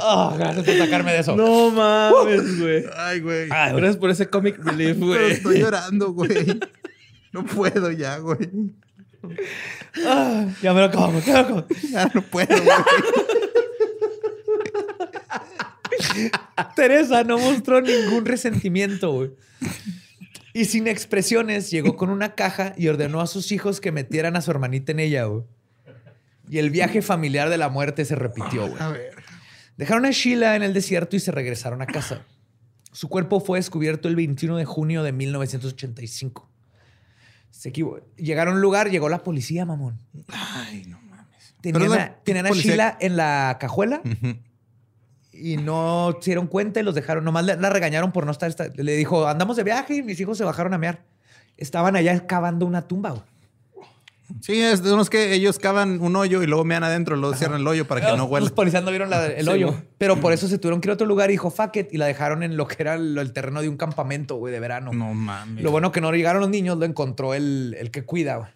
Oh, 0.00 0.34
gracias 0.38 0.64
por 0.66 0.78
sacarme 0.78 1.12
de 1.12 1.18
eso. 1.20 1.34
No 1.34 1.70
mames, 1.70 2.60
güey. 2.60 2.84
Ay, 2.94 3.20
güey. 3.20 3.48
Gracias 3.48 3.96
por 3.96 4.10
ese 4.10 4.28
comic 4.28 4.58
relief, 4.58 4.98
güey. 4.98 5.32
Estoy 5.32 5.60
llorando, 5.60 6.12
güey. 6.12 6.60
No 7.32 7.44
puedo 7.46 7.90
ya, 7.90 8.18
güey. 8.18 8.50
Ah, 10.06 10.46
ya 10.62 10.72
me 10.72 10.80
lo 10.80 10.90
como, 10.90 11.20
Ya 11.20 12.10
no 12.14 12.22
puedo, 12.22 12.54
Teresa 16.76 17.24
no 17.24 17.38
mostró 17.38 17.80
ningún 17.80 18.24
resentimiento, 18.24 19.12
güey. 19.12 19.30
Y 20.52 20.66
sin 20.66 20.86
expresiones 20.86 21.70
llegó 21.70 21.96
con 21.96 22.10
una 22.10 22.34
caja 22.34 22.74
y 22.76 22.88
ordenó 22.88 23.20
a 23.20 23.26
sus 23.26 23.52
hijos 23.52 23.80
que 23.80 23.92
metieran 23.92 24.36
a 24.36 24.42
su 24.42 24.50
hermanita 24.50 24.92
en 24.92 25.00
ella, 25.00 25.24
güey. 25.24 25.44
Y 26.48 26.58
el 26.58 26.70
viaje 26.70 27.00
familiar 27.00 27.48
de 27.48 27.56
la 27.56 27.68
muerte 27.68 28.04
se 28.04 28.14
repitió, 28.14 28.68
güey. 28.68 28.80
Dejaron 29.76 30.04
a 30.04 30.10
Sheila 30.10 30.54
en 30.56 30.62
el 30.62 30.74
desierto 30.74 31.16
y 31.16 31.20
se 31.20 31.32
regresaron 31.32 31.80
a 31.80 31.86
casa. 31.86 32.26
Su 32.92 33.08
cuerpo 33.08 33.40
fue 33.40 33.58
descubierto 33.58 34.08
el 34.08 34.16
21 34.16 34.58
de 34.58 34.66
junio 34.66 35.02
de 35.02 35.12
1985. 35.12 36.51
Se 37.52 37.70
Llegaron 38.16 38.54
a 38.54 38.56
un 38.56 38.62
lugar, 38.62 38.90
llegó 38.90 39.08
la 39.08 39.22
policía, 39.22 39.64
mamón. 39.64 40.00
Ay, 40.28 40.84
no 40.88 41.00
mames. 41.02 41.54
Tenían, 41.60 42.46
a, 42.46 42.50
Sheila 42.50 42.96
en 42.98 43.16
la 43.16 43.56
cajuela 43.60 44.02
y 45.32 45.58
no 45.58 46.16
se 46.20 46.30
dieron 46.30 46.46
cuenta 46.46 46.80
y 46.80 46.82
los 46.82 46.94
dejaron. 46.94 47.24
Nomás 47.24 47.44
la, 47.44 47.70
regañaron 47.70 48.10
por 48.10 48.26
no 48.26 48.32
estar. 48.32 48.52
Le 48.74 48.96
dijo, 48.96 49.28
andamos 49.28 49.56
de 49.56 49.62
viaje 49.62 49.96
y 49.96 50.02
mis 50.02 50.18
hijos 50.18 50.38
se 50.38 50.44
bajaron 50.44 50.74
a 50.74 50.78
mear. 50.78 51.04
Estaban 51.56 51.94
allá 51.94 52.26
cavando 52.26 52.66
una 52.66 52.88
tumba. 52.88 53.24
Sí, 54.40 54.60
es 54.60 54.82
de 54.82 54.92
unos 54.92 55.10
que 55.10 55.34
ellos 55.34 55.58
cavan 55.58 56.00
un 56.00 56.16
hoyo 56.16 56.42
y 56.42 56.46
luego 56.46 56.64
mean 56.64 56.84
adentro, 56.84 57.16
luego 57.16 57.34
cierran 57.36 57.60
el 57.60 57.66
hoyo 57.66 57.86
para 57.86 58.00
que 58.00 58.16
no 58.16 58.24
huela. 58.24 58.44
Los 58.44 58.52
policías 58.52 58.82
no 58.82 58.90
vieron 58.90 59.10
el 59.12 59.48
hoyo. 59.48 59.74
Pero 59.98 60.20
por 60.20 60.32
eso 60.32 60.48
se 60.48 60.58
tuvieron 60.58 60.80
que 60.80 60.88
ir 60.88 60.90
a 60.90 60.94
otro 60.94 61.06
lugar 61.06 61.30
y 61.30 61.34
dijo 61.34 61.50
fuck 61.50 61.76
it 61.76 61.88
y 61.92 61.98
la 61.98 62.06
dejaron 62.06 62.42
en 62.42 62.56
lo 62.56 62.66
que 62.66 62.76
era 62.78 62.94
el, 62.94 63.32
terreno 63.32 63.62
de 63.62 63.68
un 63.68 63.76
campamento, 63.76 64.36
güey, 64.36 64.52
de 64.52 64.60
verano. 64.60 64.92
No 64.92 65.14
mames. 65.14 65.62
Lo 65.62 65.70
bueno 65.70 65.92
que 65.92 66.00
no 66.00 66.10
llegaron 66.12 66.40
los 66.40 66.50
niños, 66.50 66.78
lo 66.78 66.84
encontró 66.84 67.34
el, 67.34 67.76
el 67.78 67.90
que 67.90 68.04
cuida, 68.04 68.36
güey. 68.36 68.50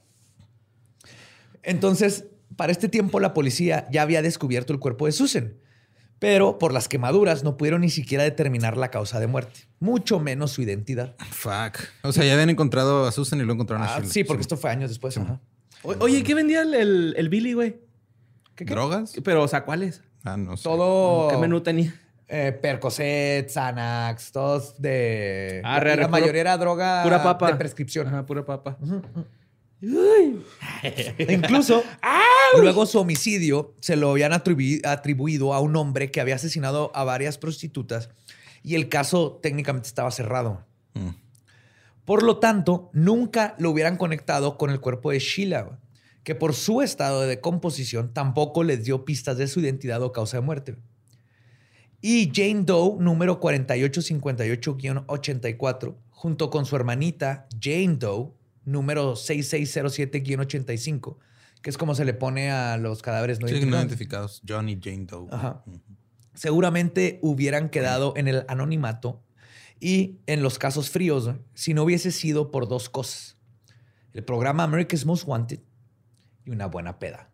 Entonces, 1.62 2.26
para 2.56 2.72
este 2.72 2.88
tiempo, 2.88 3.20
la 3.20 3.34
policía 3.34 3.86
ya 3.90 4.02
había 4.02 4.22
descubierto 4.22 4.72
el 4.72 4.78
cuerpo 4.78 5.06
de 5.06 5.12
Susan. 5.12 5.54
Pero 6.18 6.58
por 6.58 6.72
las 6.72 6.88
quemaduras 6.88 7.44
no 7.44 7.56
pudieron 7.56 7.82
ni 7.82 7.90
siquiera 7.90 8.24
determinar 8.24 8.76
la 8.76 8.90
causa 8.90 9.20
de 9.20 9.26
muerte, 9.26 9.68
mucho 9.80 10.18
menos 10.18 10.52
su 10.52 10.62
identidad. 10.62 11.14
Fuck. 11.30 11.78
O 12.02 12.12
sea, 12.12 12.24
ya 12.24 12.32
habían 12.32 12.48
encontrado 12.48 13.06
a 13.06 13.12
Susan 13.12 13.38
y 13.40 13.44
lo 13.44 13.52
encontraron 13.52 13.86
a 13.86 13.96
ah, 13.96 14.04
Sí, 14.04 14.24
porque 14.24 14.40
esto 14.40 14.56
fue 14.56 14.70
años 14.70 14.88
después. 14.88 15.18
Oye, 15.82 16.22
¿qué 16.22 16.34
vendía 16.34 16.62
el, 16.62 17.14
el, 17.16 17.28
Billy, 17.28 17.52
güey? 17.52 17.76
¿Qué, 18.54 18.64
¿Drogas? 18.64 19.14
Pero, 19.22 19.42
o 19.42 19.48
sea, 19.48 19.64
¿cuáles? 19.64 20.02
Ah, 20.24 20.36
no 20.36 20.56
sé. 20.56 20.64
Todo. 20.64 21.28
¿Qué 21.28 21.36
menú 21.36 21.60
tenía? 21.60 21.94
Eh, 22.28 22.52
Percocet, 22.60 23.48
Xanax, 23.48 24.32
todos 24.32 24.80
de. 24.80 25.60
Ah, 25.64 25.80
la, 25.80 26.08
mayoría 26.08 26.40
era 26.40 26.58
droga 26.58 27.04
pura 27.04 27.22
papa. 27.22 27.52
de 27.52 27.56
prescripción. 27.56 28.08
Ajá, 28.08 28.26
pura 28.26 28.44
papa. 28.44 28.76
Incluso, 31.28 31.84
luego 32.58 32.86
su 32.86 32.98
homicidio 32.98 33.74
se 33.80 33.94
lo 33.94 34.10
habían 34.10 34.32
atribuido 34.32 35.54
a 35.54 35.60
un 35.60 35.76
hombre 35.76 36.10
que 36.10 36.20
había 36.20 36.36
asesinado 36.36 36.90
a 36.94 37.04
varias 37.04 37.38
prostitutas 37.38 38.08
y 38.62 38.74
el 38.74 38.88
caso 38.88 39.38
técnicamente 39.42 39.86
estaba 39.86 40.10
cerrado. 40.10 40.64
Mm. 40.94 41.10
Por 42.06 42.22
lo 42.22 42.38
tanto, 42.38 42.88
nunca 42.94 43.54
lo 43.58 43.68
hubieran 43.70 43.98
conectado 43.98 44.56
con 44.56 44.70
el 44.70 44.80
cuerpo 44.80 45.10
de 45.10 45.18
Sheila, 45.18 45.80
que 46.22 46.36
por 46.36 46.54
su 46.54 46.80
estado 46.80 47.20
de 47.20 47.26
decomposición 47.26 48.14
tampoco 48.14 48.64
les 48.64 48.84
dio 48.84 49.04
pistas 49.04 49.36
de 49.36 49.46
su 49.48 49.60
identidad 49.60 50.02
o 50.02 50.12
causa 50.12 50.38
de 50.38 50.42
muerte. 50.42 50.76
Y 52.00 52.30
Jane 52.32 52.62
Doe, 52.62 52.96
número 53.00 53.40
4858-84, 53.40 55.96
junto 56.10 56.50
con 56.50 56.64
su 56.64 56.76
hermanita 56.76 57.48
Jane 57.60 57.96
Doe, 57.96 58.30
número 58.64 59.14
6607-85, 59.14 61.16
que 61.60 61.70
es 61.70 61.76
como 61.76 61.96
se 61.96 62.04
le 62.04 62.14
pone 62.14 62.52
a 62.52 62.76
los 62.76 63.02
cadáveres 63.02 63.40
no 63.40 63.48
identificados. 63.48 63.84
identificados. 63.84 64.42
John 64.48 64.68
y 64.68 64.78
Jane 64.80 65.06
Doe. 65.06 65.26
Seguramente 66.34 67.18
hubieran 67.22 67.68
quedado 67.68 68.14
en 68.16 68.28
el 68.28 68.44
anonimato 68.46 69.25
y 69.80 70.18
en 70.26 70.42
los 70.42 70.58
casos 70.58 70.90
fríos 70.90 71.30
si 71.54 71.74
no 71.74 71.84
hubiese 71.84 72.10
sido 72.10 72.50
por 72.50 72.68
dos 72.68 72.88
cosas. 72.88 73.36
El 74.12 74.24
programa 74.24 74.62
America's 74.62 75.04
Most 75.04 75.26
Wanted 75.26 75.60
y 76.44 76.50
una 76.50 76.66
buena 76.66 76.98
peda. 76.98 77.30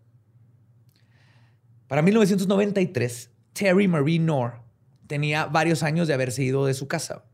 Para 1.86 2.02
1993, 2.02 3.31
Terry 3.52 3.86
Marie 3.86 4.19
Knorr 4.19 4.62
tenía 5.06 5.47
varios 5.47 5.82
años 5.82 6.09
de 6.09 6.14
haberse 6.14 6.43
ido 6.43 6.66
de 6.66 6.74
su 6.74 6.89
casa. 6.89 7.24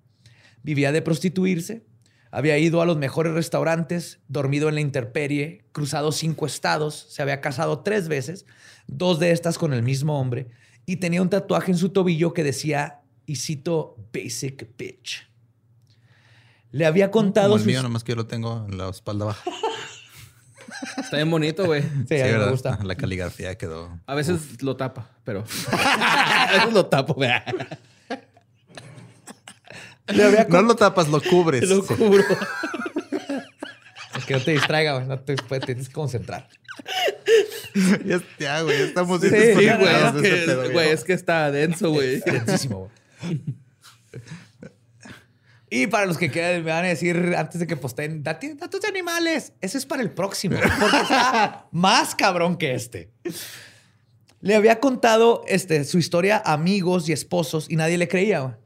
Vivía 0.62 0.92
de 0.92 1.00
prostituirse 1.00 1.86
había 2.30 2.58
ido 2.58 2.82
a 2.82 2.86
los 2.86 2.98
mejores 2.98 3.32
restaurantes, 3.32 4.20
dormido 4.28 4.68
en 4.68 4.74
la 4.74 4.80
intemperie, 4.80 5.64
cruzado 5.72 6.12
cinco 6.12 6.46
estados, 6.46 7.06
se 7.08 7.22
había 7.22 7.40
casado 7.40 7.80
tres 7.80 8.08
veces, 8.08 8.44
dos 8.86 9.18
de 9.18 9.30
estas 9.30 9.56
con 9.56 9.72
el 9.72 9.82
mismo 9.82 10.20
hombre, 10.20 10.48
y 10.84 10.96
tenía 10.96 11.22
un 11.22 11.30
tatuaje 11.30 11.72
en 11.72 11.78
su 11.78 11.90
tobillo 11.90 12.34
que 12.34 12.44
decía, 12.44 13.00
y 13.28 13.36
cito, 13.36 13.94
Basic 14.10 14.66
Bitch. 14.78 15.28
Le 16.72 16.86
había 16.86 17.10
contado... 17.10 17.50
Como 17.50 17.60
el 17.60 17.66
mío, 17.66 17.82
nomás 17.82 18.02
que 18.02 18.12
yo 18.12 18.16
lo 18.16 18.26
tengo 18.26 18.64
en 18.66 18.78
la 18.78 18.88
espalda 18.88 19.26
baja. 19.26 19.50
Está 20.96 21.16
bien 21.16 21.30
bonito, 21.30 21.66
güey. 21.66 21.82
Sí, 22.08 22.18
a 22.20 22.24
mí 22.24 22.32
me 22.32 22.50
gusta. 22.50 22.78
La 22.82 22.94
caligrafía 22.94 23.58
quedó... 23.58 24.00
A 24.06 24.14
veces 24.14 24.62
lo 24.62 24.76
tapa, 24.76 25.10
pero... 25.24 25.44
a 25.72 26.52
veces 26.54 26.72
lo 26.72 26.86
tapo, 26.86 27.12
güey. 27.12 27.30
No 30.48 30.62
lo 30.62 30.74
tapas, 30.74 31.08
lo 31.08 31.20
cubres. 31.20 31.68
Lo 31.68 31.84
cubro. 31.84 32.24
Es 34.16 34.24
que 34.26 34.34
no 34.34 34.40
te 34.40 34.52
distraiga, 34.52 34.94
güey. 34.94 35.06
No 35.06 35.20
te, 35.20 35.36
tienes 35.36 35.88
que 35.88 35.94
concentrar. 35.94 36.48
Ya, 38.38 38.62
güey. 38.62 38.82
Estamos 38.84 39.20
Sí, 39.20 39.28
güey. 39.28 39.66
Es, 39.68 40.22
que, 40.22 40.70
güey, 40.72 40.88
es 40.88 41.04
que 41.04 41.12
está 41.12 41.50
denso, 41.50 41.90
güey. 41.90 42.20
Densísimo, 42.20 42.78
güey. 42.78 42.97
Y 45.70 45.86
para 45.86 46.06
los 46.06 46.16
que 46.16 46.30
quieran, 46.30 46.64
me 46.64 46.70
van 46.70 46.84
a 46.84 46.88
decir 46.88 47.34
antes 47.36 47.60
de 47.60 47.66
que 47.66 47.76
posteen 47.76 48.22
datos 48.22 48.80
de 48.80 48.88
animales. 48.88 49.52
Eso 49.60 49.76
es 49.76 49.84
para 49.84 50.02
el 50.02 50.10
próximo, 50.10 50.56
porque 50.80 50.96
está 50.96 51.66
más 51.72 52.14
cabrón 52.14 52.56
que 52.56 52.74
este. 52.74 53.10
Le 54.40 54.54
había 54.54 54.80
contado 54.80 55.42
este, 55.46 55.84
su 55.84 55.98
historia 55.98 56.40
a 56.42 56.54
amigos 56.54 57.08
y 57.08 57.12
esposos 57.12 57.70
y 57.70 57.76
nadie 57.76 57.98
le 57.98 58.08
creía. 58.08 58.58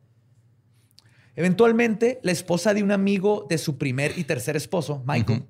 Eventualmente, 1.35 2.21
la 2.23 2.31
esposa 2.31 2.75
de 2.75 2.83
un 2.83 2.93
amigo 2.93 3.47
de 3.49 3.59
su 3.59 3.79
primer 3.79 4.17
y 4.19 4.25
tercer 4.25 4.55
esposo, 4.55 5.03
Michael, 5.07 5.45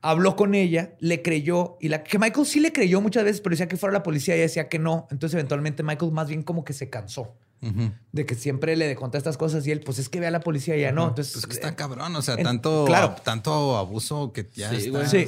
habló 0.00 0.36
con 0.36 0.54
ella, 0.54 0.94
le 1.00 1.20
creyó, 1.20 1.76
y 1.80 1.88
la 1.88 2.04
que 2.04 2.18
Michael 2.18 2.46
sí 2.46 2.60
le 2.60 2.72
creyó 2.72 3.00
muchas 3.00 3.24
veces, 3.24 3.40
pero 3.40 3.50
decía 3.50 3.68
que 3.68 3.76
fuera 3.76 3.92
la 3.92 4.02
policía 4.04 4.34
y 4.34 4.38
ella 4.38 4.44
decía 4.44 4.68
que 4.68 4.78
no. 4.78 5.08
Entonces, 5.10 5.34
eventualmente, 5.34 5.82
Michael 5.82 6.12
más 6.12 6.28
bien 6.28 6.42
como 6.42 6.64
que 6.64 6.72
se 6.72 6.88
cansó. 6.88 7.36
De 8.12 8.24
que 8.26 8.34
siempre 8.34 8.74
le 8.76 8.94
conté 8.96 9.18
estas 9.18 9.36
cosas 9.36 9.66
y 9.66 9.70
él, 9.70 9.80
pues 9.80 9.98
es 9.98 10.08
que 10.08 10.18
ve 10.20 10.26
a 10.26 10.30
la 10.30 10.40
policía 10.40 10.76
y 10.76 10.80
ya 10.80 10.92
no. 10.92 11.08
Entonces, 11.08 11.34
pues 11.34 11.46
que 11.46 11.52
está 11.52 11.76
cabrón, 11.76 12.14
o 12.16 12.22
sea, 12.22 12.36
tanto, 12.38 12.84
claro. 12.86 13.16
tanto 13.22 13.76
abuso 13.76 14.32
que 14.32 14.48
ya 14.54 14.72
está. 14.72 15.06
Sí. 15.06 15.26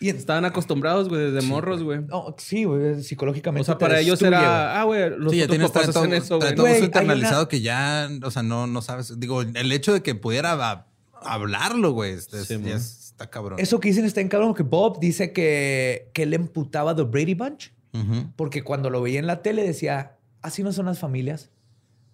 Y 0.00 0.10
estaban 0.10 0.44
acostumbrados, 0.44 1.08
güey, 1.08 1.30
desde 1.32 1.46
morros, 1.48 1.82
güey. 1.82 2.02
No, 2.02 2.34
sí, 2.36 2.64
güey, 2.64 3.02
psicológicamente. 3.02 3.62
O 3.62 3.64
sea, 3.64 3.78
para 3.78 4.00
ellos 4.00 4.20
era, 4.20 4.78
ah, 4.78 4.84
güey, 4.84 5.08
los 5.18 5.32
sí, 5.32 5.38
ya 5.38 5.46
tienes 5.46 5.70
papás 5.70 5.90
todo, 5.92 6.00
hacen 6.04 6.12
eso, 6.14 6.38
güey. 6.38 6.54
todo 6.54 6.66
eso 6.66 6.84
internalizado 6.84 7.42
una- 7.42 7.48
que 7.48 7.60
ya, 7.62 8.10
o 8.22 8.30
sea, 8.30 8.42
no, 8.42 8.66
no 8.66 8.82
sabes. 8.82 9.18
Digo, 9.18 9.40
el 9.40 9.72
hecho 9.72 9.94
de 9.94 10.02
que 10.02 10.14
pudiera 10.14 10.52
a- 10.52 10.86
hablarlo, 11.22 11.92
güey, 11.92 12.18
Sí, 12.20 12.66
está 12.66 13.30
cabrón. 13.30 13.58
Eso 13.58 13.80
que 13.80 13.88
dicen 13.88 14.04
está 14.04 14.20
en 14.20 14.28
cabrón, 14.28 14.52
que 14.54 14.64
Bob 14.64 14.98
dice 15.00 15.32
que, 15.32 16.10
que 16.12 16.24
él 16.24 16.34
emputaba 16.34 16.94
The 16.94 17.02
Brady 17.04 17.34
Bunch 17.34 17.72
porque 18.36 18.64
cuando 18.64 18.90
lo 18.90 19.00
veía 19.00 19.20
en 19.20 19.26
la 19.28 19.40
tele 19.40 19.62
decía, 19.62 20.16
así 20.44 20.62
no 20.62 20.72
son 20.72 20.86
las 20.86 21.00
familias. 21.00 21.50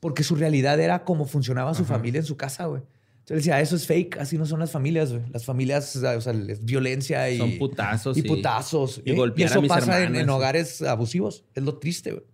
Porque 0.00 0.24
su 0.24 0.34
realidad 0.34 0.80
era 0.80 1.04
cómo 1.04 1.26
funcionaba 1.26 1.74
su 1.74 1.84
familia 1.84 2.20
en 2.20 2.26
su 2.26 2.38
casa, 2.38 2.64
güey. 2.64 2.80
Entonces 3.18 3.44
decía, 3.44 3.60
eso 3.60 3.76
es 3.76 3.86
fake, 3.86 4.16
así 4.16 4.38
no 4.38 4.46
son 4.46 4.60
las 4.60 4.70
familias, 4.70 5.12
güey. 5.12 5.24
Las 5.30 5.44
familias, 5.44 5.94
o 5.94 6.20
sea, 6.20 6.32
es 6.32 6.64
violencia 6.64 7.28
y... 7.28 7.36
Son 7.36 7.58
putazos 7.58 8.16
Y 8.16 8.20
y- 8.20 8.22
putazos. 8.22 9.02
y 9.04 9.10
¿eh? 9.10 9.14
golpear 9.14 9.50
a 9.50 9.52
eso 9.52 9.60
mis 9.60 9.68
pasa 9.68 10.02
en, 10.02 10.30
hogares 10.30 10.80
abusivos. 10.80 11.44
Es 11.54 11.62
lo 11.62 11.76
triste, 11.78 12.12
güey. 12.12 12.24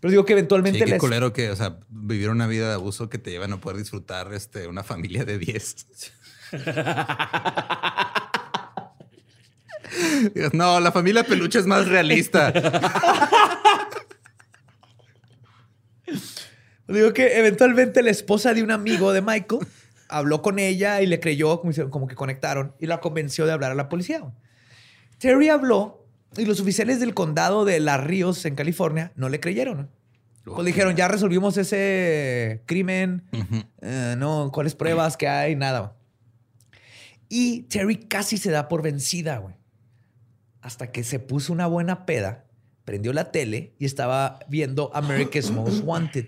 Pero 0.00 0.10
digo 0.10 0.24
que 0.26 0.34
eventualmente 0.34 0.80
Sí, 0.80 0.84
qué 0.84 0.90
les- 0.90 1.00
culero 1.00 1.32
que, 1.32 1.50
o 1.50 1.56
sea, 1.56 1.78
vivir 1.88 2.28
una 2.28 2.46
vida 2.46 2.68
de 2.68 2.74
abuso 2.74 3.08
que 3.08 3.16
te 3.18 3.30
lleva 3.30 3.46
a 3.46 3.48
no 3.48 3.58
poder 3.60 3.78
disfrutar 3.78 4.34
este, 4.34 4.66
una 4.66 4.82
familia 4.84 5.24
de 5.24 5.38
10. 5.38 5.86
Digas, 10.34 10.54
no, 10.54 10.80
la 10.80 10.92
familia 10.92 11.24
peluche 11.24 11.58
es 11.58 11.66
más 11.66 11.86
realista. 11.88 12.52
Digo 16.92 17.12
que 17.12 17.38
eventualmente 17.38 18.02
la 18.02 18.10
esposa 18.10 18.54
de 18.54 18.62
un 18.62 18.70
amigo 18.70 19.12
de 19.12 19.22
Michael 19.22 19.66
habló 20.08 20.42
con 20.42 20.58
ella 20.58 21.00
y 21.00 21.06
le 21.06 21.20
creyó, 21.20 21.62
como, 21.90 22.06
que 22.06 22.14
conectaron, 22.14 22.74
y 22.78 22.86
la 22.86 23.00
convenció 23.00 23.46
de 23.46 23.52
hablar 23.52 23.72
a 23.72 23.74
la 23.74 23.88
policía. 23.88 24.22
Terry 25.18 25.48
habló 25.48 26.06
y 26.36 26.44
los 26.44 26.60
oficiales 26.60 27.00
del 27.00 27.14
condado 27.14 27.64
de 27.64 27.80
Las 27.80 28.02
Ríos, 28.02 28.44
en 28.44 28.54
California, 28.54 29.12
no 29.16 29.28
le 29.28 29.40
creyeron. 29.40 29.90
Pues 30.44 30.66
dijeron, 30.66 30.96
ya 30.96 31.08
resolvimos 31.08 31.56
ese 31.56 32.62
crimen, 32.66 33.24
eh, 33.80 34.16
no, 34.18 34.50
cuáles 34.52 34.74
pruebas 34.74 35.16
que 35.16 35.28
hay, 35.28 35.54
nada. 35.54 35.96
Y 37.28 37.62
Terry 37.62 37.96
casi 37.96 38.38
se 38.38 38.50
da 38.50 38.68
por 38.68 38.82
vencida, 38.82 39.38
güey. 39.38 39.54
Hasta 40.60 40.90
que 40.90 41.04
se 41.04 41.18
puso 41.18 41.52
una 41.52 41.66
buena 41.66 42.06
peda, 42.06 42.44
prendió 42.84 43.12
la 43.12 43.30
tele 43.30 43.74
y 43.78 43.84
estaba 43.84 44.40
viendo 44.48 44.90
America's 44.94 45.50
Most 45.50 45.82
Wanted, 45.84 46.26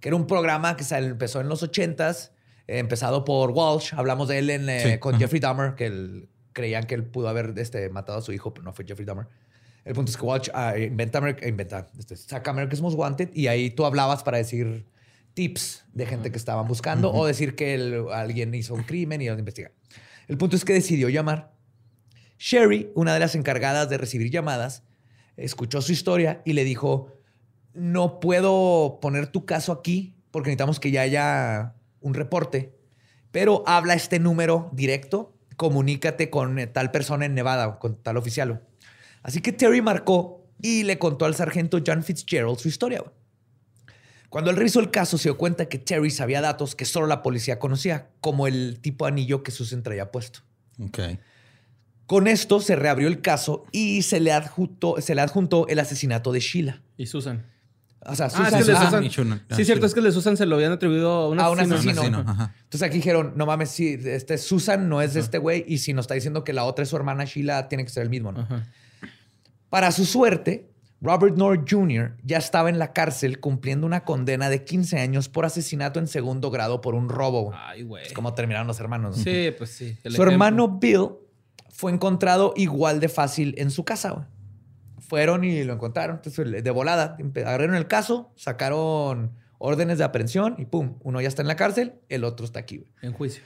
que 0.00 0.08
era 0.08 0.16
un 0.16 0.26
programa 0.26 0.76
que 0.76 0.84
empezó 0.96 1.40
en 1.40 1.48
los 1.48 1.62
80s, 1.62 2.30
eh, 2.66 2.78
empezado 2.78 3.24
por 3.24 3.50
Walsh. 3.50 3.92
Hablamos 3.94 4.28
de 4.28 4.38
él 4.38 4.50
en, 4.50 4.68
eh, 4.68 4.92
Sí, 4.94 4.98
con. 4.98 5.18
Jeffrey 5.18 5.40
Dahmer, 5.40 5.74
que 5.74 5.86
él- 5.86 6.28
creían 6.52 6.84
que 6.84 6.94
él 6.96 7.04
pudo 7.04 7.28
haber 7.28 7.54
este, 7.58 7.88
matado 7.90 8.18
a 8.18 8.22
su 8.22 8.32
hijo, 8.32 8.52
pero 8.52 8.64
no 8.64 8.72
fue 8.72 8.84
Jeffrey 8.84 9.06
Dahmer. 9.06 9.26
El 9.84 9.94
punto 9.94 10.10
es 10.10 10.16
que 10.16 10.24
Walsh 10.24 10.48
ah, 10.52 10.76
inventa, 10.76 11.20
Ameri- 11.20 11.48
inventa 11.48 11.86
este, 11.98 12.16
saca 12.16 12.50
America's 12.50 12.80
Most 12.80 12.98
Wanted 12.98 13.30
y 13.32 13.46
ahí 13.46 13.70
tú 13.70 13.84
hablabas 13.86 14.22
para 14.22 14.36
decir 14.38 14.84
tips 15.34 15.84
de 15.94 16.06
gente 16.06 16.30
que 16.32 16.36
estaban 16.36 16.66
buscando 16.66 17.12
o 17.12 17.24
decir 17.24 17.54
que 17.54 17.74
el- 17.74 18.04
alguien 18.12 18.52
hizo 18.54 18.74
un 18.74 18.82
crimen 18.82 19.20
y 19.20 19.24
iban 19.26 19.36
a 19.36 19.38
investigar. 19.40 19.72
El 20.28 20.36
punto 20.38 20.56
es 20.56 20.64
que 20.64 20.72
decidió 20.72 21.08
llamar. 21.08 21.52
Sherry, 22.38 22.90
una 22.94 23.14
de 23.14 23.20
las 23.20 23.34
encargadas 23.34 23.88
de 23.90 23.98
recibir 23.98 24.30
llamadas, 24.30 24.82
escuchó 25.36 25.80
su 25.82 25.92
historia 25.92 26.42
y 26.44 26.52
le 26.54 26.64
dijo, 26.64 27.12
no 27.74 28.20
puedo 28.20 28.98
poner 29.00 29.26
tu 29.28 29.44
caso 29.44 29.72
aquí 29.72 30.16
porque 30.30 30.48
necesitamos 30.48 30.80
que 30.80 30.90
ya 30.90 31.02
haya 31.02 31.74
un 32.00 32.14
reporte, 32.14 32.74
pero 33.30 33.62
habla 33.66 33.94
este 33.94 34.18
número 34.18 34.70
directo, 34.72 35.34
comunícate 35.56 36.30
con 36.30 36.58
eh, 36.58 36.66
tal 36.66 36.90
persona 36.90 37.26
en 37.26 37.34
Nevada, 37.34 37.78
con 37.78 37.96
tal 37.96 38.16
oficial. 38.16 38.62
Así 39.22 39.40
que 39.40 39.52
Terry 39.52 39.82
marcó 39.82 40.46
y 40.62 40.84
le 40.84 40.98
contó 40.98 41.24
al 41.24 41.34
sargento 41.34 41.80
John 41.84 42.02
Fitzgerald 42.02 42.58
su 42.58 42.68
historia. 42.68 43.04
Cuando 44.28 44.50
él 44.50 44.56
revisó 44.56 44.78
el 44.78 44.92
caso, 44.92 45.18
se 45.18 45.24
dio 45.24 45.36
cuenta 45.36 45.68
que 45.68 45.78
Terry 45.78 46.10
sabía 46.10 46.40
datos 46.40 46.76
que 46.76 46.84
solo 46.84 47.08
la 47.08 47.22
policía 47.22 47.58
conocía, 47.58 48.10
como 48.20 48.46
el 48.46 48.78
tipo 48.80 49.04
de 49.04 49.12
anillo 49.12 49.42
que 49.42 49.50
Susan 49.50 49.82
traía 49.82 50.12
puesto. 50.12 50.40
Ok. 50.80 51.00
Con 52.06 52.28
esto 52.28 52.60
se 52.60 52.76
reabrió 52.76 53.08
el 53.08 53.22
caso 53.22 53.66
y 53.72 54.02
se 54.02 54.20
le 54.20 54.32
adjuntó, 54.32 55.00
se 55.00 55.14
le 55.14 55.20
adjuntó 55.20 55.66
el 55.68 55.80
asesinato 55.80 56.32
de 56.32 56.40
Sheila. 56.40 56.82
Y 56.96 57.06
Susan. 57.06 57.49
O 58.06 58.14
sea, 58.16 58.26
Ah, 58.26 58.30
Susan, 58.30 58.46
es 58.60 58.66
que 58.66 58.72
Ah, 58.72 58.84
Susan. 58.86 59.04
Shuna. 59.08 59.44
Ah, 59.50 59.54
Sí, 59.56 59.64
cierto, 59.64 59.84
es 59.86 59.92
que 59.92 60.00
el 60.00 60.06
de 60.06 60.12
Susan 60.12 60.36
se 60.36 60.46
lo 60.46 60.56
habían 60.56 60.72
atribuido 60.72 61.10
a 61.10 61.28
un 61.28 61.38
A 61.38 61.50
un 61.50 61.60
asesino. 61.60 61.74
asesino. 61.76 61.92
Un 61.92 61.98
asesino, 61.98 62.30
ajá. 62.30 62.54
Entonces 62.64 62.82
aquí 62.82 62.96
dijeron, 62.96 63.32
no 63.36 63.44
mames, 63.46 63.70
sí, 63.70 63.98
este 64.04 64.38
Susan 64.38 64.88
no 64.88 65.02
es 65.02 65.14
de 65.14 65.20
este 65.20 65.38
güey 65.38 65.64
y 65.68 65.78
si 65.78 65.92
nos 65.92 66.04
está 66.04 66.14
diciendo 66.14 66.42
que 66.44 66.52
la 66.54 66.64
otra 66.64 66.82
es 66.82 66.88
su 66.88 66.96
hermana 66.96 67.24
Sheila, 67.26 67.68
tiene 67.68 67.84
que 67.84 67.90
ser 67.90 68.02
el 68.02 68.08
mismo, 68.10 68.32
¿no? 68.32 68.40
Ajá. 68.40 68.66
Para 69.68 69.92
su 69.92 70.04
suerte, 70.06 70.70
Robert 71.02 71.34
Knorr 71.34 71.64
Jr. 71.68 72.16
ya 72.24 72.38
estaba 72.38 72.68
en 72.70 72.78
la 72.78 72.92
cárcel 72.92 73.38
cumpliendo 73.40 73.86
una 73.86 74.04
condena 74.04 74.48
de 74.50 74.64
15 74.64 74.98
años 74.98 75.28
por 75.28 75.44
asesinato 75.44 75.98
en 75.98 76.06
segundo 76.08 76.50
grado 76.50 76.80
por 76.80 76.94
un 76.94 77.08
robo. 77.08 77.52
Ay, 77.54 77.82
güey. 77.82 78.04
Es 78.06 78.12
como 78.12 78.34
terminaron 78.34 78.66
los 78.66 78.80
hermanos. 78.80 79.16
¿no? 79.18 79.22
Sí, 79.24 79.50
pues 79.56 79.70
sí. 79.70 79.96
Su 80.02 80.08
ejemplo. 80.08 80.30
hermano 80.32 80.68
Bill 80.78 81.08
fue 81.70 81.92
encontrado 81.92 82.52
igual 82.56 82.98
de 83.00 83.08
fácil 83.08 83.54
en 83.58 83.70
su 83.70 83.84
casa. 83.84 84.28
Fueron 85.10 85.42
y 85.44 85.62
lo 85.64 85.74
encontraron. 85.74 86.16
Entonces, 86.24 86.62
de 86.64 86.70
volada, 86.70 87.16
agarraron 87.44 87.74
el 87.74 87.86
caso, 87.88 88.32
sacaron 88.36 89.32
órdenes 89.58 89.98
de 89.98 90.04
aprehensión 90.04 90.54
y 90.56 90.64
pum, 90.66 90.94
uno 91.02 91.20
ya 91.20 91.28
está 91.28 91.42
en 91.42 91.48
la 91.48 91.56
cárcel, 91.56 91.94
el 92.08 92.22
otro 92.24 92.46
está 92.46 92.60
aquí. 92.60 92.78
güey. 92.78 92.88
En 93.02 93.12
juicio. 93.12 93.42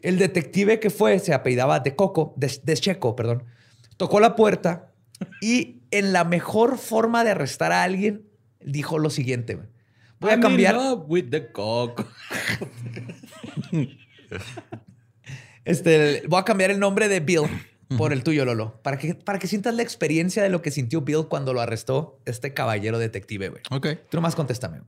El 0.00 0.16
detective 0.18 0.78
que 0.78 0.90
fue, 0.90 1.18
se 1.18 1.34
apellidaba 1.34 1.80
de 1.80 1.96
Coco, 1.96 2.32
de, 2.36 2.50
de 2.62 2.74
Checo, 2.74 3.16
perdón, 3.16 3.42
tocó 3.96 4.20
la 4.20 4.36
puerta 4.36 4.92
y 5.42 5.82
en 5.90 6.12
la 6.12 6.22
mejor 6.24 6.78
forma 6.78 7.24
de 7.24 7.32
arrestar 7.32 7.72
a 7.72 7.82
alguien, 7.82 8.22
dijo 8.60 8.98
lo 9.00 9.10
siguiente. 9.10 9.56
güey. 9.56 9.66
Voy 10.20 10.30
a 10.30 10.34
I'm 10.34 10.38
in 10.38 10.42
cambiar. 10.48 10.74
love 10.76 11.04
with 11.08 11.30
the 11.30 11.50
coco. 11.50 12.06
Este, 15.64 16.22
voy 16.28 16.40
a 16.40 16.44
cambiar 16.44 16.70
el 16.70 16.78
nombre 16.80 17.08
de 17.08 17.20
Bill 17.20 17.42
por 17.96 18.12
el 18.12 18.22
tuyo, 18.22 18.44
Lolo, 18.44 18.80
para 18.82 18.98
que, 18.98 19.14
para 19.14 19.38
que 19.38 19.46
sientas 19.46 19.74
la 19.74 19.82
experiencia 19.82 20.42
de 20.42 20.50
lo 20.50 20.60
que 20.60 20.70
sintió 20.70 21.00
Bill 21.02 21.26
cuando 21.28 21.54
lo 21.54 21.60
arrestó 21.60 22.20
este 22.26 22.52
caballero 22.52 22.98
detective, 22.98 23.48
güey. 23.48 23.62
Ok. 23.70 23.86
Tú 24.10 24.16
nomás 24.16 24.34
contéstame. 24.34 24.82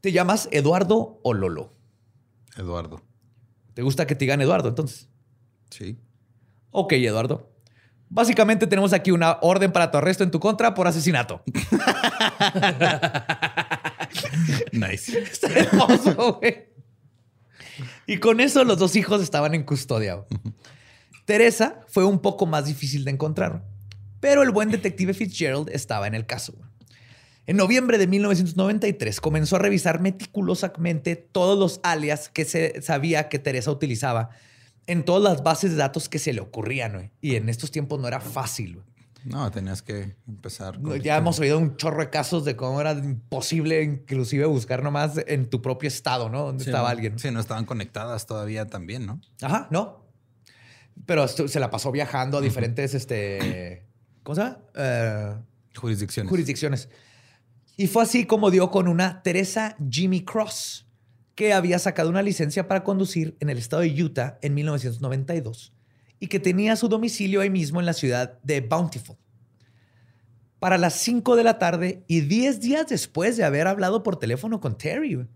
¿Te 0.00 0.12
llamas 0.12 0.48
Eduardo 0.52 1.20
o 1.22 1.34
Lolo? 1.34 1.72
Eduardo. 2.56 3.02
¿Te 3.74 3.82
gusta 3.82 4.06
que 4.06 4.14
te 4.14 4.20
digan 4.20 4.40
Eduardo 4.40 4.68
entonces? 4.68 5.08
Sí. 5.70 5.98
Ok, 6.70 6.92
Eduardo. 6.92 7.50
Básicamente 8.10 8.66
tenemos 8.66 8.92
aquí 8.92 9.10
una 9.10 9.38
orden 9.42 9.70
para 9.72 9.90
tu 9.90 9.98
arresto 9.98 10.24
en 10.24 10.30
tu 10.30 10.40
contra 10.40 10.74
por 10.74 10.86
asesinato. 10.86 11.42
Nice. 14.72 15.18
Está 15.18 15.48
hermoso, 15.48 16.38
güey. 16.40 16.68
Y 18.06 18.18
con 18.18 18.40
eso 18.40 18.64
los 18.64 18.78
dos 18.78 18.96
hijos 18.96 19.22
estaban 19.22 19.54
en 19.54 19.64
custodia. 19.64 20.24
Teresa 21.28 21.80
fue 21.88 22.06
un 22.06 22.20
poco 22.20 22.46
más 22.46 22.64
difícil 22.64 23.04
de 23.04 23.10
encontrar, 23.10 23.62
pero 24.18 24.42
el 24.42 24.50
buen 24.50 24.70
detective 24.70 25.12
Fitzgerald 25.12 25.68
estaba 25.68 26.06
en 26.06 26.14
el 26.14 26.24
caso. 26.24 26.54
En 27.46 27.58
noviembre 27.58 27.98
de 27.98 28.06
1993 28.06 29.20
comenzó 29.20 29.56
a 29.56 29.58
revisar 29.58 30.00
meticulosamente 30.00 31.16
todos 31.16 31.58
los 31.58 31.80
alias 31.82 32.30
que 32.30 32.46
se 32.46 32.80
sabía 32.80 33.28
que 33.28 33.38
Teresa 33.38 33.70
utilizaba 33.70 34.30
en 34.86 35.04
todas 35.04 35.22
las 35.22 35.42
bases 35.42 35.72
de 35.72 35.76
datos 35.76 36.08
que 36.08 36.18
se 36.18 36.32
le 36.32 36.40
ocurrían. 36.40 37.10
Y 37.20 37.34
en 37.36 37.50
estos 37.50 37.70
tiempos 37.70 38.00
no 38.00 38.08
era 38.08 38.20
fácil. 38.20 38.80
No, 39.24 39.50
tenías 39.50 39.82
que 39.82 40.16
empezar. 40.26 40.80
con- 40.80 40.98
Ya 40.98 41.18
hemos 41.18 41.38
oído 41.40 41.58
un 41.58 41.76
chorro 41.76 42.00
de 42.00 42.08
casos 42.08 42.46
de 42.46 42.56
cómo 42.56 42.80
era 42.80 42.92
imposible 42.92 43.82
inclusive 43.82 44.46
buscar 44.46 44.82
nomás 44.82 45.12
en 45.26 45.50
tu 45.50 45.60
propio 45.60 45.88
estado, 45.88 46.30
¿no? 46.30 46.46
Donde 46.46 46.64
Sí, 46.64 46.70
estaba 46.70 46.88
alguien. 46.88 47.18
Sí, 47.18 47.30
no 47.30 47.38
estaban 47.40 47.66
conectadas 47.66 48.24
todavía 48.24 48.64
también, 48.66 49.04
¿no? 49.04 49.20
Ajá, 49.42 49.68
no. 49.70 50.07
Pero 51.06 51.26
se 51.28 51.60
la 51.60 51.70
pasó 51.70 51.92
viajando 51.92 52.38
a 52.38 52.40
diferentes, 52.40 52.94
este, 52.94 53.86
¿cómo 54.22 54.34
se 54.34 54.42
llama? 54.42 54.58
Eh, 54.74 55.34
Jurisdicciones. 55.76 56.28
jurisdicciones. 56.28 56.88
Y 57.76 57.86
fue 57.86 58.02
así 58.02 58.24
como 58.24 58.50
dio 58.50 58.70
con 58.70 58.88
una 58.88 59.22
Teresa 59.22 59.76
Jimmy 59.88 60.24
Cross, 60.24 60.88
que 61.34 61.52
había 61.52 61.78
sacado 61.78 62.10
una 62.10 62.22
licencia 62.22 62.66
para 62.66 62.82
conducir 62.82 63.36
en 63.38 63.48
el 63.48 63.58
estado 63.58 63.82
de 63.82 64.02
Utah 64.02 64.38
en 64.42 64.54
1992 64.54 65.72
y 66.18 66.26
que 66.26 66.40
tenía 66.40 66.74
su 66.74 66.88
domicilio 66.88 67.40
ahí 67.40 67.50
mismo 67.50 67.78
en 67.78 67.86
la 67.86 67.92
ciudad 67.92 68.40
de 68.42 68.60
Bountiful. 68.60 69.16
Para 70.58 70.78
las 70.78 70.94
5 70.94 71.36
de 71.36 71.44
la 71.44 71.58
tarde 71.58 72.02
y 72.08 72.22
10 72.22 72.60
días 72.60 72.88
después 72.88 73.36
de 73.36 73.44
haber 73.44 73.68
hablado 73.68 74.02
por 74.02 74.18
teléfono 74.18 74.60
con 74.60 74.76
Terry, 74.76 75.28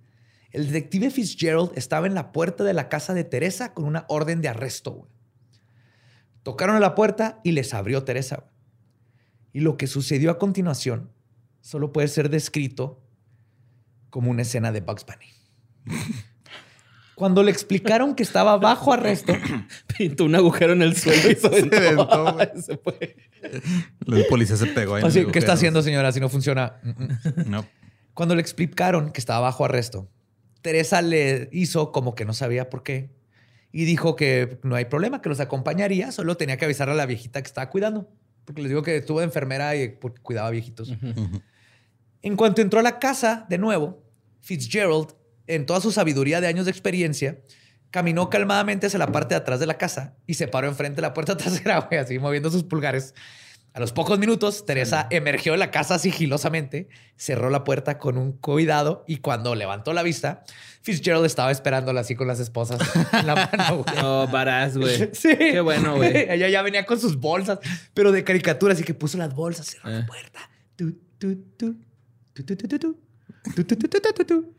el 0.51 0.67
detective 0.67 1.11
Fitzgerald 1.11 1.71
estaba 1.77 2.09
en 2.09 2.15
la 2.15 2.33
puerta 2.33 2.65
de 2.65 2.75
la 2.75 2.89
casa 2.89 3.15
de 3.15 3.23
Teresa 3.23 3.73
con 3.73 3.85
una 3.85 4.05
orden 4.09 4.43
de 4.43 4.49
arresto. 4.49 5.09
Tocaron 6.43 6.77
a 6.77 6.81
la 6.81 6.95
puerta 6.95 7.41
y 7.45 7.53
les 7.53 7.73
abrió 7.75 8.05
Teresa. 8.05 8.45
Y 9.53 9.61
lo 9.61 9.77
que 9.77 9.87
sucedió 9.87 10.31
a 10.31 10.39
continuación 10.39 11.11
solo 11.61 11.93
puede 11.93 12.09
ser 12.09 12.31
descrito 12.31 13.01
como 14.11 14.31
una 14.31 14.43
escena 14.43 14.73
de 14.73 14.81
Bugs 14.81 15.07
Bunny. 15.07 15.97
Cuando 17.15 17.43
le 17.43 17.51
explicaron 17.51 18.15
que 18.15 18.23
estaba 18.23 18.57
bajo 18.57 18.93
arresto, 18.93 19.33
Pintó 19.97 20.25
un 20.25 20.35
agujero 20.35 20.73
en 20.73 20.83
el 20.83 20.97
suelo 20.97 21.31
y 21.31 21.35
se 21.37 21.47
aventó. 21.47 21.77
aventó, 21.77 22.33
güey. 22.35 22.49
Se 22.63 22.77
fue. 22.79 23.17
El 24.07 24.27
policía 24.29 24.57
se 24.57 24.67
pegó 24.67 24.97
ahí. 24.97 25.05
así, 25.05 25.27
¿qué 25.27 25.39
está 25.39 25.53
haciendo, 25.53 25.83
señora? 25.83 26.11
Si 26.13 26.21
no 26.21 26.29
funciona. 26.29 26.81
No. 27.47 27.67
Cuando 28.15 28.35
le 28.35 28.43
explicaron 28.43 29.11
que 29.11 29.21
estaba 29.21 29.41
bajo 29.41 29.65
arresto, 29.65 30.11
Teresa 30.61 31.01
le 31.01 31.49
hizo 31.53 31.93
como 31.93 32.15
que 32.15 32.25
no 32.25 32.35
sabía 32.35 32.69
por 32.69 32.83
qué 32.83 33.11
y 33.73 33.87
dijo 33.87 34.17
que 34.17 34.59
no 34.63 34.77
hay 34.77 34.85
problema, 34.85 35.23
que 35.23 35.31
los 35.31 35.41
acompañaría, 35.41 36.13
solo 36.13 36.37
tenía 36.37 36.59
que 36.59 36.67
avisar 36.67 36.91
a 36.91 36.95
la 36.95 37.07
viejita 37.07 37.41
que 37.43 37.47
estaba 37.47 37.71
cuidando, 37.71 38.09
porque 38.45 38.61
les 38.61 38.69
digo 38.69 38.83
que 38.83 38.99
estuvo 38.99 39.21
de 39.21 39.25
enfermera 39.25 39.75
y 39.75 39.89
porque 39.89 40.21
cuidaba 40.21 40.51
viejitos. 40.51 40.93
En 42.21 42.37
cuanto 42.37 42.61
entró 42.61 42.81
a 42.81 42.83
la 42.83 42.99
casa 42.99 43.47
de 43.49 43.59
nuevo, 43.59 44.03
Fitzgerald, 44.41 45.15
en 45.47 45.67
toda 45.67 45.81
su 45.81 45.91
sabiduría 45.91 46.41
de 46.41 46.47
años 46.47 46.67
de 46.67 46.71
experiencia, 46.71 47.41
caminó 47.91 48.31
calmadamente 48.31 48.87
hacia 48.87 48.99
la 48.99 49.11
parte 49.11 49.35
de 49.35 49.41
atrás 49.41 49.59
de 49.59 49.67
la 49.67 49.79
casa 49.79 50.17
y 50.27 50.35
se 50.35 50.49
paró 50.49 50.69
enfrente 50.69 50.97
de 50.97 51.03
la 51.03 51.15
puerta 51.15 51.37
trasera, 51.39 51.81
güey, 51.81 51.99
así 51.99 52.19
moviendo 52.19 52.51
sus 52.51 52.65
pulgares. 52.65 53.15
A 53.75 53.81
los 53.81 53.93
pocos 53.93 54.19
minutos, 54.19 54.67
Teresa 54.67 55.07
emergió 55.11 55.53
de 55.53 55.59
la 55.59 55.71
casa 55.71 55.99
sigilosamente, 55.99 56.89
cerró 57.17 57.49
la 57.49 57.65
puerta 57.65 57.99
con 57.99 58.19
un 58.19 58.33
cuidado 58.33 59.03
y 59.07 59.17
cuando 59.19 59.55
levantó 59.55 59.95
la 59.95 60.03
vista, 60.03 60.45
Fitzgerald 60.83 61.25
estaba 61.25 61.51
esperándola 61.51 62.03
así 62.03 62.15
con 62.15 62.27
las 62.29 62.39
esposas 62.39 62.81
en 63.15 63.27
la 63.27 63.35
mano, 63.35 63.83
güey. 63.83 63.97
No, 63.97 64.27
varaz, 64.29 64.77
güey. 64.77 65.09
Sí. 65.15 65.35
Qué 65.39 65.61
bueno, 65.63 65.97
güey. 65.97 66.15
Ella 66.31 66.49
ya 66.51 66.61
venía 66.61 66.85
con 66.85 67.01
sus 67.01 67.17
bolsas, 67.19 67.61
pero 67.95 68.13
de 68.13 68.23
caricatura, 68.25 68.75
así 68.75 68.85
que 68.85 68.93
puso 68.93 69.17
las 69.17 69.35
bolsas, 69.35 69.67
cerró 69.67 69.89
Eh. 69.91 70.01
la 70.01 70.07
puerta. 70.07 70.41
Tu, 70.77 70.93
tu, 71.19 71.35
tu, 71.57 71.75
tu, 72.35 72.43
tu, 72.45 72.57
tu, 72.57 72.69
tu, 72.69 72.79
tu. 72.79 72.99
Tu, 73.57 73.65
tu, 73.65 73.77
tu, 73.77 73.89
tu, 73.89 74.01
tu, 74.01 74.13
tu, 74.13 74.25
tu. 74.27 74.55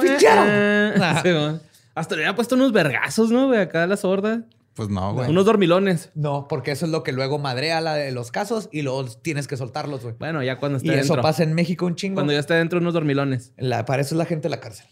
¡Fitzgerald! 0.00 1.02
Ah. 1.02 1.58
Hasta 1.94 2.14
le 2.16 2.22
había 2.24 2.34
puesto 2.34 2.54
unos 2.54 2.72
vergazos, 2.72 3.30
¿no, 3.30 3.46
güey? 3.48 3.60
Acá 3.60 3.84
a 3.84 3.86
la 3.86 3.96
sorda. 3.96 4.42
Pues 4.76 4.88
no, 4.90 5.14
güey. 5.14 5.30
Unos 5.30 5.44
dormilones. 5.46 6.10
No, 6.14 6.46
porque 6.48 6.70
eso 6.70 6.84
es 6.86 6.92
lo 6.92 7.02
que 7.02 7.10
luego 7.10 7.38
madrea 7.38 7.80
la 7.80 7.94
de 7.94 8.12
los 8.12 8.30
casos 8.30 8.68
y 8.70 8.82
luego 8.82 9.06
tienes 9.06 9.48
que 9.48 9.56
soltarlos, 9.56 10.02
güey. 10.02 10.14
Bueno, 10.18 10.42
ya 10.42 10.58
cuando 10.58 10.78
Y 10.80 10.86
está 10.88 11.00
eso 11.00 11.16
pasa 11.22 11.42
en 11.42 11.54
México 11.54 11.86
un 11.86 11.96
chingo. 11.96 12.14
Cuando 12.16 12.32
ya 12.34 12.38
está 12.38 12.54
dentro, 12.54 12.78
unos 12.78 12.92
dormilones. 12.94 13.54
La- 13.56 13.84
para 13.86 14.02
eso 14.02 14.14
es 14.14 14.18
la 14.18 14.26
gente 14.26 14.44
de 14.44 14.50
la 14.50 14.60
cárcel. 14.60 14.86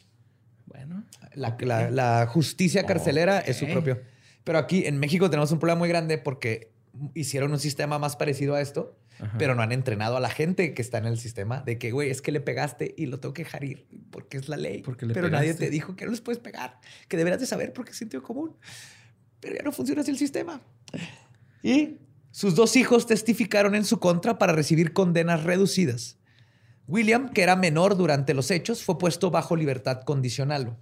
Bueno. 0.67 1.05
La, 1.35 1.57
la- 1.61 1.91
la 1.91 2.27
justicia 2.27 2.85
carcelera 2.87 3.39
es 3.41 3.59
su 3.59 3.67
propio. 3.67 4.01
Pero 4.43 4.59
aquí 4.59 4.87
en 4.87 4.99
México 4.99 5.29
tenemos 5.31 5.53
un 5.53 5.59
problema 5.59 5.79
muy 5.79 5.89
grande 5.89 6.17
porque 6.19 6.73
hicieron 7.15 7.53
un 7.53 7.59
sistema 7.59 7.99
más 7.99 8.15
parecido 8.17 8.55
a 8.55 8.61
esto, 8.61 8.97
Ajá. 9.19 9.37
pero 9.39 9.55
no 9.55 9.63
han 9.63 9.73
entrenado 9.73 10.17
a 10.17 10.21
la 10.21 10.31
gente 10.31 10.75
que 10.75 10.81
está 10.83 10.99
en 10.99 11.07
el 11.07 11.19
sistema 11.19 11.61
de 11.61 11.77
que, 11.79 11.91
güey, 11.91 12.09
es 12.11 12.23
que 12.23 12.31
le 12.33 12.41
pegaste 12.41 12.95
y 12.97 13.07
lo 13.07 13.21
tengo 13.21 13.33
que 13.35 13.43
dejar 13.45 13.65
ir 13.65 13.87
porque 14.11 14.37
es 14.37 14.49
la 14.49 14.57
ley. 14.57 14.83
Porque 14.83 15.05
le 15.07 15.13
pero 15.15 15.29
nadie 15.29 15.55
te 15.55 15.71
dijo 15.71 15.97
que 15.97 16.05
no 16.05 16.11
les 16.13 16.21
puedes 16.21 16.39
pegar, 16.41 16.79
que 17.09 17.17
deberás 17.17 17.41
de 17.41 17.47
saber 17.47 17.73
porque 17.73 17.91
es 17.93 17.97
sentido 17.99 18.23
común. 18.23 18.57
Pero 19.45 19.57
ya 19.57 19.63
no 19.63 19.73
funciona 19.73 20.01
así 20.01 20.11
el 20.11 20.17
sistema. 20.17 20.63
Y 21.63 21.99
sus 22.31 22.55
dos 22.55 22.77
hijos 22.77 23.07
testificaron 23.07 23.75
en 23.75 23.85
su 23.85 24.01
contra 24.01 24.39
para 24.39 24.55
recibir 24.55 24.95
condenas 24.95 25.45
reducidas. 25.45 26.17
William, 26.87 27.29
que 27.29 27.43
era 27.43 27.57
menor 27.57 27.97
durante 27.97 28.33
los 28.33 28.51
hechos, 28.51 28.83
fue 28.83 28.97
puesto 28.99 29.31
bajo 29.31 29.55
libertad 29.55 30.01
condicional. 30.03 30.79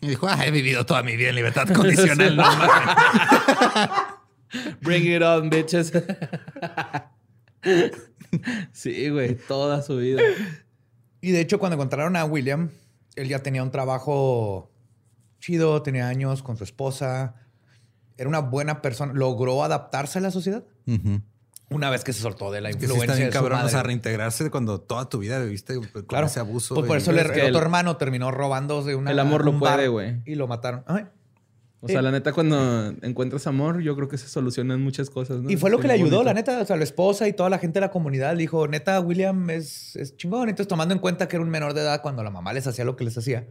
Y 0.00 0.08
dijo, 0.08 0.26
ah, 0.28 0.44
he 0.44 0.50
vivido 0.50 0.84
toda 0.84 1.04
mi 1.04 1.16
vida 1.16 1.28
en 1.28 1.36
libertad 1.36 1.68
condicional. 1.72 2.36
no. 2.36 2.44
Bring 4.82 5.06
it 5.06 5.22
on, 5.22 5.50
bitches. 5.50 5.92
sí, 8.72 9.08
güey. 9.08 9.36
Toda 9.36 9.82
su 9.82 9.98
vida. 9.98 10.20
Y 11.20 11.30
de 11.30 11.40
hecho, 11.40 11.60
cuando 11.60 11.74
encontraron 11.74 12.16
a 12.16 12.24
William, 12.24 12.70
él 13.14 13.28
ya 13.28 13.38
tenía 13.38 13.62
un 13.62 13.70
trabajo 13.70 14.72
chido, 15.40 15.80
tenía 15.82 16.08
años 16.08 16.42
con 16.42 16.56
su 16.56 16.64
esposa, 16.64 17.36
era 18.16 18.28
una 18.28 18.40
buena 18.40 18.80
persona, 18.82 19.12
logró 19.12 19.62
adaptarse 19.64 20.18
a 20.18 20.22
la 20.22 20.30
sociedad 20.30 20.64
una 21.70 21.90
vez 21.90 22.04
que 22.04 22.12
se 22.12 22.20
soltó 22.20 22.52
de 22.52 22.60
la 22.60 22.70
Es 22.70 22.76
que 22.76 22.86
sí 22.86 22.92
influencia 22.92 23.14
está 23.14 23.18
bien 23.18 23.30
de 23.30 23.32
su 23.36 23.38
cabrón, 23.42 23.60
o 23.64 23.68
sea, 23.68 23.78
madre. 23.78 23.86
reintegrarse 23.88 24.50
cuando 24.50 24.80
toda 24.80 25.08
tu 25.08 25.18
vida 25.18 25.40
viviste 25.40 25.74
con 25.74 26.02
Claro. 26.04 26.26
ese 26.26 26.38
abuso. 26.38 26.74
Pues 26.74 26.86
por 26.86 26.96
eso 26.98 27.10
el 27.10 27.18
otro 27.18 27.32
el- 27.34 27.56
hermano 27.56 27.96
terminó 27.96 28.30
robando 28.30 28.84
de 28.84 28.94
una 28.94 29.10
El 29.10 29.18
amor 29.18 29.44
lo 29.44 29.58
puede, 29.58 29.88
güey. 29.88 30.20
Y 30.24 30.34
lo 30.36 30.46
mataron. 30.46 30.84
Ay. 30.86 31.06
O 31.80 31.88
sea, 31.88 32.00
la 32.00 32.10
neta, 32.12 32.32
cuando 32.32 32.94
encuentras 33.02 33.46
amor, 33.46 33.82
yo 33.82 33.94
creo 33.94 34.08
que 34.08 34.16
se 34.16 34.26
solucionan 34.28 34.80
muchas 34.80 35.10
cosas, 35.10 35.42
¿no? 35.42 35.50
Y 35.50 35.56
fue 35.58 35.68
lo 35.68 35.76
Sí, 35.76 35.82
que 35.82 35.88
le 35.88 35.94
ayudó, 35.94 36.18
bonito. 36.18 36.24
la 36.24 36.32
neta. 36.34 36.60
O 36.60 36.64
sea, 36.64 36.76
la 36.76 36.84
esposa 36.84 37.28
y 37.28 37.34
toda 37.34 37.50
la 37.50 37.58
gente 37.58 37.74
de 37.78 37.82
la 37.82 37.90
comunidad 37.90 38.32
le 38.32 38.38
dijo, 38.38 38.66
neta, 38.68 38.98
William 39.00 39.50
es, 39.50 39.94
es 39.96 40.16
chingón. 40.16 40.48
Entonces, 40.48 40.66
tomando 40.68 40.94
en 40.94 41.00
cuenta 41.00 41.28
que 41.28 41.36
era 41.36 41.42
un 41.44 41.50
menor 41.50 41.74
de 41.74 41.82
edad 41.82 42.00
cuando 42.00 42.22
la 42.22 42.30
mamá 42.30 42.52
les 42.54 42.66
hacía 42.66 42.86
lo 42.86 42.96
que 42.96 43.04
les 43.04 43.18
hacía, 43.18 43.46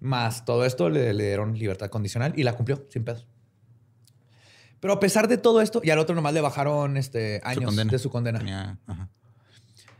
más 0.00 0.44
todo 0.46 0.64
esto 0.64 0.88
le, 0.88 1.12
le 1.12 1.24
dieron 1.26 1.58
libertad 1.58 1.88
condicional 1.90 2.32
y 2.36 2.42
la 2.44 2.54
cumplió 2.54 2.86
sin 2.88 3.04
pedos. 3.04 3.26
Pero 4.82 4.94
a 4.94 4.98
pesar 5.00 5.28
de 5.28 5.38
todo 5.38 5.60
esto, 5.62 5.80
y 5.84 5.90
al 5.90 5.98
otro 6.00 6.12
nomás 6.16 6.34
le 6.34 6.40
bajaron 6.40 6.96
este, 6.96 7.40
años 7.44 7.74
de 7.76 7.98
su 8.00 8.10
condena. 8.10 8.40
Tenía- 8.40 8.78
ajá. 8.86 9.08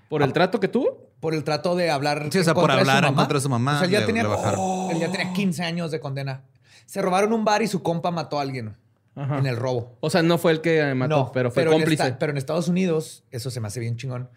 ¿Por 0.09 0.23
el 0.23 0.33
trato 0.33 0.59
que 0.59 0.67
tuvo? 0.67 1.09
Por 1.21 1.35
el 1.35 1.45
trato 1.45 1.77
de 1.77 1.89
hablar. 1.89 2.29
Sí, 2.33 2.41
o 2.41 2.45
sea, 2.45 2.51
en 2.51 2.55
por 2.61 2.71
hablar 2.71 3.05
en 3.05 3.15
contra 3.15 3.39
de 3.39 3.43
su 3.43 3.49
mamá, 3.49 3.77
O 3.77 3.79
sea, 3.79 3.85
él 3.87 3.93
ya, 3.93 4.01
le- 4.01 4.07
tenía, 4.07 4.25
le 4.25 4.29
él 4.93 4.99
ya 4.99 5.11
tenía 5.13 5.33
15 5.33 5.63
años 5.63 5.93
de 5.93 6.01
condena. 6.01 6.43
Se 6.85 7.01
robaron 7.01 7.33
un 7.33 7.45
bar 7.45 7.63
y 7.63 7.69
su 7.69 7.81
compa 7.83 8.11
mató 8.11 8.41
a 8.41 8.43
alguien 8.43 8.77
Ajá. 9.15 9.39
en 9.39 9.47
el 9.47 9.57
robo. 9.57 9.97
O 10.01 10.11
sea, 10.11 10.23
no 10.23 10.37
fue 10.37 10.51
el 10.51 10.61
que 10.61 10.95
mató, 10.97 11.17
No, 11.17 11.33
pero 11.33 11.53
fue 11.53 11.63
en 11.63 11.71
cómplice. 11.71 12.03
esta- 12.03 12.19
pero 12.19 12.33
en 12.33 12.39
Estados 12.39 12.67
Unidos, 12.67 13.23
eso 13.31 13.51
se 13.53 13.61
me 13.61 13.69
hace 13.69 13.79
bien 13.79 13.97
chingón. 13.97 14.29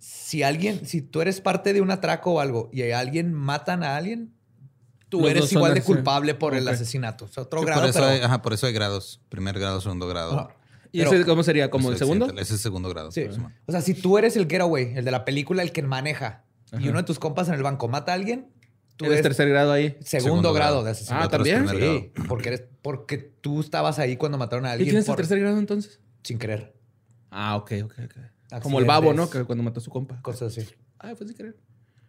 Si 0.00 0.42
alguien, 0.42 0.84
si 0.84 1.00
tú 1.00 1.20
eres 1.22 1.40
parte 1.40 1.72
de 1.72 1.80
un 1.80 1.92
atraco 1.92 2.32
o 2.32 2.40
algo 2.40 2.68
y 2.72 2.90
a 2.90 2.98
alguien 2.98 3.32
matan 3.32 3.84
a 3.84 3.96
alguien, 3.96 4.34
tú 5.12 5.20
Los 5.20 5.30
eres 5.30 5.52
igual 5.52 5.74
de 5.74 5.82
culpable 5.82 6.34
por 6.34 6.54
el 6.54 6.66
asesinato. 6.66 7.26
O 7.26 7.28
sea, 7.28 7.42
otro 7.42 7.60
Sí, 7.60 7.66
grado, 7.66 7.82
por, 7.82 7.90
eso 7.90 7.98
pero- 7.98 8.10
hay, 8.10 8.20
ajá, 8.22 8.40
por 8.40 8.54
eso 8.54 8.66
hay 8.66 8.72
grados. 8.72 9.20
Primer 9.28 9.58
grado, 9.58 9.78
segundo 9.82 10.08
grado. 10.08 10.32
Ajá. 10.38 10.56
¿Y 10.90 11.00
Pero- 11.00 11.12
ese 11.12 11.24
cómo 11.26 11.42
sería? 11.42 11.70
¿Como 11.70 11.90
el 11.90 11.98
segundo? 11.98 12.30
Ese 12.38 12.54
es 12.54 12.60
segundo 12.62 12.88
grado. 12.88 13.12
Sí. 13.12 13.26
O 13.66 13.72
sea, 13.72 13.82
si 13.82 13.92
tú 13.92 14.16
eres 14.16 14.36
el 14.36 14.48
getaway, 14.48 14.94
el 14.96 15.04
de 15.04 15.10
la 15.10 15.26
película, 15.26 15.62
el 15.62 15.70
que 15.70 15.82
maneja, 15.82 16.44
y 16.80 16.88
uno 16.88 16.96
de 16.98 17.04
tus 17.04 17.18
compas 17.18 17.48
en 17.48 17.54
el 17.54 17.62
banco 17.62 17.88
mata 17.88 18.12
a 18.12 18.14
alguien, 18.14 18.48
tú 18.96 19.04
Eres 19.04 19.18
eres 19.18 19.22
tercer 19.24 19.50
grado 19.50 19.70
ahí. 19.72 19.90
segundo, 20.00 20.24
Segundo 20.30 20.52
grado, 20.54 20.82
grado. 20.82 20.84
de 20.84 20.88
Ah, 20.88 20.92
asesinato. 20.92 21.24
es 21.24 21.30
¿también? 21.30 21.68
Sí, 21.68 22.12
porque, 22.26 22.48
eres, 22.48 22.62
porque 22.80 23.18
tú 23.18 23.60
estabas 23.60 23.98
ahí 23.98 24.16
cuando 24.16 24.38
mataron 24.38 24.64
a 24.64 24.70
¿Y 24.70 24.72
alguien 24.72 24.88
quién 24.88 24.98
es 25.00 25.04
el 25.04 25.10
por- 25.10 25.16
tercer 25.16 25.40
grado 25.40 25.58
entonces? 25.58 26.00
sin 26.22 26.38
querer. 26.38 26.74
Ah, 27.30 27.56
ok, 27.56 27.72
ok, 27.84 27.92
ok. 28.06 28.62
Como 28.62 28.78
el 28.78 28.86
babo, 28.86 29.12
¿no? 29.12 29.28
Que 29.28 29.44
cuando 29.44 29.62
mató 29.62 29.80
a 29.80 29.82
su 29.82 29.90
compa. 29.90 30.20
Cosas 30.22 30.56
así. 30.56 30.66
Ah, 30.98 31.14
fue 31.16 31.26
sin 31.26 31.36
querer. 31.36 31.56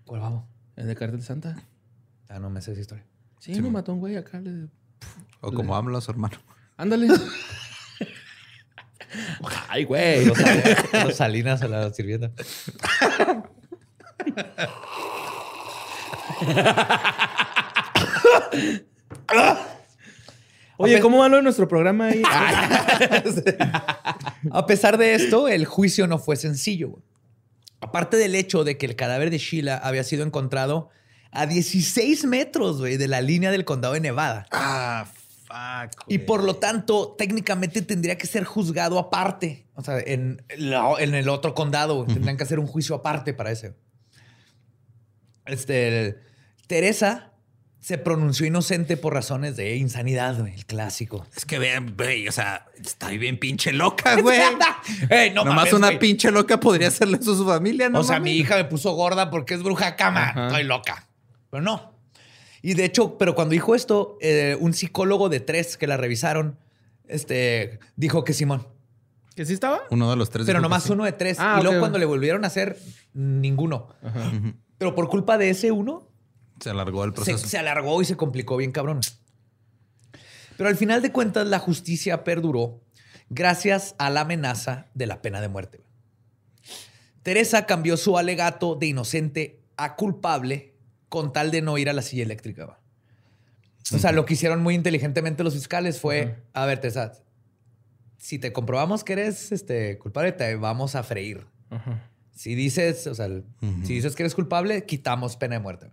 ¿Cuál 0.05 0.21
vamos? 0.21 0.45
El 0.75 0.87
de 0.87 0.95
Cartel 0.95 1.21
Santa. 1.21 1.55
Ah, 2.33 2.39
no 2.39 2.49
me 2.49 2.61
sé 2.61 2.71
esa 2.71 2.81
historia. 2.81 3.05
Sí, 3.39 3.53
Sí, 3.53 3.61
no 3.61 3.69
mató 3.69 3.91
a 3.91 3.95
un 3.95 3.99
güey 3.99 4.15
acá. 4.15 4.39
le- 4.39 4.67
O 5.41 5.51
como 5.51 5.75
habla 5.75 5.99
su 6.01 6.09
hermano. 6.09 6.37
Ándale. 6.77 7.07
Ay, 9.69 9.83
güey. 9.83 10.25
Los, 10.25 10.37
sal- 10.37 10.63
los 11.05 11.15
salinas 11.15 11.61
a 11.61 11.67
la 11.67 11.93
sirvienta. 11.93 12.31
Oye, 20.77 20.99
¿cómo 20.99 21.19
va 21.19 21.29
lo 21.29 21.37
de 21.37 21.43
nuestro 21.43 21.67
programa 21.67 22.07
ahí? 22.07 22.21
A 24.51 24.65
pesar 24.65 24.97
de 24.97 25.15
esto, 25.15 25.47
el 25.47 25.65
juicio 25.65 26.07
no 26.07 26.17
fue 26.17 26.35
sencillo. 26.35 26.99
Aparte 27.79 28.17
del 28.17 28.35
hecho 28.35 28.63
de 28.63 28.77
que 28.77 28.85
el 28.85 28.95
cadáver 28.95 29.29
de 29.29 29.37
Sheila 29.37 29.77
había 29.77 30.03
sido 30.03 30.25
encontrado 30.25 30.89
a 31.33 31.45
16 31.45 32.25
metros 32.25 32.77
güey, 32.79 32.97
de 32.97 33.07
la 33.07 33.21
línea 33.21 33.51
del 33.51 33.65
condado 33.65 33.93
de 33.95 33.99
Nevada. 33.99 34.45
Ah, 34.51 35.05
fuck. 35.45 36.03
Y 36.07 36.19
por 36.19 36.43
lo 36.43 36.55
tanto, 36.57 37.15
técnicamente 37.17 37.81
tendría 37.81 38.17
que 38.17 38.27
ser 38.27 38.43
juzgado 38.43 38.99
aparte. 38.99 39.65
O 39.75 39.83
sea, 39.83 39.99
en, 39.99 40.41
la- 40.57 40.95
en 40.99 41.13
el 41.15 41.27
otro 41.29 41.53
condado 41.53 42.05
tendrían 42.05 42.37
que 42.37 42.43
hacer 42.43 42.59
un 42.59 42.67
juicio 42.67 42.95
aparte 42.95 43.33
para 43.33 43.51
ese. 43.51 43.73
Este, 45.45 46.17
Teresa 46.67 47.31
se 47.79 47.97
pronunció 47.97 48.45
inocente 48.45 48.95
por 48.95 49.13
razones 49.13 49.57
de 49.57 49.75
insanidad, 49.75 50.39
güey, 50.39 50.53
el 50.53 50.65
clásico. 50.65 51.27
Es 51.35 51.43
que 51.43 51.59
vean, 51.59 51.95
güey, 51.97 52.29
o 52.29 52.31
sea, 52.31 52.65
está 52.81 53.09
bien 53.09 53.37
pinche 53.37 53.73
loca, 53.73 54.15
güey. 54.21 54.39
Ey, 55.09 55.31
no 55.31 55.43
Nomás 55.43 55.65
mames, 55.65 55.73
una 55.73 55.99
pinche 55.99 56.31
loca 56.31 56.59
podría 56.61 56.87
hacerle 56.87 57.17
eso 57.19 57.33
a 57.33 57.35
su 57.35 57.45
familia, 57.45 57.89
¿no? 57.89 57.99
o 57.99 58.03
sea, 58.03 58.19
mames? 58.19 58.31
mi 58.33 58.39
hija 58.39 58.55
me 58.55 58.63
puso 58.65 58.93
gorda 58.93 59.29
porque 59.29 59.55
es 59.55 59.63
bruja 59.63 59.97
cama. 59.97 60.29
Ajá. 60.29 60.47
Estoy 60.47 60.63
loca. 60.63 61.09
Pero 61.53 61.61
no. 61.61 61.93
Y 62.63 62.73
de 62.73 62.83
hecho, 62.83 63.15
pero 63.19 63.35
cuando 63.35 63.51
dijo 63.51 63.75
esto, 63.75 64.17
eh, 64.21 64.57
un 64.59 64.73
psicólogo 64.73 65.29
de 65.29 65.39
tres 65.39 65.77
que 65.77 65.85
la 65.85 65.97
revisaron, 65.97 66.57
este, 67.07 67.77
dijo 67.95 68.23
que 68.23 68.33
Simón. 68.33 68.67
¿Que 69.35 69.45
sí 69.45 69.53
estaba? 69.53 69.83
Uno 69.91 70.09
de 70.09 70.15
los 70.15 70.31
tres. 70.31 70.47
Pero 70.47 70.61
nomás 70.61 70.85
sí. 70.85 70.93
uno 70.93 71.03
de 71.03 71.11
tres. 71.11 71.37
Ah, 71.39 71.57
y 71.59 71.63
luego 71.63 71.79
cuando 71.79 71.99
le 71.99 72.05
volvieron 72.05 72.43
a 72.43 72.47
hacer, 72.47 72.79
ninguno. 73.13 73.89
Ajá. 74.01 74.31
Pero 74.79 74.95
por 74.95 75.09
culpa 75.09 75.37
de 75.37 75.51
ese 75.51 75.71
uno, 75.71 76.09
Se 76.59 76.71
alargó 76.71 77.03
el 77.03 77.11
se, 77.11 77.15
proceso. 77.17 77.47
se 77.47 77.59
alargó 77.59 78.01
y 78.01 78.05
se 78.05 78.17
complicó 78.17 78.57
bien 78.57 78.71
cabrón. 78.71 79.01
Pero 80.57 80.69
al 80.69 80.75
final 80.75 81.03
de 81.03 81.11
cuentas, 81.11 81.45
la 81.45 81.59
justicia 81.59 82.23
perduró 82.23 82.81
gracias 83.29 83.93
a 83.99 84.09
la 84.09 84.21
amenaza 84.21 84.87
de 84.95 85.05
la 85.05 85.21
pena 85.21 85.39
de 85.39 85.49
muerte. 85.49 85.81
Teresa 87.21 87.67
cambió 87.67 87.95
su 87.95 88.17
alegato 88.17 88.73
de 88.73 88.87
inocente 88.87 89.61
a 89.77 89.95
culpable 89.95 90.72
con 91.13 91.31
tal 91.31 91.51
de 91.51 91.61
no 91.61 91.77
ir 91.77 91.91
a 91.91 91.93
la 91.93 92.01
silla 92.01 92.23
eléctrica. 92.23 92.65
va. 92.65 92.79
O 93.93 93.99
sea, 93.99 94.11
lo 94.11 94.25
que 94.25 94.33
hicieron 94.33 94.63
muy 94.63 94.73
inteligentemente 94.73 95.43
los 95.43 95.53
fiscales 95.53 95.99
fue, 95.99 96.37
a 96.53 96.65
ver, 96.65 96.81
Tessa, 96.81 97.11
si 98.17 98.39
te 98.39 98.51
comprobamos 98.51 99.03
que 99.03 99.13
eres 99.13 99.51
este, 99.51 99.99
culpable, 99.99 100.31
te 100.31 100.55
vamos 100.55 100.95
a 100.95 101.03
freír. 101.03 101.45
Si 102.31 102.55
dices, 102.55 103.05
o 103.05 103.13
sea, 103.13 103.27
si 103.83 103.93
dices 103.93 104.15
que 104.15 104.23
eres 104.23 104.33
culpable, 104.33 104.85
quitamos 104.87 105.37
pena 105.37 105.53
de 105.53 105.59
muerte. 105.59 105.91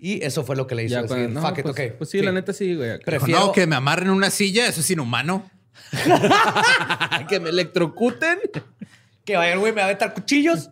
Y 0.00 0.24
eso 0.24 0.42
fue 0.42 0.56
lo 0.56 0.66
que 0.66 0.74
le 0.74 0.82
hizo. 0.82 1.00
decir, 1.00 1.30
no, 1.30 1.40
Fuck 1.40 1.58
it, 1.58 1.62
pues, 1.62 1.78
ok. 1.78 1.96
pues 1.98 2.10
sí, 2.10 2.22
la 2.22 2.32
neta 2.32 2.52
sí, 2.52 2.74
güey. 2.74 2.98
Prefiero- 3.04 3.38
No, 3.38 3.52
que 3.52 3.68
me 3.68 3.76
amarren 3.76 4.08
en 4.08 4.14
una 4.14 4.30
silla, 4.30 4.66
eso 4.66 4.80
es 4.80 4.90
inhumano. 4.90 5.48
que 7.28 7.38
me 7.38 7.50
electrocuten. 7.50 8.40
Que 9.24 9.36
vayan, 9.36 9.60
güey, 9.60 9.70
me 9.70 9.76
va 9.76 9.82
a 9.82 9.84
aventar 9.90 10.12
cuchillos. 10.12 10.70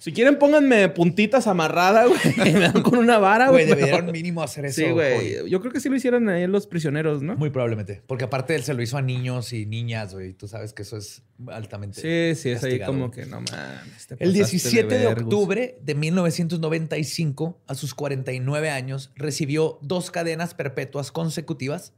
Si 0.00 0.12
quieren, 0.12 0.38
pónganme 0.38 0.88
puntitas 0.88 1.46
amarradas, 1.46 2.08
güey. 2.08 2.36
Me 2.54 2.58
dan 2.58 2.82
con 2.82 2.98
una 2.98 3.18
vara, 3.18 3.50
Güey, 3.50 3.66
güey. 3.66 3.78
debieron 3.78 4.10
mínimo 4.10 4.42
hacer 4.42 4.64
eso. 4.64 4.80
Sí, 4.80 4.90
güey. 4.90 5.46
Yo 5.50 5.60
creo 5.60 5.70
que 5.70 5.78
sí 5.78 5.90
lo 5.90 5.96
hicieron 5.96 6.26
ahí 6.30 6.46
los 6.46 6.66
prisioneros, 6.66 7.22
¿no? 7.22 7.36
Muy 7.36 7.50
probablemente. 7.50 8.00
Porque 8.06 8.24
aparte 8.24 8.54
él 8.54 8.62
se 8.62 8.72
lo 8.72 8.80
hizo 8.80 8.96
a 8.96 9.02
niños 9.02 9.52
y 9.52 9.66
niñas, 9.66 10.14
güey. 10.14 10.32
Tú 10.32 10.48
sabes 10.48 10.72
que 10.72 10.82
eso 10.82 10.96
es 10.96 11.22
altamente. 11.48 12.00
Sí, 12.00 12.40
sí, 12.40 12.48
es 12.48 12.64
ahí 12.64 12.80
como 12.80 13.10
que 13.10 13.26
no 13.26 13.42
mames. 13.42 14.08
El 14.18 14.32
pasaste 14.32 14.32
17 14.32 14.98
de, 14.98 15.04
vergus. 15.04 15.24
octubre 15.24 15.78
de 15.82 15.94
1995, 15.94 17.60
a 17.66 17.74
sus 17.74 17.92
49 17.92 18.70
años, 18.70 19.12
recibió 19.16 19.78
dos 19.82 20.10
cadenas 20.10 20.54
perpetuas 20.54 21.12
consecutivas, 21.12 21.92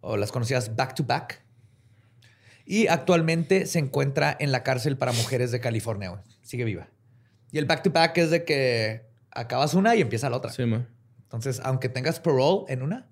o 0.00 0.16
las 0.16 0.32
conocidas 0.32 0.74
back 0.74 0.94
to 0.94 1.04
back. 1.04 1.42
Y 2.64 2.86
actualmente 2.86 3.66
se 3.66 3.78
encuentra 3.78 4.34
en 4.40 4.52
la 4.52 4.62
cárcel 4.62 4.96
para 4.96 5.12
mujeres 5.12 5.50
de 5.50 5.60
California. 5.60 6.08
güey. 6.08 6.22
Sigue 6.40 6.64
viva. 6.64 6.88
Y 7.52 7.58
el 7.58 7.66
back 7.66 7.82
to 7.84 7.90
back 7.90 8.16
es 8.18 8.30
de 8.30 8.44
que 8.44 9.02
acabas 9.30 9.74
una 9.74 9.94
y 9.94 10.00
empieza 10.00 10.28
la 10.30 10.38
otra. 10.38 10.50
Sí, 10.50 10.64
man. 10.64 10.88
Entonces, 11.22 11.60
aunque 11.64 11.88
tengas 11.88 12.18
parole 12.18 12.64
en 12.68 12.82
una. 12.82 13.08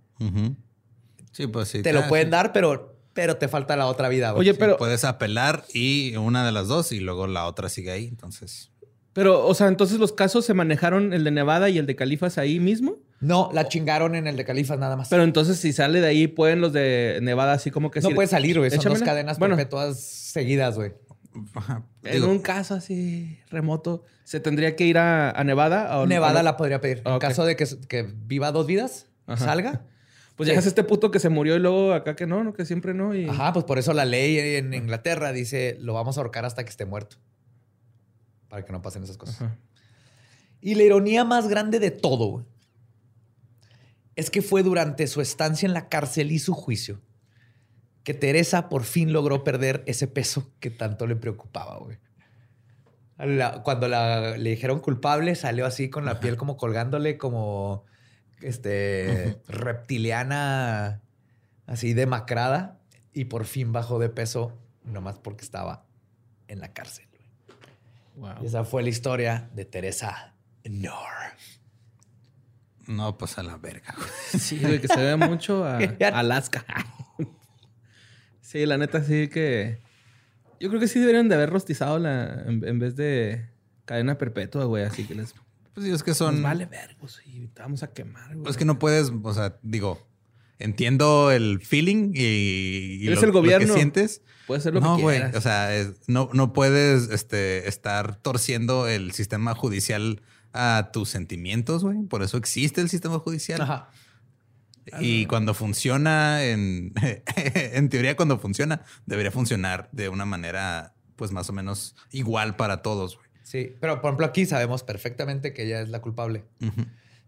Sí, 1.33 1.47
pues 1.47 1.69
sí. 1.69 1.83
te 1.83 1.93
lo 1.93 2.01
ah, 2.01 2.09
pueden 2.09 2.27
sí. 2.27 2.31
dar, 2.33 2.53
pero, 2.53 2.97
pero 3.13 3.37
te 3.37 3.49
falta 3.49 3.77
la 3.77 3.87
otra 3.87 4.09
vida. 4.09 4.33
güey. 4.33 4.41
Oye, 4.41 4.53
Sí, 4.53 4.59
pero, 4.59 4.77
puedes 4.77 5.05
apelar 5.05 5.65
y 5.73 6.17
una 6.17 6.45
de 6.45 6.53
las 6.53 6.69
dos 6.69 6.91
y 6.93 7.01
luego 7.01 7.27
la 7.27 7.47
otra 7.47 7.69
sigue 7.69 7.91
ahí. 7.93 8.07
Entonces, 8.09 8.71
pero, 9.13 9.47
o 9.47 9.55
sea, 9.55 9.69
entonces 9.69 9.99
los 9.99 10.13
casos 10.13 10.45
se 10.45 10.55
manejaron 10.55 11.13
el 11.13 11.25
de 11.25 11.31
Nevada 11.31 11.69
y 11.69 11.79
el 11.79 11.87
de 11.87 11.97
Califas 11.97 12.39
ahí 12.39 12.61
mismo. 12.61 12.97
No, 13.21 13.51
la 13.53 13.69
chingaron 13.69 14.15
en 14.15 14.27
el 14.27 14.37
de 14.37 14.45
Califas 14.45 14.79
nada 14.79 14.97
más. 14.97 15.09
Pero 15.09 15.25
entonces, 15.25 15.59
si 15.59 15.73
sale 15.73 16.01
de 16.01 16.07
ahí, 16.07 16.27
pueden 16.27 16.61
los 16.61 16.73
de 16.73 17.19
Nevada 17.23 17.53
así 17.53 17.71
como 17.71 17.91
que 17.91 18.01
no 18.01 18.09
sí- 18.09 18.15
puede 18.15 18.29
salir, 18.29 18.59
güey. 18.59 18.71
Son 18.71 18.93
dos 18.93 19.03
cadenas 19.03 19.39
Bueno. 19.39 19.57
perpetuas 19.57 20.01
seguidas, 20.01 20.77
güey. 20.77 20.93
En 22.03 22.25
un 22.25 22.39
caso 22.39 22.75
así 22.75 23.39
remoto, 23.51 24.05
¿se 24.25 24.41
tendría 24.41 24.75
que 24.77 24.85
ir 24.87 24.97
a, 24.99 25.31
a 25.31 25.45
Nevada? 25.45 25.99
O, 25.99 26.07
Nevada 26.07 26.41
o- 26.41 26.43
la 26.43 26.57
podría 26.57 26.81
pedir. 26.81 27.03
Ah, 27.05 27.11
En 27.11 27.15
ok. 27.17 27.21
caso 27.21 27.45
de 27.45 27.57
que, 27.57 27.67
que 27.89 28.03
viva 28.25 28.53
dos 28.53 28.67
vidas, 28.67 29.07
Ajá. 29.27 29.45
salga. 29.45 29.83
Pues 30.37 30.49
Sí. 30.49 30.55
ya 30.55 30.59
es 30.61 30.67
este 30.67 30.83
puto 30.85 31.11
que 31.11 31.19
se 31.19 31.29
murió 31.29 31.57
y 31.57 31.59
luego 31.59 31.93
acá 31.93 32.17
que 32.17 32.27
no, 32.27 32.43
no, 32.43 32.55
que 32.55 32.65
siempre 32.65 32.95
no. 32.95 33.15
Y... 33.15 33.29
Ajá, 33.29 33.53
pues 33.53 33.67
por 33.67 33.79
eso 33.79 33.93
la 33.93 34.07
ley 34.07 34.39
en 34.57 34.73
Inglaterra 34.73 35.33
dice 35.33 35.77
lo 35.81 35.93
vamos 35.93 36.17
a 36.17 36.21
ahorcar 36.23 36.47
hasta 36.47 36.65
que 36.65 36.71
esté 36.71 36.87
muerto. 36.87 37.17
Para 38.49 38.65
que 38.65 38.73
no 38.73 38.81
pasen 38.81 39.03
esas 39.03 39.19
cosas. 39.19 39.43
Ajá. 39.43 39.59
Y 40.63 40.77
la 40.77 40.83
ironía 40.85 41.25
más 41.25 41.49
grande 41.49 41.79
de 41.79 41.91
todo 41.91 42.47
es 44.17 44.31
que 44.31 44.43
fue 44.43 44.63
durante 44.63 45.07
su 45.07 45.21
estancia 45.21 45.67
en 45.67 45.75
la 45.75 45.89
cárcel 45.89 46.33
y 46.33 46.39
su 46.39 46.55
juicio 46.55 47.01
que 48.13 48.19
Teresa 48.19 48.69
por 48.69 48.83
fin 48.85 49.13
logró 49.13 49.45
perder 49.45 49.83
ese 49.87 50.07
peso 50.09 50.51
que 50.61 50.71
tanto 50.71 51.07
le 51.07 51.15
preocupaba, 51.17 51.79
güey. 51.79 51.99
La- 53.19 53.63
cuando 53.63 53.87
la- 53.87 54.37
le 54.37 54.51
dijeron 54.51 54.81
culpable, 54.81 55.35
salió 55.37 55.67
así 55.67 55.91
con 55.91 56.05
la 56.05 56.21
piel 56.21 56.37
como 56.37 56.57
colgándole, 56.57 57.19
como 57.19 57.85
este 58.41 59.39
reptiliana, 59.47 61.03
así 61.67 61.93
demacrada, 61.95 62.79
y 63.13 63.27
por 63.27 63.45
fin 63.45 63.73
bajó 63.73 63.99
de 63.99 64.09
peso, 64.09 64.59
nomás 64.85 65.19
porque 65.19 65.45
estaba 65.45 65.85
en 66.49 66.61
la 66.61 66.73
cárcel. 66.73 67.07
Wow. 68.17 68.35
Y 68.43 68.47
esa 68.47 68.65
fue 68.65 68.83
la 68.83 68.89
historia 68.89 69.51
de 69.55 69.65
Teresa 69.67 70.35
Nor. 70.65 70.95
no, 72.87 73.17
pues 73.19 73.39
a 73.39 73.43
la 73.43 73.57
verga. 73.57 73.95
Sí, 74.37 74.59
güey, 74.61 74.81
que 74.81 74.89
se 74.89 74.97
ve 75.01 75.17
mucho 75.17 75.65
a 75.65 75.77
Alaska. 76.15 76.65
Sí, 78.51 78.67
la 78.67 78.77
neta 78.79 79.03
sí 79.03 79.29
que... 79.29 79.79
Yo 80.59 80.69
creo 80.69 80.81
que 80.81 80.89
sí 80.89 80.99
deberían 81.01 81.29
de 81.29 81.35
haber 81.37 81.51
rostizado 81.51 81.99
la... 81.99 82.43
En, 82.47 82.63
en 82.67 82.79
vez 82.79 82.97
de 82.97 83.47
cadena 83.87 84.19
perpetua, 84.19 84.65
güey. 84.65 84.85
Así 84.85 85.05
que 85.05 85.15
les... 85.15 85.35
Pues 85.75 85.87
sí, 85.87 85.93
es 85.93 86.03
que 86.03 86.11
Nos 86.11 86.19
son. 86.19 86.43
vale 86.43 86.67
vergos 86.67 87.21
y 87.25 87.47
te 87.49 87.63
vamos 87.63 87.83
a 87.83 87.93
quemar, 87.93 88.37
güey. 88.37 88.51
Es 88.51 88.57
que 88.57 88.65
no 88.65 88.79
puedes, 88.79 89.11
o 89.23 89.33
sea, 89.35 89.57
digo, 89.63 90.05
entiendo 90.59 91.31
el 91.31 91.61
feeling 91.61 92.13
y, 92.15 92.99
y 93.03 93.07
Eres 93.07 93.21
lo, 93.21 93.27
el 93.27 93.33
gobierno. 93.33 93.69
lo 93.69 93.75
que 93.75 93.79
sientes. 93.81 94.23
Puedes 94.47 94.63
hacer 94.63 94.75
lo 94.75 94.81
no, 94.81 94.97
que 94.97 95.03
güey. 95.03 95.17
quieras. 95.19 95.37
O 95.37 95.41
sea, 95.41 95.75
es- 95.77 95.93
no, 96.09 96.29
no 96.33 96.53
puedes 96.53 97.09
este, 97.11 97.69
estar 97.69 98.17
torciendo 98.17 98.89
el 98.89 99.13
sistema 99.13 99.55
judicial 99.55 100.21
a 100.53 100.91
tus 100.93 101.09
sentimientos, 101.09 101.85
güey. 101.85 102.03
Por 102.03 102.23
eso 102.25 102.37
existe 102.37 102.81
el 102.81 102.89
sistema 102.89 103.19
judicial. 103.21 103.61
Ajá. 103.63 103.91
Y 104.99 105.27
cuando 105.27 105.55
funciona, 105.55 106.45
en, 106.45 106.93
en 107.37 107.89
teoría, 107.89 108.17
cuando 108.17 108.39
funciona, 108.39 108.83
debería 109.07 109.31
funcionar 109.31 109.89
de 109.93 110.09
una 110.09 110.25
manera, 110.25 110.95
pues 111.17 111.33
más 111.33 111.49
o 111.49 111.53
menos 111.53 111.95
igual 112.11 112.57
para 112.57 112.83
todos, 112.83 113.17
güey. 113.17 113.31
Sí, 113.51 113.75
pero 113.81 114.01
por 114.01 114.11
ejemplo 114.11 114.27
aquí 114.27 114.47
sabemos 114.47 114.85
perfectamente 114.85 115.53
que 115.53 115.65
ella 115.65 115.81
es 115.81 115.89
la 115.89 116.01
culpable. 116.01 116.45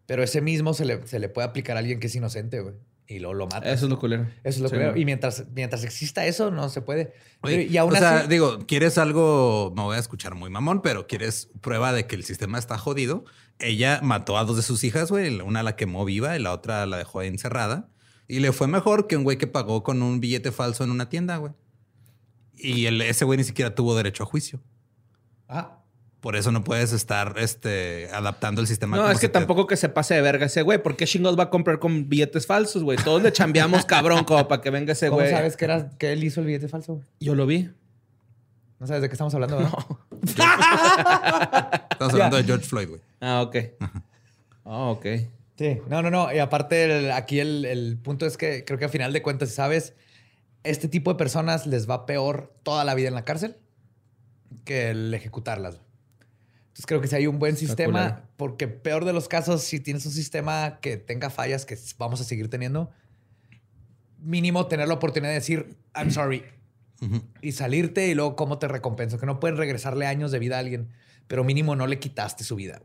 Pero 0.07 0.23
ese 0.23 0.41
mismo 0.41 0.73
se 0.73 0.85
le, 0.85 1.05
se 1.07 1.19
le 1.19 1.29
puede 1.29 1.49
aplicar 1.49 1.77
a 1.77 1.81
alguien 1.81 1.99
que 1.99 2.07
es 2.07 2.15
inocente, 2.15 2.61
güey. 2.61 2.75
Y 3.09 3.19
luego 3.19 3.35
lo 3.35 3.47
mata. 3.47 3.71
Eso 3.73 3.87
es 3.87 3.91
lo 3.91 3.99
culero. 3.99 4.23
Eso 4.45 4.59
es 4.59 4.61
lo 4.61 4.69
Sí, 4.69 4.77
güey. 4.77 5.03
Y 5.03 5.05
mientras, 5.05 5.45
mientras 5.53 5.83
exista 5.83 6.25
eso, 6.25 6.53
no 6.53 6.69
se 6.69 6.81
puede. 6.81 7.13
Oye, 7.41 7.65
y 7.65 7.77
aún 7.77 7.93
o 7.93 7.99
sea, 7.99 8.27
digo, 8.27 8.61
quieres 8.67 8.99
algo, 8.99 9.73
me 9.77 9.83
voy 9.83 9.97
a 9.97 9.99
escuchar 9.99 10.35
muy 10.37 10.49
mamón, 10.49 10.81
pero 10.81 11.09
quieres 11.09 11.51
prueba 11.61 11.93
de 11.93 12.07
que 12.07 12.15
el 12.15 12.25
sistema 12.25 12.59
está 12.59 12.79
jodido. 12.79 13.25
Ella 13.59 14.01
mató 14.03 14.37
a 14.39 14.45
dos 14.45 14.57
de 14.57 14.63
sus 14.63 14.83
hijas, 14.85 15.11
güey. 15.11 15.41
Una 15.41 15.63
la 15.63 15.77
quemó 15.77 16.05
viva 16.05 16.37
y 16.37 16.43
la 16.43 16.53
otra 16.53 16.85
la 16.87 16.97
dejó 16.99 17.21
ahí 17.21 17.29
encerrada. 17.29 17.89
Y 18.29 18.41
le 18.41 18.53
fue 18.53 18.67
mejor 18.67 19.07
que 19.07 19.17
un 19.17 19.25
güey 19.25 19.39
que 19.39 19.47
pagó 19.47 19.83
con 19.83 20.03
un 20.03 20.21
billete 20.21 20.53
falso 20.53 20.85
en 20.85 20.91
una 20.91 21.09
tienda, 21.09 21.37
güey. 21.37 21.53
Y 22.57 22.87
el- 22.87 23.01
ese 23.03 23.25
güey 23.25 23.37
ni 23.39 23.45
siquiera 23.45 23.75
tuvo 23.75 23.95
derecho 23.97 24.23
a 24.23 24.27
juicio. 24.27 24.61
Ah, 25.49 25.79
Por 26.21 26.37
eso 26.37 26.53
no 26.53 26.63
puedes 26.63 26.93
estar 26.93 27.35
este, 27.39 28.09
adaptando 28.13 28.61
el 28.61 28.69
sistema. 28.69 28.97
No, 28.97 29.11
es 29.11 29.19
que 29.19 29.27
te- 29.29 29.33
tampoco 29.33 29.67
que 29.67 29.77
se 29.77 29.89
pase 29.89 30.15
de 30.15 30.21
verga 30.23 30.47
ese 30.47 30.63
güey. 30.63 30.81
¿Por 30.81 30.95
qué 30.97 31.05
chingados 31.05 31.37
va 31.37 31.45
a 31.45 31.51
comprar 31.51 31.81
con 31.81 32.09
billetes 32.09 32.47
falsos, 32.47 32.85
güey? 32.85 32.97
Todos 32.97 33.23
le 33.25 33.33
chambeamos 33.33 33.85
cabrón 33.87 34.23
como 34.25 34.47
para 34.47 34.63
que 34.63 34.71
venga 34.71 34.93
ese 34.93 35.09
¿cómo 35.09 35.19
güey. 35.21 35.33
sabes 35.33 35.57
que, 35.57 35.65
era, 35.65 35.91
que 35.99 36.13
él 36.13 36.23
hizo 36.23 36.41
el 36.41 36.47
billete 36.47 36.69
falso? 36.69 36.95
güey? 36.95 37.07
Yo 37.19 37.35
lo 37.35 37.45
vi. 37.47 37.71
No 38.83 38.89
sabes 38.89 39.01
de 39.03 39.09
qué 39.09 39.13
estamos 39.15 39.33
hablando, 39.33 39.59
¿verdad? 39.59 39.73
Estamos 41.93 42.13
hablando 42.15 42.37
de 42.37 42.43
George 42.43 42.67
Floyd, 42.67 42.89
güey. 42.89 43.01
Ah, 43.21 43.43
ok. 43.43 43.57
Ah, 44.65 44.87
ok. 44.91 45.07
Sí, 45.57 45.79
no, 45.89 46.03
no, 46.03 46.11
no. 46.11 46.33
Y 46.35 46.41
aparte, 46.41 46.83
el- 47.05 47.13
aquí 47.13 47.39
el, 47.39 47.65
el 47.65 47.97
punto 48.03 48.27
es 48.27 48.37
que 48.37 48.65
creo 48.65 48.81
que 48.81 48.87
a 48.87 48.89
final 48.89 49.13
de 49.13 49.23
cuentas, 49.23 49.51
¿sabes? 49.51 49.95
Este 50.65 50.89
tipo 50.89 51.13
de 51.13 51.17
personas 51.17 51.65
les 51.69 51.89
va 51.89 52.07
peor 52.07 52.53
toda 52.65 52.85
la 52.85 52.95
vida 52.97 53.07
en 53.07 53.15
la 53.15 53.25
cárcel 53.25 53.57
que 54.65 54.91
el 54.91 55.15
ejecutarlas. 55.15 55.77
Entonces 56.63 56.87
creo 56.87 57.01
que 57.01 57.07
si 57.07 57.15
hay 57.15 57.29
un 57.29 57.39
buen 57.39 57.57
sistema, 57.57 58.25
porque 58.37 58.67
peor 58.67 59.05
de 59.05 59.13
los 59.13 59.29
casos, 59.29 59.63
si 59.63 59.79
tienes 59.79 60.05
un 60.07 60.13
sistema 60.13 60.79
que 60.81 60.97
tenga 60.97 61.31
fallas 61.31 61.65
que 61.67 61.79
vamos 61.99 62.21
a 62.21 62.25
seguir 62.25 62.51
teniendo, 62.51 62.91
mínimo 64.19 64.67
tener 64.67 64.89
la 64.89 64.95
oportunidad 64.95 65.31
de 65.31 65.35
decir, 65.37 65.77
I'm 65.95 66.11
sorry, 66.11 66.43
Y 67.41 67.53
salirte 67.53 68.09
y 68.09 68.15
luego 68.15 68.37
cómo 68.37 68.59
te 68.59 68.69
recompenso. 68.69 69.19
Que 69.19 69.27
no 69.27 69.41
pueden 69.41 69.57
regresarle 69.57 70.07
años 70.07 70.31
de 70.31 70.39
vida 70.39 70.57
a 70.57 70.61
alguien, 70.61 70.89
pero 71.27 71.43
mínimo 71.45 71.75
no 71.77 71.87
le 71.87 71.99
quitaste 71.99 72.45
su 72.45 72.55
vida. 72.57 72.81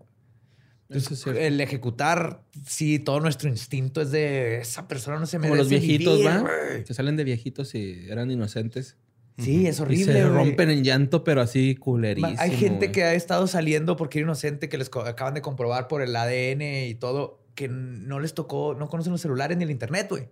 es. 0.89 1.27
El 1.27 1.59
ejecutar, 1.61 2.43
sí, 2.65 2.97
todo 2.99 3.19
nuestro 3.19 3.49
instinto 3.49 4.01
es 4.01 4.11
de 4.11 4.59
esa 4.59 4.87
persona 4.87 5.19
no 5.19 5.25
se 5.25 5.37
merece 5.37 5.49
Como 5.49 5.61
los 5.61 5.69
viejitos, 5.69 6.17
vivir, 6.17 6.29
¿va? 6.31 6.39
güey". 6.39 6.83
Que 6.83 6.93
salen 6.93 7.15
de 7.17 7.23
viejitos 7.23 7.75
y 7.75 8.05
eran 8.09 8.31
inocentes. 8.31 8.97
Sí, 9.37 9.67
es 9.67 9.77
Y 9.77 9.81
horrible. 9.83 10.13
se 10.13 10.23
güey. 10.23 10.33
rompen 10.35 10.71
en 10.71 10.83
llanto, 10.83 11.23
pero 11.23 11.41
así 11.41 11.75
culerísimo. 11.75 12.33
Hay 12.39 12.51
gente 12.57 12.91
que 12.91 13.03
ha 13.03 13.13
estado 13.13 13.45
saliendo 13.45 13.95
porque 13.95 14.17
era 14.17 14.25
inocente, 14.25 14.67
que 14.67 14.79
les 14.79 14.89
acaban 15.05 15.35
de 15.35 15.41
comprobar 15.43 15.87
por 15.87 16.01
el 16.01 16.15
ADN 16.15 16.87
y 16.87 16.95
todo, 16.95 17.39
que 17.57 17.67
no 17.67 18.19
les 18.19 18.35
tocó, 18.35 18.75
no 18.75 18.87
conocen 18.87 19.11
los 19.11 19.19
celulares 19.19 19.57
ni 19.57 19.63
el 19.63 19.71
internet, 19.71 20.05
güey. 20.11 20.29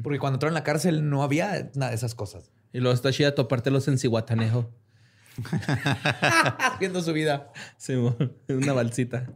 Porque 0.00 0.20
cuando 0.20 0.36
entraron 0.36 0.52
en 0.52 0.60
la 0.60 0.62
cárcel 0.62 1.10
no 1.10 1.24
había 1.24 1.72
nada 1.74 1.90
de 1.90 1.96
esas 1.96 2.14
cosas. 2.14 2.52
Y 2.72 2.78
luego 2.78 2.94
está 2.94 3.10
chida 3.10 3.34
topártelos 3.34 3.88
en 3.88 3.98
Cihuatanejo. 3.98 4.70
Haciendo 5.42 7.02
su 7.02 7.12
vida. 7.12 7.52
Sí, 7.78 7.94
una 8.48 8.72
balsita. 8.74 9.26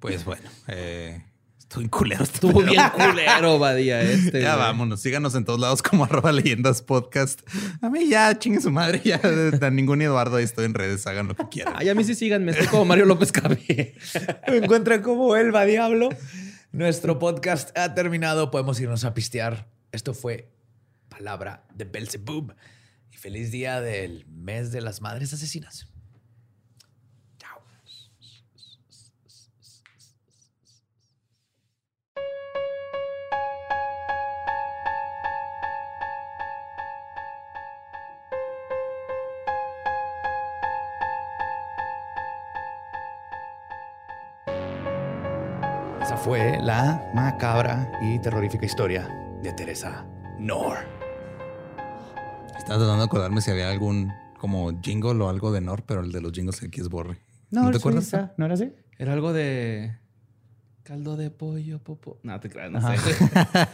Pues 0.00 0.26
bueno, 0.26 0.50
eh, 0.68 1.24
estoy 1.70 1.88
culero. 1.88 2.24
este 2.24 2.34
Estuvo 2.34 2.58
pedo. 2.60 2.70
bien 2.72 2.82
culero, 2.90 3.58
Badía, 3.60 4.02
este. 4.02 4.42
Ya 4.42 4.56
güey. 4.56 4.66
vámonos, 4.66 5.00
síganos 5.00 5.36
en 5.36 5.44
todos 5.44 5.60
lados 5.60 5.82
como 5.82 6.02
arroba 6.10 6.32
leyendas 6.32 6.82
podcast. 6.82 7.40
A 7.80 7.88
mí 7.88 8.08
ya, 8.08 8.36
chingue 8.36 8.60
su 8.60 8.72
madre, 8.72 9.00
ya 9.04 9.20
a 9.60 9.70
ningún 9.70 10.02
Eduardo 10.02 10.36
ahí 10.36 10.44
estoy 10.44 10.64
en 10.64 10.74
redes, 10.74 11.06
hagan 11.06 11.28
lo 11.28 11.36
que 11.36 11.48
quieran. 11.48 11.74
Ay, 11.76 11.88
a 11.88 11.94
mí 11.94 12.02
sí 12.02 12.16
síganme. 12.16 12.50
Estoy 12.50 12.66
como 12.66 12.86
Mario 12.86 13.04
López 13.04 13.30
Cabe. 13.30 13.94
Me 14.48 14.56
encuentran 14.56 15.00
como 15.02 15.36
Elba 15.36 15.64
Diablo. 15.64 16.08
Nuestro 16.72 17.18
podcast 17.20 17.76
ha 17.78 17.94
terminado. 17.94 18.50
Podemos 18.50 18.80
irnos 18.80 19.04
a 19.04 19.14
pistear. 19.14 19.68
Esto 19.92 20.12
fue 20.12 20.50
Palabra 21.08 21.64
de 21.74 21.84
Belzebub. 21.84 22.52
Y 23.12 23.16
feliz 23.16 23.52
día 23.52 23.80
del 23.80 24.26
mes 24.26 24.72
de 24.72 24.80
las 24.80 25.00
madres 25.02 25.32
asesinas. 25.32 25.86
Fue 46.24 46.58
la 46.60 47.10
macabra 47.14 47.90
y 48.02 48.18
terrorífica 48.18 48.66
historia 48.66 49.08
de 49.42 49.52
Teresa 49.54 50.06
Nor. 50.38 50.78
Estaba 52.58 52.78
tratando 52.78 52.98
de 52.98 53.04
acordarme 53.04 53.40
si 53.40 53.50
había 53.50 53.70
algún 53.70 54.12
como 54.38 54.80
jingle 54.82 55.22
o 55.22 55.30
algo 55.30 55.50
de 55.50 55.62
Nor, 55.62 55.82
pero 55.84 56.00
el 56.00 56.12
de 56.12 56.20
los 56.20 56.32
jingles 56.32 56.62
aquí 56.62 56.80
es 56.80 56.90
Borre. 56.90 57.18
No, 57.50 57.70
te 57.70 57.78
acuerdas? 57.78 58.14
¿No 58.36 58.44
era 58.44 58.54
así? 58.54 58.70
Era 58.98 59.14
algo 59.14 59.32
de 59.32 59.96
caldo 60.82 61.16
de 61.16 61.30
pollo, 61.30 61.78
popo. 61.78 62.18
No, 62.22 62.38
te 62.38 62.50
creas, 62.50 62.70
no 62.70 62.80
sé. 62.80 62.96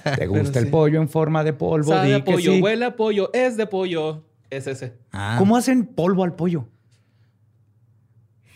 ¿Te 0.17 0.27
gusta 0.29 0.61
el 0.61 0.69
pollo 0.69 1.01
en 1.01 1.09
forma 1.09 1.43
de 1.43 1.53
polvo? 1.53 1.93
Sabe 1.93 2.11
de 2.11 2.23
pollo, 2.23 2.59
huele 2.63 2.85
a 2.85 2.95
pollo, 2.95 3.31
es 3.33 3.57
de 3.57 3.67
pollo. 3.67 4.25
Es 4.51 4.69
ese. 4.69 4.95
Ah. 5.11 5.35
¿Cómo 5.39 5.57
hacen 5.57 5.85
polvo 5.85 6.23
al 6.23 6.37
pollo? 6.37 6.69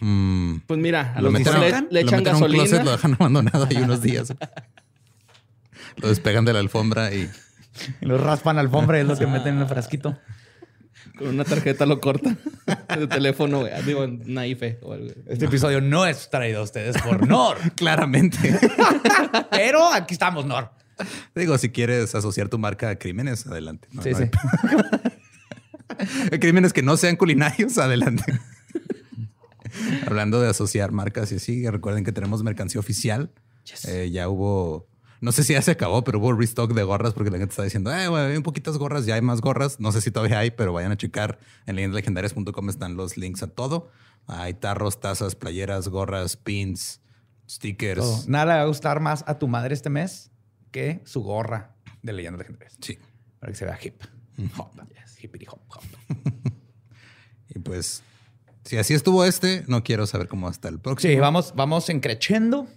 Mm. 0.00 0.49
Pues 0.70 0.78
mira, 0.78 1.14
a 1.16 1.20
lo, 1.20 1.32
mejor 1.32 1.58
le, 1.90 2.00
echan 2.02 2.22
gasolina. 2.22 2.62
Un 2.62 2.84
lo 2.84 2.92
dejan 2.92 3.14
abandonado 3.14 3.66
ahí 3.68 3.78
unos 3.78 4.02
días. 4.02 4.32
lo 5.96 6.08
despegan 6.08 6.44
de 6.44 6.52
la 6.52 6.60
alfombra 6.60 7.12
y... 7.12 7.28
lo 8.02 8.18
raspan 8.18 8.54
la 8.54 8.62
alfombra 8.62 8.98
y 8.98 9.00
es 9.00 9.08
lo 9.08 9.18
que 9.18 9.26
meten 9.26 9.56
en 9.56 9.62
el 9.62 9.66
frasquito. 9.66 10.16
Con 11.18 11.26
una 11.26 11.44
tarjeta 11.44 11.86
lo 11.86 12.00
cortan 12.00 12.38
de 12.98 13.08
teléfono, 13.08 13.64
digo, 13.84 14.06
naife 14.06 14.78
o 14.82 14.92
algo. 14.92 15.10
Este 15.26 15.46
episodio 15.46 15.80
no 15.80 16.06
es 16.06 16.30
traído 16.30 16.60
a 16.60 16.62
ustedes 16.62 17.02
por 17.02 17.26
Nor. 17.26 17.56
Claramente. 17.74 18.56
Pero 19.50 19.92
aquí 19.92 20.14
estamos, 20.14 20.46
Nor. 20.46 20.70
Digo, 21.34 21.58
si 21.58 21.70
quieres 21.70 22.14
asociar 22.14 22.48
tu 22.48 22.60
marca 22.60 22.90
a 22.90 22.94
crímenes, 22.94 23.44
adelante. 23.44 23.88
sí, 24.04 24.12
sí. 24.14 24.30
crímenes 26.38 26.72
que 26.72 26.82
no 26.84 26.96
sean 26.96 27.16
culinarios, 27.16 27.76
adelante. 27.76 28.22
Hablando 30.06 30.40
de 30.40 30.48
asociar 30.48 30.92
marcas 30.92 31.32
y 31.32 31.36
así, 31.36 31.68
recuerden 31.68 32.04
que 32.04 32.12
tenemos 32.12 32.42
mercancía 32.42 32.80
oficial. 32.80 33.30
Eh, 33.86 34.10
ya 34.10 34.28
hubo, 34.28 34.88
no 35.20 35.32
sé 35.32 35.44
si 35.44 35.52
ya 35.52 35.62
se 35.62 35.70
acabó, 35.72 36.02
pero 36.02 36.18
hubo 36.18 36.32
restock 36.32 36.72
de 36.72 36.82
gorras 36.82 37.12
porque 37.12 37.30
la 37.30 37.38
gente 37.38 37.52
está 37.52 37.62
diciendo, 37.62 37.92
eh, 37.92 38.08
bueno, 38.08 38.26
hay 38.26 38.36
un 38.36 38.42
poquitas 38.42 38.78
gorras, 38.78 39.06
ya 39.06 39.14
hay 39.14 39.22
más 39.22 39.40
gorras. 39.40 39.80
No 39.80 39.92
sé 39.92 40.00
si 40.00 40.10
todavía 40.10 40.38
hay, 40.38 40.50
pero 40.50 40.72
vayan 40.72 40.92
a 40.92 40.96
checar 40.96 41.38
en 41.66 41.76
leyendalegendarias.com 41.76 42.68
están 42.68 42.96
los 42.96 43.16
links 43.16 43.42
a 43.42 43.48
todo. 43.48 43.90
Hay 44.26 44.54
tarros, 44.54 45.00
tazas, 45.00 45.34
playeras, 45.34 45.88
gorras, 45.88 46.36
pins, 46.36 47.00
stickers. 47.48 48.28
Nada 48.28 48.46
le 48.46 48.52
va 48.58 48.62
a 48.62 48.66
gustar 48.66 49.00
más 49.00 49.24
a 49.26 49.38
tu 49.38 49.48
madre 49.48 49.74
este 49.74 49.90
mes 49.90 50.30
que 50.70 51.00
su 51.04 51.22
gorra 51.22 51.74
de 52.02 52.12
leyendas 52.12 52.40
legendarias. 52.40 52.76
Sí. 52.80 52.98
Para 53.38 53.52
que 53.52 53.58
se 53.58 53.64
vea 53.64 53.78
hip. 53.82 54.02
Hop. 54.56 54.72
Hippity 55.22 55.46
hop 55.50 55.60
hop. 55.68 55.82
y 57.48 57.58
pues 57.58 58.02
si 58.70 58.78
así 58.78 58.94
estuvo 58.94 59.24
este, 59.24 59.64
no 59.66 59.82
quiero 59.82 60.06
saber 60.06 60.28
cómo 60.28 60.46
hasta 60.46 60.68
el 60.68 60.78
próximo. 60.78 61.12
Sí, 61.12 61.18
vamos, 61.18 61.54
vamos 61.56 61.88
encrechendo 61.88 62.68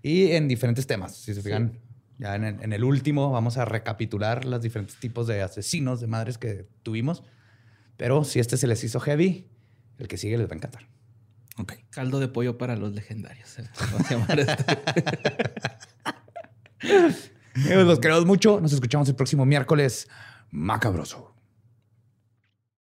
y 0.00 0.30
en 0.30 0.46
diferentes 0.46 0.86
temas. 0.86 1.16
Si 1.16 1.34
se 1.34 1.42
fijan, 1.42 1.80
ya 2.18 2.36
en 2.36 2.72
el, 2.72 2.84
último 2.84 3.32
vamos 3.32 3.56
a 3.56 3.64
recapitular 3.64 4.44
los 4.44 4.62
diferentes 4.62 4.94
tipos 5.00 5.26
de 5.26 5.42
asesinos 5.42 6.00
de 6.00 6.06
madres 6.06 6.38
que 6.38 6.68
tuvimos. 6.84 7.24
Pero 7.96 8.22
si 8.22 8.38
este 8.38 8.56
se 8.56 8.68
les 8.68 8.84
hizo 8.84 9.00
heavy, 9.00 9.48
el 9.98 10.06
que 10.06 10.18
sigue 10.18 10.38
les 10.38 10.46
va 10.46 10.52
a 10.52 10.54
encantar. 10.54 10.86
Ok. 11.58 11.72
Caldo 11.90 12.20
de 12.20 12.28
pollo 12.28 12.56
para 12.56 12.76
los 12.76 12.94
legendarios. 12.94 13.56
Los 17.68 17.98
queremos 17.98 18.24
mucho. 18.24 18.60
Nos 18.60 18.72
escuchamos 18.72 19.08
el 19.08 19.16
próximo 19.16 19.44
miércoles. 19.44 20.06
Macabroso. 20.52 21.33